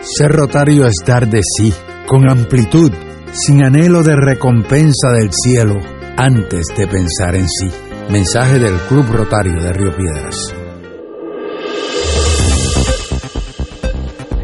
Ser 0.00 0.30
rotario 0.30 0.86
es 0.86 0.94
dar 1.04 1.28
de 1.28 1.40
sí, 1.42 1.74
con 2.06 2.30
amplitud, 2.30 2.92
sin 3.32 3.64
anhelo 3.64 4.04
de 4.04 4.14
recompensa 4.14 5.10
del 5.10 5.32
cielo, 5.32 5.74
antes 6.16 6.68
de 6.76 6.86
pensar 6.86 7.34
en 7.34 7.48
sí. 7.48 7.68
Mensaje 8.10 8.60
del 8.60 8.76
Club 8.88 9.06
Rotario 9.10 9.60
de 9.60 9.72
Río 9.72 9.90
Piedras. 9.96 10.54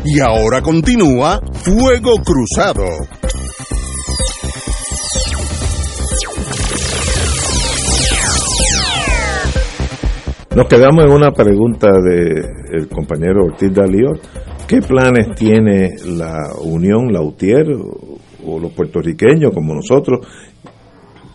Y 0.04 0.18
ahora 0.18 0.60
continúa 0.60 1.40
Fuego 1.52 2.14
Cruzado. 2.24 2.86
Nos 10.58 10.66
quedamos 10.66 11.04
en 11.04 11.12
una 11.12 11.30
pregunta 11.30 11.86
del 12.02 12.88
compañero 12.88 13.44
Ortiz 13.44 13.72
Dalior. 13.72 14.18
¿Qué 14.66 14.80
planes 14.80 15.36
tiene 15.36 15.90
la 16.04 16.50
Unión, 16.60 17.12
la 17.12 17.22
UTIER 17.22 17.68
o, 18.44 18.58
los 18.58 18.72
puertorriqueños 18.72 19.52
como 19.54 19.72
nosotros? 19.72 20.26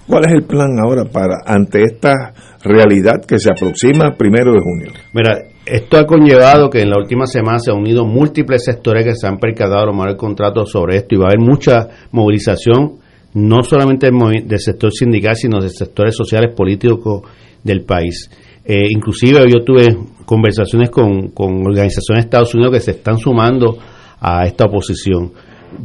¿Cuál 0.06 0.26
es 0.26 0.34
el 0.34 0.44
plan 0.44 0.72
ahora 0.78 1.06
para 1.06 1.38
ante 1.46 1.84
esta 1.84 2.34
realidad 2.66 3.24
que 3.26 3.40
se 3.40 3.50
aproxima 3.50 4.14
primero 4.18 4.52
de 4.52 4.60
junio? 4.60 4.92
Mira, 5.14 5.38
esto 5.66 5.98
ha 5.98 6.06
conllevado 6.06 6.70
que 6.70 6.82
en 6.82 6.90
la 6.90 6.98
última 6.98 7.26
semana 7.26 7.60
se 7.60 7.72
han 7.72 7.78
unido 7.78 8.06
múltiples 8.06 8.66
sectores 8.66 9.06
que 9.06 9.16
se 9.16 9.26
han 9.26 9.38
percatado 9.38 9.84
a 9.84 9.86
tomar 9.86 10.10
el 10.10 10.18
contrato 10.18 10.66
sobre 10.66 10.98
esto 10.98 11.16
y 11.16 11.20
va 11.20 11.28
a 11.28 11.30
haber 11.30 11.40
mucha 11.40 11.88
movilización, 12.12 12.98
no 13.36 13.64
solamente 13.64 14.10
del 14.12 14.60
sector 14.60 14.92
sindical, 14.92 15.38
sino 15.38 15.62
de 15.62 15.70
sectores 15.70 16.14
sociales 16.14 16.54
políticos 16.54 17.22
del 17.64 17.86
país. 17.86 18.30
Eh, 18.66 18.86
inclusive 18.90 19.40
yo 19.52 19.64
tuve 19.64 19.96
conversaciones 20.26 20.90
con, 20.90 21.30
con 21.30 21.66
organizaciones 21.66 22.24
de 22.24 22.28
Estados 22.28 22.54
Unidos 22.56 22.74
que 22.74 22.80
se 22.80 22.92
están 22.92 23.18
sumando 23.18 23.78
a 24.22 24.46
esta 24.46 24.66
oposición. 24.66 25.32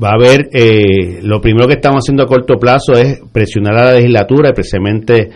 Va 0.02 0.10
a 0.10 0.14
haber, 0.14 0.48
eh, 0.52 1.20
lo 1.22 1.40
primero 1.40 1.66
que 1.66 1.74
estamos 1.74 2.04
haciendo 2.04 2.22
a 2.22 2.26
corto 2.26 2.54
plazo 2.56 2.92
es 2.92 3.20
presionar 3.32 3.74
a 3.76 3.84
la 3.86 3.92
legislatura, 3.94 4.50
especialmente 4.50 5.30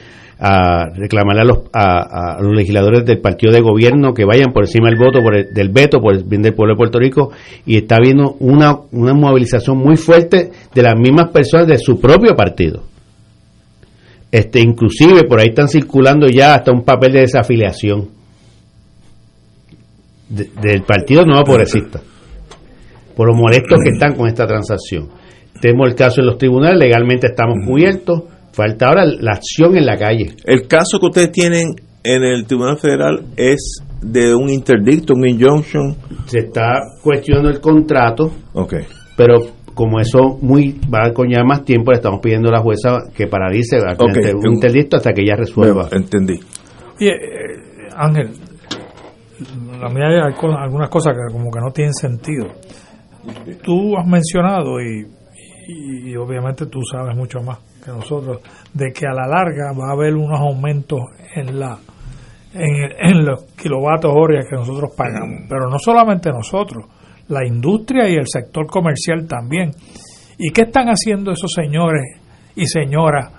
a 0.45 0.87
reclamarle 0.95 1.43
a 1.43 1.45
los, 1.45 1.59
a, 1.73 2.37
a 2.37 2.43
los 2.43 2.53
legisladores 2.55 3.05
del 3.05 3.21
partido 3.21 3.53
de 3.53 3.61
gobierno 3.61 4.13
que 4.13 4.25
vayan 4.25 4.53
por 4.53 4.65
encima 4.65 4.89
del 4.89 4.99
voto, 4.99 5.21
por 5.23 5.37
el- 5.37 5.53
del 5.55 5.69
veto, 5.71 6.01
por 6.01 6.15
el 6.17 6.25
bien 6.25 6.43
del 6.43 6.55
pueblo 6.55 6.75
de 6.75 6.79
Puerto 6.79 6.99
Rico, 6.99 7.31
y 7.65 7.77
está 7.77 7.97
habiendo 7.97 8.35
una, 8.41 8.77
una 8.91 9.15
movilización 9.15 9.79
muy 9.79 9.97
fuerte 9.97 10.51
de 10.75 10.83
las 10.83 10.95
mismas 10.99 11.31
personas 11.31 11.69
de 11.69 11.79
su 11.79 12.01
propio 12.01 12.35
partido. 12.37 12.83
Este, 14.33 14.61
inclusive 14.61 15.25
por 15.29 15.39
ahí 15.41 15.49
están 15.51 15.69
circulando 15.69 16.27
ya 16.27 16.55
hasta 16.55 16.73
un 16.73 16.83
papel 16.85 17.13
de 17.13 17.21
desafiliación 17.21 18.09
de- 20.29 20.51
del 20.63 20.83
Partido 20.83 21.25
Nuevo 21.25 21.45
Progresista, 21.45 22.01
por 23.15 23.29
los 23.29 23.37
molestos 23.37 23.79
que 23.85 23.91
están 23.91 24.15
con 24.17 24.27
esta 24.29 24.47
transacción. 24.47 25.09
Tenemos 25.61 25.89
el 25.91 25.95
caso 25.95 26.21
en 26.23 26.27
los 26.29 26.39
tribunales, 26.39 26.79
legalmente 26.79 27.27
estamos 27.29 27.59
cubiertos, 27.67 28.23
falta 28.53 28.87
ahora 28.89 29.05
la 29.05 29.33
acción 29.33 29.77
en 29.77 29.85
la 29.87 29.97
calle. 29.99 30.35
El 30.45 30.67
caso 30.67 30.99
que 30.99 31.07
ustedes 31.07 31.31
tienen 31.33 31.75
en 32.03 32.25
el 32.25 32.47
Tribunal 32.47 32.79
Federal 32.79 33.23
es 33.37 33.83
de 34.01 34.35
un 34.35 34.49
interdicto, 34.49 35.13
un 35.15 35.29
injunction. 35.29 35.95
Se 36.27 36.39
está 36.39 36.73
cuestionando 37.03 37.51
el 37.51 37.61
contrato, 37.61 38.33
Ok. 38.55 38.75
pero 39.17 39.35
como 39.75 40.01
eso 40.01 40.39
muy 40.41 40.79
va 40.93 41.07
a 41.07 41.13
conllevar 41.13 41.47
más 41.47 41.65
tiempo, 41.65 41.91
le 41.93 41.97
estamos 41.97 42.21
pidiendo 42.21 42.49
a 42.49 42.53
la 42.53 42.61
jueza 42.61 42.99
que 43.17 43.27
paralice 43.27 43.79
Ok. 43.79 44.35
un 44.45 44.55
interdicto 44.55 44.97
hasta 44.97 45.13
que 45.13 45.23
ella 45.23 45.37
resuelva. 45.37 45.89
Entendí. 45.93 46.35
Oye, 47.01 47.11
eh, 47.11 47.89
Ángel, 47.97 48.31
a 49.83 49.89
mí 49.89 50.01
hay 50.03 50.19
algunas 50.21 50.89
cosas 50.89 51.15
que 51.15 51.33
como 51.33 51.51
que 51.51 51.61
no 51.61 51.71
tienen 51.73 51.93
sentido. 51.95 52.47
Tú 53.63 53.97
has 53.99 54.07
mencionado, 54.07 54.81
y, 54.81 55.07
y- 55.69 56.11
y 56.11 56.17
obviamente 56.17 56.67
tú 56.67 56.81
sabes 56.91 57.17
mucho 57.17 57.41
más 57.41 57.59
que 57.85 57.91
nosotros, 57.91 58.41
de 58.75 58.93
que 58.93 59.07
a 59.07 59.13
la 59.13 59.27
larga 59.27 59.73
va 59.79 59.91
a 59.91 59.93
haber 59.93 60.15
unos 60.15 60.39
aumentos 60.41 61.01
en 61.35 61.59
la 61.59 61.79
en, 62.55 62.85
el- 62.85 62.97
en 63.19 63.25
los 63.25 63.45
kilovatios 63.57 64.13
hora 64.15 64.43
que 64.49 64.57
nosotros 64.57 64.91
pagamos. 64.97 65.47
Pero 65.49 65.69
no 65.71 65.79
solamente 65.79 66.31
nosotros, 66.31 66.85
la 67.33 67.47
industria 67.47 68.09
y 68.09 68.15
el 68.15 68.27
sector 68.27 68.67
comercial 68.67 69.27
también. 69.27 69.71
¿Y 70.39 70.51
qué 70.51 70.63
están 70.63 70.89
haciendo 70.89 71.33
esos 71.33 71.51
señores 71.55 72.03
y 72.57 72.67
señoras 72.67 73.31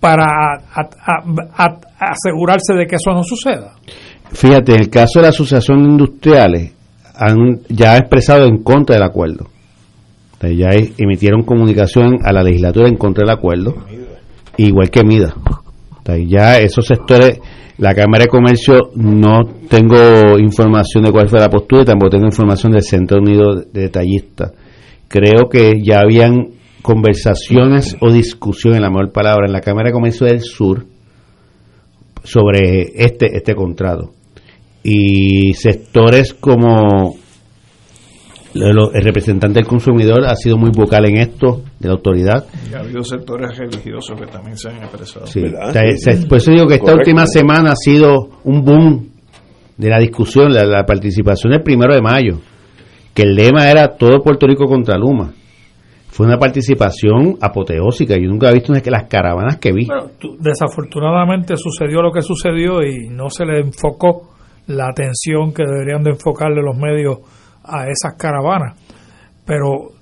para 0.00 0.26
a- 0.26 1.78
asegurarse 1.98 2.74
de 2.74 2.86
que 2.86 2.96
eso 2.96 3.10
no 3.12 3.22
suceda? 3.24 3.74
Fíjate, 4.32 4.74
en 4.74 4.80
el 4.82 4.90
caso 4.90 5.18
de 5.18 5.22
la 5.24 5.28
Asociación 5.30 5.82
de 5.82 5.88
Industriales, 5.90 6.72
han 7.14 7.60
ya 7.68 7.96
expresado 7.96 8.44
en 8.46 8.62
contra 8.62 8.96
del 8.96 9.04
acuerdo. 9.04 9.46
Ya 10.40 10.68
emitieron 10.98 11.42
comunicación 11.42 12.18
a 12.24 12.32
la 12.32 12.42
legislatura 12.42 12.88
en 12.88 12.96
contra 12.96 13.24
del 13.24 13.36
acuerdo, 13.36 13.74
igual 14.56 14.90
que 14.90 15.02
MIDA. 15.02 15.34
Sea, 16.08 16.16
ya 16.26 16.58
esos 16.58 16.86
sectores, 16.86 17.38
la 17.76 17.94
Cámara 17.94 18.24
de 18.24 18.30
Comercio, 18.30 18.90
no 18.94 19.44
tengo 19.68 20.38
información 20.38 21.04
de 21.04 21.12
cuál 21.12 21.28
fue 21.28 21.38
la 21.38 21.50
postura 21.50 21.82
y 21.82 21.84
tampoco 21.84 22.10
tengo 22.10 22.24
información 22.24 22.72
del 22.72 22.82
Centro 22.82 23.18
Unido 23.18 23.56
de 23.56 23.82
Detallistas. 23.82 24.52
Creo 25.06 25.48
que 25.50 25.74
ya 25.82 26.00
habían 26.00 26.52
conversaciones 26.80 27.94
o 28.00 28.10
discusión, 28.10 28.74
en 28.74 28.82
la 28.82 28.88
mejor 28.88 29.12
palabra, 29.12 29.46
en 29.46 29.52
la 29.52 29.60
Cámara 29.60 29.88
de 29.88 29.92
Comercio 29.92 30.26
del 30.26 30.40
Sur 30.40 30.86
sobre 32.24 32.92
este, 32.94 33.36
este 33.36 33.54
contrato. 33.54 34.12
Y 34.82 35.52
sectores 35.52 36.32
como 36.32 37.16
el 38.62 39.02
representante 39.04 39.58
del 39.60 39.66
consumidor 39.68 40.24
ha 40.26 40.34
sido 40.36 40.56
muy 40.56 40.70
vocal 40.70 41.04
en 41.08 41.18
esto, 41.18 41.62
de 41.78 41.88
la 41.88 41.94
autoridad. 41.94 42.44
Y 42.70 42.74
ha 42.74 42.80
habido 42.80 43.02
sectores 43.02 43.56
religiosos 43.56 44.18
que 44.18 44.26
también 44.26 44.56
se 44.56 44.68
han 44.68 44.76
expresado. 44.76 45.26
Sí. 45.26 45.42
O 45.44 45.72
sea, 45.72 45.82
se- 45.96 46.26
por 46.26 46.38
eso 46.38 46.50
digo 46.52 46.66
que 46.66 46.74
esta 46.74 46.92
Correcto. 46.92 47.10
última 47.10 47.26
semana 47.26 47.72
ha 47.72 47.76
sido 47.76 48.28
un 48.44 48.64
boom 48.64 49.08
de 49.76 49.88
la 49.90 49.98
discusión, 49.98 50.52
la, 50.52 50.64
la 50.64 50.84
participación 50.84 51.52
el 51.52 51.62
primero 51.62 51.94
de 51.94 52.02
mayo, 52.02 52.40
que 53.14 53.22
el 53.22 53.34
lema 53.34 53.70
era 53.70 53.96
todo 53.96 54.20
Puerto 54.22 54.46
Rico 54.46 54.64
contra 54.66 54.96
Luma. 54.98 55.32
fue 56.10 56.26
una 56.26 56.38
participación 56.38 57.36
apoteósica. 57.40 58.16
Yo 58.16 58.28
nunca 58.28 58.50
he 58.50 58.54
visto 58.54 58.72
una 58.72 58.80
que 58.80 58.90
las 58.90 59.04
caravanas 59.04 59.58
que 59.58 59.72
vi. 59.72 59.86
Bueno, 59.86 60.10
tú- 60.18 60.36
desafortunadamente 60.40 61.56
sucedió 61.56 62.02
lo 62.02 62.10
que 62.12 62.22
sucedió 62.22 62.82
y 62.82 63.08
no 63.08 63.28
se 63.30 63.44
le 63.44 63.60
enfocó 63.60 64.30
la 64.66 64.88
atención 64.88 65.52
que 65.54 65.62
deberían 65.64 66.02
de 66.02 66.10
enfocarle 66.10 66.60
los 66.62 66.76
medios 66.76 67.18
a 67.68 67.84
esas 67.88 68.14
caravanas. 68.18 68.74
Pero, 69.44 69.92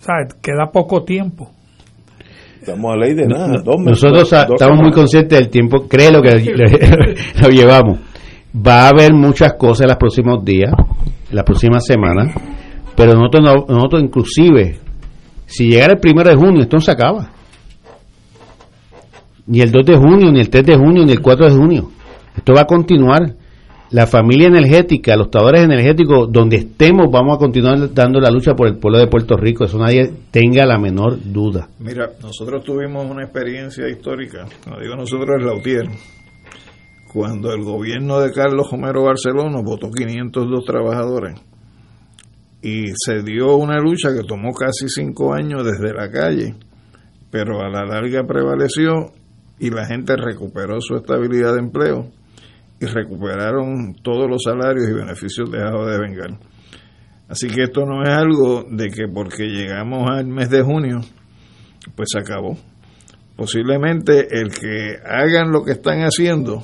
¿sabes? 0.00 0.34
Queda 0.42 0.70
poco 0.72 1.04
tiempo. 1.04 1.50
Estamos 2.60 2.92
a 2.92 2.96
ley 2.96 3.14
de 3.14 3.26
nada. 3.26 3.48
No- 3.48 3.62
dos 3.62 3.78
meses, 3.78 4.02
Nosotros 4.02 4.30
dos- 4.30 4.32
a- 4.34 4.44
dos 4.44 4.54
estamos 4.60 4.78
muy 4.80 4.90
conscientes 4.92 5.38
del 5.38 5.48
tiempo, 5.48 5.86
cree 5.88 6.10
lo 6.12 6.20
que 6.22 6.30
lo 7.42 7.48
llevamos. 7.48 7.98
Va 8.54 8.82
a 8.86 8.88
haber 8.88 9.14
muchas 9.14 9.54
cosas 9.54 9.82
en 9.82 9.88
los 9.88 9.96
próximos 9.96 10.44
días, 10.44 10.72
en 11.30 11.36
las 11.36 11.44
próximas 11.44 11.84
semanas, 11.86 12.34
pero 12.96 13.14
nosotros, 13.14 13.42
no- 13.44 13.74
nosotros 13.74 14.02
inclusive, 14.02 14.78
si 15.46 15.68
llegara 15.70 15.94
el 15.94 16.00
primero 16.00 16.28
de 16.30 16.36
junio, 16.36 16.62
esto 16.62 16.76
no 16.76 16.80
se 16.82 16.90
acaba. 16.90 17.30
Ni 19.46 19.60
el 19.60 19.72
2 19.72 19.84
de 19.86 19.96
junio, 19.96 20.30
ni 20.30 20.40
el 20.40 20.50
3 20.50 20.64
de 20.64 20.76
junio, 20.76 21.04
ni 21.04 21.12
el 21.12 21.20
4 21.20 21.46
de 21.48 21.56
junio. 21.56 21.90
Esto 22.36 22.52
va 22.54 22.60
a 22.62 22.66
continuar. 22.66 23.34
La 23.92 24.06
familia 24.06 24.46
energética, 24.46 25.16
los 25.16 25.26
estadores 25.26 25.62
energéticos, 25.62 26.30
donde 26.30 26.58
estemos, 26.58 27.10
vamos 27.10 27.34
a 27.34 27.38
continuar 27.40 27.92
dando 27.92 28.20
la 28.20 28.30
lucha 28.30 28.54
por 28.54 28.68
el 28.68 28.76
pueblo 28.76 29.00
de 29.00 29.08
Puerto 29.08 29.36
Rico. 29.36 29.64
Eso 29.64 29.78
nadie 29.78 30.12
tenga 30.30 30.64
la 30.64 30.78
menor 30.78 31.18
duda. 31.20 31.68
Mira, 31.80 32.08
nosotros 32.22 32.62
tuvimos 32.62 33.10
una 33.10 33.24
experiencia 33.24 33.88
histórica, 33.88 34.46
cuando 34.62 34.80
digo 34.80 34.94
nosotros 34.94 35.28
es 35.36 35.44
Lautier, 35.44 35.88
cuando 37.12 37.52
el 37.52 37.64
gobierno 37.64 38.20
de 38.20 38.30
Carlos 38.30 38.72
Homero 38.72 39.02
Barcelona 39.02 39.60
votó 39.60 39.90
502 39.90 40.64
trabajadores 40.64 41.40
y 42.62 42.92
se 42.94 43.24
dio 43.24 43.56
una 43.56 43.80
lucha 43.80 44.14
que 44.14 44.22
tomó 44.22 44.52
casi 44.52 44.88
cinco 44.88 45.34
años 45.34 45.64
desde 45.64 45.92
la 45.92 46.08
calle, 46.12 46.54
pero 47.32 47.60
a 47.60 47.68
la 47.68 47.84
larga 47.84 48.22
prevaleció 48.24 49.12
y 49.58 49.70
la 49.70 49.84
gente 49.86 50.14
recuperó 50.16 50.80
su 50.80 50.94
estabilidad 50.94 51.54
de 51.54 51.58
empleo 51.58 52.19
y 52.80 52.86
recuperaron 52.86 53.94
todos 54.02 54.28
los 54.28 54.42
salarios 54.42 54.88
y 54.88 54.94
beneficios 54.94 55.50
dejados 55.50 55.90
de 55.90 55.98
vengar. 55.98 56.38
Así 57.28 57.46
que 57.48 57.64
esto 57.64 57.84
no 57.84 58.02
es 58.02 58.08
algo 58.08 58.64
de 58.68 58.88
que 58.88 59.06
porque 59.06 59.44
llegamos 59.44 60.10
al 60.10 60.26
mes 60.26 60.50
de 60.50 60.62
junio, 60.62 61.00
pues 61.94 62.08
se 62.12 62.18
acabó. 62.18 62.56
Posiblemente 63.36 64.26
el 64.36 64.50
que 64.50 64.96
hagan 65.04 65.52
lo 65.52 65.62
que 65.62 65.72
están 65.72 66.00
haciendo 66.00 66.62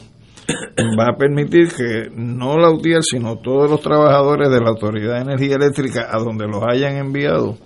va 0.99 1.11
a 1.11 1.17
permitir 1.17 1.69
que 1.69 2.11
no 2.15 2.59
la 2.59 2.71
UTIER, 2.71 3.03
sino 3.03 3.39
todos 3.39 3.71
los 3.71 3.81
trabajadores 3.81 4.51
de 4.51 4.61
la 4.61 4.71
Autoridad 4.71 5.15
de 5.15 5.33
Energía 5.33 5.57
Eléctrica, 5.57 6.09
a 6.11 6.19
donde 6.19 6.47
los 6.47 6.63
hayan 6.69 6.97
enviado, 6.97 7.59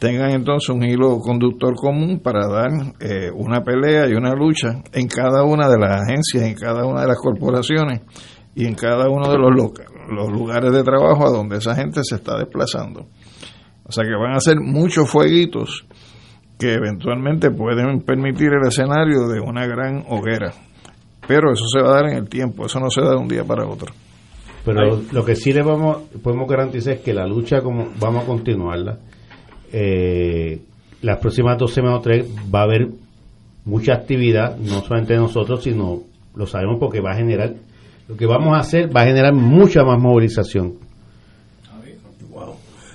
tengan 0.00 0.30
entonces 0.32 0.68
un 0.70 0.82
hilo 0.82 1.18
conductor 1.20 1.74
común 1.76 2.18
para 2.20 2.48
dar 2.48 2.70
eh, 3.00 3.30
una 3.32 3.62
pelea 3.62 4.08
y 4.08 4.14
una 4.14 4.34
lucha 4.34 4.82
en 4.92 5.06
cada 5.06 5.44
una 5.44 5.68
de 5.68 5.78
las 5.78 6.02
agencias, 6.02 6.42
en 6.42 6.54
cada 6.54 6.84
una 6.86 7.02
de 7.02 7.06
las 7.08 7.18
corporaciones 7.18 8.00
y 8.56 8.64
en 8.66 8.74
cada 8.74 9.08
uno 9.08 9.30
de 9.30 9.38
los, 9.38 9.50
loca- 9.54 9.84
los 10.10 10.28
lugares 10.32 10.72
de 10.72 10.82
trabajo 10.82 11.26
a 11.26 11.30
donde 11.30 11.58
esa 11.58 11.76
gente 11.76 12.00
se 12.02 12.16
está 12.16 12.36
desplazando. 12.38 13.06
O 13.84 13.92
sea 13.92 14.04
que 14.04 14.10
van 14.14 14.34
a 14.34 14.40
ser 14.40 14.56
muchos 14.60 15.08
fueguitos 15.08 15.84
que 16.58 16.74
eventualmente 16.74 17.50
pueden 17.50 18.00
permitir 18.02 18.48
el 18.60 18.66
escenario 18.68 19.28
de 19.28 19.40
una 19.40 19.66
gran 19.66 20.04
hoguera. 20.08 20.52
Pero 21.28 21.52
eso 21.52 21.64
se 21.72 21.80
va 21.82 21.90
a 21.90 21.94
dar 22.02 22.10
en 22.10 22.16
el 22.18 22.28
tiempo, 22.28 22.66
eso 22.66 22.80
no 22.80 22.90
se 22.90 23.00
da 23.02 23.10
de 23.10 23.16
un 23.16 23.28
día 23.28 23.44
para 23.44 23.66
otro. 23.66 23.92
Pero 24.64 25.00
lo 25.12 25.24
que 25.24 25.36
sí 25.36 25.52
le 25.52 25.62
vamos 25.62 25.98
podemos 26.22 26.48
garantizar 26.48 26.94
es 26.94 27.00
que 27.00 27.14
la 27.14 27.26
lucha 27.26 27.60
como 27.62 27.88
vamos 28.00 28.24
a 28.24 28.26
continuarla. 28.26 28.98
Eh, 29.72 30.60
las 31.02 31.18
próximas 31.18 31.56
dos 31.58 31.72
semanas 31.72 32.00
o 32.00 32.02
tres 32.02 32.26
va 32.54 32.60
a 32.60 32.64
haber 32.64 32.88
mucha 33.64 33.94
actividad, 33.94 34.56
no 34.58 34.80
solamente 34.82 35.14
nosotros, 35.16 35.62
sino 35.62 36.00
lo 36.34 36.46
sabemos 36.46 36.76
porque 36.80 37.00
va 37.00 37.12
a 37.12 37.16
generar, 37.16 37.54
lo 38.08 38.16
que 38.16 38.26
vamos 38.26 38.54
a 38.56 38.60
hacer 38.60 38.94
va 38.94 39.02
a 39.02 39.06
generar 39.06 39.32
mucha 39.34 39.82
más 39.84 40.00
movilización. 40.00 40.74
Wow. 42.30 42.54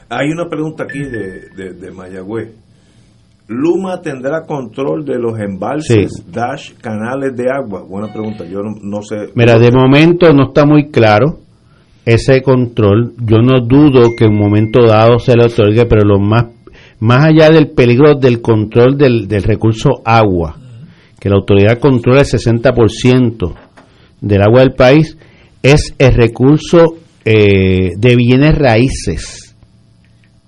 Hay 0.10 0.30
una 0.32 0.48
pregunta 0.50 0.84
aquí 0.84 1.00
de, 1.00 1.50
de, 1.56 1.74
de 1.74 1.92
Mayagüez. 1.92 2.54
¿Luma 3.48 4.02
tendrá 4.02 4.42
control 4.46 5.06
de 5.06 5.20
los 5.20 5.40
embalses, 5.40 6.12
Sí. 6.16 6.24
dash, 6.32 6.74
canales 6.82 7.36
de 7.36 7.46
agua? 7.52 7.84
Buena 7.88 8.12
pregunta, 8.12 8.44
yo 8.44 8.60
no, 8.62 8.72
no 8.82 9.04
sé. 9.04 9.30
Mira, 9.36 9.60
de 9.60 9.72
momento 9.72 10.34
no 10.34 10.48
está 10.48 10.66
muy 10.66 10.90
claro 10.90 11.38
ese 12.06 12.42
control. 12.42 13.14
Yo 13.20 13.38
no 13.38 13.60
dudo 13.62 14.10
que 14.18 14.26
en 14.26 14.32
un 14.34 14.40
momento 14.40 14.84
dado 14.88 15.20
se 15.20 15.36
le 15.36 15.46
otorgue, 15.46 15.86
pero 15.86 16.04
lo 16.08 16.20
más, 16.20 16.46
más 17.00 17.26
allá 17.26 17.50
del 17.50 17.70
peligro 17.70 18.16
del 18.16 18.42
control 18.42 18.98
del, 18.98 19.28
del 19.28 19.44
recurso 19.44 19.90
agua, 20.04 20.58
que 21.20 21.30
la 21.30 21.36
autoridad 21.36 21.80
controla 21.80 22.22
el 22.22 22.28
60% 22.28 23.56
del 24.22 24.42
agua 24.42 24.62
del 24.62 24.74
país, 24.74 25.18
es 25.62 25.94
el 25.98 26.14
recurso 26.14 26.98
eh, 27.24 27.92
de 27.98 28.16
bienes 28.16 28.56
raíces 28.56 29.56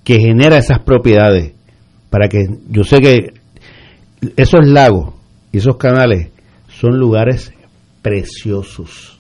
que 0.03 0.19
genera 0.19 0.57
esas 0.57 0.79
propiedades. 0.79 1.53
Para 2.09 2.29
que 2.29 2.45
yo 2.69 2.83
sé 2.83 3.01
que 3.01 3.33
esos 4.35 4.67
lagos 4.67 5.13
y 5.51 5.57
esos 5.57 5.77
canales 5.77 6.29
son 6.67 6.97
lugares 6.97 7.51
preciosos 8.01 9.17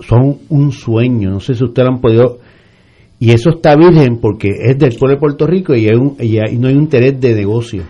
son 0.00 0.38
un 0.48 0.72
sueño. 0.72 1.30
No 1.30 1.40
sé 1.40 1.54
si 1.54 1.64
ustedes 1.64 1.88
han 1.88 2.00
podido. 2.00 2.38
Y 3.24 3.30
eso 3.32 3.50
está 3.50 3.74
virgen 3.74 4.18
porque 4.20 4.48
es 4.48 4.78
del 4.78 4.96
pueblo 4.98 5.14
de 5.16 5.20
Puerto 5.20 5.46
Rico 5.46 5.74
y, 5.74 5.86
hay 5.88 5.94
un- 5.96 6.16
y 6.20 6.36
hay- 6.36 6.54
y 6.54 6.58
no 6.58 6.68
hay 6.68 6.74
un 6.74 6.82
interés 6.82 7.18
de 7.18 7.34
negocio. 7.34 7.82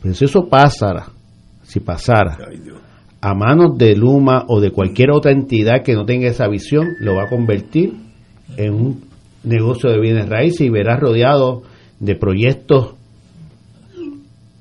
Pero 0.00 0.14
si 0.14 0.24
eso 0.24 0.48
pasara, 0.48 1.08
si 1.62 1.80
pasara 1.80 2.38
a 3.20 3.34
manos 3.34 3.76
de 3.76 3.94
Luma 3.94 4.44
o 4.48 4.60
de 4.60 4.70
cualquier 4.70 5.10
otra 5.10 5.30
entidad 5.32 5.82
que 5.84 5.92
no 5.94 6.06
tenga 6.06 6.26
esa 6.28 6.48
visión, 6.48 6.86
lo 7.00 7.16
va 7.16 7.24
a 7.24 7.28
convertir 7.28 7.92
en 8.56 8.72
un 8.74 9.00
negocio 9.44 9.90
de 9.90 10.00
bienes 10.00 10.28
raíces 10.28 10.62
y 10.62 10.70
verá 10.70 10.96
rodeado 10.96 11.62
de 12.00 12.14
proyectos. 12.16 12.94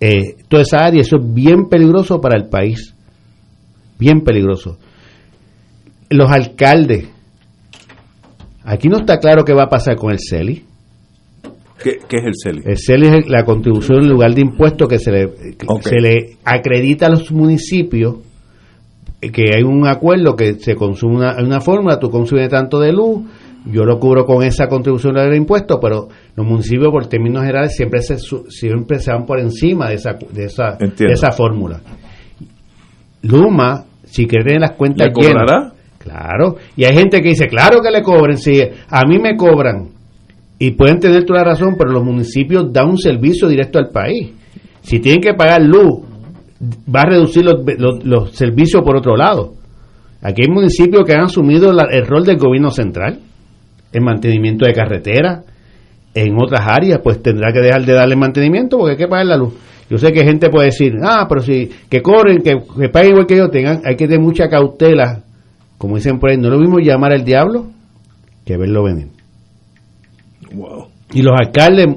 Eh, 0.02 0.36
toda 0.50 0.64
esa 0.64 0.80
área, 0.80 1.02
eso 1.02 1.18
es 1.18 1.34
bien 1.34 1.70
peligroso 1.70 2.20
para 2.20 2.36
el 2.38 2.50
país. 2.50 2.94
Bien 3.98 4.22
peligroso 4.22 4.78
los 6.10 6.30
alcaldes. 6.30 7.08
Aquí 8.64 8.90
no 8.90 8.98
está 8.98 9.18
claro 9.20 9.44
qué 9.44 9.54
va 9.54 9.64
a 9.64 9.70
pasar 9.70 9.96
con 9.96 10.12
el 10.12 10.20
CELI. 10.20 10.64
¿Qué, 11.84 11.98
qué 12.08 12.18
es 12.18 12.26
el 12.26 12.34
CELI? 12.42 12.62
El 12.66 12.78
CELI 12.78 13.08
es 13.08 13.30
la 13.30 13.44
contribución 13.44 14.04
en 14.04 14.10
lugar 14.10 14.34
de 14.34 14.42
impuestos 14.42 14.88
que 14.88 15.00
se 15.00 15.12
le, 15.12 15.30
se 15.82 16.00
le 16.00 16.38
acredita 16.44 17.08
a 17.08 17.10
los 17.10 17.32
municipios 17.32 18.18
eh, 19.22 19.32
que 19.32 19.56
hay 19.56 19.64
un 19.64 19.88
acuerdo 19.88 20.36
que 20.36 20.56
se 20.56 20.76
consume 20.76 21.18
una, 21.18 21.36
una 21.44 21.62
fórmula, 21.62 22.00
tú 22.00 22.10
consumes 22.10 22.50
tanto 22.50 22.80
de 22.80 22.92
luz, 22.92 23.22
yo 23.66 23.84
lo 23.84 24.00
cubro 24.00 24.26
con 24.26 24.44
esa 24.44 24.68
contribución 24.68 25.14
de 25.14 25.38
impuestos, 25.38 25.78
pero 25.82 26.08
los 26.36 26.46
municipios 26.46 26.90
por 26.92 27.08
términos 27.08 27.42
generales 27.42 27.76
siempre 27.76 28.02
se 28.02 28.18
siempre 28.50 29.00
se 29.00 29.12
van 29.12 29.26
por 29.26 29.40
encima 29.40 29.90
de 29.90 29.96
esa 29.96 30.18
de 30.32 30.46
esa, 30.46 30.78
de 30.80 31.14
esa 31.14 31.32
fórmula. 31.32 31.80
Luma, 33.22 33.86
si 34.04 34.26
quiere 34.26 34.46
tener 34.46 34.62
las 34.62 34.72
cuentas 34.72 35.08
¿Le 35.08 35.14
cobrará? 35.14 35.58
llenas, 35.60 35.74
Claro, 36.02 36.56
y 36.76 36.84
hay 36.86 36.96
gente 36.96 37.22
que 37.22 37.30
dice, 37.30 37.48
claro 37.48 37.80
que 37.82 37.92
le 37.92 38.02
cobren, 38.02 38.38
si 38.38 38.60
a 38.62 39.02
mí 39.06 39.20
me 39.20 39.36
cobran, 39.38 39.90
y 40.58 40.72
pueden 40.72 41.00
tener 41.00 41.24
toda 41.26 41.40
la 41.40 41.46
razón, 41.52 41.76
pero 41.78 41.92
los 41.92 42.04
municipios 42.04 42.72
dan 42.74 42.90
un 42.90 42.98
servicio 42.98 43.48
directo 43.48 43.78
al 43.80 43.90
país. 43.90 44.32
Si 44.82 45.00
tienen 45.00 45.22
que 45.22 45.34
pagar 45.36 45.62
luz, 45.62 46.00
va 46.94 47.02
a 47.02 47.06
reducir 47.06 47.44
los, 47.46 47.62
los- 47.78 48.04
los 48.04 48.32
servicios 48.32 48.82
por 48.84 48.96
otro 48.98 49.16
lado. 49.16 49.54
Aquí 50.22 50.44
hay 50.44 50.52
municipios 50.54 51.04
que 51.06 51.14
han 51.14 51.22
asumido 51.26 51.72
la- 51.74 51.88
el 51.92 52.06
rol 52.06 52.24
del 52.24 52.38
gobierno 52.38 52.70
central 52.72 53.20
en 53.94 54.04
mantenimiento 54.04 54.66
de 54.66 54.74
carreteras, 54.74 55.44
en 56.14 56.36
otras 56.42 56.62
áreas, 56.68 57.00
pues 57.04 57.22
tendrá 57.22 57.52
que 57.54 57.60
dejar 57.62 57.86
de 57.86 57.94
darle 57.94 58.16
mantenimiento 58.16 58.78
porque 58.78 58.92
hay 58.94 58.98
que 58.98 59.08
pagar 59.08 59.26
la 59.28 59.38
luz. 59.38 59.54
Yo 59.90 59.98
sé 59.98 60.12
que 60.12 60.24
gente 60.24 60.50
puede 60.50 60.68
decir, 60.68 60.94
ah, 61.04 61.26
pero 61.28 61.42
si 61.42 61.70
que 61.90 62.02
cobren, 62.02 62.42
que, 62.42 62.56
que 62.80 62.90
paguen 62.90 63.12
igual 63.12 63.26
que 63.28 63.38
yo, 63.38 63.50
tengan, 63.50 63.82
hay 63.86 63.96
que 63.96 64.06
tener 64.08 64.20
mucha 64.22 64.48
cautela. 64.48 65.24
Como 65.82 65.96
dicen 65.96 66.20
por 66.20 66.30
ahí, 66.30 66.38
no 66.38 66.46
es 66.46 66.54
lo 66.54 66.60
mismo 66.60 66.78
llamar 66.78 67.12
al 67.12 67.26
diablo 67.26 67.72
que 68.46 68.56
verlo 68.56 68.84
venir. 68.84 69.08
Wow. 70.54 70.90
Y 71.12 71.24
los 71.24 71.34
alcaldes, 71.36 71.88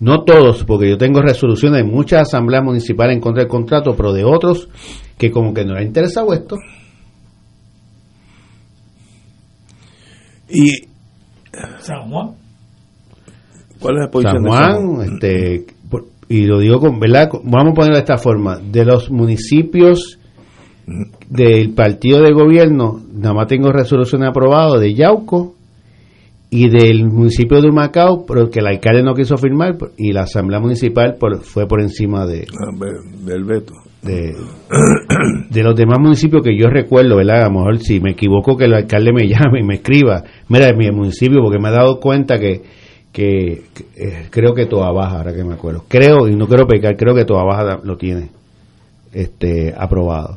no 0.00 0.24
todos, 0.24 0.64
porque 0.64 0.88
yo 0.88 0.96
tengo 0.96 1.20
resoluciones 1.20 1.84
de 1.84 1.84
muchas 1.84 2.22
asambleas 2.22 2.64
municipales 2.64 3.14
en 3.14 3.20
contra 3.20 3.42
del 3.42 3.50
contrato, 3.50 3.94
pero 3.94 4.14
de 4.14 4.24
otros 4.24 4.70
que 5.18 5.30
como 5.30 5.52
que 5.52 5.62
no 5.62 5.74
les 5.74 5.82
ha 5.82 5.86
interesado 5.86 6.32
esto. 6.32 6.56
Y 10.48 10.70
San 11.80 12.10
Juan. 12.10 12.30
¿Cuál 13.78 13.96
es 13.96 14.00
la 14.06 14.10
posición 14.10 14.36
San 14.36 14.42
de 14.42 14.48
Juan, 14.48 14.72
San 14.72 14.86
Juan? 14.86 15.14
este, 15.14 15.66
y 16.30 16.46
lo 16.46 16.60
digo 16.60 16.80
con, 16.80 16.98
¿verdad? 16.98 17.28
Vamos 17.42 17.72
a 17.72 17.74
ponerlo 17.74 17.96
de 17.96 18.04
esta 18.04 18.16
forma, 18.16 18.58
de 18.58 18.86
los 18.86 19.10
municipios 19.10 20.18
del 21.30 21.70
partido 21.74 22.20
de 22.20 22.32
gobierno, 22.32 23.00
nada 23.14 23.34
más 23.34 23.46
tengo 23.46 23.72
resoluciones 23.72 24.28
aprobadas 24.28 24.80
de 24.80 24.94
Yauco 24.94 25.54
y 26.50 26.68
del 26.68 27.04
municipio 27.06 27.60
de 27.60 27.68
Humacao, 27.68 28.24
pero 28.26 28.50
que 28.50 28.60
el 28.60 28.66
alcalde 28.66 29.02
no 29.02 29.14
quiso 29.14 29.36
firmar 29.36 29.76
y 29.96 30.12
la 30.12 30.22
asamblea 30.22 30.60
municipal 30.60 31.16
por- 31.18 31.40
fue 31.42 31.66
por 31.66 31.80
encima 31.80 32.26
de, 32.26 32.46
Ah, 32.52 32.86
del 33.26 33.44
veto. 33.44 33.72
de, 34.02 34.34
de 35.50 35.62
los 35.62 35.74
demás 35.74 35.98
municipios 35.98 36.42
que 36.44 36.56
yo 36.56 36.68
recuerdo, 36.68 37.16
¿verdad? 37.16 37.42
A 37.42 37.48
lo 37.48 37.52
mejor 37.54 37.78
si 37.78 37.98
me 38.00 38.10
equivoco 38.12 38.56
que 38.56 38.66
el 38.66 38.74
alcalde 38.74 39.12
me 39.12 39.26
llame 39.28 39.60
y 39.60 39.64
me 39.64 39.74
escriba, 39.76 40.22
mira, 40.48 40.66
de 40.66 40.74
mi 40.76 40.90
municipio, 40.90 41.40
porque 41.42 41.58
me 41.58 41.70
he 41.70 41.72
dado 41.72 41.98
cuenta 41.98 42.38
que, 42.38 42.62
que, 43.10 43.62
que, 43.74 43.84
eh, 43.96 44.26
creo 44.30 44.54
que 44.54 44.66
Toa 44.66 44.92
Baja, 44.92 45.16
ahora 45.18 45.34
que 45.34 45.42
me 45.44 45.54
acuerdo, 45.54 45.84
creo, 45.88 46.28
y 46.28 46.36
no 46.36 46.46
quiero 46.46 46.66
pecar, 46.66 46.96
creo 46.96 47.14
que 47.14 47.24
Toa 47.24 47.42
Baja 47.44 47.80
lo 47.82 47.96
tiene 47.96 48.28
este 49.12 49.74
aprobado. 49.76 50.36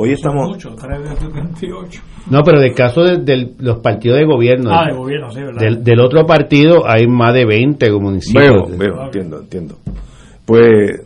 Hoy 0.00 0.12
estamos... 0.12 0.48
Mucho, 0.50 0.74
3 0.76 1.02
de 1.02 1.16
78. 1.16 2.00
No, 2.30 2.42
pero 2.44 2.60
del 2.60 2.74
caso 2.74 3.02
de, 3.02 3.18
del- 3.18 3.54
los 3.58 3.78
partidos 3.80 4.18
de 4.18 4.24
gobierno, 4.26 4.70
Ah, 4.72 4.86
de 4.86 4.94
gobierno, 4.96 5.30
sí, 5.32 5.40
¿verdad? 5.40 5.60
del, 5.60 5.82
del 5.82 6.00
otro 6.00 6.24
partido 6.26 6.88
hay 6.88 7.06
más 7.08 7.34
de 7.34 7.44
20 7.44 7.90
municipios. 7.92 8.68
Veo, 8.70 8.78
veo, 8.78 9.04
entiendo, 9.06 9.40
entiendo. 9.40 9.78
Pues, 10.46 11.02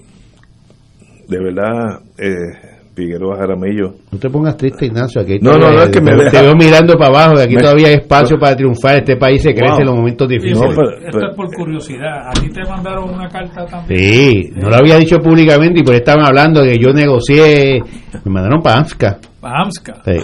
de 1.28 1.38
verdad, 1.38 2.00
eh, 2.18 2.71
Figueroa 2.94 3.36
Jaramillo. 3.38 3.94
No 4.10 4.18
te 4.18 4.28
pongas 4.28 4.56
triste, 4.56 4.86
Ignacio. 4.86 5.22
Aquí 5.22 5.38
No, 5.40 5.56
no, 5.56 5.70
no, 5.72 5.82
es 5.82 5.90
que 5.90 6.00
me 6.00 6.10
te, 6.14 6.24
deja- 6.24 6.42
veo 6.42 6.54
mirando 6.54 6.94
para 6.98 7.08
abajo. 7.08 7.40
Aquí 7.40 7.54
Me- 7.54 7.62
todavía 7.62 7.88
hay 7.88 7.94
espacio 7.94 8.36
para 8.38 8.54
triunfar. 8.54 8.96
Este 8.96 9.16
país 9.16 9.40
se 9.42 9.54
crece 9.54 9.72
Wow. 9.72 9.80
en 9.80 9.86
los 9.86 9.96
momentos 9.96 10.28
difíciles. 10.28 10.60
No, 10.60 10.68
pero- 10.76 10.98
Esto 11.06 11.18
es 11.30 11.36
por 11.36 11.54
curiosidad. 11.54 12.28
¿A 12.28 12.32
ti 12.32 12.50
te 12.50 12.60
mandaron 12.68 13.14
una 13.14 13.28
carta 13.28 13.64
también? 13.66 13.98
Sí, 13.98 14.50
no 14.56 14.68
lo 14.68 14.76
había 14.76 14.96
dicho 14.98 15.16
públicamente 15.18 15.80
y 15.80 15.82
por 15.82 15.94
estaban 15.94 16.24
hablando 16.26 16.62
de 16.62 16.72
que 16.72 16.78
yo 16.78 16.92
negocié. 16.92 17.80
Me 18.24 18.30
mandaron 18.30 18.60
para 18.62 18.78
AMSCA. 18.80 19.18
Para 19.40 19.62
AMSCA. 19.62 19.94
Sí. 20.04 20.20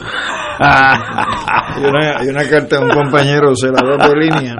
Hay 0.60 1.84
una, 1.84 2.18
hay 2.18 2.28
una 2.28 2.44
carta 2.48 2.78
de 2.78 2.84
un 2.84 2.90
compañero 2.90 3.54
celador 3.54 4.02
de 4.08 4.16
línea, 4.16 4.56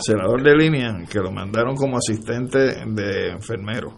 celador 0.00 0.42
de 0.42 0.54
línea, 0.56 0.88
que 1.10 1.18
lo 1.20 1.32
mandaron 1.32 1.74
como 1.74 1.96
asistente 1.96 2.58
de 2.86 3.30
enfermero. 3.32 3.94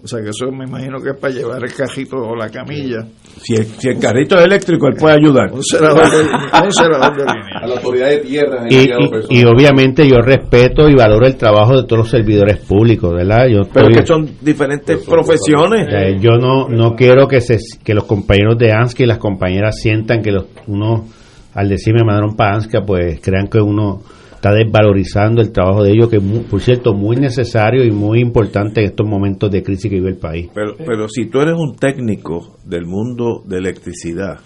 O 0.00 0.06
sea 0.06 0.22
que 0.22 0.28
eso 0.30 0.46
me 0.52 0.64
imagino 0.64 1.00
que 1.00 1.10
es 1.10 1.16
para 1.16 1.34
llevar 1.34 1.64
el 1.64 1.74
cajito 1.74 2.16
o 2.18 2.36
la 2.36 2.48
camilla. 2.50 2.98
Si 3.42 3.54
el, 3.56 3.64
si 3.66 3.88
el 3.88 3.98
carrito 3.98 4.36
es 4.36 4.44
eléctrico, 4.44 4.86
él 4.86 4.94
puede 4.96 5.16
ayudar. 5.16 5.46
Un 5.52 5.58
de, 5.58 6.62
un 6.66 6.72
celador 6.72 7.16
de 7.16 7.24
línea. 7.24 7.58
A 7.60 7.66
la 7.66 7.74
autoridad 7.74 8.08
de 8.10 8.18
tierra. 8.18 8.66
Y, 8.70 8.76
y- 8.76 9.40
y 9.40 9.44
obviamente 9.44 10.08
yo 10.08 10.18
respeto 10.20 10.88
y 10.88 10.94
valoro 10.94 11.26
el 11.26 11.36
trabajo 11.36 11.76
de 11.76 11.82
todos 11.82 11.98
los 11.98 12.10
servidores 12.10 12.58
públicos, 12.58 13.12
¿verdad? 13.12 13.48
Yo 13.48 13.62
Pero 13.74 13.88
estoy- 13.88 14.00
que 14.00 14.06
son 14.06 14.30
diferentes 14.40 14.98
profesiones. 15.04 15.88
Eh, 15.90 16.16
yo 16.20 16.38
no, 16.38 16.68
no 16.68 16.94
quiero 16.94 17.26
que 17.26 17.40
se, 17.40 17.58
que 17.82 17.92
los 17.92 18.04
compañeros 18.04 18.56
de 18.56 18.72
ANSCA 18.72 19.02
y 19.02 19.06
las 19.06 19.18
compañeras 19.18 19.80
sientan 19.80 20.22
que 20.22 20.30
los, 20.30 20.44
uno, 20.68 21.06
al 21.54 21.68
decirme 21.68 22.04
mandaron 22.04 22.36
para 22.36 22.54
ANSCA, 22.54 22.82
pues 22.86 23.20
crean 23.20 23.48
que 23.48 23.58
uno 23.60 24.02
está 24.38 24.52
desvalorizando 24.52 25.42
el 25.42 25.50
trabajo 25.50 25.82
de 25.82 25.90
ellos, 25.90 26.08
que 26.08 26.20
por 26.20 26.60
cierto, 26.60 26.94
muy 26.94 27.16
necesario 27.16 27.84
y 27.84 27.90
muy 27.90 28.20
importante 28.20 28.80
en 28.80 28.86
estos 28.86 29.04
momentos 29.04 29.50
de 29.50 29.64
crisis 29.64 29.90
que 29.90 29.96
vive 29.96 30.10
el 30.10 30.16
país. 30.16 30.48
Pero, 30.54 30.76
pero 30.76 31.08
si 31.08 31.26
tú 31.26 31.40
eres 31.40 31.54
un 31.58 31.74
técnico 31.74 32.56
del 32.64 32.86
mundo 32.86 33.42
de 33.44 33.58
electricidad, 33.58 34.38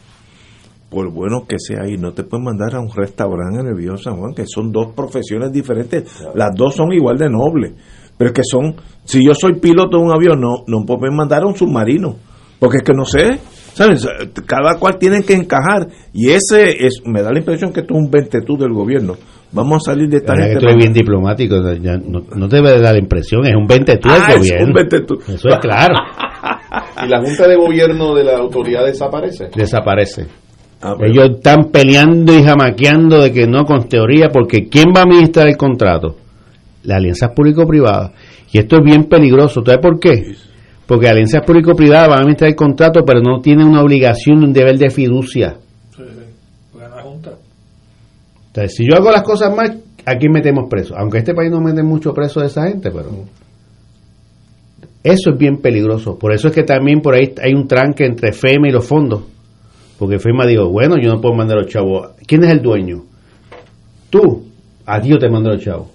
por 0.89 1.13
bueno 1.13 1.45
que 1.47 1.57
sea 1.59 1.85
ahí, 1.85 1.99
no 1.99 2.13
te 2.13 2.25
pueden 2.25 2.45
mandar 2.45 2.75
a 2.75 2.81
un 2.81 2.91
restaurante 2.91 3.61
en 3.61 3.67
el 3.67 3.75
Viejo 3.75 3.99
San 3.99 4.17
Juan, 4.17 4.33
que 4.33 4.45
son 4.47 4.73
dos 4.73 4.95
profesiones 4.95 5.53
diferentes. 5.53 6.05
Las 6.35 6.55
dos 6.55 6.75
son 6.75 6.91
igual 6.93 7.19
de 7.19 7.29
nobles. 7.29 7.73
Pero 8.17 8.31
es 8.31 8.35
que 8.35 8.43
son, 8.45 8.77
si 9.05 9.21
yo 9.27 9.35
soy 9.35 9.61
piloto 9.61 9.99
de 9.99 10.05
un 10.05 10.13
avión, 10.13 10.41
no, 10.41 10.65
no 10.67 10.87
pueden 10.87 11.15
mandar 11.15 11.43
a 11.43 11.47
un 11.47 11.57
submarino. 11.57 12.17
Porque 12.59 12.79
es 12.79 12.83
que 12.83 12.93
no 12.95 13.05
sé, 13.05 13.41
¿sabes? 13.75 14.07
Cada 14.47 14.79
cual 14.79 14.97
tiene 14.99 15.23
que 15.23 15.35
encajar. 15.35 15.89
Y 16.13 16.31
ese 16.31 16.87
es, 16.87 17.03
me 17.05 17.23
da 17.23 17.33
la 17.33 17.41
impresión 17.41 17.73
que 17.73 17.81
esto 17.81 17.95
es 17.95 18.01
un 18.01 18.11
ventetú 18.11 18.57
del 18.57 18.73
gobierno. 18.73 19.17
Vamos 19.53 19.83
a 19.87 19.93
salir 19.93 20.09
de 20.09 20.17
esta 20.19 20.35
La 20.35 20.45
gente. 20.45 20.61
tú 20.61 20.65
eres 20.67 20.77
bien 20.79 20.93
diplomático, 20.95 21.57
no, 21.57 22.23
no 22.35 22.49
te 22.49 22.57
debe 22.57 22.81
dar 22.81 22.95
la 22.95 22.99
impresión, 22.99 23.45
es 23.47 23.55
un 23.55 23.67
20 23.67 23.99
tú 23.99 24.09
Ah, 24.11 24.29
es 24.31 24.39
gobierno. 24.39 24.67
un 24.67 24.73
ventetú. 24.73 25.19
Eso 25.29 25.49
es 25.49 25.59
claro, 25.59 25.95
¿Y 27.05 27.09
la 27.09 27.21
Junta 27.21 27.47
de 27.49 27.57
Gobierno 27.57 28.15
de 28.15 28.25
la 28.25 28.39
autoridad 28.39 28.85
desaparece? 28.87 29.51
desaparece. 29.55 30.27
Ah, 30.81 30.95
pero- 30.99 31.11
Ellos 31.13 31.37
están 31.37 31.65
peleando 31.71 32.33
y 32.37 32.43
jamaqueando 32.43 33.21
de 33.23 33.31
que 33.33 33.47
no 33.47 33.65
con 33.67 33.89
teoría, 33.89 34.29
porque 34.31 34.69
¿quién 34.69 34.87
va 34.97 35.01
a 35.01 35.03
administrar 35.05 35.47
el 35.49 35.57
contrato? 35.57 36.17
Las 36.85 36.97
alianzas 36.97 37.31
público-privadas. 37.37 38.11
Y 38.53 38.59
esto 38.59 38.77
es 38.79 38.83
bien 38.85 39.05
peligroso. 39.05 39.63
¿Sabes 39.65 39.81
por 39.81 40.01
qué? 40.01 40.35
Porque 40.87 41.05
las 41.05 41.13
alianzas 41.13 41.43
público-privadas 41.47 42.09
van 42.09 42.19
a 42.19 42.21
administrar 42.23 42.51
el 42.51 42.57
contrato, 42.57 43.05
pero 43.07 43.21
no 43.21 43.41
tienen 43.41 43.69
una 43.69 43.83
obligación, 43.83 44.43
un 44.43 44.53
deber 44.53 44.77
de 44.79 44.91
fiducia. 44.91 45.55
Entonces, 48.53 48.77
si 48.77 48.85
yo 48.87 48.97
hago 48.97 49.11
las 49.11 49.23
cosas 49.23 49.55
mal, 49.57 49.81
aquí 50.05 50.29
metemos 50.29 50.69
preso. 50.69 50.95
Aunque 50.95 51.19
este 51.19 51.33
país 51.33 51.51
no 51.51 51.61
mete 51.61 51.83
mucho 51.83 52.13
preso 52.13 52.41
de 52.41 52.49
esa 52.49 52.69
gente, 52.69 52.91
pero 52.91 53.09
eso 55.03 55.31
es 55.31 55.39
bien 55.39 55.57
peligroso. 55.57 56.19
Por 56.19 56.35
eso 56.35 56.49
es 56.49 56.55
que 56.55 56.63
también 56.63 57.01
por 57.01 57.15
ahí 57.15 57.33
hay 57.43 57.55
un 57.55 57.67
tranque 57.67 58.05
entre 58.05 58.33
FEMA 58.33 58.69
y 58.69 58.73
los 58.73 58.87
fondos. 58.87 59.23
Porque 59.99 60.19
FEMA 60.19 60.47
dijo, 60.47 60.69
bueno, 60.69 60.97
yo 61.01 61.11
no 61.11 61.21
puedo 61.21 61.35
mandar 61.35 61.59
a 61.59 61.63
los 61.63 61.71
chavos. 61.71 62.11
¿Quién 62.27 62.45
es 62.45 62.51
el 62.51 62.61
dueño? 62.61 63.05
Tú. 64.11 64.45
A 64.85 65.01
yo 65.01 65.17
te 65.17 65.31
mando 65.31 65.49
a 65.49 65.55
los 65.55 65.63
chavos. 65.63 65.89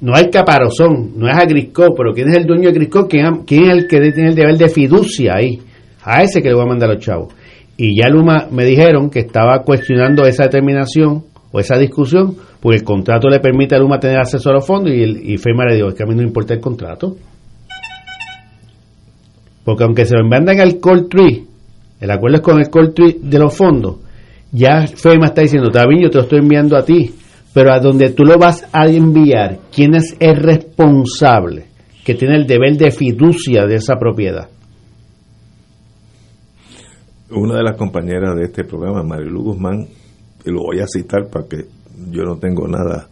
No 0.00 0.14
hay 0.14 0.30
caparozón, 0.30 1.12
no 1.16 1.28
es 1.28 1.34
Agrisco, 1.34 1.94
pero 1.96 2.12
¿quién 2.12 2.28
es 2.30 2.36
el 2.38 2.44
dueño 2.44 2.64
de 2.64 2.70
Agrisco? 2.70 3.06
¿Quién, 3.06 3.44
quién 3.46 3.64
es 3.64 3.70
el 3.70 3.86
que 3.86 4.00
tiene 4.12 4.30
el 4.30 4.34
deber 4.34 4.56
de 4.56 4.68
fiducia 4.68 5.34
ahí? 5.36 5.60
A 6.02 6.22
ese 6.22 6.42
que 6.42 6.48
le 6.48 6.54
voy 6.54 6.64
a 6.64 6.68
mandar 6.68 6.90
a 6.90 6.94
los 6.94 7.04
chavos. 7.04 7.32
Y 7.76 8.00
ya 8.00 8.08
Luma 8.08 8.48
me 8.50 8.64
dijeron 8.64 9.10
que 9.10 9.20
estaba 9.20 9.62
cuestionando 9.62 10.24
esa 10.24 10.44
determinación 10.44 11.24
o 11.52 11.60
esa 11.60 11.76
discusión, 11.76 12.36
porque 12.60 12.78
el 12.78 12.84
contrato 12.84 13.28
le 13.28 13.40
permite 13.40 13.74
a 13.74 13.78
Luma 13.78 13.98
tener 13.98 14.18
acceso 14.18 14.50
a 14.50 14.54
los 14.54 14.66
fondos 14.66 14.92
y, 14.92 15.02
el, 15.02 15.38
FEMA 15.38 15.64
le 15.68 15.76
dijo, 15.76 15.88
es 15.88 15.94
que 15.94 16.02
a 16.02 16.06
mí 16.06 16.14
no 16.14 16.22
importa 16.22 16.54
el 16.54 16.60
contrato. 16.60 17.16
Porque 19.64 19.84
aunque 19.84 20.04
se 20.04 20.16
lo 20.16 20.26
mandan 20.26 20.60
al 20.60 20.78
call 20.80 21.08
tree, 21.08 21.44
el 22.00 22.10
acuerdo 22.10 22.36
es 22.36 22.42
con 22.42 22.58
el 22.58 22.70
call 22.70 22.94
tree 22.94 23.18
de 23.20 23.38
los 23.38 23.54
fondos, 23.54 23.96
ya 24.52 24.86
FEMA 24.86 25.26
está 25.26 25.42
diciendo, 25.42 25.70
está 25.70 25.86
bien, 25.86 26.02
yo 26.02 26.10
te 26.10 26.18
lo 26.18 26.22
estoy 26.22 26.38
enviando 26.38 26.76
a 26.76 26.84
ti, 26.84 27.14
pero 27.52 27.72
a 27.72 27.80
donde 27.80 28.10
tú 28.10 28.24
lo 28.24 28.38
vas 28.38 28.66
a 28.72 28.86
enviar, 28.86 29.58
¿quién 29.74 29.94
es 29.94 30.16
el 30.20 30.36
responsable 30.36 31.66
que 32.04 32.14
tiene 32.14 32.36
el 32.36 32.46
deber 32.46 32.76
de 32.76 32.90
fiducia 32.90 33.66
de 33.66 33.76
esa 33.76 33.96
propiedad? 33.96 34.48
una 37.32 37.56
de 37.56 37.62
las 37.62 37.76
compañeras 37.76 38.34
de 38.36 38.44
este 38.44 38.64
programa, 38.64 39.02
Marilu 39.02 39.42
Guzmán, 39.42 39.86
y 40.44 40.50
lo 40.50 40.62
voy 40.62 40.80
a 40.80 40.86
citar 40.86 41.28
para 41.30 41.46
que 41.46 41.66
yo 42.10 42.22
no 42.24 42.36
tengo 42.36 42.66
nada, 42.66 43.08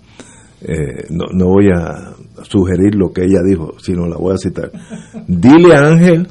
eh, 0.62 1.04
no, 1.10 1.26
no 1.32 1.46
voy 1.46 1.68
a 1.70 2.12
sugerir 2.42 2.94
lo 2.94 3.12
que 3.12 3.22
ella 3.24 3.40
dijo, 3.46 3.74
sino 3.80 4.06
la 4.06 4.16
voy 4.16 4.34
a 4.34 4.38
citar. 4.38 4.70
Dile 5.26 5.74
a 5.74 5.86
Ángel, 5.86 6.26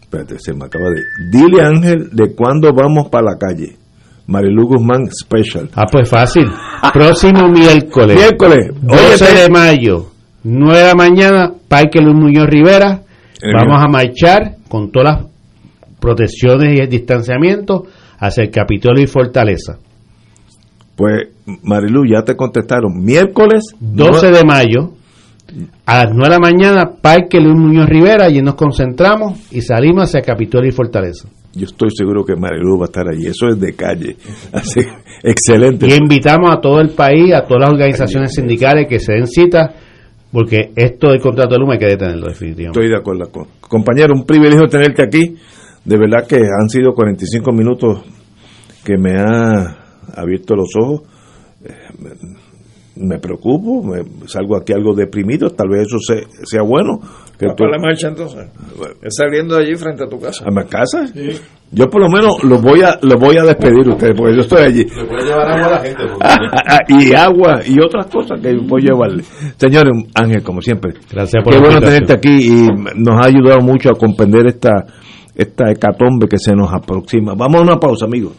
espérate, 0.00 0.36
se 0.38 0.52
me 0.54 0.64
acaba 0.66 0.90
de... 0.90 1.02
Dile 1.30 1.62
a 1.62 1.68
Ángel 1.68 2.10
de 2.12 2.34
cuándo 2.34 2.72
vamos 2.72 3.08
para 3.08 3.32
la 3.32 3.38
calle. 3.38 3.76
Marilu 4.26 4.66
Guzmán 4.66 5.06
Special. 5.10 5.70
Ah, 5.74 5.86
pues 5.90 6.08
fácil. 6.08 6.44
Próximo 6.92 7.48
miércoles. 7.52 8.14
Miércoles. 8.14 8.70
12 8.82 9.24
Óyete. 9.24 9.40
de 9.42 9.48
mayo, 9.48 10.06
9 10.44 10.78
de 10.78 10.84
la 10.86 10.94
mañana, 10.94 11.52
Parque 11.66 12.00
Luis 12.00 12.14
Muñoz 12.14 12.46
Rivera. 12.46 13.00
Eh, 13.40 13.46
Vamos 13.56 13.82
a 13.82 13.88
marchar 13.88 14.56
con 14.68 14.90
todas 14.92 15.16
las 15.22 15.26
protecciones 15.98 16.76
y 16.76 16.82
el 16.82 16.88
distanciamiento 16.90 17.86
hacia 18.18 18.44
el 18.44 18.50
Capitolio 18.50 19.02
y 19.02 19.06
Fortaleza. 19.06 19.78
Pues 20.96 21.28
Marilu, 21.62 22.04
ya 22.06 22.22
te 22.22 22.34
contestaron. 22.34 23.04
Miércoles 23.04 23.64
12 23.78 24.30
de 24.32 24.44
mayo, 24.44 24.92
a 25.86 26.04
las 26.04 26.12
9 26.12 26.24
de 26.24 26.30
la 26.30 26.38
mañana, 26.38 26.90
Parque 27.00 27.40
Luis 27.40 27.56
Muñoz 27.56 27.88
Rivera, 27.88 28.28
y 28.28 28.42
nos 28.42 28.54
concentramos 28.54 29.52
y 29.52 29.60
salimos 29.60 30.04
hacia 30.04 30.20
Capitolio 30.20 30.68
y 30.68 30.72
Fortaleza. 30.72 31.28
Yo 31.54 31.64
estoy 31.64 31.90
seguro 31.90 32.24
que 32.24 32.36
Marilu 32.36 32.78
va 32.78 32.84
a 32.84 32.86
estar 32.86 33.08
allí. 33.08 33.26
Eso 33.26 33.48
es 33.48 33.58
de 33.58 33.74
calle. 33.74 34.16
Así, 34.52 34.80
excelente. 35.22 35.86
Y 35.86 35.94
invitamos 35.94 36.50
a 36.50 36.60
todo 36.60 36.80
el 36.80 36.90
país, 36.90 37.32
a 37.34 37.42
todas 37.42 37.62
las 37.62 37.70
organizaciones 37.70 38.34
sindicales 38.34 38.86
que 38.88 38.98
se 38.98 39.14
den 39.14 39.26
cita, 39.26 39.72
porque 40.30 40.72
esto 40.76 41.10
del 41.10 41.20
contrato 41.20 41.54
de 41.54 41.60
Luma 41.60 41.74
hay 41.74 41.78
que 41.78 41.86
detenerlo 41.86 42.26
definitivamente. 42.28 42.78
Estoy 42.78 42.90
de 42.90 42.98
acuerdo 42.98 43.30
con 43.30 43.46
compañero, 43.60 44.14
un 44.14 44.24
privilegio 44.24 44.66
tenerte 44.66 45.04
aquí. 45.04 45.36
De 45.84 45.96
verdad 45.96 46.26
que 46.26 46.36
han 46.36 46.68
sido 46.68 46.92
45 46.94 47.52
minutos 47.52 48.00
que 48.84 48.96
me 48.98 49.18
ha 49.18 49.76
abierto 50.16 50.54
los 50.54 50.68
ojos. 50.80 51.02
Eh, 51.64 51.72
me- 52.96 53.18
preocupo, 53.20 53.82
me 53.84 54.02
salgo 54.26 54.56
aquí 54.56 54.72
algo 54.72 54.92
deprimido, 54.92 55.50
tal 55.50 55.68
vez 55.68 55.86
eso 55.86 55.98
se- 56.00 56.26
sea 56.46 56.62
bueno. 56.62 56.98
Que 57.38 57.46
¿Va 57.46 57.54
tú- 57.54 57.62
para 57.64 57.76
la 57.76 57.82
marcha 57.86 58.08
entonces? 58.08 58.48
Es 59.02 59.14
saliendo 59.16 59.54
de 59.54 59.62
allí 59.64 59.76
frente 59.76 60.02
a 60.02 60.08
tu 60.08 60.18
casa. 60.18 60.44
¿A 60.44 60.50
mi 60.50 60.66
casa? 60.68 61.04
Yo 61.70 61.86
por 61.88 62.00
lo 62.00 62.08
menos 62.08 62.42
los 62.42 62.60
voy 62.60 62.80
a 62.82 62.98
los 63.02 63.14
voy 63.20 63.36
a 63.36 63.44
despedir 63.44 63.88
ustedes, 63.88 64.14
porque 64.16 64.34
yo 64.34 64.40
estoy 64.40 64.62
allí. 64.64 64.84
Le 64.84 65.04
puede 65.04 65.24
llevar 65.26 65.48
agua 65.48 65.66
a 65.66 65.70
la 65.70 65.78
gente. 65.80 66.02
y 66.88 67.14
agua 67.14 67.60
y 67.64 67.78
otras 67.78 68.06
cosas 68.06 68.40
que 68.40 68.56
voy 68.56 68.82
a 68.82 68.86
llevarle. 68.92 69.22
Señores, 69.56 69.92
Ángel, 70.14 70.42
como 70.42 70.60
siempre. 70.60 70.94
Gracias 71.08 71.44
por 71.44 71.52
Qué 71.52 71.58
la 71.60 71.64
bueno 71.66 71.78
invitación. 71.78 72.06
tenerte 72.06 72.28
aquí 72.28 72.48
y 72.48 72.66
nos 73.00 73.14
ha 73.24 73.28
ayudado 73.28 73.60
mucho 73.60 73.90
a 73.90 73.94
comprender 73.94 74.46
esta, 74.48 74.70
esta 75.38 75.70
hecatombe 75.70 76.28
que 76.28 76.36
se 76.36 76.52
nos 76.52 76.72
aproxima. 76.72 77.34
Vamos 77.34 77.60
a 77.60 77.62
una 77.62 77.78
pausa, 77.78 78.06
amigos. 78.06 78.32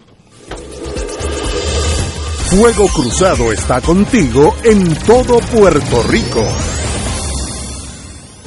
Fuego 2.50 2.88
Cruzado 2.88 3.54
está 3.54 3.80
contigo 3.80 4.54
en 4.64 4.96
todo 5.06 5.40
Puerto 5.40 6.04
Rico. 6.10 6.44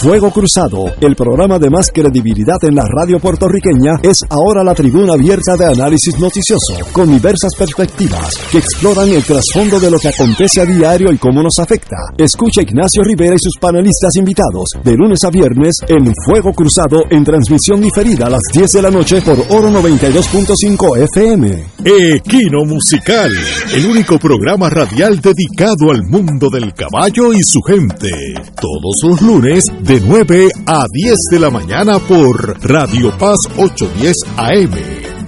Fuego 0.00 0.30
Cruzado, 0.30 0.86
el 1.02 1.14
programa 1.14 1.58
de 1.58 1.68
más 1.68 1.90
credibilidad 1.92 2.56
en 2.62 2.74
la 2.74 2.86
radio 2.86 3.18
puertorriqueña, 3.18 4.00
es 4.02 4.24
ahora 4.30 4.64
la 4.64 4.74
tribuna 4.74 5.12
abierta 5.12 5.58
de 5.58 5.66
análisis 5.66 6.18
noticioso, 6.18 6.72
con 6.90 7.10
diversas 7.10 7.54
perspectivas 7.54 8.34
que 8.50 8.56
exploran 8.56 9.10
el 9.10 9.22
trasfondo 9.22 9.78
de 9.78 9.90
lo 9.90 9.98
que 9.98 10.08
acontece 10.08 10.62
a 10.62 10.64
diario 10.64 11.12
y 11.12 11.18
cómo 11.18 11.42
nos 11.42 11.58
afecta. 11.58 11.96
Escucha 12.16 12.62
Ignacio 12.62 13.04
Rivera 13.04 13.34
y 13.34 13.38
sus 13.38 13.58
panelistas 13.60 14.16
invitados 14.16 14.70
de 14.82 14.96
lunes 14.96 15.22
a 15.22 15.28
viernes 15.28 15.74
en 15.86 16.14
Fuego 16.24 16.54
Cruzado 16.54 17.04
en 17.10 17.22
transmisión 17.22 17.82
diferida 17.82 18.28
a 18.28 18.30
las 18.30 18.42
10 18.54 18.72
de 18.72 18.82
la 18.82 18.90
noche 18.90 19.20
por 19.20 19.38
Oro 19.50 19.68
92.5 19.70 20.96
FM. 21.12 21.64
Equino 21.84 22.64
Musical, 22.64 23.30
el 23.74 23.84
único 23.84 24.18
programa 24.18 24.70
radial 24.70 25.20
dedicado 25.20 25.90
al 25.90 26.04
mundo 26.04 26.48
del 26.50 26.72
caballo 26.72 27.34
y 27.34 27.42
su 27.42 27.60
gente. 27.60 28.10
Todos 28.58 29.02
los 29.02 29.20
lunes 29.20 29.66
de 29.82 29.89
9 29.98 30.48
a 30.66 30.84
10 30.88 31.16
de 31.32 31.40
la 31.40 31.50
mañana 31.50 31.98
por 31.98 32.60
Radio 32.62 33.10
Paz 33.18 33.38
810 33.56 34.16
AM 34.36 34.70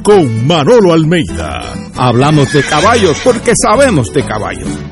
con 0.04 0.46
Manolo 0.46 0.92
Almeida. 0.92 1.74
Hablamos 1.96 2.52
de 2.52 2.62
caballos 2.62 3.18
porque 3.24 3.54
sabemos 3.56 4.12
de 4.12 4.24
caballos. 4.24 4.91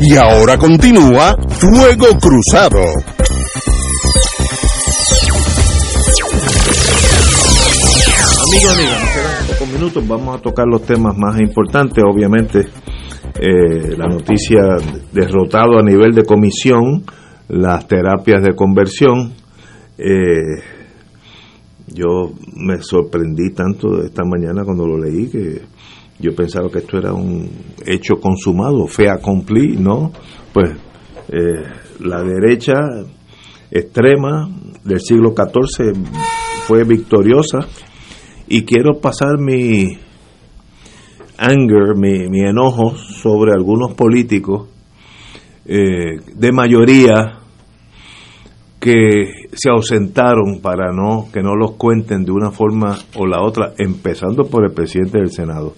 Y 0.00 0.14
ahora 0.16 0.58
continúa 0.58 1.34
Fuego 1.48 2.06
Cruzado. 2.20 2.80
Amigos, 8.46 8.72
amigas, 8.74 9.00
nos 9.00 9.10
quedan 9.10 9.46
pocos 9.48 9.68
minutos. 9.72 10.06
Vamos 10.06 10.36
a 10.36 10.42
tocar 10.42 10.66
los 10.66 10.82
temas 10.82 11.16
más 11.16 11.40
importantes. 11.40 12.04
Obviamente, 12.06 12.60
eh, 13.40 13.96
la 13.96 14.06
noticia 14.06 14.60
derrotado 15.12 15.78
a 15.78 15.82
nivel 15.82 16.12
de 16.14 16.24
comisión, 16.24 17.04
las 17.48 17.88
terapias 17.88 18.42
de 18.42 18.54
conversión. 18.54 19.32
Eh, 19.96 20.62
yo 21.86 22.34
me 22.54 22.82
sorprendí 22.82 23.50
tanto 23.54 24.02
esta 24.02 24.24
mañana 24.24 24.62
cuando 24.62 24.86
lo 24.86 24.98
leí 24.98 25.28
que 25.30 25.62
yo 26.18 26.34
pensaba 26.34 26.70
que 26.70 26.78
esto 26.78 26.98
era 26.98 27.12
un 27.12 27.50
hecho 27.84 28.16
consumado, 28.20 28.86
fe 28.86 29.08
accompli, 29.08 29.76
¿no? 29.76 30.12
Pues 30.52 30.70
eh, 31.28 31.62
la 32.00 32.22
derecha 32.22 32.74
extrema 33.70 34.48
del 34.84 35.00
siglo 35.00 35.34
XIV 35.34 35.94
fue 36.66 36.84
victoriosa 36.84 37.58
y 38.48 38.64
quiero 38.64 39.00
pasar 39.00 39.38
mi 39.38 39.98
anger, 41.38 41.96
mi, 41.96 42.28
mi 42.28 42.40
enojo 42.40 42.96
sobre 42.96 43.52
algunos 43.52 43.94
políticos 43.94 44.68
eh, 45.66 46.20
de 46.34 46.52
mayoría 46.52 47.40
que 48.78 49.48
se 49.52 49.68
ausentaron 49.68 50.60
para 50.62 50.92
no 50.92 51.26
que 51.32 51.42
no 51.42 51.56
los 51.56 51.72
cuenten 51.72 52.24
de 52.24 52.30
una 52.30 52.52
forma 52.52 52.96
o 53.16 53.26
la 53.26 53.42
otra, 53.42 53.72
empezando 53.78 54.44
por 54.44 54.64
el 54.64 54.72
presidente 54.72 55.18
del 55.18 55.30
Senado. 55.30 55.74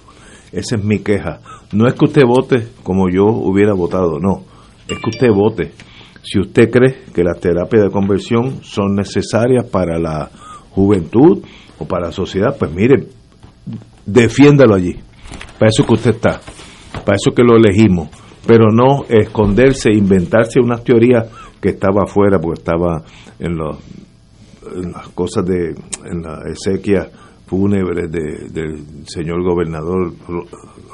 Esa 0.52 0.76
es 0.76 0.84
mi 0.84 1.00
queja. 1.00 1.40
No 1.72 1.86
es 1.86 1.94
que 1.94 2.04
usted 2.06 2.22
vote 2.24 2.68
como 2.82 3.08
yo 3.10 3.24
hubiera 3.24 3.74
votado, 3.74 4.18
no. 4.18 4.42
Es 4.88 4.98
que 4.98 5.10
usted 5.10 5.28
vote. 5.30 5.72
Si 6.22 6.38
usted 6.38 6.70
cree 6.70 7.04
que 7.14 7.22
las 7.22 7.40
terapias 7.40 7.84
de 7.84 7.90
conversión 7.90 8.62
son 8.62 8.94
necesarias 8.94 9.66
para 9.66 9.98
la 9.98 10.30
juventud 10.70 11.42
o 11.78 11.84
para 11.86 12.06
la 12.06 12.12
sociedad, 12.12 12.56
pues 12.58 12.72
mire, 12.72 13.06
defiéndalo 14.04 14.74
allí. 14.74 14.96
Para 15.58 15.70
eso 15.70 15.84
que 15.84 15.94
usted 15.94 16.10
está. 16.10 16.40
Para 17.04 17.16
eso 17.16 17.34
que 17.34 17.42
lo 17.42 17.56
elegimos. 17.56 18.08
Pero 18.46 18.66
no 18.72 19.04
esconderse, 19.08 19.90
inventarse 19.92 20.60
unas 20.60 20.82
teorías 20.82 21.26
que 21.60 21.70
estaba 21.70 22.04
afuera, 22.04 22.38
porque 22.38 22.60
estaba 22.60 23.02
en, 23.38 23.56
los, 23.56 23.78
las 24.92 25.08
cosas 25.08 25.44
de, 25.44 25.74
en 26.04 26.22
la 26.22 26.42
exequia 26.48 27.10
fúnebres 27.48 28.10
de, 28.12 28.48
del 28.50 28.84
señor 29.06 29.42
gobernador 29.42 30.12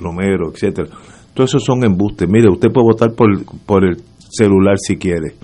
Romero, 0.00 0.50
etcétera. 0.52 0.88
Todos 1.34 1.50
esos 1.50 1.64
son 1.64 1.84
embustes. 1.84 2.28
Mire, 2.28 2.48
usted 2.48 2.70
puede 2.72 2.86
votar 2.86 3.12
por, 3.12 3.28
por 3.66 3.84
el 3.84 3.96
celular 4.30 4.76
si 4.78 4.96
quiere. 4.96 5.34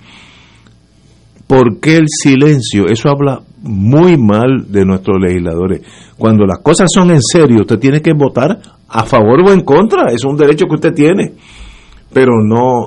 ¿Por 1.47 1.81
qué 1.81 1.97
el 1.97 2.07
silencio? 2.09 2.87
Eso 2.87 3.09
habla 3.09 3.41
muy 3.61 4.17
mal 4.17 4.71
de 4.71 4.85
nuestros 4.85 5.17
legisladores. 5.21 5.83
Cuando 6.17 6.47
las 6.47 6.61
cosas 6.61 6.91
son 6.93 7.11
en 7.11 7.21
serio, 7.21 7.63
usted 7.63 7.79
tiene 7.79 8.01
que 8.01 8.13
votar 8.13 8.61
a 8.89 9.05
favor 9.05 9.41
o 9.45 9.53
en 9.53 9.63
contra. 9.63 10.13
Es 10.13 10.25
un 10.25 10.37
derecho 10.37 10.67
que 10.67 10.77
usted 10.77 10.95
tiene. 10.95 11.33
Pero 12.13 12.35
no, 12.43 12.87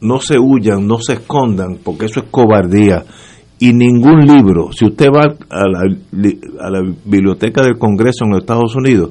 no 0.00 0.20
se 0.20 0.38
huyan, 0.38 0.86
no 0.86 0.98
se 0.98 1.14
escondan, 1.14 1.78
porque 1.82 2.06
eso 2.06 2.20
es 2.20 2.26
cobardía 2.30 3.04
y 3.62 3.72
ningún 3.72 4.26
libro, 4.26 4.72
si 4.72 4.84
usted 4.86 5.06
va 5.06 5.36
a 5.48 5.68
la, 5.68 5.82
a 6.58 6.68
la, 6.68 6.82
biblioteca 7.04 7.62
del 7.62 7.78
Congreso 7.78 8.24
en 8.24 8.32
los 8.32 8.40
Estados 8.40 8.74
Unidos, 8.74 9.10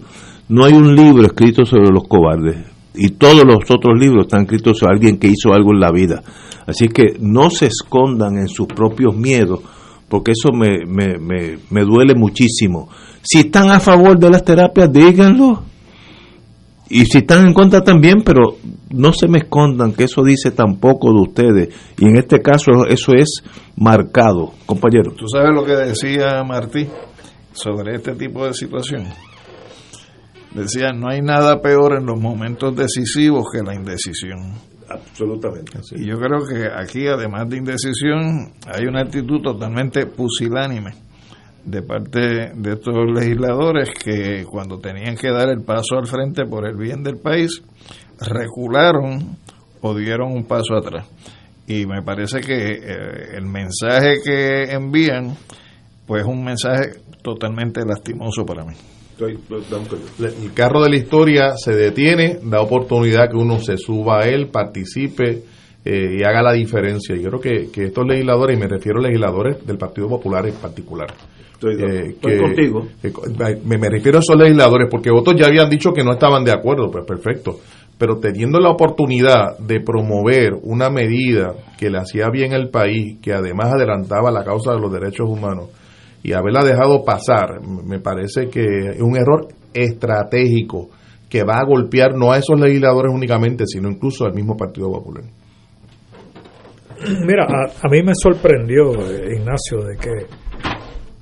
no 0.49 0.65
hay 0.65 0.73
un 0.73 0.93
libro 0.93 1.23
escrito 1.23 1.63
sobre 1.63 1.89
los 1.89 2.03
cobardes. 2.05 2.57
Y 2.93 3.11
todos 3.11 3.45
los 3.45 3.71
otros 3.71 3.97
libros 3.97 4.25
están 4.25 4.41
escritos 4.41 4.77
sobre 4.77 4.95
alguien 4.95 5.17
que 5.17 5.29
hizo 5.29 5.53
algo 5.53 5.71
en 5.71 5.79
la 5.79 5.93
vida. 5.93 6.21
Así 6.67 6.89
que 6.89 7.15
no 7.21 7.49
se 7.49 7.67
escondan 7.67 8.39
en 8.39 8.49
sus 8.49 8.67
propios 8.67 9.15
miedos, 9.15 9.61
porque 10.09 10.33
eso 10.33 10.51
me, 10.51 10.85
me, 10.85 11.17
me, 11.17 11.57
me 11.69 11.85
duele 11.85 12.13
muchísimo. 12.13 12.89
Si 13.21 13.39
están 13.39 13.69
a 13.69 13.79
favor 13.79 14.19
de 14.19 14.31
las 14.31 14.43
terapias, 14.43 14.91
díganlo. 14.91 15.63
Y 16.89 17.05
si 17.05 17.19
están 17.19 17.47
en 17.47 17.53
contra 17.53 17.85
también, 17.85 18.21
pero 18.25 18.57
no 18.93 19.13
se 19.13 19.27
me 19.27 19.39
escondan 19.39 19.93
que 19.93 20.05
eso 20.05 20.23
dice 20.23 20.51
tampoco 20.51 21.11
de 21.11 21.21
ustedes. 21.21 21.75
Y 21.97 22.05
en 22.05 22.17
este 22.17 22.39
caso 22.39 22.85
eso 22.87 23.13
es 23.13 23.43
marcado, 23.75 24.53
compañero. 24.65 25.13
¿Tú 25.17 25.27
sabes 25.27 25.51
lo 25.53 25.65
que 25.65 25.75
decía 25.75 26.43
Martí 26.43 26.87
sobre 27.53 27.95
este 27.95 28.13
tipo 28.13 28.45
de 28.45 28.53
situación? 28.53 29.07
Decía, 30.53 30.91
no 30.93 31.09
hay 31.09 31.21
nada 31.21 31.61
peor 31.61 31.97
en 31.97 32.05
los 32.05 32.19
momentos 32.19 32.75
decisivos 32.75 33.45
que 33.51 33.63
la 33.63 33.73
indecisión. 33.73 34.53
Absolutamente. 34.89 35.79
Y 35.95 36.05
yo 36.05 36.17
creo 36.17 36.39
que 36.45 36.67
aquí, 36.75 37.07
además 37.07 37.49
de 37.49 37.57
indecisión, 37.57 38.51
hay 38.65 38.85
una 38.85 39.01
actitud 39.01 39.41
totalmente 39.41 40.05
pusilánime 40.05 40.91
de 41.63 41.81
parte 41.81 42.19
de 42.55 42.71
estos 42.73 42.95
legisladores 43.13 43.89
que 43.91 44.43
cuando 44.49 44.79
tenían 44.79 45.15
que 45.15 45.29
dar 45.29 45.49
el 45.49 45.61
paso 45.61 45.97
al 45.97 46.07
frente 46.07 46.45
por 46.45 46.67
el 46.67 46.75
bien 46.75 47.03
del 47.03 47.17
país, 47.17 47.61
recularon 48.21 49.37
o 49.81 49.95
dieron 49.95 50.31
un 50.31 50.43
paso 50.45 50.75
atrás. 50.75 51.07
Y 51.67 51.85
me 51.85 52.01
parece 52.01 52.41
que 52.41 52.53
eh, 52.73 53.35
el 53.35 53.45
mensaje 53.45 54.15
que 54.23 54.63
envían 54.71 55.35
pues 56.05 56.23
es 56.23 56.27
un 56.27 56.43
mensaje 56.43 56.91
totalmente 57.21 57.81
lastimoso 57.85 58.45
para 58.45 58.63
mí. 58.65 58.73
El 60.19 60.53
carro 60.53 60.81
de 60.83 60.89
la 60.89 60.95
historia 60.95 61.53
se 61.55 61.73
detiene, 61.75 62.39
da 62.43 62.61
oportunidad 62.61 63.29
que 63.29 63.37
uno 63.37 63.59
se 63.59 63.77
suba 63.77 64.19
a 64.19 64.27
él, 64.27 64.47
participe 64.47 65.43
eh, 65.85 66.17
y 66.19 66.23
haga 66.23 66.41
la 66.41 66.53
diferencia. 66.53 67.15
Yo 67.15 67.29
creo 67.29 67.39
que, 67.39 67.71
que 67.71 67.85
estos 67.85 68.05
legisladores, 68.07 68.57
y 68.57 68.59
me 68.59 68.67
refiero 68.67 68.99
a 68.99 69.03
legisladores 69.03 69.65
del 69.65 69.77
Partido 69.77 70.09
Popular 70.09 70.47
en 70.47 70.55
particular, 70.55 71.13
Estoy, 71.53 71.75
eh, 71.75 72.07
estoy 72.09 72.31
que- 72.33 72.37
contigo. 72.39 72.87
me, 73.65 73.77
me 73.77 73.89
refiero 73.89 74.17
a 74.17 74.21
esos 74.21 74.35
legisladores 74.35 74.87
porque 74.89 75.11
otros 75.11 75.39
ya 75.39 75.45
habían 75.47 75.69
dicho 75.69 75.93
que 75.93 76.03
no 76.03 76.13
estaban 76.13 76.43
de 76.43 76.51
acuerdo, 76.51 76.89
pues 76.89 77.05
perfecto. 77.05 77.59
Pero 78.01 78.17
teniendo 78.17 78.59
la 78.59 78.71
oportunidad 78.71 79.59
de 79.59 79.79
promover 79.79 80.55
una 80.63 80.89
medida 80.89 81.53
que 81.77 81.91
le 81.91 81.99
hacía 81.99 82.31
bien 82.31 82.51
al 82.51 82.69
país, 82.69 83.19
que 83.21 83.31
además 83.31 83.75
adelantaba 83.75 84.31
la 84.31 84.43
causa 84.43 84.73
de 84.73 84.79
los 84.79 84.91
derechos 84.91 85.29
humanos, 85.29 85.69
y 86.23 86.33
haberla 86.33 86.63
dejado 86.63 87.05
pasar, 87.05 87.61
me 87.61 87.99
parece 87.99 88.49
que 88.49 88.63
es 88.95 89.01
un 89.01 89.17
error 89.17 89.49
estratégico 89.71 90.89
que 91.29 91.43
va 91.43 91.59
a 91.59 91.63
golpear 91.63 92.15
no 92.15 92.31
a 92.31 92.39
esos 92.39 92.59
legisladores 92.59 93.13
únicamente, 93.13 93.65
sino 93.67 93.87
incluso 93.87 94.25
al 94.25 94.33
mismo 94.33 94.57
Partido 94.57 94.91
Popular. 94.91 95.23
Mira, 97.23 97.45
a, 97.45 97.87
mí 97.87 98.01
me 98.01 98.13
sorprendió, 98.15 98.93
eh, 98.93 99.35
Ignacio, 99.37 99.83
de 99.83 99.97
que 99.97 100.25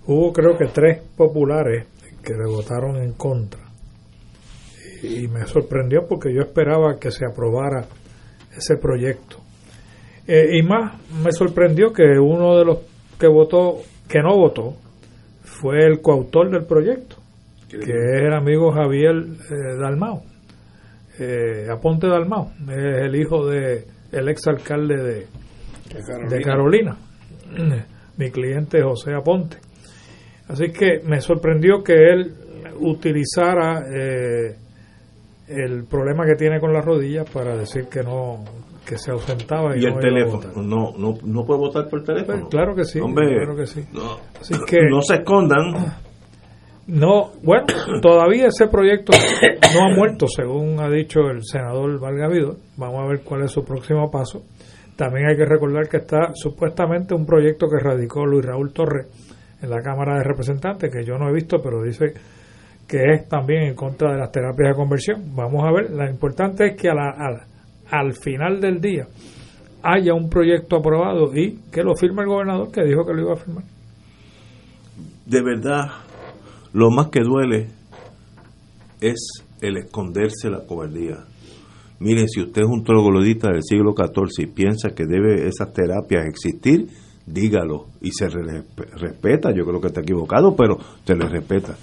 hubo 0.05 0.31
creo 0.31 0.57
que 0.57 0.67
tres 0.67 1.01
populares 1.17 1.87
que 2.23 2.35
votaron 2.47 3.03
en 3.03 3.11
contra. 3.15 3.68
Y, 5.01 5.27
me 5.27 5.45
sorprendió 5.45 6.05
porque 6.07 6.33
yo 6.33 6.41
esperaba 6.41 6.99
que 6.99 7.11
se 7.11 7.25
aprobara 7.25 7.85
ese 8.55 8.77
proyecto. 8.77 9.37
Eh, 10.27 10.57
y 10.57 10.63
más, 10.63 10.99
me 11.23 11.31
sorprendió 11.31 11.91
que 11.91 12.03
uno 12.19 12.57
de 12.57 12.65
los 12.65 12.79
que 13.19 13.27
votó, 13.27 13.77
que 14.07 14.19
no 14.19 14.35
votó, 14.35 14.75
fue 15.43 15.85
el 15.85 16.01
coautor 16.01 16.51
del 16.51 16.65
proyecto, 16.65 17.17
que 17.69 17.77
es 17.77 18.21
el 18.23 18.33
amigo 18.33 18.71
Javier 18.71 19.15
eh, 19.15 19.77
Dalmau, 19.79 20.23
eh, 21.19 21.67
Aponte 21.69 22.07
Dalmau, 22.07 22.51
es 22.69 23.05
el 23.05 23.15
hijo 23.15 23.47
de 23.47 23.85
el 24.11 24.29
exalcalde 24.29 24.97
de, 24.97 25.27
de 26.29 26.41
Carolina, 26.41 26.97
mi 28.17 28.31
cliente 28.31 28.81
José 28.81 29.13
Aponte. 29.13 29.57
Así 30.47 30.71
que 30.71 31.01
me 31.05 31.21
sorprendió 31.21 31.83
que 31.83 31.93
él 31.93 32.33
utilizara 32.79 33.83
eh, 33.93 34.55
el 35.49 35.85
problema 35.85 36.25
que 36.25 36.35
tiene 36.35 36.59
con 36.59 36.71
las 36.71 36.85
rodillas 36.85 37.29
para 37.29 37.57
decir 37.57 37.87
que 37.89 38.03
no 38.03 38.43
que 38.85 38.97
se 38.97 39.11
ausentaba 39.11 39.75
y, 39.75 39.81
Y 39.81 39.85
el 39.85 39.93
no 39.93 39.99
teléfono, 39.99 40.61
no, 40.61 40.93
no, 40.97 41.17
no 41.23 41.45
puede 41.45 41.59
votar 41.59 41.87
por 41.89 42.03
teléfono. 42.03 42.39
Pues, 42.39 42.49
claro 42.49 42.75
que 42.75 42.85
sí, 42.85 42.99
Hombre, 42.99 43.35
claro 43.35 43.55
que 43.55 43.67
sí. 43.67 43.83
No, 43.93 44.17
Así 44.39 44.55
que 44.67 44.77
no 44.89 45.01
se 45.01 45.15
escondan. 45.15 45.93
no, 46.87 47.31
bueno, 47.43 47.65
todavía 48.01 48.47
ese 48.47 48.67
proyecto 48.67 49.11
no 49.73 49.85
ha 49.85 49.95
muerto, 49.95 50.25
según 50.27 50.79
ha 50.79 50.89
dicho 50.89 51.19
el 51.29 51.43
senador 51.43 51.99
Valgavido. 51.99 52.57
Vamos 52.77 53.03
a 53.03 53.07
ver 53.07 53.21
cuál 53.23 53.43
es 53.43 53.51
su 53.51 53.63
próximo 53.63 54.09
paso. 54.09 54.43
También 54.95 55.27
hay 55.27 55.37
que 55.37 55.45
recordar 55.45 55.87
que 55.87 55.97
está 55.97 56.31
supuestamente 56.33 57.13
un 57.13 57.25
proyecto 57.25 57.67
que 57.67 57.77
radicó 57.77 58.25
Luis 58.25 58.45
Raúl 58.45 58.73
Torres 58.73 59.07
en 59.61 59.69
la 59.69 59.81
Cámara 59.81 60.17
de 60.17 60.23
Representantes, 60.23 60.91
que 60.91 61.05
yo 61.05 61.17
no 61.17 61.29
he 61.29 61.33
visto, 61.33 61.61
pero 61.61 61.81
dice 61.83 62.13
que 62.89 62.97
es 63.13 63.29
también 63.29 63.61
en 63.67 63.75
contra 63.75 64.11
de 64.13 64.17
las 64.17 64.31
terapias 64.31 64.69
de 64.69 64.75
conversión. 64.75 65.23
Vamos 65.35 65.63
a 65.63 65.71
ver, 65.71 65.91
lo 65.91 66.09
importante 66.09 66.65
es 66.69 66.75
que 66.75 66.89
a 66.89 66.95
la- 66.95 67.11
al- 67.11 67.43
al 67.91 68.13
final 68.13 68.59
del 68.59 68.81
día 68.81 69.07
haya 69.83 70.13
un 70.13 70.27
proyecto 70.29 70.77
aprobado 70.77 71.33
y 71.35 71.59
que 71.71 71.83
lo 71.83 71.95
firme 71.95 72.23
el 72.23 72.27
gobernador 72.29 72.71
que 72.71 72.83
dijo 72.83 73.05
que 73.05 73.13
lo 73.13 73.21
iba 73.21 73.33
a 73.33 73.37
firmar. 73.37 73.63
De 75.25 75.41
verdad, 75.43 75.85
lo 76.73 76.89
más 76.89 77.07
que 77.09 77.21
duele 77.21 77.67
es 78.99 79.43
el 79.61 79.77
esconderse 79.77 80.49
la 80.49 80.65
cobardía. 80.65 81.17
Miren, 81.99 82.27
si 82.27 82.41
usted 82.41 82.61
es 82.61 82.67
un 82.67 82.83
troglodita 82.83 83.49
del 83.51 83.61
siglo 83.63 83.93
XIV 83.93 84.43
y 84.43 84.47
piensa 84.47 84.89
que 84.95 85.05
debe 85.05 85.47
esas 85.47 85.71
terapias 85.73 86.25
existir, 86.25 86.87
dígalo 87.25 87.87
y 88.01 88.11
se 88.11 88.27
re- 88.29 88.63
respeta. 88.95 89.51
Yo 89.51 89.65
creo 89.65 89.79
que 89.81 89.87
está 89.87 90.01
equivocado, 90.01 90.55
pero 90.55 90.77
se 91.05 91.15
le 91.15 91.27
respeta. 91.27 91.75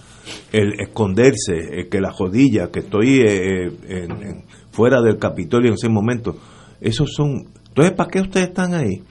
El 0.53 0.81
esconderse, 0.81 1.55
el 1.81 1.89
que 1.89 2.01
la 2.01 2.12
jodilla, 2.12 2.70
que 2.70 2.81
estoy 2.81 3.20
eh, 3.20 3.66
en- 3.89 4.11
en- 4.23 4.44
fuera 4.70 5.01
del 5.01 5.19
Capitolio 5.19 5.69
en 5.69 5.74
ese 5.74 5.89
momento, 5.89 6.36
esos 6.81 7.12
son. 7.15 7.47
Entonces, 7.69 7.93
¿para 7.94 8.11
qué 8.11 8.20
ustedes 8.20 8.48
están 8.48 8.74
ahí? 8.74 9.03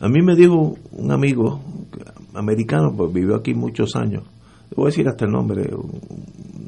A 0.00 0.08
mí 0.08 0.22
me 0.22 0.34
dijo 0.36 0.76
un 0.92 1.10
amigo 1.12 1.60
americano, 2.34 2.92
pues 2.96 3.12
vivió 3.12 3.36
aquí 3.36 3.54
muchos 3.54 3.94
años, 3.96 4.24
voy 4.74 4.86
a 4.86 4.88
decir 4.88 5.06
hasta 5.08 5.24
el 5.24 5.30
nombre, 5.32 5.68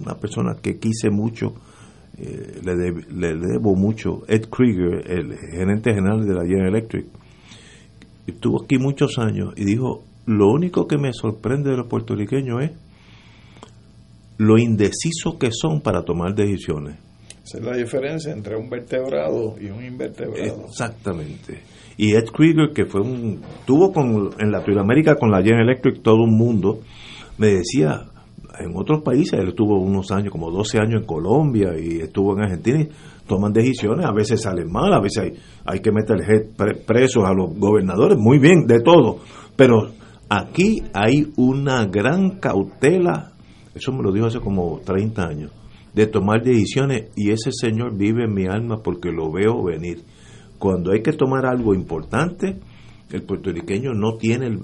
una 0.02 0.14
persona 0.14 0.56
que 0.62 0.78
quise 0.78 1.10
mucho, 1.10 1.54
eh, 2.18 2.60
le, 2.64 2.72
deb- 2.74 3.06
le 3.08 3.34
debo 3.34 3.74
mucho, 3.74 4.22
Ed 4.28 4.46
Krieger, 4.48 5.10
el 5.10 5.36
gerente 5.36 5.92
general 5.92 6.24
de 6.26 6.34
la 6.34 6.42
General 6.42 6.68
Electric, 6.68 7.06
estuvo 8.26 8.62
aquí 8.62 8.78
muchos 8.78 9.18
años 9.18 9.52
y 9.56 9.64
dijo, 9.64 10.04
lo 10.26 10.48
único 10.52 10.86
que 10.86 10.98
me 10.98 11.12
sorprende 11.12 11.70
de 11.70 11.76
los 11.76 11.86
puertorriqueños 11.86 12.62
es 12.62 12.70
lo 14.38 14.58
indecisos 14.58 15.36
que 15.38 15.50
son 15.50 15.80
para 15.80 16.02
tomar 16.02 16.34
decisiones. 16.34 16.96
Esa 17.44 17.58
es 17.58 17.64
la 17.64 17.76
diferencia 17.76 18.32
entre 18.32 18.56
un 18.56 18.68
vertebrado 18.68 19.54
y 19.60 19.66
un 19.66 19.84
invertebrado. 19.84 20.64
Exactamente. 20.66 21.62
Y 21.96 22.14
Ed 22.14 22.26
Krieger, 22.26 22.72
que 22.74 22.86
fue 22.86 23.00
un. 23.00 23.40
tuvo 23.64 23.92
con, 23.92 24.30
en 24.38 24.50
Latinoamérica 24.50 25.14
con 25.14 25.30
la 25.30 25.38
General 25.38 25.68
Electric 25.68 26.02
todo 26.02 26.24
un 26.24 26.36
mundo, 26.36 26.80
me 27.38 27.48
decía, 27.48 28.04
en 28.58 28.72
otros 28.74 29.02
países, 29.02 29.38
él 29.38 29.48
estuvo 29.48 29.80
unos 29.80 30.10
años, 30.10 30.30
como 30.30 30.50
12 30.50 30.78
años 30.78 31.00
en 31.02 31.06
Colombia 31.06 31.72
y 31.78 32.00
estuvo 32.00 32.36
en 32.36 32.42
Argentina, 32.42 32.80
y 32.80 32.88
toman 33.26 33.52
decisiones, 33.52 34.04
a 34.04 34.12
veces 34.12 34.42
salen 34.42 34.70
mal, 34.70 34.92
a 34.92 35.00
veces 35.00 35.22
hay, 35.22 35.32
hay 35.64 35.80
que 35.80 35.92
meter 35.92 36.16
presos 36.86 37.24
a 37.24 37.32
los 37.32 37.54
gobernadores, 37.56 38.18
muy 38.18 38.38
bien, 38.38 38.66
de 38.66 38.80
todo. 38.80 39.18
Pero 39.56 39.90
aquí 40.28 40.82
hay 40.92 41.32
una 41.36 41.86
gran 41.86 42.38
cautela, 42.40 43.32
eso 43.76 43.92
me 43.92 44.02
lo 44.02 44.12
dijo 44.12 44.26
hace 44.26 44.40
como 44.40 44.80
30 44.84 45.22
años, 45.22 45.52
de 45.94 46.06
tomar 46.06 46.42
decisiones 46.42 47.10
y 47.14 47.30
ese 47.30 47.50
señor 47.52 47.96
vive 47.96 48.24
en 48.24 48.34
mi 48.34 48.46
alma 48.46 48.82
porque 48.82 49.10
lo 49.10 49.30
veo 49.30 49.62
venir. 49.62 50.02
Cuando 50.58 50.92
hay 50.92 51.02
que 51.02 51.12
tomar 51.12 51.46
algo 51.46 51.74
importante, 51.74 52.56
el 53.12 53.22
puertorriqueño 53.22 53.92
no 53.92 54.16
tiene, 54.16 54.58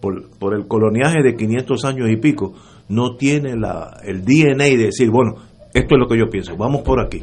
por 0.00 0.54
el 0.54 0.68
coloniaje 0.68 1.22
de 1.22 1.34
500 1.34 1.84
años 1.84 2.10
y 2.10 2.16
pico, 2.16 2.54
no 2.88 3.16
tiene 3.16 3.56
la, 3.56 4.00
el 4.04 4.24
DNA 4.24 4.64
de 4.64 4.76
decir, 4.76 5.10
bueno, 5.10 5.36
esto 5.74 5.94
es 5.94 5.98
lo 5.98 6.08
que 6.08 6.18
yo 6.18 6.30
pienso, 6.30 6.56
vamos 6.56 6.82
por 6.82 7.00
aquí. 7.00 7.22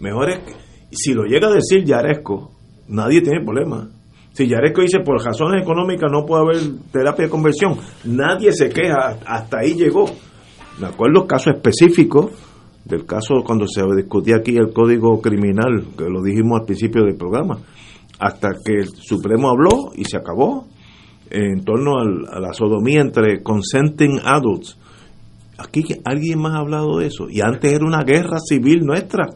Mejor 0.00 0.30
es 0.30 0.38
que, 0.40 0.52
si 0.90 1.12
lo 1.12 1.24
llega 1.24 1.48
a 1.48 1.54
decir 1.54 1.84
Yaresco, 1.84 2.50
nadie 2.88 3.20
tiene 3.20 3.44
problema. 3.44 3.88
Si 4.32 4.48
Yaresco 4.48 4.82
dice 4.82 5.00
por 5.00 5.24
razones 5.24 5.62
económicas 5.62 6.10
no 6.10 6.26
puede 6.26 6.42
haber 6.42 6.56
terapia 6.90 7.26
de 7.26 7.30
conversión, 7.30 7.76
nadie 8.04 8.52
se 8.52 8.68
queja, 8.68 9.18
hasta 9.26 9.58
ahí 9.58 9.74
llegó. 9.74 10.06
Me 10.80 10.86
acuerdo 10.88 11.26
casos 11.26 11.54
específicos 11.54 12.30
del 12.84 13.06
caso 13.06 13.36
cuando 13.44 13.66
se 13.66 13.82
discutía 13.96 14.36
aquí 14.36 14.56
el 14.56 14.72
código 14.72 15.20
criminal, 15.20 15.84
que 15.96 16.04
lo 16.04 16.22
dijimos 16.22 16.60
al 16.60 16.66
principio 16.66 17.04
del 17.04 17.16
programa, 17.16 17.58
hasta 18.18 18.50
que 18.64 18.74
el 18.80 18.88
Supremo 18.88 19.48
habló 19.50 19.92
y 19.94 20.04
se 20.04 20.16
acabó 20.16 20.66
en 21.30 21.64
torno 21.64 21.98
al- 21.98 22.26
a 22.30 22.40
la 22.40 22.52
sodomía 22.52 23.00
entre 23.00 23.42
consenting 23.42 24.20
adults. 24.24 24.76
Aquí 25.58 25.82
alguien 26.04 26.40
más 26.40 26.54
ha 26.54 26.58
hablado 26.58 26.98
de 26.98 27.06
eso 27.06 27.28
y 27.30 27.40
antes 27.40 27.72
era 27.72 27.84
una 27.86 28.02
guerra 28.02 28.38
civil 28.46 28.80
nuestra. 28.84 29.26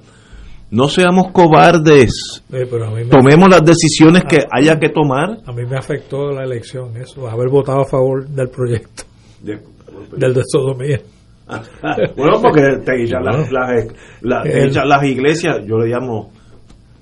No 0.70 0.88
seamos 0.88 1.32
cobardes. 1.32 2.42
Eh, 2.52 2.66
Tomemos 3.10 3.48
las 3.48 3.64
decisiones 3.64 4.24
que 4.24 4.38
haya 4.50 4.78
que 4.78 4.90
tomar. 4.90 5.38
A 5.46 5.52
mí 5.52 5.62
me 5.64 5.78
afectó 5.78 6.30
la 6.32 6.44
elección 6.44 6.94
eso, 6.98 7.26
haber 7.26 7.48
votado 7.48 7.80
a 7.80 7.86
favor 7.86 8.28
del 8.28 8.48
proyecto, 8.50 9.04
del 9.42 10.34
de 10.34 10.42
sodomía. 10.46 11.00
bueno, 12.16 12.40
porque 12.42 12.62
te 12.84 13.02
echan 13.04 13.24
las, 13.24 13.50
las- 13.50 13.86
las- 14.22 14.42
te 14.44 14.66
echan 14.66 14.88
las 14.88 15.04
iglesias, 15.04 15.56
yo 15.66 15.78
le 15.78 15.88
llamo 15.88 16.30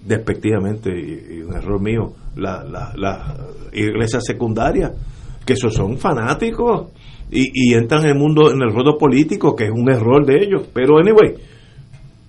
despectivamente, 0.05 0.91
y, 0.91 1.37
y 1.39 1.43
un 1.43 1.55
error 1.57 1.81
mío, 1.81 2.13
las 2.37 2.65
la, 2.71 2.93
la 2.97 3.37
iglesias 3.73 4.25
secundarias, 4.25 4.93
que 5.45 5.55
esos 5.55 5.75
son 5.75 5.99
fanáticos 5.99 6.89
y, 7.31 7.51
y 7.53 7.75
entran 7.75 8.03
en 8.05 8.11
el 8.11 8.15
mundo, 8.17 8.51
en 8.53 8.63
el 8.63 8.73
ruedo 8.73 8.97
político, 8.99 9.55
que 9.57 9.65
es 9.65 9.71
un 9.73 9.91
error 9.91 10.25
de 10.25 10.37
ellos. 10.45 10.69
Pero, 10.73 10.99
anyway, 10.99 11.35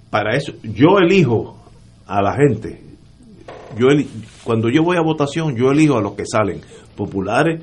para 0.10 0.36
eso, 0.36 0.54
yo 0.64 0.98
elijo 1.00 1.58
a 2.08 2.22
la 2.22 2.36
gente. 2.36 2.82
Yo 3.78 3.88
eli- 3.90 4.08
cuando 4.44 4.70
yo 4.70 4.82
voy 4.84 4.98
a 4.98 5.02
votación, 5.02 5.56
yo 5.56 5.72
elijo 5.72 5.98
a 5.98 6.02
los 6.02 6.14
que 6.14 6.26
salen, 6.26 6.62
populares, 6.96 7.62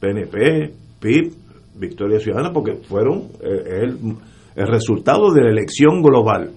PNP, 0.00 0.72
PIB, 1.00 1.32
Victoria 1.74 2.18
Ciudadana, 2.20 2.52
porque 2.52 2.74
fueron 2.88 3.28
eh, 3.42 3.80
el, 3.82 3.98
el 4.56 4.66
resultado 4.66 5.32
de 5.32 5.42
la 5.42 5.50
elección 5.50 6.02
global. 6.02 6.50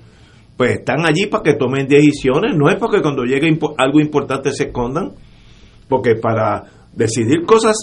Pues 0.57 0.71
están 0.79 1.05
allí 1.05 1.25
para 1.27 1.43
que 1.43 1.53
tomen 1.55 1.87
decisiones, 1.87 2.55
no 2.55 2.69
es 2.69 2.75
porque 2.75 3.01
cuando 3.01 3.23
llegue 3.23 3.47
impo- 3.47 3.75
algo 3.77 3.99
importante 3.99 4.51
se 4.51 4.65
escondan, 4.65 5.11
porque 5.89 6.15
para 6.15 6.63
decidir 6.93 7.43
cosas 7.45 7.75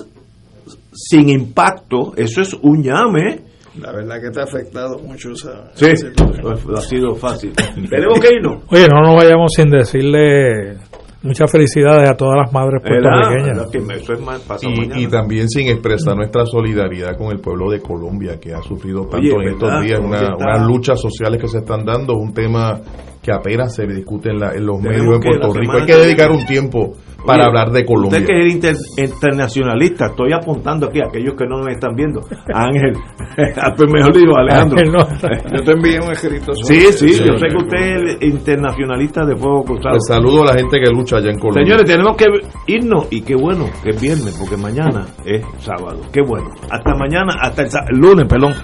sin 0.93 1.29
impacto, 1.29 2.13
eso 2.17 2.41
es 2.41 2.55
un 2.55 2.83
llame. 2.83 3.41
La 3.81 3.91
verdad 3.93 4.21
que 4.21 4.31
te 4.31 4.41
ha 4.41 4.45
afectado 4.45 4.99
mucho 4.99 5.31
esa. 5.33 5.71
Sí, 5.75 5.87
ha 5.87 6.81
sido 6.81 7.15
fácil. 7.15 7.53
Tenemos 7.91 8.21
que 8.21 8.35
irnos. 8.35 8.63
Oye, 8.69 8.87
no 8.89 9.01
nos 9.03 9.17
vayamos 9.23 9.51
sin 9.57 9.71
decirle 9.71 10.77
muchas 11.23 11.51
felicidades 11.51 12.11
a 12.11 12.16
todas 12.16 12.36
las 12.44 12.53
madres 12.53 12.82
puertorriqueñas. 12.82 13.69
Y, 14.62 15.05
y, 15.05 15.07
también 15.07 15.49
sin 15.49 15.69
expresar 15.69 16.16
nuestra 16.16 16.47
solidaridad 16.47 17.16
con 17.16 17.32
el 17.32 17.40
pueblo 17.40 17.70
de 17.70 17.81
Colombia 17.81 18.39
que 18.40 18.53
ha 18.53 18.62
sufrido 18.62 19.07
tanto 19.07 19.40
en 19.40 19.49
estos 19.49 19.82
días, 19.82 20.01
una, 20.01 20.36
unas 20.36 20.66
luchas 20.66 21.01
sociales 21.01 21.40
que 21.40 21.49
se 21.49 21.59
están 21.59 21.85
dando, 21.85 22.15
un 22.15 22.32
tema 22.32 22.81
que 23.23 23.32
apenas 23.32 23.74
se 23.74 23.86
discute 23.86 24.31
en, 24.31 24.40
la, 24.40 24.53
en 24.53 24.66
los 24.66 24.81
medios 24.81 25.15
en 25.15 25.20
Puerto 25.20 25.53
Rico. 25.55 25.73
Hay 25.78 25.86
que 25.86 25.94
dedicar 25.94 26.31
un 26.32 26.44
tiempo 26.44 26.94
para 27.24 27.47
hablar 27.47 27.70
de 27.70 27.85
Colombia. 27.85 28.19
Usted 28.19 28.27
que 28.27 28.73
es 28.73 28.99
internacionalista, 28.99 30.07
estoy 30.07 30.32
apuntando 30.32 30.89
aquí 30.89 31.01
a 31.01 31.07
aquellos 31.07 31.35
que 31.39 31.47
no 31.47 31.62
me 31.62 31.73
están 31.73 31.94
viendo. 31.94 32.20
Ángel, 32.53 32.94
pues 33.77 33.93
mejor 33.93 34.16
digo 34.16 34.36
Alejandro. 34.36 34.78
Yo 35.53 35.65
te 35.65 35.73
envié 35.73 36.01
un 36.01 36.11
escrito. 36.11 36.53
Sí, 36.55 36.93
sí, 36.93 37.23
yo 37.24 37.39
sé 37.39 37.47
que 37.47 37.57
usted 37.57 38.16
es 38.20 38.23
internacionalista 38.23 39.24
de 39.24 39.36
Fuego 39.36 39.62
Cruzado. 39.62 39.94
Les 39.94 40.07
saludo 40.07 40.43
a 40.43 40.47
la 40.47 40.55
gente 40.55 40.81
que 40.81 40.90
lucha 40.90 41.19
allá 41.19 41.31
en 41.31 41.39
Colombia. 41.39 41.65
Señores, 41.65 41.85
tenemos 41.85 42.16
que 42.16 42.27
irnos 42.66 43.07
y 43.11 43.23
qué 43.23 43.36
bueno 43.36 43.66
que 43.82 43.90
es 43.90 44.01
viernes, 44.01 44.36
porque 44.39 44.57
mañana 44.57 45.07
es 45.24 45.44
sábado. 45.59 46.01
Qué 46.12 46.23
bueno. 46.23 46.49
Hasta 46.70 46.94
mañana, 46.97 47.35
hasta 47.40 47.62
el, 47.62 47.69
el 47.93 47.99
lunes, 47.99 48.27
perdón. 48.27 48.55